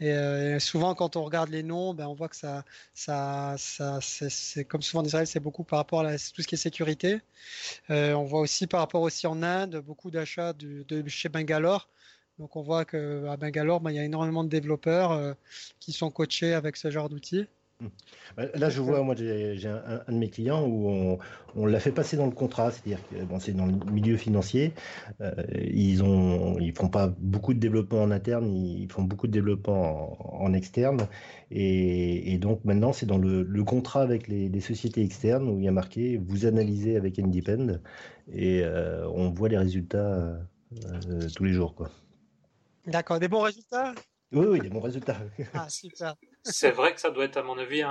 Et, 0.00 0.10
euh, 0.10 0.58
souvent, 0.58 0.94
quand 0.94 1.14
on 1.16 1.24
regarde 1.24 1.50
les 1.50 1.62
noms, 1.62 1.92
ben, 1.92 2.06
on 2.06 2.14
voit 2.14 2.28
que 2.28 2.36
ça, 2.36 2.64
ça, 2.94 3.56
ça 3.58 3.98
c'est 4.00 4.64
comme 4.64 4.80
souvent 4.80 5.02
en 5.02 5.06
Israël, 5.06 5.26
c'est 5.26 5.40
beaucoup 5.40 5.62
par 5.64 5.78
rapport 5.78 6.00
à 6.00 6.12
tout 6.12 6.40
ce 6.42 6.46
qui 6.48 6.54
est 6.54 6.58
sécurité. 6.58 7.20
Euh, 7.90 8.14
on 8.14 8.24
voit 8.24 8.40
aussi 8.40 8.66
par 8.66 8.80
rapport 8.80 9.02
aussi 9.02 9.26
en 9.26 9.42
Inde, 9.42 9.76
beaucoup 9.86 10.10
d'achats 10.10 10.54
de, 10.54 11.08
chez 11.08 11.28
Bangalore. 11.28 11.88
Donc 12.38 12.56
on 12.56 12.62
voit 12.62 12.86
qu'à 12.86 13.36
Bangalore, 13.36 13.80
ben, 13.80 13.90
il 13.90 13.96
y 13.96 14.00
a 14.00 14.04
énormément 14.04 14.44
de 14.44 14.48
développeurs 14.48 15.12
euh, 15.12 15.34
qui 15.80 15.92
sont 15.92 16.10
coachés 16.10 16.54
avec 16.54 16.76
ce 16.78 16.90
genre 16.90 17.10
d'outils. 17.10 17.46
Bah, 18.36 18.44
là, 18.54 18.70
je 18.70 18.80
vois, 18.80 19.02
moi, 19.02 19.14
j'ai 19.16 19.68
un, 19.68 20.12
de 20.12 20.18
mes 20.18 20.28
clients 20.28 20.66
où 20.66 21.18
on, 21.54 21.66
l'a 21.66 21.80
fait 21.80 21.92
passer 21.92 22.16
dans 22.16 22.26
le 22.26 22.32
contrat, 22.32 22.70
c'est-à-dire 22.70 22.98
que 23.08 23.22
bon, 23.24 23.38
c'est 23.38 23.52
dans 23.52 23.66
le 23.66 23.72
milieu 23.90 24.16
financier. 24.16 24.72
Euh, 25.20 25.32
ils 25.62 26.02
ont, 26.02 26.58
ils 26.58 26.72
font 26.76 26.88
pas 26.88 27.12
beaucoup 27.18 27.54
de 27.54 27.58
développement 27.58 28.02
en 28.02 28.10
interne, 28.10 28.54
ils 28.54 28.90
font 28.90 29.02
beaucoup 29.02 29.26
de 29.26 29.32
développement 29.32 30.42
en, 30.42 30.52
externe. 30.52 31.08
Et, 31.50 32.38
donc 32.38 32.64
maintenant, 32.64 32.92
c'est 32.92 33.06
dans 33.06 33.18
le, 33.18 33.64
contrat 33.64 34.02
avec 34.02 34.28
les, 34.28 34.60
sociétés 34.60 35.02
externes 35.02 35.48
où 35.48 35.58
il 35.58 35.64
y 35.64 35.68
a 35.68 35.72
marqué 35.72 36.16
vous 36.16 36.46
analysez 36.46 36.96
avec 36.96 37.18
Independ 37.18 37.78
et 38.32 38.62
euh, 38.62 39.08
on 39.08 39.30
voit 39.30 39.48
les 39.48 39.58
résultats 39.58 40.38
euh, 40.86 41.28
tous 41.34 41.44
les 41.44 41.52
jours, 41.52 41.74
quoi. 41.74 41.90
D'accord, 42.86 43.20
des 43.20 43.28
bons 43.28 43.42
résultats? 43.42 43.94
Oui, 44.32 44.46
oui, 44.48 44.60
des 44.60 44.68
bons 44.68 44.80
résultats. 44.80 45.18
Ah, 45.54 45.68
super 45.68 46.16
c'est 46.44 46.70
vrai 46.70 46.94
que 46.94 47.00
ça 47.00 47.10
doit 47.10 47.24
être, 47.24 47.36
à 47.36 47.42
mon 47.42 47.58
avis, 47.58 47.82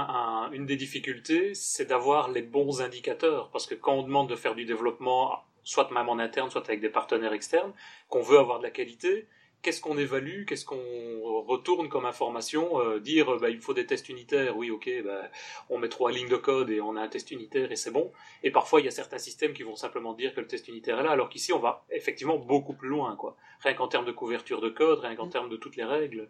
une 0.51 0.65
des 0.65 0.75
difficultés, 0.75 1.53
c'est 1.53 1.85
d'avoir 1.85 2.29
les 2.29 2.41
bons 2.41 2.81
indicateurs. 2.81 3.49
Parce 3.51 3.65
que 3.65 3.75
quand 3.75 3.93
on 3.93 4.03
demande 4.03 4.29
de 4.29 4.35
faire 4.35 4.55
du 4.55 4.65
développement, 4.65 5.43
soit 5.63 5.91
même 5.91 6.09
en 6.09 6.19
interne, 6.19 6.49
soit 6.49 6.67
avec 6.67 6.81
des 6.81 6.89
partenaires 6.89 7.33
externes, 7.33 7.73
qu'on 8.09 8.21
veut 8.21 8.39
avoir 8.39 8.59
de 8.59 8.63
la 8.63 8.71
qualité, 8.71 9.27
qu'est-ce 9.61 9.81
qu'on 9.81 9.97
évalue, 9.97 10.45
qu'est-ce 10.45 10.65
qu'on 10.65 11.43
retourne 11.47 11.89
comme 11.89 12.05
information, 12.05 12.79
euh, 12.79 12.99
dire 12.99 13.37
bah, 13.37 13.49
il 13.49 13.59
faut 13.59 13.73
des 13.73 13.85
tests 13.85 14.09
unitaires, 14.09 14.57
oui 14.57 14.71
ok, 14.71 14.89
bah, 15.05 15.29
on 15.69 15.77
met 15.77 15.89
trois 15.89 16.11
lignes 16.11 16.29
de 16.29 16.35
code 16.35 16.69
et 16.69 16.81
on 16.81 16.95
a 16.95 17.01
un 17.01 17.07
test 17.07 17.31
unitaire 17.31 17.71
et 17.71 17.75
c'est 17.75 17.91
bon. 17.91 18.11
Et 18.43 18.51
parfois 18.51 18.81
il 18.81 18.85
y 18.85 18.87
a 18.87 18.91
certains 18.91 19.17
systèmes 19.17 19.53
qui 19.53 19.63
vont 19.63 19.75
simplement 19.75 20.13
dire 20.13 20.33
que 20.33 20.41
le 20.41 20.47
test 20.47 20.67
unitaire 20.67 20.99
est 20.99 21.03
là, 21.03 21.11
alors 21.11 21.29
qu'ici 21.29 21.53
on 21.53 21.59
va 21.59 21.85
effectivement 21.91 22.37
beaucoup 22.37 22.73
plus 22.73 22.89
loin, 22.89 23.15
quoi. 23.15 23.35
Rien 23.61 23.73
qu'en 23.73 23.87
termes 23.87 24.05
de 24.05 24.11
couverture 24.11 24.61
de 24.61 24.69
code, 24.69 24.99
rien 24.99 25.15
qu'en 25.15 25.27
mm. 25.27 25.31
termes 25.31 25.49
de 25.49 25.57
toutes 25.57 25.75
les 25.75 25.83
règles. 25.83 26.29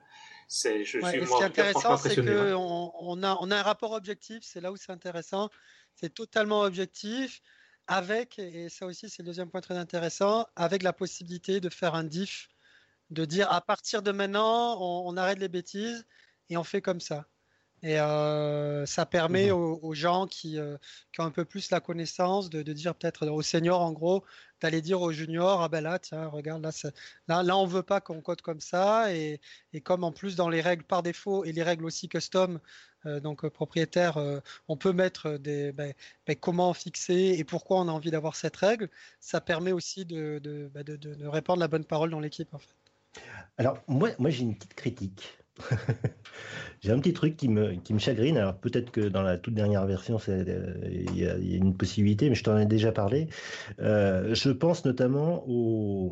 C'est, 0.54 0.84
je 0.84 1.00
suis 1.00 1.02
ce 1.02 1.38
qui 1.38 1.44
est 1.44 1.46
intéressant, 1.46 1.96
c'est 1.96 2.14
qu'on 2.14 2.92
on 3.00 3.24
a, 3.24 3.38
on 3.40 3.52
a 3.52 3.58
un 3.58 3.62
rapport 3.62 3.94
objectif, 3.94 4.44
c'est 4.44 4.60
là 4.60 4.74
où 4.74 4.76
c'est 4.76 4.92
intéressant, 4.92 5.50
c'est 5.96 6.14
totalement 6.14 6.64
objectif, 6.64 7.42
avec, 7.88 8.38
et 8.38 8.68
ça 8.68 8.86
aussi 8.86 9.10
c'est 9.10 9.22
le 9.22 9.28
deuxième 9.28 9.50
point 9.50 9.62
très 9.62 9.78
intéressant, 9.78 10.46
avec 10.58 10.84
la 10.84 10.92
possibilité 10.92 11.62
de 11.62 11.70
faire 11.70 11.96
un 11.96 12.04
diff, 12.04 12.50
de 13.12 13.24
dire 13.24 13.50
à 13.50 13.62
partir 13.62 14.02
de 14.02 14.12
maintenant, 14.12 14.78
on, 14.82 15.16
arrête 15.16 15.40
les 15.40 15.48
bêtises 15.48 16.06
et 16.50 16.58
on 16.58 16.66
fait 16.66 16.82
comme 16.82 17.00
ça. 17.00 17.30
Et 17.84 18.00
euh, 18.00 18.86
ça 18.86 19.06
permet 19.06 19.50
mmh 19.50 19.54
aux, 19.54 19.94
gens 19.94 20.28
qui, 20.28 20.60
euh, 20.60 20.78
qui, 21.12 21.22
ont 21.22 21.24
un 21.24 21.32
peu 21.32 21.46
plus 21.46 21.72
la 21.72 21.80
connaissance 21.80 22.50
de, 22.50 22.62
de 22.62 22.74
dire 22.74 22.94
peut-être 22.94 23.28
aux 23.28 23.42
seniors 23.42 23.82
en 23.82 23.92
gros, 23.92 24.24
d'aller 24.62 24.82
dire 24.82 25.02
aux 25.02 25.12
juniors, 25.12 25.64
ah 25.64 25.70
ben 25.70 25.82
là, 25.82 25.98
tiens, 25.98 26.28
regarde, 26.28 26.62
là, 26.62 26.72
là, 27.28 27.42
là 27.42 27.58
on 27.58 27.66
veut 27.66 27.82
pas 27.82 28.00
qu'on 28.00 28.22
code 28.22 28.42
comme 28.42 28.60
ça. 28.62 29.14
Et, 29.16 29.42
et, 29.74 29.82
comme 29.82 30.04
en 30.04 30.12
plus 30.12 30.36
dans 30.36 30.50
les 30.50 30.62
règles 30.62 30.84
par 30.84 31.02
défaut 31.02 31.44
et 31.44 31.52
les 31.54 31.64
règles 31.64 31.86
aussi 31.86 32.08
custom, 32.08 32.60
euh, 33.08 33.20
donc 33.20 33.48
propriétaire, 33.50 34.20
on 34.68 34.78
peut 34.78 34.94
mettre 34.94 35.38
des 35.38 35.72
ben, 35.72 35.94
ben, 36.28 36.36
comment 36.36 36.74
fixer 36.76 37.36
et 37.38 37.44
pourquoi 37.44 37.80
on 37.80 37.88
a 37.88 37.92
envie 37.92 38.12
d'avoir 38.12 38.36
cette 38.36 38.58
règle. 38.58 38.90
Ça 39.20 39.42
permet 39.42 39.72
aussi 39.72 40.06
de, 40.06 40.40
de, 40.44 40.70
ben, 40.72 40.84
de, 40.84 40.96
de, 40.98 41.26
répandre 41.26 41.60
la 41.60 41.68
bonne 41.68 41.86
parole 41.86 42.12
dans 42.12 42.20
l'équipe 42.20 42.54
en 42.54 42.60
fait. 42.60 42.76
Alors 43.58 43.80
moi, 43.88 44.12
moi 44.20 44.30
j'ai 44.30 44.44
une 44.44 44.56
petite 44.56 44.76
critique. 44.76 45.41
J'ai 46.82 46.92
un 46.92 47.00
petit 47.00 47.14
truc 47.14 47.38
qui 47.38 47.48
me, 47.48 47.76
qui 47.76 47.94
me 47.94 48.00
chagrine. 48.00 48.38
Alors 48.38 48.56
peut-être 48.56 48.92
que 48.92 49.02
dans 49.02 49.22
la 49.22 49.38
toute 49.38 49.54
dernière 49.54 49.86
version, 49.86 50.18
euh, 50.30 50.74
il 50.90 51.18
y, 51.18 51.28
a 51.28 51.38
une 51.38 51.76
possibilité, 51.76 52.28
mais 52.28 52.36
je 52.36 52.44
t'en 52.44 52.58
ai 52.58 52.66
déjà 52.66 52.92
parlé. 52.92 53.28
Euh, 53.80 54.34
je 54.34 54.50
pense 54.50 54.84
notamment 54.84 55.44
au, 55.48 56.12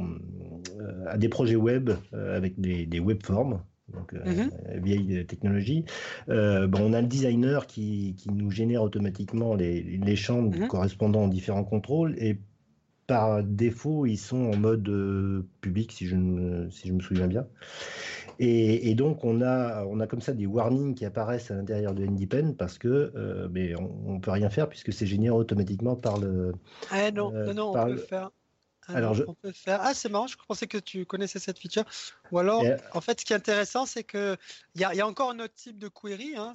euh, 0.80 1.06
à 1.08 1.18
des 1.18 1.30
projets 1.30 1.56
web 1.56 1.90
avec 2.14 2.60
des, 2.60 2.86
des 2.86 3.00
webforms 3.00 3.62
donc 3.92 4.14
mhm. 4.14 4.52
vieille 4.84 5.26
technologie. 5.26 5.84
bon, 6.28 6.80
on 6.80 6.94
a 6.94 7.02
le 7.02 7.08
designer 7.08 7.66
qui, 7.66 8.14
qui 8.20 8.30
nous 8.30 8.52
génère 8.52 8.84
automatiquement 8.84 9.56
les, 9.56 9.82
les 9.82 10.16
champs 10.16 10.44
mhm. 10.44 10.68
correspondant 10.68 11.26
aux 11.26 11.30
différents 11.30 11.64
contrôles 11.64 12.14
et 12.20 12.38
par 13.10 13.44
défaut, 13.44 14.06
ils 14.06 14.18
sont 14.18 14.52
en 14.54 14.56
mode 14.56 14.88
public, 15.62 15.92
si 15.92 16.06
je, 16.06 16.16
me, 16.16 16.70
si 16.70 16.90
je 16.90 16.94
me 16.94 17.00
souviens 17.00 17.26
bien. 17.26 17.48
Et, 18.42 18.96
donc, 18.96 19.26
on 19.26 19.42
a, 19.42 19.84
on 19.86 20.00
a 20.00 20.08
comme 20.08 20.22
ça 20.22 20.34
des 20.34 20.46
warnings 20.46 20.96
qui 20.96 21.04
apparaissent 21.04 21.52
à 21.52 21.56
l'intérieur 21.56 21.94
de 21.94 22.06
NDPen 22.06 22.56
parce 22.56 22.78
que 22.78 23.12
euh, 23.16 23.50
mais 23.52 23.76
on 23.76 24.14
ne 24.14 24.20
peut 24.20 24.32
rien 24.32 24.50
faire 24.50 24.70
puisque 24.70 24.94
c'est 24.94 25.06
généré 25.08 25.36
automatiquement 25.36 25.96
par 25.96 26.20
le. 26.20 26.54
Ah 26.90 27.12
non, 27.12 27.34
euh, 27.34 27.52
non, 27.54 27.74
on 27.76 27.86
peut 27.88 27.98
faire. 27.98 28.30
Ah 28.88 28.94
Alors, 28.96 29.16
on 29.28 29.34
peut 29.34 29.52
faire. 29.52 29.80
Ah, 29.82 29.94
c'est 29.94 30.10
marrant, 30.10 30.28
je 30.28 30.36
pensais 30.48 30.66
que 30.66 30.78
tu 30.78 31.06
connaissais 31.06 31.40
cette 31.40 31.60
feature. 31.60 31.84
Ou 32.32 32.40
alors, 32.40 32.64
en 32.94 33.02
fait, 33.02 33.20
ce 33.20 33.26
qui 33.26 33.34
est 33.34 33.36
intéressant, 33.36 33.86
c'est 33.86 34.04
qu'il 34.04 34.38
y 34.76 34.84
a, 34.84 34.94
y 34.96 35.02
a 35.02 35.08
encore 35.08 35.32
un 35.32 35.40
autre 35.40 35.54
type 35.54 35.78
de 35.78 35.88
query. 35.88 36.36
Hein. 36.38 36.54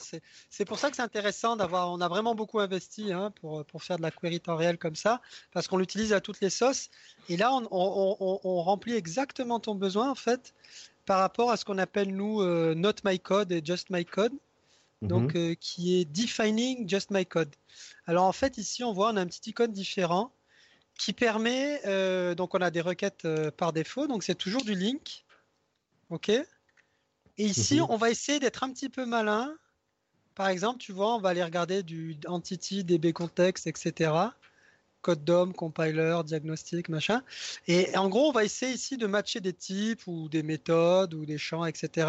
C'est 0.51 0.65
pour 0.65 0.79
ça 0.79 0.91
que 0.91 0.97
c'est 0.97 1.03
intéressant 1.03 1.57
d'avoir. 1.57 1.93
On 1.93 2.01
a 2.01 2.09
vraiment 2.09 2.35
beaucoup 2.35 2.59
investi 2.59 3.13
hein, 3.13 3.33
pour, 3.41 3.65
pour 3.65 3.83
faire 3.83 3.99
de 3.99 4.03
la 4.03 4.11
query 4.11 4.41
temps 4.41 4.57
réel 4.57 4.79
comme 4.79 4.97
ça, 4.97 5.21
parce 5.53 5.69
qu'on 5.69 5.77
l'utilise 5.77 6.13
à 6.13 6.21
toutes 6.21 6.41
les 6.41 6.51
sauces. 6.51 6.91
Et 7.29 7.37
là, 7.37 7.53
on, 7.53 7.69
on, 7.71 8.41
on, 8.43 8.63
remplit 8.63 8.95
exactement 8.95 9.61
ton 9.61 9.75
besoin, 9.75 10.11
en 10.11 10.15
fait 10.15 10.55
par 11.07 11.21
rapport 11.21 11.51
à 11.51 11.57
ce 11.57 11.65
qu'on 11.65 11.79
appelle 11.79 12.15
nous 12.15 12.41
euh, 12.41 12.75
Not 12.75 12.95
My 13.05 13.19
Code 13.19 13.53
et 13.53 13.63
Just 13.65 13.91
My 13.91 14.05
Code, 14.05 14.33
mhm. 15.03 15.09
donc 15.09 15.37
euh, 15.37 15.55
qui 15.55 16.01
est 16.01 16.05
Defining 16.05 16.89
Just 16.89 17.11
My 17.11 17.27
Code. 17.27 17.55
Alors 18.07 18.25
en 18.25 18.33
fait 18.33 18.59
ici 18.59 18.85
on 18.85 18.93
voit 18.93 19.11
on 19.13 19.17
a 19.17 19.21
un 19.21 19.27
petit 19.27 19.51
icône 19.51 19.73
différent 19.73 20.33
qui 20.99 21.13
permet 21.13 21.81
euh, 21.87 22.35
donc 22.35 22.55
on 22.55 22.61
a 22.61 22.71
des 22.71 22.81
requêtes 22.81 23.27
par 23.57 23.73
défaut 23.73 24.07
donc 24.07 24.23
c'est 24.23 24.35
toujours 24.35 24.65
du 24.65 24.75
link, 24.75 25.25
ok? 26.11 26.29
Et 26.29 26.47
ici 27.39 27.77
mhm. 27.77 27.87
on 27.89 27.97
va 27.97 28.11
essayer 28.11 28.39
d'être 28.41 28.63
un 28.63 28.73
petit 28.73 28.89
peu 28.89 29.05
malin. 29.07 29.55
Par 30.35 30.49
exemple 30.49 30.79
tu 30.79 30.93
vois 30.93 31.15
on 31.15 31.21
va 31.21 31.31
aller 31.31 31.45
regarder 31.45 31.83
du 31.83 32.17
entity, 32.27 32.85
DB 32.85 33.13
context, 33.13 33.67
etc 33.67 34.13
code 35.05 35.23
DOM, 35.23 35.53
compiler, 35.53 36.21
diagnostic, 36.25 36.89
machin. 36.89 37.23
Et 37.69 37.95
en 37.97 38.09
gros, 38.09 38.31
on 38.31 38.33
va 38.33 38.43
essayer 38.43 38.73
ici 38.73 38.97
de 38.97 39.07
matcher 39.07 39.41
des 39.41 39.53
types 39.53 40.07
ou 40.07 40.29
des 40.31 40.43
méthodes 40.43 41.13
ou 41.13 41.27
des 41.27 41.37
champs, 41.37 41.67
etc. 41.67 42.09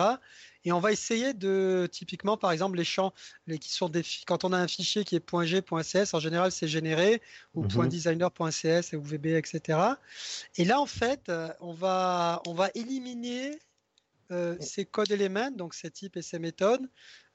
Et 0.64 0.72
on 0.72 0.80
va 0.80 0.93
essayer 0.93 1.34
de, 1.34 1.89
typiquement, 1.91 2.38
par 2.38 2.52
exemple, 2.52 2.78
les 2.78 2.86
champs 2.86 3.14
les, 3.48 3.60
qui 3.60 3.72
sont 3.72 3.89
des, 3.89 4.02
quand 4.26 4.46
on 4.46 4.54
a 4.54 4.58
un 4.58 4.68
fichier 4.68 5.04
qui 5.04 5.16
est 5.18 5.43
.g, 5.43 5.62
.cs, 5.62 6.14
en 6.14 6.20
général, 6.20 6.52
c'est 6.52 6.70
généré, 6.70 7.22
ou. 7.54 7.68
.designer.cs, 7.68 8.93
ou 8.93 9.02
VB, 9.04 9.28
etc. 9.36 9.80
Et 10.56 10.64
là, 10.64 10.80
en 10.80 10.86
fait, 10.88 11.30
on 11.60 11.74
va, 11.74 12.41
on 12.48 12.54
va 12.54 12.70
éliminer 12.76 13.60
euh, 14.32 14.56
ces 14.60 14.86
code 14.86 15.12
éléments, 15.12 15.52
donc 15.52 15.74
ces 15.74 15.91
types 15.91 16.18
et 16.18 16.22
ces 16.22 16.39
méthodes, 16.39 16.88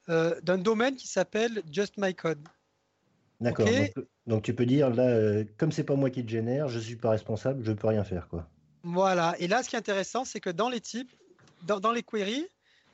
euh, 0.09 0.39
d'un 0.41 0.57
domaine 0.57 0.95
qui 0.95 1.07
s'appelle 1.07 1.61
just 1.71 1.93
my 1.97 2.13
code. 2.13 2.41
D'accord. 3.41 3.67
Donc, 4.27 4.43
tu 4.43 4.53
peux 4.53 4.67
dire 4.67 4.91
là, 4.91 5.07
euh, 5.07 5.43
comme 5.57 5.71
c'est 5.71 5.83
pas 5.83 5.95
moi 5.95 6.11
qui 6.11 6.21
le 6.21 6.29
génère, 6.29 6.67
je 6.67 6.79
suis 6.79 6.95
pas 6.95 7.09
responsable, 7.09 7.63
je 7.65 7.71
peux 7.71 7.87
rien 7.87 8.03
faire 8.03 8.27
quoi. 8.27 8.47
Voilà. 8.83 9.35
Et 9.39 9.47
là, 9.47 9.63
ce 9.63 9.69
qui 9.69 9.75
est 9.75 9.79
intéressant, 9.79 10.25
c'est 10.25 10.39
que 10.39 10.51
dans 10.51 10.69
les 10.69 10.79
types, 10.79 11.11
dans, 11.63 11.91
les 11.91 12.03
queries, 12.03 12.47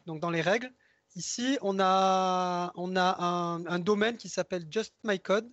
donc 0.06 0.22
dans 0.22 0.30
les 0.30 0.42
règles, 0.42 0.72
ici, 1.16 1.58
on 1.62 1.80
a, 1.80 2.72
on 2.76 2.96
a 2.96 3.18
un, 3.68 3.80
domaine 3.80 4.16
qui 4.16 4.30
s'appelle 4.30 4.66
Just 4.72 4.94
My 5.04 5.20
Code, 5.20 5.50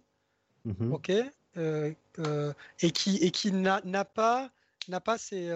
mhm. 0.65 0.93
ok, 0.93 1.13
euh, 1.57 1.93
euh, 2.21 2.53
et 2.81 2.91
qui, 2.93 3.17
et 3.17 3.31
qui 3.31 3.53
n'a 3.53 3.81
pas 4.05 4.51
n'a 4.89 5.01
pas 5.01 5.17
ces, 5.17 5.49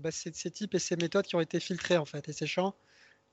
bah, 0.00 0.10
ces, 0.12 0.32
ces, 0.32 0.50
types 0.50 0.74
et 0.74 0.78
ces 0.78 0.96
méthodes 0.96 1.26
qui 1.26 1.34
ont 1.34 1.40
été 1.40 1.58
filtrés 1.58 1.96
en 1.96 2.04
fait 2.04 2.28
et 2.28 2.32
ces 2.32 2.46
champs 2.46 2.72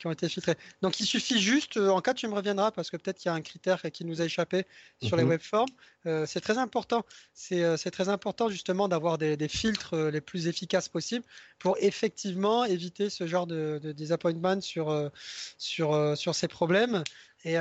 qui 0.04 0.08
ont 0.08 0.12
été 0.12 0.28
filtrés. 0.28 0.58
Donc 0.82 1.00
il 1.00 1.06
suffit 1.06 1.40
juste, 1.40 1.78
euh, 1.78 1.88
en 1.90 2.02
cas 2.02 2.14
tu 2.14 2.28
me 2.28 2.34
reviendras 2.34 2.72
parce 2.72 2.92
que 2.92 2.98
peut-être 2.98 3.18
qu'il 3.18 3.30
y 3.30 3.32
a 3.32 3.36
un 3.36 3.42
critère 3.42 3.82
qui 3.94 4.04
nous 4.04 4.22
a 4.22 4.26
échappé 4.26 4.66
sur 5.02 5.16
les 5.16 5.24
mhm. 5.24 5.30
webforms. 5.30 5.70
Euh, 6.06 6.26
c'est 6.28 6.42
très 6.42 6.58
important. 6.58 7.06
Euh, 7.54 7.78
c'est 7.78 7.92
très 7.92 8.10
important 8.10 8.50
justement 8.50 8.90
d'avoir 8.90 9.18
des, 9.18 9.48
filtres 9.48 9.96
les 9.96 10.20
plus 10.20 10.48
efficaces 10.48 10.90
possibles 10.90 11.24
pour 11.58 11.78
effectivement 11.80 12.66
éviter 12.66 13.10
ce 13.10 13.26
genre 13.28 13.48
de, 13.48 13.80
de 13.82 13.94
disappointment 13.94 14.60
sur, 14.60 15.12
sur, 15.58 16.18
sur 16.18 16.36
ces 16.36 16.50
problèmes. 16.50 17.04
Et 17.46 17.56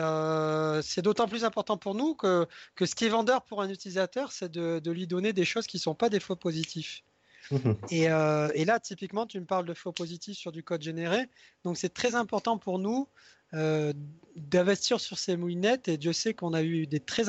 c'est 0.82 1.02
d'autant 1.02 1.28
plus 1.28 1.44
important 1.44 1.76
pour 1.76 1.94
nous 1.94 2.14
que, 2.14 2.46
que 2.74 2.86
ce 2.86 2.94
qui 2.96 3.04
est 3.04 3.08
vendeur 3.08 3.44
pour 3.44 3.62
un 3.62 3.68
utilisateur, 3.68 4.32
c'est 4.32 4.50
de, 4.50 4.80
de 4.80 4.90
lui 4.90 5.06
donner 5.06 5.32
des 5.32 5.44
choses 5.44 5.66
qui 5.66 5.76
ne 5.76 5.82
sont 5.82 5.94
pas 5.94 6.08
des 6.08 6.20
faux 6.20 6.36
positifs. 6.36 7.02
Euh, 7.92 8.50
et, 8.54 8.64
là, 8.64 8.80
typiquement, 8.80 9.26
tu 9.26 9.38
me 9.38 9.44
parles 9.44 9.66
de 9.66 9.74
faux 9.74 9.92
positifs 9.92 10.38
sur 10.38 10.52
du 10.52 10.62
code 10.62 10.82
généré. 10.82 11.28
Donc, 11.64 11.76
c'est 11.76 11.92
très 11.92 12.14
important 12.14 12.58
pour 12.58 12.78
nous 12.78 13.08
euh, 13.54 13.92
d'investir 14.36 15.00
sur 15.00 15.18
ces 15.18 15.36
moulinettes. 15.36 15.88
Et 15.88 15.98
Dieu 15.98 16.12
sait 16.12 16.34
qu'on 16.34 16.54
a 16.54 16.62
eu 16.62 16.86
des 16.86 17.00
très 17.00 17.24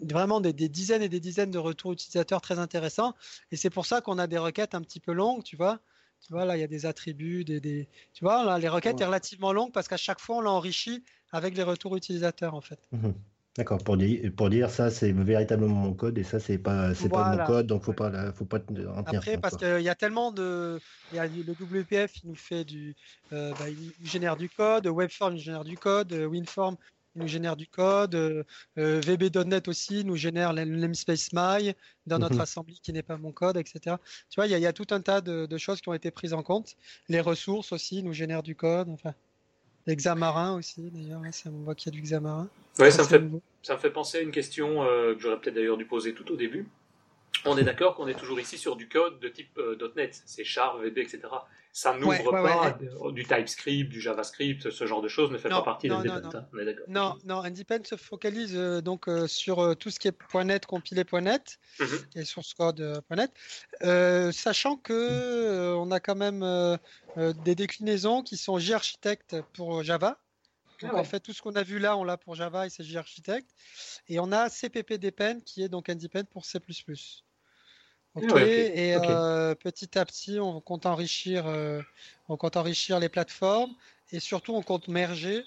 vraiment 0.00 0.40
des, 0.40 0.52
dizaines 0.52 1.02
et 1.02 1.08
des 1.08 1.20
dizaines 1.20 1.50
de 1.50 1.58
retours 1.58 1.92
utilisateurs 1.92 2.40
très 2.40 2.58
intéressants. 2.58 3.14
Et 3.52 3.56
c'est 3.56 3.70
pour 3.70 3.86
ça 3.86 4.00
qu'on 4.00 4.18
a 4.18 4.26
des 4.26 4.38
requêtes 4.38 4.74
un 4.74 4.82
petit 4.82 5.00
peu 5.00 5.12
longues, 5.12 5.42
tu 5.44 5.56
vois. 5.56 5.80
Tu 6.20 6.32
vois, 6.32 6.44
là, 6.44 6.56
il 6.56 6.60
y 6.60 6.64
a 6.64 6.68
des 6.68 6.84
attributs, 6.84 7.44
des, 7.44 7.88
tu 8.12 8.24
vois, 8.24 8.44
là, 8.44 8.58
les 8.58 8.68
requêtes 8.68 8.98
sont 8.98 9.06
relativement 9.06 9.52
longues 9.52 9.72
parce 9.72 9.86
qu'à 9.86 9.96
chaque 9.96 10.18
fois, 10.18 10.36
on 10.36 10.40
l'a 10.40 10.50
enrichi 10.50 11.04
avec 11.30 11.56
les 11.56 11.62
retours 11.62 11.96
utilisateurs, 11.96 12.54
en 12.54 12.60
fait. 12.60 12.80
Mhm. 12.90 13.14
D'accord, 13.58 13.78
pour 13.78 13.96
dire, 13.96 14.30
pour 14.36 14.50
dire 14.50 14.70
ça, 14.70 14.88
c'est 14.88 15.10
véritablement 15.10 15.74
mon 15.74 15.92
code 15.92 16.16
et 16.16 16.22
ça, 16.22 16.38
c'est 16.38 16.58
pas, 16.58 16.94
c'est 16.94 17.08
pas 17.08 17.36
mon 17.36 17.44
code, 17.44 17.66
donc 17.66 17.82
faut 17.82 17.92
pas, 17.92 18.30
faut 18.30 18.44
pas 18.44 18.58
en 18.58 19.02
tenir 19.02 19.18
Après, 19.18 19.36
parce 19.36 19.56
qu'il 19.56 19.80
y 19.80 19.88
a 19.88 19.96
tellement 19.96 20.30
de, 20.30 20.78
il 21.10 21.16
y 21.16 21.18
a 21.18 21.26
le 21.26 21.54
WPF, 21.60 22.22
il 22.22 22.28
nous 22.28 22.36
fait 22.36 22.64
du, 22.64 22.94
euh, 23.32 23.52
bah, 23.58 23.68
il 23.68 24.06
génère 24.06 24.36
du 24.36 24.48
code, 24.48 24.86
Webform, 24.86 25.34
il 25.34 25.40
génère 25.40 25.64
du 25.64 25.76
code, 25.76 26.12
WinForm, 26.12 26.76
il 27.16 27.22
nous 27.22 27.26
génère 27.26 27.56
du 27.56 27.66
code, 27.66 28.14
euh, 28.14 28.44
VB.NET 28.76 29.66
aussi 29.66 30.04
nous 30.04 30.14
génère 30.14 30.52
le 30.52 30.64
namespace 30.64 31.30
my 31.32 31.74
dans 32.06 32.20
notre 32.20 32.36
mhm. 32.36 32.42
assembly 32.42 32.78
qui 32.80 32.92
n'est 32.92 33.02
pas 33.02 33.16
mon 33.16 33.32
code, 33.32 33.56
etc. 33.56 33.96
Tu 34.30 34.36
vois, 34.36 34.46
il 34.46 34.50
y, 34.50 34.54
a, 34.54 34.58
il 34.58 34.62
y, 34.62 34.68
a 34.68 34.72
tout 34.72 34.86
un 34.92 35.00
tas 35.00 35.20
de, 35.20 35.46
de, 35.46 35.58
choses 35.58 35.80
qui 35.80 35.88
ont 35.88 35.94
été 35.94 36.12
prises 36.12 36.32
en 36.32 36.44
compte. 36.44 36.76
Les 37.08 37.20
ressources 37.20 37.72
aussi 37.72 38.04
nous 38.04 38.12
génèrent 38.12 38.44
du 38.44 38.54
code, 38.54 38.88
enfin. 38.88 39.14
L'examarin 39.88 40.54
aussi, 40.54 40.90
d'ailleurs, 40.92 41.22
on 41.46 41.64
voit 41.64 41.74
qu'il 41.74 41.94
y 41.94 41.96
a 41.96 41.98
du 41.98 42.06
Xamarin. 42.06 42.46
Ouais, 42.78 42.90
ça, 42.90 43.04
me 43.04 43.08
fait, 43.08 43.22
ça 43.62 43.72
me 43.72 43.78
fait 43.78 43.88
penser 43.88 44.18
à 44.18 44.20
une 44.20 44.30
question 44.30 44.82
euh, 44.82 45.14
que 45.14 45.20
j'aurais 45.20 45.40
peut-être 45.40 45.54
d'ailleurs 45.54 45.78
dû 45.78 45.86
poser 45.86 46.12
tout 46.12 46.30
au 46.30 46.36
début. 46.36 46.68
On 47.44 47.56
est 47.56 47.64
d'accord 47.64 47.94
qu'on 47.94 48.08
est 48.08 48.14
toujours 48.14 48.40
ici 48.40 48.58
sur 48.58 48.76
du 48.76 48.88
code 48.88 49.20
de 49.20 49.28
type 49.28 49.56
euh, 49.58 49.92
.NET, 49.96 50.22
c'est 50.26 50.44
char, 50.44 50.78
VB, 50.78 50.98
etc. 50.98 51.20
Ça 51.72 51.96
n'ouvre 51.96 52.30
pas 52.32 52.78
du 53.12 53.24
TypeScript, 53.24 53.90
du 53.90 54.00
JavaScript, 54.00 54.70
ce 54.70 54.86
genre 54.86 55.02
de 55.02 55.08
choses 55.08 55.30
ne 55.30 55.38
fait 55.38 55.48
pas 55.48 55.62
partie 55.62 55.88
d'Independent. 55.88 56.46
Hein, 56.52 56.74
non, 56.88 57.16
non, 57.24 57.42
Independent 57.42 57.86
se 57.86 57.96
focalise 57.96 58.56
euh, 58.56 58.80
donc 58.80 59.08
sur 59.26 59.76
tout 59.76 59.90
ce 59.90 60.00
qui 60.00 60.08
est 60.08 60.34
.NET, 60.34 60.66
compilé 60.66 61.04
.NET 61.12 61.58
mhm. 61.78 61.98
et 62.16 62.24
source 62.24 62.54
code 62.54 63.02
.NET, 63.10 63.32
sachant 64.32 64.76
que 64.76 65.74
on 65.74 65.90
a 65.90 66.00
quand 66.00 66.16
même 66.16 66.78
des 67.44 67.54
déclinaisons 67.54 68.22
qui 68.22 68.36
sont 68.36 68.58
JArchitect 68.58 69.36
pour 69.54 69.82
Java. 69.82 70.18
Donc 70.80 70.92
ah 70.94 70.98
en 70.98 71.04
fait, 71.04 71.20
tout 71.20 71.32
ce 71.32 71.42
qu'on 71.42 71.56
a 71.56 71.62
vu 71.62 71.78
là, 71.78 71.96
on 71.96 72.04
l'a 72.04 72.16
pour 72.16 72.34
Java 72.34 72.66
et 72.66 72.70
c'est 72.70 72.84
JArchitect. 72.84 73.48
Et 74.08 74.20
on 74.20 74.30
a 74.32 74.48
CPP 74.48 74.98
qui 75.44 75.62
est 75.62 75.68
donc 75.68 75.88
Independent 75.88 76.28
pour 76.28 76.44
C++. 76.44 76.58
Ok, 78.14 78.36
et 78.36 78.96
euh, 78.96 79.54
petit 79.54 79.98
à 79.98 80.04
petit, 80.04 80.40
on 80.40 80.60
compte 80.60 80.86
enrichir, 80.86 81.46
euh, 81.46 81.80
on 82.28 82.36
compte 82.36 82.56
enrichir 82.56 82.98
les 82.98 83.08
plateformes 83.08 83.72
et 84.12 84.18
surtout 84.18 84.54
on 84.54 84.62
compte 84.62 84.88
merger, 84.88 85.44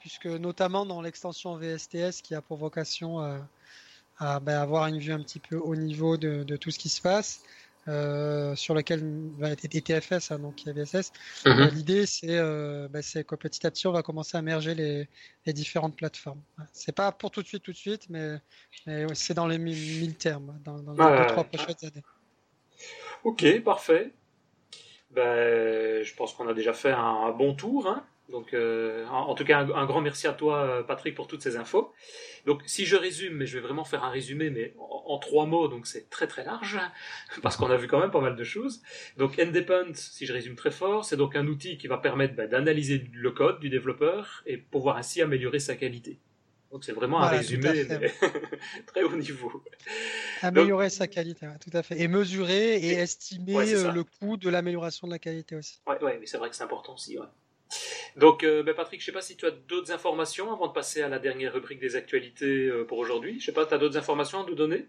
puisque 0.00 0.26
notamment 0.26 0.86
dans 0.86 1.02
l'extension 1.02 1.56
VSTS 1.56 2.22
qui 2.22 2.34
a 2.34 2.40
pour 2.40 2.56
vocation 2.56 3.20
à, 4.18 4.40
ben, 4.40 4.58
avoir 4.58 4.86
une 4.86 4.98
vue 4.98 5.12
un 5.12 5.22
petit 5.22 5.38
peu 5.38 5.56
au 5.56 5.76
niveau 5.76 6.16
de, 6.16 6.44
de 6.44 6.56
tout 6.56 6.70
ce 6.70 6.78
qui 6.78 6.88
se 6.88 7.02
passe, 7.02 7.42
euh, 7.88 8.54
sur 8.54 8.74
lequel 8.74 9.02
va 9.38 9.50
être 9.50 9.66
TFS, 9.66 10.30
hein, 10.30 10.38
donc 10.38 10.62
VSS. 10.66 11.12
Mhm. 11.46 11.52
Euh, 11.52 11.70
l'idée, 11.70 12.04
euh, 12.24 12.86
bah, 12.88 13.00
c'est 13.00 13.24
que 13.24 13.34
petit 13.34 13.66
à 13.66 13.70
petit, 13.70 13.86
on 13.86 13.92
va 13.92 14.02
commencer 14.02 14.36
à 14.36 14.42
merger 14.42 14.74
les, 14.74 15.08
différentes 15.52 15.96
plateformes. 15.96 16.42
C'est 16.74 16.94
pas 16.94 17.10
pour 17.12 17.30
tout 17.30 17.40
de 17.40 17.46
suite, 17.46 17.62
tout 17.62 17.72
de 17.72 17.76
suite, 17.76 18.10
mais, 18.10 18.38
c'est 19.14 19.32
dans 19.32 19.46
les 19.46 19.56
mille 19.56 20.14
termes, 20.16 20.60
dans, 20.64 20.76
les 20.76 21.26
trois 21.26 21.44
prochaines 21.44 21.76
années. 21.82 22.04
Ok, 23.24 23.60
parfait. 23.64 24.12
Ben, 25.10 26.04
je 26.04 26.14
pense 26.14 26.34
qu'on 26.34 26.46
a 26.48 26.54
déjà 26.54 26.74
fait 26.74 26.92
un, 26.92 27.30
bon 27.30 27.54
tour. 27.54 27.86
Hein. 27.86 28.04
Donc, 28.28 28.52
euh, 28.52 29.06
en, 29.06 29.34
tout 29.34 29.44
cas, 29.44 29.60
un, 29.60 29.86
grand 29.86 30.02
merci 30.02 30.26
à 30.26 30.32
toi, 30.32 30.58
euh, 30.58 30.82
Patrick, 30.82 31.14
pour 31.14 31.26
toutes 31.26 31.42
ces 31.42 31.56
infos. 31.56 31.94
Donc, 32.44 32.62
si 32.66 32.84
je 32.84 32.94
résume, 32.94 33.34
mais 33.34 33.46
je 33.46 33.58
vais 33.58 33.62
vraiment 33.62 33.84
faire 33.84 34.04
un 34.04 34.10
résumé, 34.10 34.50
mais 34.50 34.74
en, 34.78 35.18
trois 35.18 35.46
mots, 35.46 35.68
donc 35.68 35.86
c'est 35.86 36.10
très 36.10 36.26
très 36.26 36.44
large, 36.44 36.78
parce 37.42 37.56
qu'on 37.56 37.70
a 37.70 37.76
vu 37.76 37.86
quand 37.86 38.00
même 38.00 38.10
pas 38.10 38.20
mal 38.20 38.36
de 38.36 38.44
choses. 38.44 38.82
Donc, 39.16 39.38
Independent, 39.38 39.96
si 39.96 40.26
je 40.26 40.32
résume 40.32 40.56
très 40.56 40.70
fort, 40.70 41.06
c'est 41.06 41.16
donc 41.16 41.36
un 41.36 41.46
outil 41.46 41.78
qui 41.78 41.86
va 41.86 41.96
permettre 41.96 42.34
ben, 42.34 42.48
d'analyser 42.48 43.04
le 43.12 43.30
code 43.30 43.60
du 43.60 43.70
développeur 43.70 44.42
et 44.44 44.58
pouvoir 44.58 44.98
ainsi 44.98 45.22
améliorer 45.22 45.58
sa 45.58 45.74
qualité. 45.74 46.20
Donc 46.70 46.84
c'est 46.84 46.92
vraiment 46.92 47.20
un 47.20 47.28
résumé 47.28 47.86
très 48.86 49.02
haut 49.02 49.16
niveau. 49.16 49.64
Améliorer 50.42 50.90
sa 50.90 51.06
qualité, 51.06 51.46
tout 51.60 51.74
à 51.74 51.82
fait. 51.82 51.98
Et 51.98 52.08
mesurer 52.08 52.76
et, 52.76 52.92
estimer 52.92 53.74
euh, 53.74 53.90
le 53.90 54.04
coût 54.04 54.36
de 54.36 54.50
l'amélioration 54.50 55.06
de 55.06 55.12
la 55.12 55.18
qualité 55.18 55.56
aussi. 55.56 55.80
Oui, 55.86 55.94
ouais, 56.02 56.18
mais 56.20 56.26
c'est 56.26 56.36
vrai 56.36 56.50
que 56.50 56.56
c'est 56.56 56.64
important 56.64 56.92
aussi. 56.92 57.16
Donc, 58.16 58.44
euh, 58.44 58.62
ben, 58.62 58.74
Patrick, 58.74 59.00
je 59.00 59.04
ne 59.04 59.06
sais 59.06 59.18
pas 59.18 59.22
si 59.22 59.36
tu 59.36 59.46
as 59.46 59.50
d'autres 59.50 59.92
informations 59.92 60.52
avant 60.52 60.68
de 60.68 60.72
passer 60.72 61.02
à 61.02 61.08
la 61.08 61.18
dernière 61.18 61.52
rubrique 61.52 61.80
des 61.80 61.96
actualités 61.96 62.66
euh, 62.66 62.84
pour 62.84 62.98
aujourd'hui. 62.98 63.32
Je 63.32 63.36
ne 63.36 63.40
sais 63.46 63.52
pas, 63.52 63.66
tu 63.66 63.74
as 63.74 63.78
d'autres 63.78 63.96
informations 63.96 64.44
à 64.44 64.46
nous 64.46 64.54
donner? 64.54 64.86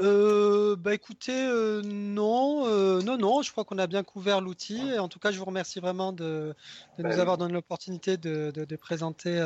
Euh, 0.00 0.76
bah 0.76 0.94
écoutez, 0.94 1.32
euh, 1.32 1.80
non, 1.82 2.66
euh, 2.66 3.00
non, 3.02 3.16
non, 3.16 3.42
je 3.42 3.50
crois 3.50 3.64
qu'on 3.64 3.78
a 3.78 3.86
bien 3.86 4.02
couvert 4.02 4.40
l'outil. 4.40 4.98
En 4.98 5.08
tout 5.08 5.18
cas, 5.18 5.30
je 5.30 5.38
vous 5.38 5.44
remercie 5.44 5.80
vraiment 5.80 6.12
de, 6.12 6.54
de 6.98 7.02
nous 7.02 7.18
avoir 7.18 7.38
donné 7.38 7.52
l'opportunité 7.52 8.16
de, 8.16 8.50
de, 8.50 8.76
présenter 8.76 9.40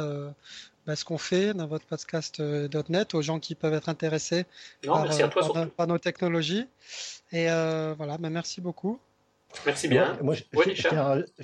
bah, 0.87 0.97
ce 0.97 1.05
qu'on 1.05 1.19
fait 1.19 1.55
dans 1.55 1.67
votre 1.67 1.87
podcast 1.87 2.41
.NET 2.41 3.15
aux 3.15 3.23
gens 3.23 3.39
qui 3.39 3.55
peuvent 3.55 3.75
être 3.75 3.89
intéressés 3.89 4.45
par, 4.85 5.07
par, 5.77 5.87
nos 5.87 5.99
technologies. 5.99 6.67
Et 7.33 7.47
voilà, 7.47 8.19
bah, 8.19 8.31
merci 8.31 8.61
beaucoup. 8.61 8.99
Merci 9.67 9.89
bien. 9.89 10.17
Moi, 10.23 10.35
je, 10.35 10.43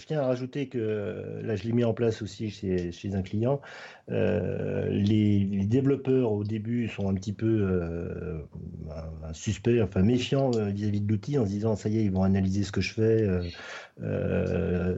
tiens 0.06 0.20
à, 0.20 0.26
rajouter 0.26 0.68
que 0.68 1.40
là, 1.42 1.56
je 1.56 1.64
l'ai 1.64 1.72
mis 1.72 1.84
en 1.84 1.92
place 1.92 2.22
aussi 2.22 2.50
chez, 2.50 2.92
chez 2.92 3.14
un 3.14 3.22
client. 3.22 3.60
Euh, 4.10 4.88
les, 4.90 5.44
développeurs 5.66 6.32
au 6.32 6.44
début 6.44 6.88
sont 6.88 7.08
un 7.08 7.14
petit 7.14 7.32
peu 7.32 7.46
euh, 7.46 8.38
suspects, 9.32 9.80
enfin 9.82 10.02
méfiants 10.02 10.52
euh, 10.54 10.66
vis-à-vis 10.66 11.00
de 11.00 11.10
l'outil 11.10 11.38
en 11.38 11.44
se 11.44 11.50
disant 11.50 11.74
ça 11.74 11.88
y 11.88 11.98
est, 11.98 12.04
ils 12.04 12.12
vont 12.12 12.22
analyser 12.22 12.62
ce 12.62 12.70
que 12.70 12.80
je 12.80 12.94
fais, 12.94 13.26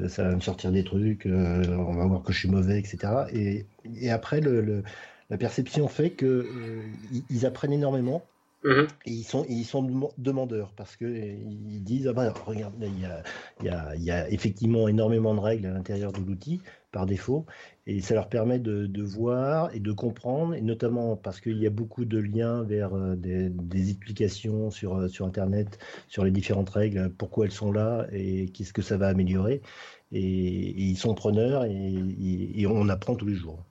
ça 0.08 0.24
va 0.24 0.34
me 0.34 0.40
sortir 0.40 0.70
des 0.70 0.84
trucs, 0.84 1.26
on 1.26 1.94
va 1.94 2.06
voir 2.06 2.22
que 2.22 2.32
je 2.32 2.38
suis 2.38 2.50
mauvais, 2.50 2.78
etc. 2.78 2.98
Et, 3.32 3.66
et 4.00 4.10
après, 4.10 4.40
le, 4.40 4.82
la 5.30 5.38
perception 5.38 5.88
fait 5.88 6.10
qu'ils 6.10 7.46
apprennent 7.46 7.72
énormément 7.72 8.22
Mhm. 8.64 8.88
Ils 9.06 9.22
sont, 9.24 10.12
demandeurs 10.18 10.72
parce 10.76 10.96
qu'ils 10.96 11.84
disent 11.84 12.08
ah 12.08 12.12
bah, 12.12 12.34
regarde, 12.44 12.74
il 12.80 13.64
y, 13.64 14.10
a, 14.10 14.30
effectivement 14.30 14.88
énormément 14.88 15.32
de 15.34 15.40
règles 15.40 15.66
à 15.66 15.70
l'intérieur 15.70 16.12
de 16.12 16.18
l'outil 16.18 16.60
par 16.90 17.06
défaut 17.06 17.46
et 17.86 18.00
ça 18.00 18.14
leur 18.14 18.28
permet 18.28 18.58
de, 18.58 19.02
voir 19.02 19.72
et 19.74 19.80
de 19.80 19.92
comprendre, 19.92 20.54
et 20.54 20.60
notamment 20.60 21.16
parce 21.16 21.40
qu'il 21.40 21.58
y 21.58 21.66
a 21.66 21.70
beaucoup 21.70 22.04
de 22.04 22.18
liens 22.18 22.64
vers 22.64 22.94
euh, 22.94 23.14
des, 23.14 23.90
explications 23.90 24.70
sur, 24.70 24.96
euh, 24.96 25.08
sur 25.08 25.24
Internet 25.24 25.78
sur 26.08 26.24
les 26.24 26.32
différentes 26.32 26.70
règles, 26.70 27.10
pourquoi 27.10 27.46
elles 27.46 27.52
sont 27.52 27.70
là 27.70 28.06
et 28.12 28.48
qu'est-ce 28.50 28.72
que 28.72 28.82
ça 28.82 28.96
va 28.96 29.06
améliorer. 29.06 29.62
Et, 30.10 30.82
ils 30.82 30.96
sont 30.96 31.14
preneurs 31.14 31.64
et 31.64 32.66
on 32.66 32.88
apprend 32.88 33.14
tous 33.14 33.26
les 33.26 33.36
jours. 33.36 33.64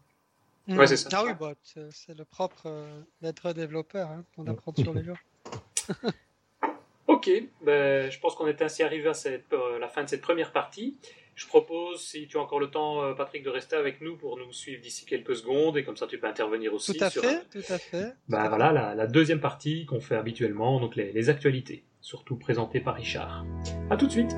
Ouais, 0.67 0.87
c'est 0.87 0.97
ça. 0.97 1.09
Ah 1.13 1.23
oui, 1.25 1.31
bah, 1.39 1.53
c'est 1.63 2.17
le 2.17 2.25
propre 2.25 2.63
euh, 2.65 3.01
d'être 3.21 3.53
développeur, 3.53 4.09
hein, 4.09 4.23
on 4.37 4.47
apprend 4.47 4.73
sur 4.75 4.93
les 4.93 5.03
jours. 5.03 5.17
ok, 7.07 7.29
ben, 7.61 8.11
je 8.11 8.19
pense 8.19 8.35
qu'on 8.35 8.47
est 8.47 8.61
ainsi 8.61 8.83
arrivé 8.83 9.07
à 9.07 9.13
cette, 9.13 9.53
euh, 9.53 9.79
la 9.79 9.87
fin 9.87 10.03
de 10.03 10.09
cette 10.09 10.21
première 10.21 10.51
partie. 10.51 10.97
Je 11.35 11.45
propose, 11.45 12.01
si 12.01 12.27
tu 12.27 12.37
as 12.37 12.41
encore 12.41 12.59
le 12.59 12.69
temps, 12.69 13.03
euh, 13.03 13.13
Patrick, 13.13 13.43
de 13.43 13.49
rester 13.49 13.75
avec 13.75 14.01
nous 14.01 14.17
pour 14.17 14.37
nous 14.37 14.51
suivre 14.51 14.81
d'ici 14.81 15.05
quelques 15.05 15.35
secondes 15.35 15.77
et 15.77 15.83
comme 15.83 15.95
ça 15.95 16.07
tu 16.07 16.17
peux 16.17 16.27
intervenir 16.27 16.73
aussi. 16.73 16.97
Tout 16.97 17.03
à 17.03 17.09
fait, 17.11 17.45
tout 17.49 17.59
à 17.69 17.77
fait. 17.77 18.13
Ben, 18.27 18.49
voilà, 18.49 18.71
la, 18.73 18.95
la, 18.95 19.07
deuxième 19.07 19.39
partie 19.39 19.85
qu'on 19.85 20.01
fait 20.01 20.15
habituellement, 20.15 20.79
donc 20.79 20.95
les, 20.95 21.11
les 21.13 21.29
actualités, 21.29 21.83
surtout 22.01 22.35
présentées 22.35 22.81
par 22.81 22.95
Richard. 22.95 23.45
À 23.89 23.95
tout 23.95 24.07
de 24.07 24.11
suite. 24.11 24.35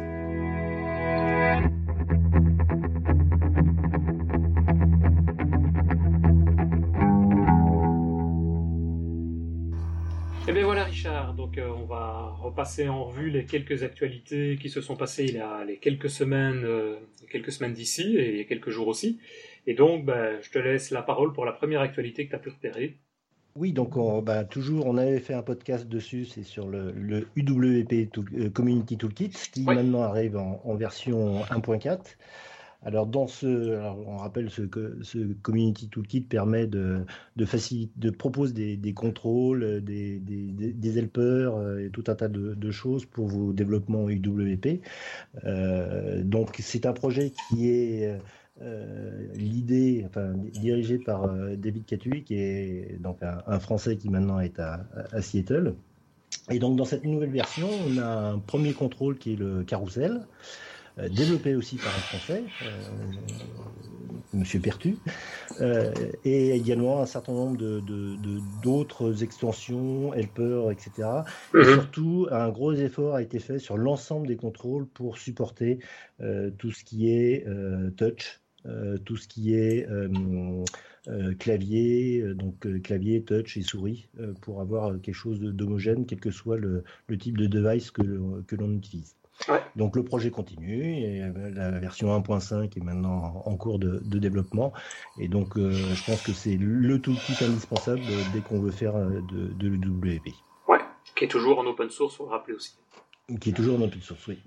On 11.62 11.86
va 11.86 12.36
repasser 12.42 12.90
en 12.90 13.06
revue 13.06 13.30
les 13.30 13.46
quelques 13.46 13.84
actualités 13.84 14.58
qui 14.62 14.70
se 14.70 14.82
sont 14.82 14.96
passées 14.96 15.26
il 15.26 15.36
y 15.36 15.40
a 15.40 15.64
les 15.66 15.78
quelques 15.78 16.10
semaines, 16.10 16.64
euh, 16.64 16.96
quelques 17.30 17.52
semaines 17.52 17.74
d'ici 17.74 18.18
et 18.18 18.32
il 18.32 18.38
y 18.38 18.42
a 18.42 18.46
quelques 18.46 18.70
jours 18.70 18.88
aussi. 18.88 19.20
Et 19.68 19.74
donc 19.74 20.06
ben, 20.06 20.38
je 20.42 20.50
te 20.50 20.60
laisse 20.60 20.92
la 20.92 21.02
parole 21.02 21.34
pour 21.34 21.46
la 21.46 21.52
première 21.52 21.82
actualité 21.82 22.26
que 22.26 22.32
tu 22.32 22.36
as 22.36 22.40
pu 22.40 22.50
repérer. 22.50 22.98
Oui, 23.56 23.74
donc 23.74 23.98
on, 23.98 24.22
bah, 24.22 24.46
toujours, 24.46 24.86
on 24.86 24.98
avait 24.98 25.20
fait 25.20 25.34
un 25.34 25.42
podcast 25.42 25.88
dessus, 25.88 26.26
c'est 26.26 26.44
sur 26.44 26.68
le, 26.68 26.92
le 26.92 27.28
UWP 27.36 28.10
euh, 28.18 28.50
Community 28.52 28.96
Toolkit, 28.98 29.34
qui 29.52 29.64
maintenant 29.64 30.04
arrive 30.04 30.38
en, 30.38 30.62
en 30.64 30.76
version 30.76 31.42
1.4. 31.46 32.16
Alors, 32.82 33.08
dans 33.08 33.28
ce, 33.28 33.78
on 34.08 34.18
rappelle 34.18 34.50
ce 34.50 34.62
que 34.62 34.98
ce 35.02 35.18
Community 35.42 35.90
Toolkit 35.90 36.22
permet 36.22 36.66
de, 36.66 37.06
de, 37.36 38.10
propose 38.10 38.54
des, 38.54 38.94
contrôles, 38.94 39.82
des, 39.84 40.98
helpers 40.98 41.56
euh, 41.56 41.86
et 41.86 41.90
tout 41.90 42.06
un 42.08 42.16
tas 42.16 42.30
de, 42.30 42.72
choses 42.72 43.06
pour 43.06 43.28
vos 43.28 43.52
développements 43.52 44.10
UWP. 44.10 44.82
Euh, 45.44 46.24
donc, 46.24 46.56
c'est 46.60 46.86
un 46.86 46.94
projet 46.94 47.34
qui 47.50 47.70
est 47.70 48.18
euh, 48.62 49.28
l'idée, 49.36 50.04
enfin, 50.06 50.34
dirigé 50.36 51.00
par 51.00 51.26
euh, 51.26 51.56
David 51.56 51.86
Catui, 51.86 52.24
qui 52.24 52.36
est 52.36 52.98
donc 53.00 53.24
un, 53.24 53.42
un, 53.48 53.60
Français 53.60 53.96
qui 53.96 54.10
maintenant 54.10 54.40
est 54.40 54.60
à, 54.60 54.86
à 55.12 55.22
Seattle. 55.22 55.76
Et 56.50 56.60
donc, 56.60 56.76
dans 56.76 56.86
cette 56.86 57.06
nouvelle 57.06 57.30
version, 57.30 57.70
on 57.88 57.98
a 57.98 58.32
un 58.32 58.40
premier 58.40 58.74
contrôle 58.74 59.18
qui 59.18 59.34
est 59.34 59.36
le 59.38 59.64
carrousel. 59.64 60.22
Euh, 61.00 61.10
développé 61.10 61.56
aussi 61.56 61.78
par 61.78 61.88
un 61.88 62.00
Français, 62.00 62.44
euh, 62.64 62.68
Monsieur 64.34 64.60
Pertu, 64.60 64.98
euh, 65.62 65.92
et 66.26 66.52
également 66.52 67.02
un 67.02 67.06
certain 67.06 67.34
nombre 67.34 67.58
de, 67.58 67.82
d'autres 68.62 69.24
extensions, 69.24 70.14
helper, 70.14 70.72
etc. 70.72 71.08
Et 71.54 71.58
mhm. 71.58 71.74
surtout, 71.74 72.28
un 72.32 72.50
gros 72.50 72.74
effort 72.74 73.16
a 73.16 73.22
été 73.22 73.40
fait 73.40 73.60
sur 73.60 73.78
l'ensemble 73.78 74.28
des 74.28 74.36
contrôles 74.36 74.88
pour 74.88 75.18
supporter 75.18 75.80
tout 76.58 76.72
ce 76.72 76.84
qui 76.84 77.10
est 77.10 77.46
touch, 77.98 78.40
tout 79.06 79.16
ce 79.16 79.28
qui 79.28 79.56
est 79.56 79.88
clavier, 81.40 82.24
donc 82.36 82.82
clavier, 82.84 83.24
touch 83.24 83.58
et 83.58 83.62
souris, 83.62 84.10
pour 84.42 84.62
avoir 84.62 85.00
quelque 85.02 85.16
chose 85.16 85.40
d'homogène, 85.40 86.06
quel 86.06 86.20
que 86.20 86.32
soit 86.32 86.58
le, 86.58 86.84
type 87.18 87.38
de 87.38 87.48
device 87.48 87.90
que, 87.90 88.42
que 88.44 88.56
l'on 88.56 88.74
utilise. 88.74 89.16
Donc 89.76 89.96
le 89.96 90.04
projet 90.04 90.32
continue 90.32 90.98
et 90.98 91.24
euh, 91.24 91.52
la 91.54 91.72
version 91.72 92.18
1.5 92.20 92.78
est 92.78 92.84
maintenant 92.84 93.42
en 93.46 93.56
cours 93.56 93.80
de, 93.80 94.00
développement 94.04 94.74
et 95.18 95.28
donc 95.28 95.58
euh, 95.58 95.72
je 95.72 96.06
pense 96.06 96.22
que 96.22 96.34
c'est 96.34 96.58
le 96.60 97.00
toolkit 97.00 97.44
indispensable 97.44 98.02
dès 98.34 98.42
qu'on 98.42 98.60
veut 98.60 98.72
faire 98.72 98.96
euh, 98.96 99.22
de, 99.32 99.48
de 99.54 99.68
l'UWP. 99.68 100.34
Ouais, 100.68 100.80
qui 101.16 101.24
est 101.24 101.30
toujours 101.30 101.60
en 101.60 101.66
open 101.66 101.90
source, 101.90 102.16
faut 102.16 102.26
le 102.26 102.32
rappeler 102.32 102.56
aussi. 102.56 102.76
Qui 103.40 103.50
est 103.50 103.54
toujours 103.54 103.80
en 103.80 103.82
open 103.84 104.02
source, 104.02 104.28
oui. 104.28 104.40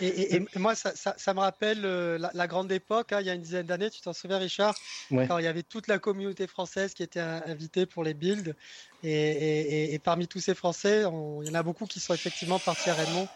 Et, 0.00 0.42
moi, 0.56 0.74
ça, 0.74 0.92
ça, 0.94 1.34
me 1.34 1.38
rappelle 1.38 1.82
la, 1.82 2.46
grande 2.48 2.72
époque, 2.72 3.12
hein, 3.12 3.20
il 3.20 3.26
y 3.26 3.30
a 3.30 3.34
une 3.34 3.42
dizaine 3.42 3.66
d'années, 3.66 3.88
tu 3.88 4.00
t'en 4.00 4.12
souviens, 4.12 4.38
Richard, 4.38 4.74
quand 5.10 5.38
il 5.38 5.44
y 5.44 5.46
avait 5.46 5.62
toute 5.62 5.86
la 5.86 6.00
communauté 6.00 6.48
française 6.48 6.92
qui 6.92 7.04
était 7.04 7.20
invitée 7.20 7.86
pour 7.86 8.02
les 8.02 8.12
builds. 8.12 8.56
Et, 9.04 10.00
parmi 10.02 10.26
tous 10.26 10.40
ces 10.40 10.56
Français, 10.56 11.02
il 11.02 11.46
y 11.46 11.50
en 11.50 11.54
a 11.54 11.62
beaucoup 11.62 11.86
qui 11.86 12.00
sont 12.00 12.14
effectivement 12.14 12.58
partis 12.58 12.90
à 12.90 12.94
Raymond 12.94 13.28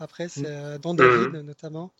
après, 0.00 0.28
c'est 0.28 0.46
euh, 0.46 0.78
Don 0.78 0.94
David 0.94 1.32
mhm. 1.32 1.42
notamment. 1.42 1.92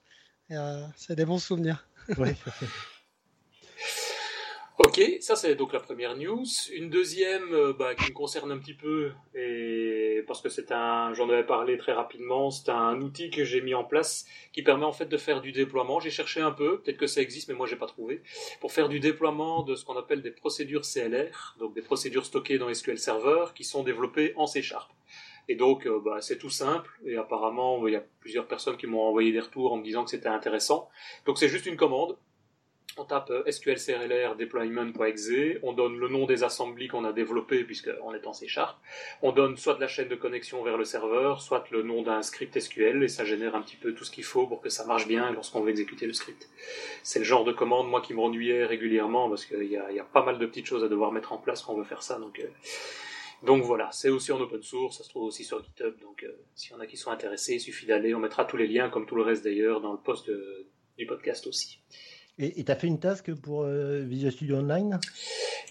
Euh, 0.51 0.85
c'est 0.97 1.15
des 1.15 1.25
bons 1.25 1.39
souvenirs. 1.39 1.87
ok, 4.79 5.01
ça 5.21 5.37
c'est 5.37 5.55
donc 5.55 5.73
la 5.73 5.81
première 5.81 6.17
news. 6.17 6.45
Une 6.73 6.91
deuxième 6.91 7.53
euh, 7.53 7.73
bah, 7.73 7.95
qui 7.95 8.11
me 8.11 8.15
concerne 8.15 8.51
un 8.51 8.59
petit 8.59 8.75
peu, 8.75 9.13
et 9.35 10.25
parce 10.27 10.41
que 10.41 10.49
c'est 10.49 10.73
un, 10.73 11.13
j'en 11.13 11.29
avais 11.29 11.45
parlé 11.45 11.77
très 11.77 11.93
rapidement, 11.93 12.51
c'est 12.51 12.71
un 12.71 13.01
outil 13.01 13.31
que 13.31 13.45
j'ai 13.45 13.61
mis 13.61 13.75
en 13.75 13.85
place 13.85 14.25
qui 14.53 14.63
permet 14.63 14.87
en 14.87 14.93
fait 14.93 15.07
de 15.07 15.17
faire 15.17 15.41
du 15.41 15.53
déploiement. 15.53 16.01
J'ai 16.01 16.11
cherché 16.11 16.41
un 16.41 16.53
peu, 16.53 16.81
peut-être 16.81 16.99
que 16.99 17.07
ça 17.07 17.21
existe, 17.21 17.49
mais 17.49 17.55
moi 17.55 17.67
j'ai 17.67 17.77
pas 17.77 17.87
trouvé, 17.87 18.23
pour 18.61 18.73
faire 18.73 18.89
du 18.89 18.99
déploiement 18.99 19.63
de 19.63 19.77
ce 19.77 19.85
qu'on 19.85 19.97
appelle 19.97 20.23
des 20.23 20.33
procédures 20.33 20.83
CLR, 20.83 21.57
donc 21.61 21.75
des 21.75 21.83
procédures 21.83 22.25
stockées 22.25 22.59
dans 22.59 22.73
SQL 22.73 22.99
Server 22.99 23.47
qui 23.55 23.63
sont 23.63 23.85
développées 23.85 24.33
en 24.37 24.47
C 24.47 24.63
Sharp. 24.63 24.91
Et 25.49 25.55
donc, 25.55 25.87
euh, 25.87 26.01
bah, 26.05 26.21
c'est 26.21 26.39
tout 26.39 26.51
simple. 26.51 26.91
Et 27.05 27.17
apparemment, 27.17 27.87
il 27.87 27.93
y 27.93 27.97
a 27.97 28.05
plusieurs 28.21 28.47
personnes 28.47 28.77
qui 28.77 28.87
m'ont 28.87 29.03
envoyé 29.03 29.33
des 29.33 29.41
retours 29.41 29.73
en 29.73 29.77
me 29.77 29.85
disant 29.85 30.05
que 30.05 30.11
c'était 30.11 30.29
intéressant. 30.29 30.89
Donc, 31.27 31.39
c'est 31.39 31.49
juste 31.49 31.67
une 31.67 31.77
commande. 31.77 32.17
On 32.97 33.05
tape 33.05 33.31
euh, 33.31 33.51
SQL 33.51 33.77
deployment.exe, 34.37 35.59
on 35.63 35.73
donne 35.73 35.97
le 35.97 36.09
nom 36.09 36.27
des 36.27 36.43
assemblées 36.43 36.89
qu'on 36.89 37.05
a 37.05 37.13
développées 37.13 37.63
puisqu'on 37.63 38.13
est 38.15 38.27
en 38.27 38.33
C 38.33 38.49
Sharp, 38.49 38.79
on 39.23 39.31
donne 39.31 39.57
soit 39.57 39.79
la 39.79 39.87
chaîne 39.87 40.09
de 40.09 40.17
connexion 40.17 40.63
vers 40.65 40.77
le 40.77 40.85
serveur, 40.85 41.41
soit 41.41 41.65
le 41.71 41.83
nom 41.83 42.03
d'un 42.03 42.23
script 42.23 42.59
SQL 42.59 43.05
et 43.05 43.09
ça 43.09 43.25
génère 43.25 43.55
un 43.55 43.63
petit 43.63 43.77
peu 43.77 43.95
tout 43.95 44.05
ce 44.05 44.11
qu'il 44.11 44.25
faut 44.25 44.47
pour 44.47 44.61
que 44.61 44.69
ça 44.69 44.85
marche 44.87 45.07
bien 45.07 45.31
lorsqu'on 45.33 45.61
veut 45.61 45.71
exécuter 45.71 46.07
le 46.07 46.13
script. 46.13 46.49
C'est 47.05 47.21
le 47.21 47.25
genre 47.25 47.45
de 47.45 47.53
commande 47.53 47.89
moi 47.89 48.01
qui 48.01 48.13
m'ennuyait 48.13 48.67
régulièrement 48.67 49.29
parce 49.29 49.47
qu'il 49.47 49.71
y, 49.71 49.77
a, 49.77 50.05
pas 50.13 50.25
mal 50.25 50.39
de 50.39 50.47
petites 50.47 50.67
choses 50.67 50.83
à 50.83 50.89
devoir 50.89 51.13
mettre 51.13 51.33
en 51.33 51.39
place 51.39 51.63
quand 51.63 51.75
on 51.75 51.79
veut 51.79 51.85
faire 51.85 52.03
ça 52.03 52.19
donc 52.19 52.41
euh, 52.41 52.49
donc 53.45 53.63
voilà, 53.63 53.91
c'est 53.93 54.09
aussi 54.09 54.33
en 54.33 54.41
open 54.41 54.63
source, 54.63 54.99
ça 54.99 55.05
se 55.05 55.09
trouve 55.09 55.25
aussi 55.25 55.45
sur 55.45 55.63
GitHub, 55.63 55.99
donc 56.01 56.25
euh, 56.25 56.33
s'il 56.55 56.73
y 56.73 56.75
en 56.75 56.81
a 56.81 56.87
qui 56.87 56.97
sont 56.97 57.11
intéressés, 57.11 57.55
il 57.55 57.61
suffit 57.61 57.87
d'aller, 57.87 58.15
on 58.15 58.21
mettra 58.21 58.45
tous 58.45 58.57
les 58.57 58.67
liens, 58.67 58.91
comme 58.91 59.07
tout 59.07 59.17
le 59.17 59.23
reste 59.23 59.45
d'ailleurs, 59.45 59.81
dans 59.81 59.93
le 59.93 59.99
post 59.99 60.31
du 60.99 61.07
podcast 61.07 61.47
aussi. 61.47 61.81
Et 62.39 62.65
tu 62.65 62.73
as 62.73 62.77
fait 62.77 62.87
une 62.87 63.01
task 63.01 63.35
pour 63.35 63.67
Visual 63.67 64.33
Studio 64.33 64.57
Online? 64.57 64.99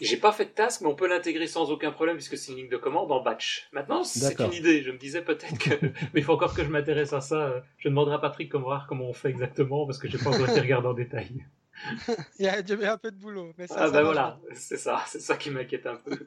J'ai 0.02 0.18
pas 0.18 0.32
fait 0.32 0.46
de 0.46 0.52
task, 0.52 0.82
mais 0.82 0.88
on 0.88 0.96
peut 0.96 1.08
l'intégrer 1.08 1.48
sans 1.48 1.72
aucun 1.72 1.92
problème 1.92 2.16
puisque 2.16 2.38
c'est 2.38 2.52
une 2.52 2.60
ligne 2.60 2.70
de 2.70 2.78
commande 2.78 3.12
en 3.12 3.22
batch. 3.22 3.68
Maintenant, 3.74 4.04
c'est 4.04 4.40
une 4.40 4.54
idée. 4.54 4.82
Je 4.82 4.92
me 4.92 4.98
disais 4.98 5.22
peut-être 5.22 5.58
que, 5.58 5.86
mais 6.14 6.22
il 6.22 6.24
faut 6.24 6.34
encore 6.34 6.54
que 6.54 6.64
je 6.64 6.70
m'intéresse 6.70 7.12
à 7.12 7.22
ça. 7.22 7.64
Je 7.78 7.90
demanderai 7.90 8.16
à 8.16 8.20
Patrick 8.20 8.50
comment 8.50 8.66
voir 8.66 8.88
comment 8.88 9.10
on 9.10 9.14
fait 9.14 9.30
exactement 9.30 9.86
parce 9.86 9.98
que 9.98 10.08
j'ai 10.08 10.18
pas 10.18 10.30
encore 10.30 10.50
été 10.50 10.62
regardé 10.62 10.88
en 10.88 10.94
détail. 10.94 11.46
il 12.40 12.46
y 12.46 12.48
a 12.48 12.58
un 12.94 12.98
peu 12.98 13.12
de 13.12 13.18
boulot. 13.18 13.54
Mais 13.58 13.68
ça, 13.68 13.76
ah 13.78 13.90
ben 13.90 14.04
voilà, 14.04 14.40
c'est 14.54 14.78
ça, 14.78 15.02
c'est 15.08 15.22
ça 15.22 15.38
qui 15.38 15.50
m'inquiète 15.50 15.86
un 15.86 15.96
peu. 15.96 16.18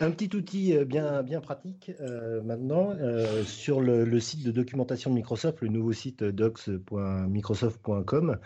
Un 0.00 0.10
petit 0.10 0.34
outil 0.36 0.76
euh, 0.76 0.84
bien, 0.84 1.22
pratique 1.40 1.92
euh, 2.00 2.42
maintenant 2.42 2.90
euh, 2.90 3.44
sur 3.44 3.80
le, 3.80 4.20
site 4.20 4.44
de 4.44 4.50
documentation 4.50 5.10
de 5.10 5.16
Microsoft, 5.16 5.60
le 5.60 5.68
nouveau 5.68 5.92
site 5.92 6.24
docs.microsoft.com, 6.24 8.38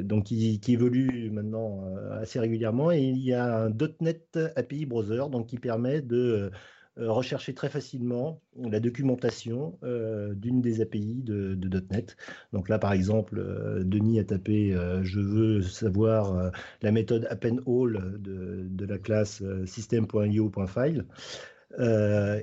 donc 0.00 0.24
qui, 0.24 0.60
évolue 0.68 1.30
maintenant 1.30 1.84
assez 2.20 2.38
régulièrement. 2.38 2.92
Et 2.92 3.02
il 3.02 3.18
y 3.18 3.32
a 3.32 3.64
un 3.64 3.70
.NET 4.00 4.38
API 4.56 4.86
Browser 4.86 5.24
donc 5.30 5.46
qui 5.46 5.58
permet 5.58 6.00
de 6.00 6.50
rechercher 6.96 7.54
très 7.54 7.68
facilement 7.68 8.40
la 8.56 8.80
documentation 8.80 9.76
euh, 9.82 10.32
d'une 10.34 10.60
des 10.60 10.80
API 10.80 11.22
de, 11.22 11.58
.NET. 11.90 12.16
Donc 12.52 12.68
là, 12.68 12.78
par 12.78 12.92
exemple, 12.92 13.38
euh, 13.38 13.82
Denis 13.84 14.20
a 14.20 14.24
tapé 14.24 14.76
je 15.02 15.20
veux 15.20 15.62
savoir 15.62 16.52
la 16.82 16.92
méthode 16.92 17.26
appendAll 17.30 18.20
de, 18.20 18.64
de 18.68 18.86
la 18.86 18.98
classe 18.98 19.42
system.io.file. 19.66 21.04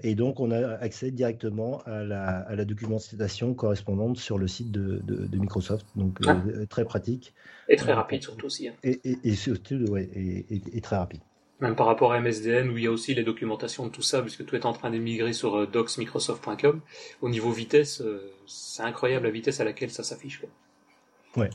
et 0.03 0.15
donc, 0.15 0.39
on 0.39 0.51
a 0.51 0.67
accès 0.75 1.11
directement 1.11 1.81
à 1.85 2.03
la, 2.03 2.65
documentation 2.65 3.53
correspondante 3.53 4.17
sur 4.17 4.37
le 4.37 4.47
site 4.47 4.71
de, 4.71 5.37
Microsoft. 5.37 5.87
Donc, 5.95 6.19
ah. 6.27 6.41
très 6.69 6.83
pratique. 6.83 7.33
Et 7.69 7.77
très 7.77 7.93
rapide, 7.93 8.21
surtout 8.21 8.47
aussi. 8.47 8.67
Hein. 8.67 8.73
Et, 8.83 9.35
surtout, 9.35 9.85
ouais, 9.89 10.09
et, 10.13 10.81
très 10.81 10.97
rapide 10.97 11.21
même 11.61 11.75
par 11.75 11.85
rapport 11.85 12.11
à 12.11 12.19
MSDN 12.19 12.69
où 12.69 12.77
il 12.77 12.83
y 12.83 12.87
a 12.87 12.91
aussi 12.91 13.13
les 13.13 13.23
documentations 13.23 13.85
de 13.85 13.91
tout 13.91 14.01
ça, 14.01 14.21
puisque 14.21 14.45
tout 14.45 14.55
est 14.55 14.65
en 14.65 14.73
train 14.73 14.89
d'émigrer 14.89 15.31
sur 15.31 15.55
euh, 15.55 15.67
docsmicrosoft.com. 15.67 16.81
Au 17.21 17.29
niveau 17.29 17.51
vitesse, 17.51 18.01
euh, 18.01 18.33
c'est 18.47 18.83
incroyable 18.83 19.25
la 19.25 19.31
vitesse 19.31 19.59
à 19.59 19.63
laquelle 19.63 19.91
ça 19.91 20.03
s'affiche. 20.03 20.41
Ouais. 21.37 21.49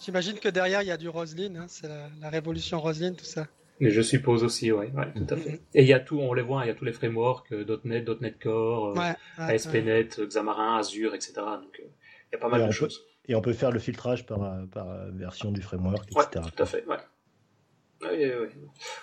J'imagine 0.00 0.38
que 0.38 0.48
derrière 0.48 0.82
il 0.82 0.88
y 0.88 0.92
a 0.92 0.96
du 0.96 1.08
Roslyn, 1.08 1.56
hein, 1.56 1.66
c'est 1.66 1.88
la, 1.88 2.28
révolution 2.28 2.78
Roslyn, 2.78 3.14
tout 3.14 3.24
ça. 3.24 3.46
Mais 3.80 3.90
je 3.90 4.00
suppose 4.00 4.44
aussi, 4.44 4.70
oui, 4.70 4.86
ouais, 4.86 5.12
tout 5.14 5.34
à 5.34 5.36
fait. 5.36 5.60
Et 5.74 5.82
il 5.82 5.88
y 5.88 5.92
a 5.92 6.00
tout, 6.00 6.18
on 6.18 6.32
les 6.32 6.42
voit, 6.42 6.64
il 6.64 6.68
y 6.68 6.70
a 6.70 6.74
tous 6.74 6.84
les 6.84 6.92
frameworks, 6.92 7.52
euh, 7.52 7.80
.NET, 7.84 8.08
.NET 8.20 8.38
Core, 8.38 8.94
ASP.NET, 9.38 10.20
Xamarin, 10.28 10.76
Azure, 10.76 11.14
etc. 11.14 11.34
Donc 11.36 11.80
il 11.80 12.32
y 12.32 12.36
a 12.36 12.38
pas 12.38 12.48
mal 12.48 12.66
de 12.66 12.70
choses. 12.70 13.02
Et 13.28 13.34
on 13.34 13.40
peut 13.40 13.54
faire 13.54 13.72
le 13.72 13.80
filtrage 13.80 14.24
par, 14.24 14.66
par 14.72 14.86
version 15.12 15.50
du 15.50 15.62
framework, 15.62 16.04
etc. 16.12 16.26
Ouais, 16.36 16.50
tout 16.54 16.62
à 16.62 16.66
fait, 16.66 16.86
ouais. 16.86 16.98
Oui, 18.12 18.24
oui. 18.24 18.48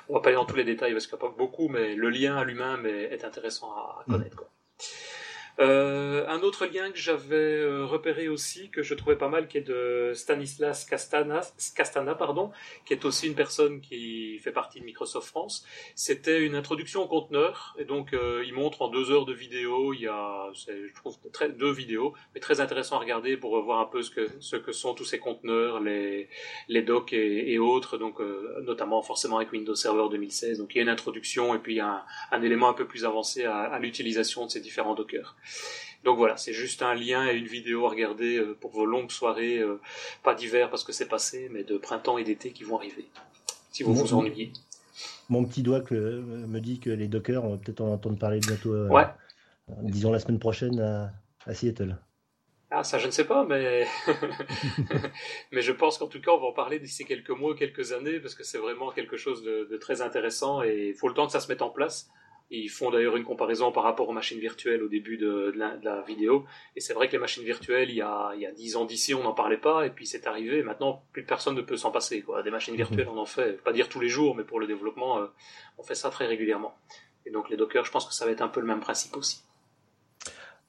On 0.10 0.14
va 0.14 0.20
pas 0.22 0.30
aller 0.30 0.36
dans 0.36 0.46
tous 0.46 0.56
les 0.56 0.64
détails 0.64 0.94
parce 0.94 1.08
qu'il 1.08 1.16
n'y 1.16 1.24
a 1.24 1.28
pas 1.30 1.36
beaucoup, 1.36 1.68
mais 1.68 1.96
le 1.96 2.10
lien 2.10 2.38
à 2.38 2.44
lui-même 2.44 2.86
est, 2.86 3.24
intéressant 3.24 3.72
à 3.72 4.04
connaître. 4.10 4.36
Quoi. 4.36 4.50
Euh, 5.60 6.26
un 6.28 6.40
autre 6.40 6.66
lien 6.66 6.92
que 6.92 6.98
j'avais 6.98 7.36
euh, 7.36 7.86
repéré 7.86 8.28
aussi, 8.28 8.70
que 8.72 8.82
je 8.82 8.96
trouvais 8.96 9.16
pas 9.16 9.28
mal, 9.28 9.48
qui 9.48 9.60
est 9.60 9.62
de 9.62 10.12
Stanislas 10.16 10.84
Castana, 10.86 11.42
Castana 11.76 12.16
pardon, 12.16 12.52
qui 12.86 12.94
est 12.94 13.06
aussi 13.06 13.28
une 13.28 13.36
personne 13.36 13.80
qui 13.80 14.40
fait 14.40 14.52
partie 14.52 14.80
de 14.80 14.86
Microsoft 14.86 15.28
France. 15.28 15.64
C'était 15.94 16.42
une 16.42 16.56
introduction 16.56 17.04
au 17.04 17.08
conteneur, 17.08 17.76
et 17.78 17.86
donc 17.86 18.14
euh, 18.14 18.44
il 18.46 18.54
montre 18.54 18.82
en 18.82 18.88
deux 18.88 19.12
heures 19.12 19.26
de 19.26 19.34
vidéo, 19.34 19.94
il 19.94 20.02
y 20.02 20.08
a, 20.08 20.50
je 20.54 20.94
trouve, 20.96 21.18
deux 21.56 21.72
vidéos, 21.72 22.16
mais 22.34 22.42
très 22.42 22.60
intéressant 22.60 22.96
à 22.96 23.00
regarder 23.00 23.38
pour 23.38 23.62
voir 23.62 23.80
un 23.80 23.86
peu 23.86 24.02
ce 24.02 24.10
que, 24.10 24.28
ce 24.40 24.56
que 24.56 24.72
sont 24.72 24.96
tous 24.96 25.06
ces 25.06 25.20
conteneurs, 25.20 25.80
les, 25.80 26.30
les 26.68 26.82
docs 26.82 27.14
et, 27.14 27.60
autres, 27.60 27.98
donc 27.98 28.20
notamment 28.64 29.02
forcément 29.04 29.38
avec 29.38 29.52
Windows 29.52 29.76
Server 29.76 30.06
2016. 30.10 30.58
Donc 30.58 30.74
il 30.74 30.78
y 30.78 30.80
a 30.80 30.84
une 30.84 30.90
introduction 30.90 31.54
et 31.54 31.60
puis 31.60 31.80
un, 31.80 32.02
un 32.32 32.42
élément 32.42 32.70
un 32.70 32.74
peu 32.74 32.88
plus 32.88 33.06
avancé 33.06 33.46
à, 33.46 33.58
à 33.58 33.80
l'utilisation 33.80 34.46
de 34.46 34.52
ces 34.52 34.60
différents 34.60 34.96
dockers. 34.96 35.36
Donc 36.04 36.18
voilà, 36.18 36.36
c'est 36.36 36.54
juste 36.54 36.82
un 36.82 36.94
lien 36.94 37.28
et 37.30 37.36
une 37.36 37.48
vidéo 37.48 37.86
à 37.86 37.90
regarder 37.90 38.38
euh, 38.38 38.58
pour 38.60 38.72
vos 38.72 38.86
longues 38.86 39.12
soirées, 39.12 39.60
euh, 39.60 39.80
pas 40.22 40.36
d'hiver 40.36 40.70
parce 40.70 40.84
que 40.84 40.92
c'est 40.92 41.08
passé, 41.08 41.50
mais 41.52 41.64
de 41.64 41.78
printemps 41.78 42.18
et 42.18 42.26
d'été 42.26 42.52
qui 42.52 42.64
vont 42.64 42.78
arriver, 42.78 43.06
si 43.72 43.84
vous 43.84 43.94
vous 43.94 44.14
ennuyez. 44.14 44.52
Mon 45.30 45.46
petit 45.46 45.64
doigt 45.64 45.82
me 45.90 46.60
dit 46.60 46.80
que 46.80 46.90
les 46.90 47.08
Dockers, 47.08 47.44
on 47.46 47.52
va 47.52 47.58
peut-être 47.58 47.82
en 47.82 47.94
entendre 47.94 48.20
parler 48.20 48.40
bientôt, 48.40 48.74
euh, 48.74 48.90
ouais. 48.90 49.06
disons 49.84 50.12
la 50.12 50.20
semaine 50.20 50.40
prochaine 50.40 50.80
à, 50.80 51.54
Seattle. 51.54 51.98
Ah, 52.70 52.84
ça, 52.84 52.98
je 52.98 53.06
ne 53.06 53.12
sais 53.12 53.26
pas, 53.26 53.46
mais, 53.46 53.86
mais 55.52 55.62
je 55.62 55.72
pense 55.72 55.98
qu'en 55.98 56.08
tout 56.08 56.20
cas, 56.20 56.32
on 56.32 56.40
va 56.40 56.48
en 56.48 56.54
parler 56.54 56.80
d'ici 56.80 57.06
quelques 57.06 57.30
mois, 57.30 57.56
quelques 57.56 57.94
années, 57.94 58.20
parce 58.20 58.36
que 58.36 58.44
c'est 58.44 58.58
vraiment 58.58 58.92
quelque 58.92 59.16
chose 59.16 59.44
de, 59.44 59.68
de 59.72 59.78
très 59.78 60.02
intéressant 60.02 60.64
et 60.64 60.90
il 60.90 60.96
faut 60.96 61.08
le 61.08 61.14
temps 61.14 61.28
que 61.28 61.32
ça 61.32 61.40
se 61.40 61.48
mette 61.48 61.62
en 61.62 61.70
place. 61.70 62.10
Ils 62.50 62.70
font 62.70 62.92
d'ailleurs 62.92 63.16
une 63.18 63.24
comparaison 63.24 63.72
par 63.72 63.84
rapport 63.84 64.08
aux 64.08 64.14
machines 64.14 64.40
virtuelles 64.40 64.84
au 64.84 64.88
début 64.88 65.18
de, 65.18 65.54
la, 65.56 66.02
vidéo. 66.02 66.46
Et 66.76 66.82
c'est 66.82 66.94
vrai 66.94 67.08
que 67.08 67.14
les 67.14 67.18
machines 67.18 67.44
virtuelles, 67.44 67.90
il 67.90 67.96
y 67.96 68.02
a, 68.02 68.32
il 68.36 68.42
y 68.42 68.46
a 68.46 68.52
10 68.52 68.76
ans 68.76 68.86
d'ici, 68.86 69.16
on 69.16 69.24
n'en 69.24 69.34
parlait 69.34 69.58
pas, 69.58 69.86
et 69.86 69.90
puis 69.90 70.06
c'est 70.06 70.28
arrivé. 70.28 70.60
Et 70.60 70.64
maintenant, 70.64 71.04
plus 71.14 71.24
personne 71.24 71.56
ne 71.56 71.62
peut 71.62 71.78
s'en 71.78 71.90
passer. 71.90 72.22
Quoi. 72.22 72.44
Des 72.44 72.52
machines 72.52 72.76
virtuelles, 72.76 73.08
on 73.10 73.18
en 73.18 73.26
fait, 73.26 73.54
pas 73.64 73.74
dire 73.74 73.90
tous 73.90 74.00
les 74.00 74.10
jours, 74.10 74.36
mais 74.36 74.44
pour 74.44 74.60
le 74.60 74.68
développement, 74.68 75.20
euh, 75.20 75.28
on 75.78 75.84
fait 75.84 75.96
ça 75.96 76.10
très 76.10 76.28
régulièrement. 76.28 76.76
Et 77.26 77.32
donc 77.32 77.50
les 77.50 77.58
Docker, 77.58 77.86
je 77.86 77.92
pense 77.92 78.06
que 78.06 78.14
ça 78.14 78.26
va 78.26 78.32
être 78.32 78.42
un 78.42 78.50
peu 78.50 78.60
le 78.60 78.68
même 78.68 78.82
principe 78.82 79.16
aussi. 79.18 79.42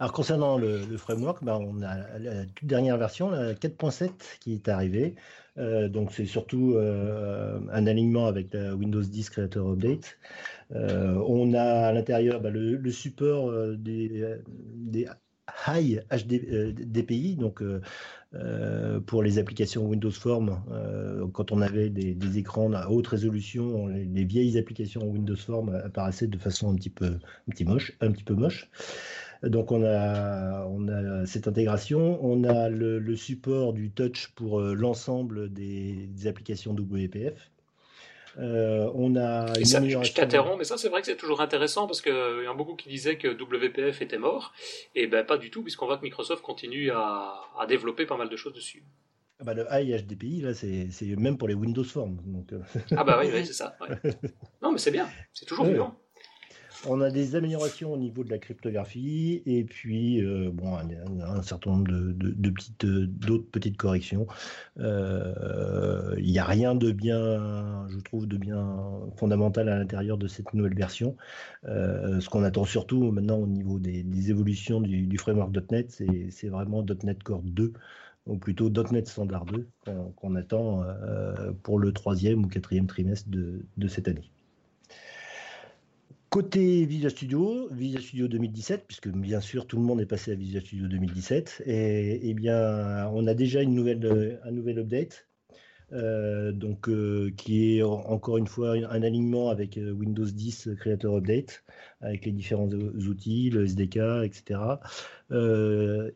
Alors 0.01 0.13
concernant 0.13 0.59
le, 0.59 0.97
framework, 0.97 1.45
ben, 1.45 1.57
on 1.57 1.83
a 1.83 2.19
la 2.19 2.45
toute 2.47 2.67
dernière 2.67 2.97
version, 2.99 3.31
la 3.31 3.55
4.7, 3.55 4.11
qui 4.41 4.55
est 4.55 4.69
arrivée. 4.69 5.15
Euh, 5.57 5.89
donc 5.89 6.11
c'est 6.13 6.27
surtout 6.27 6.75
euh, 6.75 7.61
un 7.73 7.87
alignement 7.87 8.27
avec 8.27 8.53
la 8.53 8.75
Windows 8.75 9.03
10 9.03 9.31
Creator 9.31 9.71
Update. 9.71 10.19
Euh, 10.75 11.15
on 11.29 11.55
a 11.55 11.63
à 11.63 11.93
l'intérieur 11.93 12.41
ben, 12.41 12.53
le, 12.53 12.91
support 12.91 13.53
des, 13.77 14.39
des 14.49 15.07
high 15.69 16.03
HD, 16.11 16.75
DPI, 16.91 17.37
donc 17.37 17.63
pour 19.07 19.23
les 19.23 19.39
applications 19.39 19.87
Windows 19.87 20.11
Form, 20.11 20.61
quand 21.33 21.53
on 21.53 21.61
avait 21.61 21.91
des, 21.91 22.39
écrans 22.39 22.73
à 22.73 22.89
haute 22.89 23.07
résolution, 23.07 23.87
les, 23.87 24.25
vieilles 24.25 24.59
applications 24.59 25.07
Windows 25.07 25.37
Form 25.37 25.69
apparaissaient 25.85 26.27
de 26.27 26.39
façon 26.39 26.73
un 26.73 26.75
petit 26.75 26.91
peu, 26.91 27.07
un 27.07 27.51
petit 27.51 27.65
moche, 27.65 27.93
un 28.01 28.11
petit 28.11 28.25
peu 28.25 28.35
moche. 28.35 28.69
Donc 29.49 29.73
on 29.73 29.85
a, 29.85 30.65
on 30.67 30.89
a 30.89 31.27
cette 31.27 31.49
intégration, 31.49 32.19
on 32.25 32.45
a 32.45 32.69
le, 32.69 33.17
support 33.17 33.73
du 33.73 33.91
touch 33.91 34.29
pour 34.35 34.61
euh, 34.61 34.75
l'ensemble 34.75 35.53
des, 35.53 36.09
applications 36.27 36.73
WPF. 36.73 37.51
Euh, 38.39 38.91
on 38.95 39.15
a 39.15 39.53
Je 39.55 40.13
t'interromps, 40.13 40.59
mais 40.59 40.65
ça 40.65 40.77
c'est 40.77 40.89
vrai 40.89 41.01
que 41.01 41.07
c'est 41.07 41.17
toujours 41.17 41.41
intéressant 41.41 41.87
parce 41.87 42.01
qu'il 42.01 42.13
y 42.13 42.49
en 42.49 42.53
a 42.53 42.55
beaucoup 42.55 42.75
qui 42.75 42.89
disaient 42.89 43.17
que 43.17 43.29
WPF 43.29 44.03
était 44.03 44.19
mort, 44.19 44.53
et 44.95 45.07
ben 45.07 45.25
pas 45.25 45.39
du 45.39 45.51
tout 45.51 45.63
puisqu'on 45.63 45.87
voit 45.87 45.99
que 45.99 46.03
Microsoft 46.03 46.43
continue 46.43 46.91
à, 46.91 47.41
développer 47.69 48.07
pas 48.07 48.17
mal 48.17 48.29
de 48.29 48.37
choses 48.37 48.55
dessus. 48.55 48.83
Ah 49.41 49.45
bah, 49.45 49.55
le 49.55 49.65
HDPI, 49.65 50.43
là, 50.43 50.55
c'est 50.55 50.89
même 51.19 51.37
pour 51.39 51.49
les 51.49 51.55
Windows 51.55 51.85
Form. 51.85 52.19
Donc... 52.25 52.53
Euh. 52.53 52.61
ah 52.97 53.05
bah 53.05 53.21
oui, 53.21 53.31
c'est 53.47 53.53
ça. 53.53 53.77
Non, 54.63 54.73
mais 54.73 54.79
c'est 54.79 54.93
bien, 54.93 55.09
c'est 55.33 55.45
toujours 55.45 55.67
vivant. 55.67 55.97
On 56.87 57.01
a 57.01 57.11
des 57.11 57.35
améliorations 57.35 57.93
au 57.93 57.97
niveau 57.97 58.25
de 58.25 58.31
la 58.31 58.39
cryptographie 58.39 59.43
et 59.47 59.65
puis 59.65 60.23
euh, 60.23 60.51
bon, 60.53 60.77
un, 60.77 61.43
certain 61.43 61.71
nombre 61.71 61.89
de, 61.89 62.51
petites, 62.51 62.85
d'autres 62.85 63.49
petites 63.51 63.77
corrections. 63.79 64.27
Euh, 64.79 66.15
il 66.19 66.31
n'y 66.31 66.39
a 66.39 66.45
rien 66.45 66.75
de 66.75 66.93
bien, 66.93 67.87
je 67.89 67.99
trouve, 68.01 68.27
de 68.27 68.37
bien 68.37 68.77
fondamental 69.17 69.69
à 69.71 69.79
l'intérieur 69.79 70.19
de 70.19 70.29
cette 70.29 70.53
nouvelle 70.53 70.75
version. 70.75 71.17
Euh, 71.67 72.21
ce 72.21 72.29
qu'on 72.29 72.43
attend 72.43 72.65
surtout 72.65 73.11
maintenant 73.13 73.39
au 73.39 73.47
niveau 73.47 73.79
des, 73.79 74.31
évolutions 74.31 74.81
du, 74.81 75.17
framework 75.17 75.55
.NET, 75.71 75.91
c'est, 75.91 76.49
vraiment 76.49 76.83
.NET 76.83 77.23
Core 77.23 77.43
2 77.45 77.73
ou 78.27 78.37
plutôt 78.37 78.69
.NET 78.71 79.09
Standard 79.09 79.47
2 79.47 79.69
qu'on, 80.17 80.35
attend 80.35 80.85
pour 81.63 81.79
le 81.79 81.93
troisième 81.93 82.45
ou 82.45 82.49
quatrième 82.49 82.87
trimestre 82.87 83.29
de 83.31 83.89
cette 83.89 84.09
année. 84.09 84.34
Côté 86.35 86.85
Visual 86.85 87.13
Studio, 87.13 87.69
Visual 87.71 88.03
Studio 88.03 88.27
2017, 88.27 88.87
puisque 88.89 89.07
bien 89.07 89.41
sûr 89.41 89.69
tout 89.69 89.77
le 89.77 89.85
monde 89.85 90.01
est 90.01 90.07
passé 90.07 90.33
à 90.33 90.35
Visual 90.35 90.65
Studio 90.65 90.89
2017, 90.89 91.63
et, 91.65 92.29
eh 92.29 92.35
bien 92.35 93.09
on 93.15 93.29
a 93.29 93.35
déjà 93.35 93.63
une 93.63 93.73
nouvelle, 93.73 94.41
un 94.43 94.51
nouvel 94.51 94.81
update, 94.81 95.29
euh, 95.93 96.51
donc 96.51 96.89
euh, 96.89 97.31
qui 97.37 97.79
est 97.79 97.83
encore 97.85 98.37
une 98.37 98.49
fois 98.49 98.73
un 98.73 99.03
alignement 99.05 99.49
avec 99.49 99.79
euh, 99.79 99.93
Windows 99.93 100.25
10 100.25 100.71
Creator 100.77 101.19
Update, 101.19 101.63
avec 102.01 102.25
les 102.25 102.33
différents 102.33 102.69
outils, 102.69 103.51
le 103.51 103.67
SDK, 103.67 104.25
etc. 104.25 104.59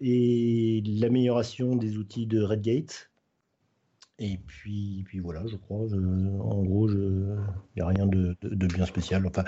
et 0.00 0.82
l'amélioration 0.84 1.76
des 1.76 1.96
outils 1.96 2.26
de 2.26 2.42
Redgate, 2.42 3.12
Et 4.20 4.36
puis, 4.36 5.04
puis 5.06 5.20
voilà, 5.20 5.44
je 5.46 5.56
crois. 5.56 5.78
en 5.78 6.62
gros, 6.64 6.90
il 6.90 7.36
n'y 7.76 7.82
a 7.82 7.86
rien 7.86 8.06
de, 8.06 8.36
bien 8.42 8.84
spécial. 8.84 9.24
Enfin, 9.24 9.44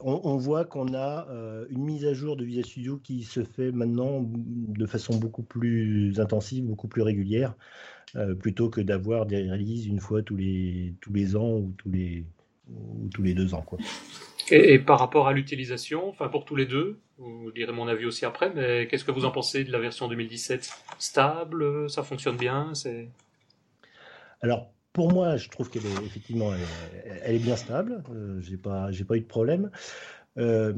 on, 0.00 0.36
voit 0.36 0.64
qu'on 0.64 0.94
a 0.94 1.28
euh, 1.30 1.64
une 1.70 1.84
mise 1.84 2.04
à 2.04 2.12
jour 2.12 2.36
de 2.36 2.44
Visual 2.44 2.64
Studio 2.64 3.00
qui 3.02 3.22
se 3.22 3.44
fait 3.44 3.70
maintenant 3.70 4.28
de 4.28 4.86
façon 4.86 5.16
beaucoup 5.16 5.44
plus 5.44 6.18
intensive, 6.18 6.64
beaucoup 6.64 6.88
plus 6.88 7.02
régulière, 7.02 7.54
euh, 8.16 8.34
plutôt 8.34 8.68
que 8.68 8.80
d'avoir 8.80 9.26
des 9.26 9.48
releases 9.48 9.86
une 9.86 10.00
fois 10.00 10.22
tous 10.22 10.36
les, 10.36 10.94
tous 11.00 11.12
les 11.12 11.36
ans 11.36 11.58
ou 11.58 11.72
tous 11.78 11.90
les, 11.90 12.24
ou 12.68 13.08
tous 13.14 13.22
les 13.22 13.34
deux 13.34 13.54
ans. 13.54 13.62
Quoi. 13.62 13.78
Et, 14.50 14.80
par 14.80 14.98
rapport 14.98 15.28
à 15.28 15.32
l'utilisation, 15.32 16.08
enfin 16.08 16.26
pour 16.26 16.44
tous 16.44 16.56
les 16.56 16.66
deux, 16.66 16.98
vous 17.18 17.52
direz 17.52 17.72
mon 17.72 17.86
avis 17.86 18.06
aussi 18.06 18.24
après, 18.24 18.52
mais 18.52 18.88
qu'est-ce 18.88 19.04
que 19.04 19.12
vous 19.12 19.24
en 19.24 19.30
pensez 19.30 19.62
de 19.62 19.70
la 19.70 19.78
version 19.78 20.08
2017 20.08 20.68
Stable 20.98 21.88
Ça 21.88 22.02
fonctionne 22.02 22.36
bien 22.36 22.74
c'est... 22.74 23.08
Alors, 24.40 24.72
pour 24.92 25.12
moi, 25.12 25.36
je 25.36 25.48
trouve 25.48 25.70
qu'elle 25.70 25.86
est 25.86 26.04
effectivement, 26.04 26.50
elle, 27.22 27.36
est 27.36 27.38
bien 27.38 27.56
stable. 27.56 28.02
Euh, 28.10 28.40
j'ai 28.40 28.56
pas, 28.56 28.90
j'ai 28.90 29.04
pas 29.04 29.16
eu 29.16 29.20
de 29.20 29.26
problème. 29.26 29.70
Euh, 30.38 30.72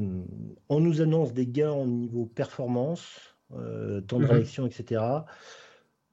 on 0.69 0.79
nous 0.79 1.01
annonce 1.01 1.33
des 1.33 1.47
gains 1.47 1.71
au 1.71 1.85
niveau 1.85 2.25
performance, 2.25 3.35
euh, 3.53 4.01
temps 4.01 4.19
de 4.19 4.25
mhm. 4.25 4.31
réaction, 4.31 4.65
etc. 4.65 5.03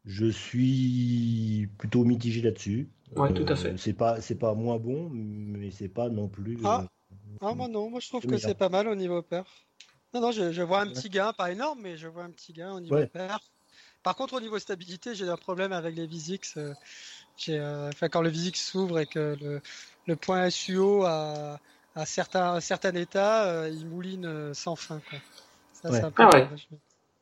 Je 0.05 0.27
suis 0.27 1.69
plutôt 1.79 2.05
mitigé 2.05 2.43
là-dessus. 2.43 2.89
Oui, 3.17 3.33
tout 3.33 3.47
à 3.49 3.57
fait. 3.57 3.77
C'est 3.79 3.95
pas, 3.95 4.21
c'est 4.21 4.37
pas 4.37 4.55
moins 4.55 4.79
bon, 4.79 5.09
mais 5.11 5.71
c'est 5.71 5.89
pas 5.89 6.09
non 6.09 6.29
plus. 6.29 6.59
Ah. 6.65 6.87
ah, 7.41 7.55
moi 7.55 7.69
non, 7.69 7.91
moi 7.91 8.01
je 8.01 8.09
trouve 8.09 8.27
que 8.27 8.37
c'est 8.37 8.55
pas 8.55 8.69
mal 8.69 8.89
au 8.89 8.95
niveau 8.95 9.23
perf. 9.23 9.67
Non, 10.15 10.21
non, 10.23 10.33
je, 10.33 10.63
vois 10.63 10.81
un 10.81 10.87
petit 10.87 11.11
gain, 11.11 11.33
pas 11.35 11.53
énorme, 11.53 11.81
mais 11.83 11.97
je 11.99 12.09
vois 12.09 12.25
un 12.25 12.31
petit 12.31 12.53
gain 12.53 12.73
au 12.73 12.81
niveau 12.81 13.07
perf. 13.07 13.51
Par 14.03 14.17
contre, 14.17 14.35
au 14.35 14.41
niveau 14.41 14.59
stabilité, 14.59 15.15
j'ai 15.15 15.29
un 15.29 15.37
problème 15.37 15.73
avec 15.73 15.97
les 15.97 16.07
Visix. 16.07 16.57
Euh, 16.57 17.89
enfin, 17.89 18.09
quand 18.09 18.23
le 18.23 18.31
physique 18.31 18.57
s'ouvre 18.57 18.99
et 18.99 19.07
que 19.07 19.37
le, 19.41 19.61
le 20.07 20.17
point 20.17 20.49
SUO 20.51 21.05
a, 21.05 21.61
a 21.95 22.07
certains, 22.07 22.55
un 22.55 22.61
certain 22.61 22.95
état, 22.95 23.47
euh, 23.47 23.71
il 23.71 23.87
mouline 23.87 24.27
euh, 24.27 24.55
sans 24.55 24.77
fin. 24.77 25.01
Quoi. 25.11 25.19
Ça, 25.73 25.91
ouais. 25.91 26.01
ah 26.17 26.31
ouais. 26.31 26.49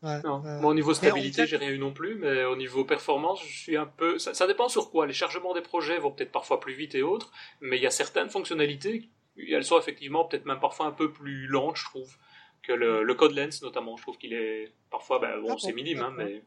Ouais, 0.02 0.20
Moi, 0.22 0.70
au 0.70 0.74
niveau 0.74 0.92
stabilité, 0.92 1.46
j'ai 1.46 1.56
rien 1.56 1.70
eu 1.70 1.78
non 1.78 1.92
plus, 1.92 2.16
mais 2.16 2.44
au 2.44 2.54
niveau 2.54 2.84
performance, 2.84 3.42
je 3.42 3.58
suis 3.58 3.76
un 3.76 3.86
peu. 3.86 4.18
Ça, 4.18 4.34
ça, 4.34 4.46
dépend 4.46 4.68
sur 4.68 4.90
quoi. 4.90 5.06
Les 5.06 5.14
chargements 5.14 5.54
des 5.54 5.62
projets 5.62 5.98
vont 5.98 6.12
peut-être 6.12 6.30
parfois 6.30 6.60
plus 6.60 6.74
vite 6.74 6.94
et 6.94 7.02
autres, 7.02 7.32
mais 7.60 7.76
il 7.76 7.82
y 7.82 7.86
a 7.86 7.90
certaines 7.90 8.28
fonctionnalités, 8.28 9.08
elles 9.36 9.64
sont 9.64 9.78
effectivement 9.78 10.24
peut-être 10.24 10.44
même 10.44 10.60
parfois 10.60 10.86
un 10.86 10.92
peu 10.92 11.10
plus 11.10 11.46
lentes, 11.46 11.76
je 11.76 11.84
trouve, 11.84 12.14
que 12.62 12.72
le, 12.72 13.02
le 13.02 13.14
code 13.14 13.34
lens 13.34 13.62
notamment. 13.62 13.96
Je 13.96 14.02
trouve 14.02 14.18
qu'il 14.18 14.34
est 14.34 14.70
parfois, 14.90 15.18
ben, 15.18 15.40
bon, 15.40 15.54
ah 15.54 15.56
c'est 15.58 15.72
minime, 15.72 16.02
hein, 16.02 16.12
mais 16.14 16.42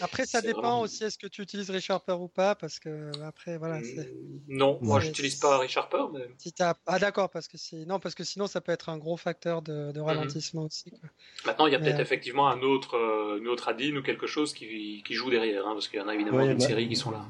après, 0.00 0.26
ça 0.26 0.40
dépend 0.40 0.80
aussi 0.80 1.04
est-ce 1.04 1.18
que 1.18 1.26
tu 1.26 1.42
utilises 1.42 1.70
ReSharper 1.70 2.12
ou 2.12 2.28
pas, 2.28 2.54
parce 2.54 2.78
que 2.78 3.10
après, 3.24 3.58
voilà. 3.58 3.80
Mmh, 3.80 4.04
non, 4.48 4.78
moi 4.82 5.00
j'utilise 5.00 5.36
pas 5.36 5.58
ReSharper, 5.58 6.04
mais. 6.12 6.28
Si 6.38 6.54
ah 6.60 6.98
d'accord, 6.98 7.30
parce 7.30 7.48
que 7.48 7.56
non, 7.86 8.00
parce 8.00 8.14
que 8.14 8.24
sinon 8.24 8.46
ça 8.46 8.60
peut 8.60 8.72
être 8.72 8.88
un 8.88 8.98
gros 8.98 9.16
facteur 9.16 9.62
de, 9.62 9.92
mmh 9.92 10.02
ralentissement 10.02 10.62
aussi. 10.62 10.92
Maintenant, 11.46 11.66
il 11.66 11.72
y 11.72 11.76
a 11.76 11.78
peut-être 11.78 12.00
effectivement 12.00 12.48
un 12.48 12.62
autre, 12.62 12.96
euh, 12.96 13.38
une 13.38 13.48
autre 13.48 13.68
add 13.68 13.82
ou 13.82 14.02
quelque 14.02 14.26
chose 14.26 14.52
qui, 14.52 15.02
qui 15.06 15.14
joue 15.14 15.30
derrière, 15.30 15.66
hein, 15.66 15.72
parce 15.74 15.88
qu'il 15.88 15.98
y 15.98 16.02
en 16.02 16.08
a 16.08 16.14
évidemment 16.14 16.40
une 16.40 16.58
bah 16.58 16.66
série 16.66 16.88
qui 16.88 16.96
sont 16.96 17.10
là. 17.10 17.24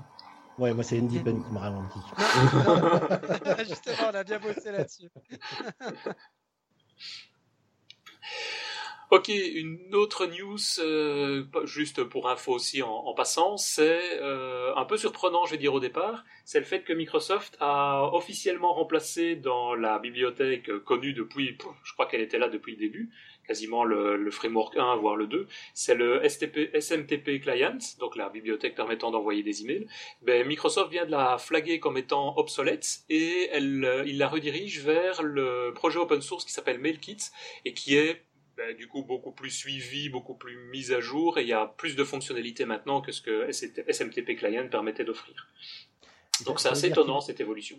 Ouais, 0.58 0.74
moi 0.74 0.84
c'est 0.84 0.98
Independent 0.98 1.44
qui 1.44 1.52
me 1.52 1.58
ralentit. 1.58 1.98
Justement, 3.68 4.10
on 4.10 4.14
a 4.14 4.24
bien 4.24 4.38
bossé 4.38 4.72
là-dessus. 4.72 5.10
Ok, 9.12 9.28
une 9.28 9.94
autre 9.94 10.24
news, 10.24 10.56
euh, 10.78 11.44
juste 11.64 12.02
pour 12.02 12.30
info 12.30 12.52
aussi 12.52 12.80
en, 12.82 13.12
passant, 13.12 13.59
c'est 13.59 14.01
euh, 14.22 14.74
un 14.74 14.86
peu 14.86 14.97
surprenant, 14.97 15.44
je 15.44 15.51
vais 15.51 15.59
dire 15.59 15.74
au 15.74 15.80
départ, 15.80 16.24
c'est 16.47 16.60
le 16.60 16.64
fait 16.64 16.82
que 16.82 16.94
Microsoft 16.94 17.59
a 17.60 18.09
officiellement 18.14 18.72
remplacé 18.72 19.36
dans 19.36 19.74
la 19.74 19.98
bibliothèque 19.98 20.78
connue 20.84 21.12
depuis, 21.12 21.59
je 21.84 21.93
crois 21.93 22.06
qu'elle 22.06 22.22
était 22.22 22.39
là 22.39 22.48
depuis 22.48 22.72
le 22.72 22.78
début, 22.78 23.10
quasiment 23.47 23.84
le, 23.84 24.30
framework 24.30 24.78
1, 24.78 24.97
voire 24.97 25.16
le 25.16 25.26
2, 25.26 25.47
c'est 25.74 25.94
le 25.94 26.22
SMTP 26.24 27.43
Client, 27.43 27.76
donc 28.01 28.16
la 28.16 28.30
bibliothèque 28.30 28.74
permettant 28.74 29.10
d'envoyer 29.10 29.43
des 29.43 29.60
emails. 29.60 29.89
Ben, 30.22 30.48
Microsoft 30.48 30.90
vient 30.90 31.05
de 31.05 31.10
la 31.10 31.36
flaguer 31.36 31.80
comme 31.80 31.98
étant 31.98 32.34
obsolète 32.39 33.01
et 33.10 33.51
elle, 33.52 34.05
il 34.06 34.16
la 34.16 34.28
redirige 34.28 34.80
vers 34.80 35.22
le 35.22 35.72
projet 35.74 35.98
open 35.98 36.22
source 36.22 36.47
qui 36.47 36.52
s'appelle 36.52 36.78
MailKit 36.78 37.18
et 37.66 37.74
qui 37.74 37.98
est 37.98 38.22
ben, 38.62 38.76
du 38.76 38.86
coup 38.86 39.02
beaucoup 39.02 39.32
plus 39.32 39.51
suivi, 39.51 40.09
beaucoup 40.09 40.34
plus 40.34 40.56
mis 40.70 40.93
à 40.93 41.01
jour, 41.01 41.39
et 41.39 41.43
il 41.43 41.48
y 41.48 41.52
a 41.52 41.66
plus 41.66 41.97
de 41.97 42.05
fonctionnalités 42.05 42.64
maintenant 42.64 43.01
que 43.01 43.10
ce 43.10 43.20
que 43.20 43.51
SMTP 43.51 44.36
Client 44.36 44.68
permettait 44.68 45.05
d'offrir. 45.05 45.48
Donc 46.47 46.60
c'est 46.60 46.68
assez 46.68 46.86
étonnant 46.86 47.20
cette 47.20 47.40
évolution. 47.40 47.78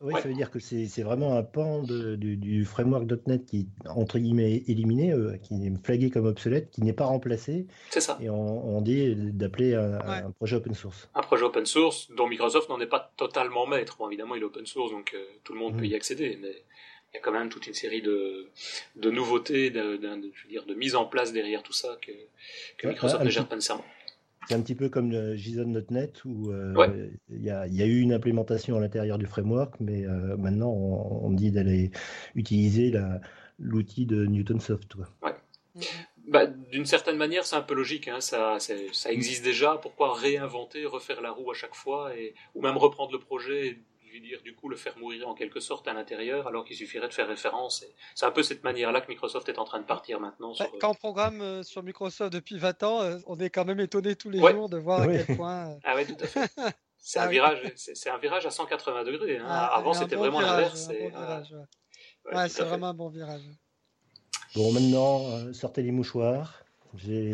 Oui, 0.00 0.12
ça 0.14 0.28
veut 0.28 0.34
dire 0.34 0.50
que 0.50 0.58
c'est 0.58 1.02
vraiment 1.02 1.36
un 1.36 1.42
pan 1.42 1.82
du, 1.82 2.64
framework.NET 2.64 3.46
qui 3.46 3.60
est 3.60 3.88
entre 3.88 4.18
guillemets 4.18 4.62
éliminé, 4.66 5.12
euh, 5.12 5.36
qui 5.38 5.54
est 5.66 5.84
flagué 5.84 6.10
comme 6.10 6.26
obsolète, 6.26 6.70
qui 6.70 6.82
n'est 6.82 6.92
pas 6.92 7.06
remplacé. 7.06 7.66
C'est 7.90 8.00
ça. 8.00 8.18
Et 8.20 8.28
on, 8.28 8.80
dit 8.82 9.14
d'appeler 9.16 9.74
un, 9.74 10.30
projet 10.32 10.56
open 10.56 10.74
source. 10.74 11.08
Un 11.14 11.22
projet 11.22 11.44
open 11.44 11.64
source 11.64 12.10
dont 12.12 12.26
Microsoft 12.26 12.68
n'en 12.68 12.80
est 12.80 12.86
pas 12.86 13.12
totalement 13.16 13.66
maître. 13.66 13.96
Bon, 13.98 14.08
évidemment, 14.08 14.34
il 14.34 14.42
est 14.42 14.46
open 14.46 14.66
source, 14.66 14.90
donc 14.90 15.12
euh, 15.14 15.24
tout 15.42 15.54
le 15.54 15.58
monde 15.58 15.74
mmh. 15.74 15.78
peut 15.78 15.86
y 15.86 15.94
accéder, 15.94 16.38
mais 16.40 16.64
il 17.14 17.18
y 17.18 17.20
a 17.20 17.22
quand 17.22 17.32
même 17.32 17.48
toute 17.48 17.68
une 17.68 17.74
série 17.74 18.02
de, 18.02 18.48
de 18.96 19.10
nouveautés, 19.10 19.70
de, 19.70 19.96
de, 19.96 20.30
je 20.34 20.42
veux 20.42 20.50
dire, 20.50 20.66
de 20.66 20.74
mise 20.74 20.96
en 20.96 21.04
place 21.04 21.32
derrière 21.32 21.62
tout 21.62 21.72
ça 21.72 21.96
que, 22.02 22.10
que 22.76 22.88
Microsoft 22.88 23.24
ne 23.24 23.30
gère 23.30 23.46
pas 23.46 23.54
nécessairement. 23.54 23.84
C'est 24.48 24.54
un 24.54 24.60
petit 24.60 24.74
peu 24.74 24.88
comme 24.88 25.10
le 25.10 25.36
JSON.NET 25.36 26.24
où 26.24 26.50
euh, 26.50 27.08
il 27.30 27.42
y, 27.42 27.50
a, 27.50 27.66
y, 27.68 27.82
a, 27.82 27.86
eu 27.86 28.00
une 28.00 28.12
implémentation 28.12 28.76
à 28.76 28.80
l'intérieur 28.80 29.16
du 29.16 29.26
framework, 29.26 29.76
mais 29.80 30.04
euh, 30.04 30.36
maintenant 30.36 30.70
on, 30.70 31.30
dit 31.30 31.50
d'aller 31.50 31.92
utiliser 32.34 32.92
l'outil 33.58 34.06
de 34.06 34.26
Newtonsoft. 34.26 34.96
Ouais. 34.96 35.30
Mm-hmm. 35.76 35.84
Bah, 36.26 36.46
D'une 36.46 36.86
certaine 36.86 37.16
manière, 37.16 37.46
c'est 37.46 37.56
un 37.56 37.62
peu 37.62 37.74
logique. 37.74 38.08
Hein. 38.08 38.20
Ça, 38.20 38.58
ça 38.58 39.12
existe 39.12 39.44
déjà. 39.44 39.78
Pourquoi 39.80 40.14
réinventer, 40.14 40.84
refaire 40.84 41.20
la 41.20 41.30
roue 41.30 41.50
à 41.50 41.54
chaque 41.54 41.74
fois, 41.74 42.16
et, 42.16 42.34
ou 42.54 42.62
même 42.62 42.76
reprendre 42.76 43.12
le 43.12 43.18
projet 43.18 43.78
dire, 44.20 44.40
du 44.42 44.54
coup, 44.54 44.68
le 44.68 44.76
faire 44.76 44.96
mourir 44.98 45.28
en 45.28 45.34
quelque 45.34 45.60
sorte 45.60 45.88
à 45.88 45.92
l'intérieur, 45.92 46.46
alors 46.46 46.64
qu'il 46.64 46.76
suffirait 46.76 47.08
de 47.08 47.12
faire 47.12 47.28
référence. 47.28 47.84
C'est 48.14 48.26
un 48.26 48.30
peu 48.30 48.42
cette 48.42 48.64
manière-là 48.64 49.00
que 49.00 49.08
Microsoft 49.08 49.48
est 49.48 49.58
en 49.58 49.64
train 49.64 49.80
de 49.80 49.84
partir 49.84 50.20
maintenant. 50.20 50.52
Bah, 50.58 50.66
quand 50.80 50.90
on 50.90 50.94
programme 50.94 51.40
euh, 51.40 51.62
sur 51.62 51.82
Microsoft 51.82 52.32
depuis 52.32 52.58
20 52.58 52.82
ans, 52.82 53.02
euh, 53.02 53.18
on 53.26 53.38
est 53.38 53.50
quand 53.50 53.64
même 53.64 53.80
étonné 53.80 54.16
tous 54.16 54.30
les 54.30 54.40
jours 54.40 54.68
de 54.68 54.78
voir 54.78 55.02
à 55.02 55.06
quel 55.06 55.36
point. 55.36 55.70
Euh, 55.70 55.78
ah 55.84 55.94
ouais, 55.94 56.06
tout 56.06 56.16
à 56.20 56.26
fait. 56.26 56.50
C'est 57.06 57.18
un, 57.18 57.24
ah 57.24 57.28
virage, 57.28 57.60
c'est 57.76 58.08
un 58.08 58.16
virage 58.16 58.46
à 58.46 58.50
180 58.50 59.04
degrés. 59.04 59.36
Hein. 59.36 59.44
Ah, 59.46 59.76
Avant, 59.76 59.92
c'était 59.92 60.16
vraiment 60.16 60.40
l'inverse. 60.40 60.88
ouais, 60.88 62.48
c'est 62.48 62.62
vraiment 62.62 62.86
un 62.86 62.94
bon 62.94 63.10
virage. 63.10 63.42
Bon, 64.54 64.72
maintenant, 64.72 65.52
sortez 65.52 65.82
les 65.82 65.92
mouchoirs. 65.92 66.64
J'ai 66.96 67.32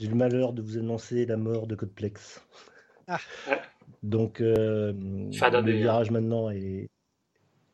le 0.00 0.14
malheur 0.14 0.52
de 0.52 0.60
vous 0.60 0.76
annoncer 0.76 1.24
la 1.24 1.38
mort 1.38 1.66
de 1.66 1.76
Codeplex. 1.76 2.42
Ah. 3.06 3.18
Donc, 4.02 4.40
euh, 4.40 4.92
le 4.92 5.72
virage 5.72 6.10
maintenant 6.10 6.50
est. 6.50 6.88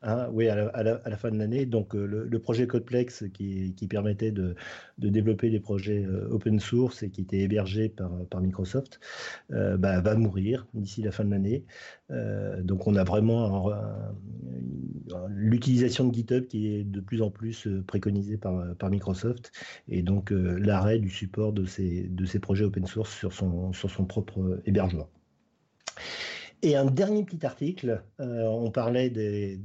Hein, 0.07 0.27
oui, 0.33 0.47
à 0.49 0.83
la, 0.83 1.17
fin 1.17 1.31
de 1.31 1.37
l'année. 1.37 1.65
Donc, 1.65 1.95
euh, 1.95 2.05
le, 2.05 2.39
projet 2.39 2.67
Codeplex 2.67 3.23
qui, 3.33 3.73
qui 3.75 3.87
permettait 3.87 4.29
de, 4.29 4.55
de, 4.99 5.09
développer 5.09 5.49
des 5.49 5.59
projets 5.59 6.05
euh, 6.05 6.27
open 6.29 6.59
source 6.59 7.01
et 7.01 7.09
qui 7.09 7.21
était 7.21 7.39
hébergé 7.39 7.89
par, 7.89 8.11
par 8.29 8.39
Microsoft 8.39 8.99
bah, 9.49 10.01
va 10.01 10.15
mourir 10.15 10.67
d'ici 10.75 11.01
la 11.01 11.11
fin 11.11 11.25
de 11.25 11.31
l'année. 11.31 11.65
donc, 12.61 12.85
on 12.85 12.95
a 12.95 13.03
vraiment 13.03 13.71
l'utilisation 15.29 16.07
de 16.07 16.13
GitHub 16.13 16.45
qui 16.45 16.75
est 16.75 16.83
de 16.83 16.99
plus 16.99 17.23
en 17.23 17.31
plus 17.31 17.67
préconisée 17.87 18.37
par, 18.37 18.75
par 18.75 18.91
Microsoft 18.91 19.51
et 19.87 20.03
donc 20.03 20.29
l'arrêt 20.31 20.99
du 20.99 21.09
support 21.09 21.51
de 21.51 21.65
ces, 21.65 22.03
de 22.03 22.25
ces 22.25 22.37
projets 22.37 22.65
open 22.65 22.85
source 22.85 23.11
sur 23.11 23.33
son, 23.33 23.73
sur 23.73 23.89
son 23.89 24.05
propre 24.05 24.61
hébergement. 24.65 25.09
Et 26.65 26.75
un 26.75 26.85
dernier 26.85 27.23
petit 27.23 27.45
article, 27.45 28.01
euh, 28.19 28.43
on 28.47 28.71
parlait 28.71 29.11
de 29.11 29.55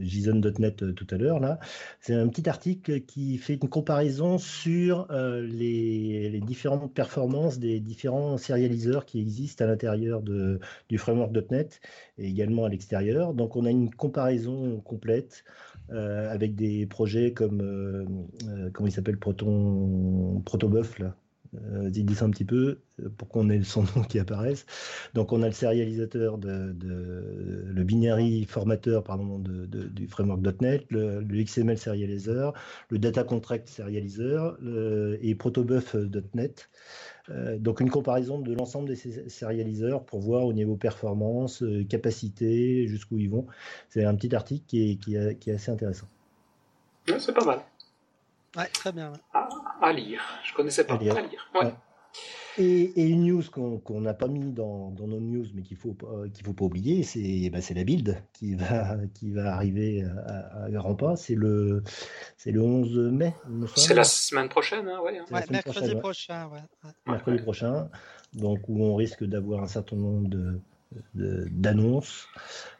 JSON.NET 0.00 0.82
euh, 0.82 0.92
tout 0.92 1.06
à 1.10 1.16
l'heure, 1.16 1.40
là. 1.40 1.58
C'est 2.00 2.14
un 2.14 2.28
petit 2.28 2.46
article 2.48 3.00
qui 3.02 3.38
fait 3.38 3.54
une 3.54 3.68
comparaison 3.70 4.36
sur 4.36 5.06
euh, 5.10 5.40
les, 5.46 6.40
différentes 6.40 6.92
performances 6.92 7.58
des 7.58 7.80
différents 7.80 8.36
serialiseurs 8.36 9.06
qui 9.06 9.20
existent 9.20 9.64
à 9.64 9.68
l'intérieur 9.68 10.20
du 10.20 10.98
framework.NET 10.98 11.80
et 12.18 12.26
également 12.28 12.66
à 12.66 12.68
l'extérieur. 12.68 13.32
Donc 13.32 13.56
on 13.56 13.64
a 13.64 13.70
une 13.70 13.90
comparaison 13.94 14.80
complète 14.80 15.44
avec 15.88 16.54
des 16.54 16.86
projets 16.86 17.32
comme, 17.32 18.28
comment 18.72 18.88
il 18.88 18.92
s'appelle, 18.92 19.18
Proton, 19.18 20.40
Protobuf, 20.44 20.98
là, 20.98 21.16
euh, 21.56 21.90
dis 21.90 22.14
ça 22.14 22.26
un 22.26 22.30
petit 22.30 22.44
peu 22.44 22.78
euh, 23.00 23.08
pour 23.16 23.28
qu'on 23.28 23.50
ait 23.50 23.62
son 23.64 23.82
nom 23.96 24.02
qui 24.08 24.18
apparaisse. 24.18 24.66
Donc 25.14 25.32
on 25.32 25.42
a 25.42 25.46
le 25.46 25.52
serialisateur 25.52 26.38
de, 26.38 26.76
le 26.78 27.84
binary 27.84 28.44
formateur 28.44 29.02
pardon 29.02 29.38
de, 29.38 29.66
du 29.66 30.06
framework.NET, 30.06 30.86
le, 30.90 31.22
XML 31.22 31.76
serializer, 31.78 32.52
le 32.88 32.98
data 32.98 33.24
contract 33.24 33.68
serializer 33.68 34.56
et 35.20 35.34
protobuf.NET. 35.34 36.68
donc 37.58 37.80
une 37.80 37.90
comparaison 37.90 38.38
de 38.38 38.54
l'ensemble 38.54 38.88
des 38.88 38.96
sérialiseurs 39.28 40.04
pour 40.04 40.20
voir 40.20 40.44
au 40.44 40.52
niveau 40.52 40.76
performance, 40.76 41.64
capacité, 41.88 42.86
jusqu'où 42.86 43.18
ils 43.18 43.30
vont. 43.30 43.46
C'est 43.88 44.04
un 44.04 44.14
petit 44.14 44.34
article 44.34 44.64
qui 44.66 44.90
est, 44.90 44.96
qui 44.96 45.16
est, 45.16 45.54
assez 45.54 45.70
intéressant. 45.70 46.06
c'est 47.18 47.34
pas 47.34 47.44
mal. 47.44 47.60
Ouais, 48.56 48.66
très 48.72 48.92
bien. 48.92 49.12
À, 49.80 49.92
lire. 49.92 50.22
Je 50.44 50.54
connaissais 50.54 50.86
pas. 50.86 50.94
À 50.94 50.98
lire. 50.98 51.50
Ouais. 51.54 51.72
Et, 52.58 53.08
une 53.08 53.24
news 53.24 53.42
qu'on 53.50 54.00
n'a 54.00 54.12
pas 54.12 54.26
mis 54.26 54.52
dans, 54.52 54.90
nos 54.90 55.20
news, 55.20 55.46
mais 55.54 55.62
qu'il 55.62 55.76
faut 55.76 55.96
qu'il 56.34 56.44
faut 56.44 56.52
pas 56.52 56.64
oublier, 56.64 57.02
c'est 57.02 57.48
bah, 57.50 57.60
la 57.74 57.84
build 57.84 58.22
qui 58.32 58.54
va 58.54 58.96
qui 59.14 59.30
va 59.30 59.54
arriver 59.54 60.04
à, 60.26 60.64
à 60.64 60.70
grands 60.70 60.94
pas. 60.94 61.16
C'est 61.16 61.34
le 61.34 61.82
c'est 62.36 62.50
le 62.50 62.60
11 62.60 62.98
mai. 63.12 63.34
C'est 63.76 63.94
la 63.94 64.04
semaine 64.04 64.48
prochaine, 64.48 64.88
hein, 64.88 65.00
ouais. 65.00 65.18
Hein. 65.18 65.40
mercredi 65.50 65.94
prochain, 65.94 66.50
Mercredi 67.06 67.42
prochain, 67.42 67.88
donc 68.34 68.68
où 68.68 68.82
on 68.82 68.94
risque 68.96 69.24
d'avoir 69.24 69.62
un 69.62 69.68
certain 69.68 69.96
nombre 69.96 70.28
de 70.28 70.60
d'annonces, 71.14 72.28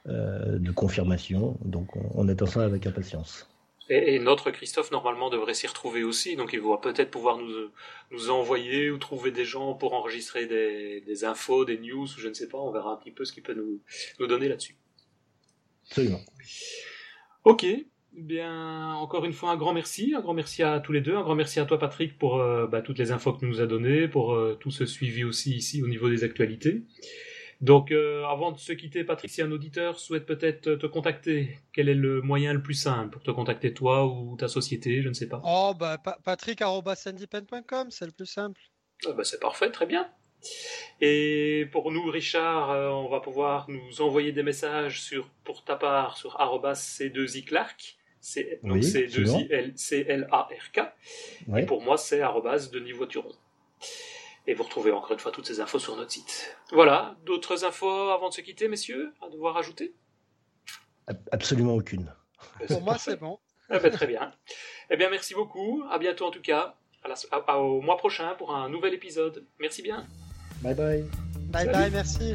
euh, 0.08 0.58
de 0.58 0.72
confirmations. 0.72 1.56
Donc 1.64 1.96
on, 1.96 2.10
on 2.14 2.28
attend 2.28 2.46
ça 2.46 2.64
avec 2.64 2.86
impatience. 2.86 3.49
Et, 3.92 4.20
notre 4.20 4.52
Christophe, 4.52 4.92
normalement, 4.92 5.30
devrait 5.30 5.52
s'y 5.52 5.66
retrouver 5.66 6.04
aussi. 6.04 6.36
Donc, 6.36 6.52
il 6.52 6.60
va 6.60 6.78
peut-être 6.78 7.10
pouvoir 7.10 7.38
nous, 7.38 7.70
nous 8.12 8.30
envoyer 8.30 8.88
ou 8.88 8.98
trouver 8.98 9.32
des 9.32 9.44
gens 9.44 9.74
pour 9.74 9.94
enregistrer 9.94 10.46
des, 10.46 11.00
des 11.00 11.24
infos, 11.24 11.64
des 11.64 11.76
news, 11.76 12.04
ou 12.04 12.18
je 12.20 12.28
ne 12.28 12.34
sais 12.34 12.48
pas. 12.48 12.58
On 12.58 12.70
verra 12.70 12.92
un 12.92 12.96
petit 12.96 13.10
peu 13.10 13.24
ce 13.24 13.32
qu'il 13.32 13.42
peut 13.42 13.54
nous, 13.54 13.80
nous 14.20 14.26
donner 14.28 14.48
là-dessus. 14.48 14.76
Absolument. 15.88 16.20
Ok. 17.42 17.66
Bien, 18.12 18.94
encore 18.94 19.24
une 19.24 19.32
fois, 19.32 19.50
un 19.50 19.56
grand 19.56 19.72
merci. 19.72 20.14
Un 20.16 20.20
grand 20.20 20.34
merci 20.34 20.62
à 20.62 20.78
tous 20.78 20.92
les 20.92 21.00
deux. 21.00 21.16
Un 21.16 21.22
grand 21.22 21.34
merci 21.34 21.58
à 21.58 21.64
toi, 21.64 21.78
Patrick, 21.78 22.16
pour 22.16 22.40
euh, 22.40 22.68
bah, 22.68 22.82
toutes 22.82 22.98
les 22.98 23.10
infos 23.10 23.32
que 23.32 23.40
tu 23.40 23.46
nous 23.46 23.60
as 23.60 23.66
données, 23.66 24.06
pour 24.06 24.34
euh, 24.34 24.56
tout 24.60 24.70
ce 24.70 24.86
suivi 24.86 25.24
aussi 25.24 25.56
ici 25.56 25.82
au 25.82 25.88
niveau 25.88 26.08
des 26.08 26.22
actualités. 26.22 26.82
Donc, 27.60 27.92
euh, 27.92 28.24
avant 28.24 28.52
de 28.52 28.58
se 28.58 28.72
quitter, 28.72 29.04
Patrick, 29.04 29.30
si 29.30 29.42
un 29.42 29.52
auditeur 29.52 29.98
souhaite 29.98 30.24
peut-être 30.24 30.76
te 30.76 30.86
contacter, 30.86 31.58
quel 31.72 31.90
est 31.90 31.94
le 31.94 32.22
moyen 32.22 32.54
le 32.54 32.62
plus 32.62 32.74
simple 32.74 33.10
pour 33.10 33.22
te 33.22 33.30
contacter 33.30 33.74
toi 33.74 34.06
ou 34.06 34.36
ta 34.36 34.48
société, 34.48 35.02
je 35.02 35.08
ne 35.08 35.14
sais 35.14 35.28
pas. 35.28 35.42
Oh, 35.44 35.74
bah, 35.78 35.98
patrick.sandipen.com, 36.24 37.90
c'est 37.90 38.06
le 38.06 38.12
plus 38.12 38.26
simple. 38.26 38.60
Ah, 39.06 39.12
bah, 39.12 39.24
c'est 39.24 39.40
parfait, 39.40 39.70
très 39.70 39.84
bien. 39.84 40.08
Et 41.02 41.68
pour 41.70 41.92
nous, 41.92 42.10
Richard, 42.10 42.70
euh, 42.70 42.88
on 42.88 43.08
va 43.08 43.20
pouvoir 43.20 43.68
nous 43.68 44.00
envoyer 44.00 44.32
des 44.32 44.42
messages 44.42 45.02
sur, 45.02 45.28
pour 45.44 45.62
ta 45.64 45.76
part 45.76 46.16
sur 46.16 46.38
c2iclark. 46.38 47.96
C'est 48.22 48.60
donc 48.62 48.78
C2I-L-C-L-A-R-K. 48.82 50.80
Et 51.58 51.66
pour 51.66 51.82
moi, 51.82 51.98
c'est 51.98 52.20
Denis 52.72 52.92
Voituron. 52.92 53.32
Et 54.46 54.54
vous 54.54 54.62
retrouvez 54.62 54.90
encore 54.90 55.12
une 55.12 55.18
fois 55.18 55.32
toutes 55.32 55.46
ces 55.46 55.60
infos 55.60 55.78
sur 55.78 55.96
notre 55.96 56.10
site. 56.10 56.56
Voilà, 56.72 57.16
d'autres 57.24 57.64
infos 57.64 58.10
avant 58.10 58.28
de 58.28 58.34
se 58.34 58.40
quitter, 58.40 58.68
messieurs, 58.68 59.12
à 59.20 59.28
devoir 59.28 59.56
ajouter? 59.56 59.94
Absolument 61.30 61.74
aucune. 61.74 62.12
Pour 62.68 62.82
moi, 62.82 62.98
c'est 62.98 63.18
bon. 63.18 63.38
Eh 63.72 63.78
ben, 63.78 63.90
très 63.90 64.06
bien. 64.06 64.32
Eh 64.90 64.96
bien, 64.96 65.10
merci 65.10 65.34
beaucoup. 65.34 65.84
À 65.90 65.98
bientôt 65.98 66.26
en 66.26 66.30
tout 66.30 66.42
cas. 66.42 66.74
au 67.54 67.80
mois 67.80 67.96
prochain 67.96 68.34
pour 68.36 68.54
un 68.54 68.68
nouvel 68.68 68.94
épisode. 68.94 69.46
Merci 69.58 69.82
bien. 69.82 70.06
Bye 70.62 70.74
bye. 70.74 71.04
Bye 71.50 71.68
bye, 71.68 71.90
merci. 71.90 72.34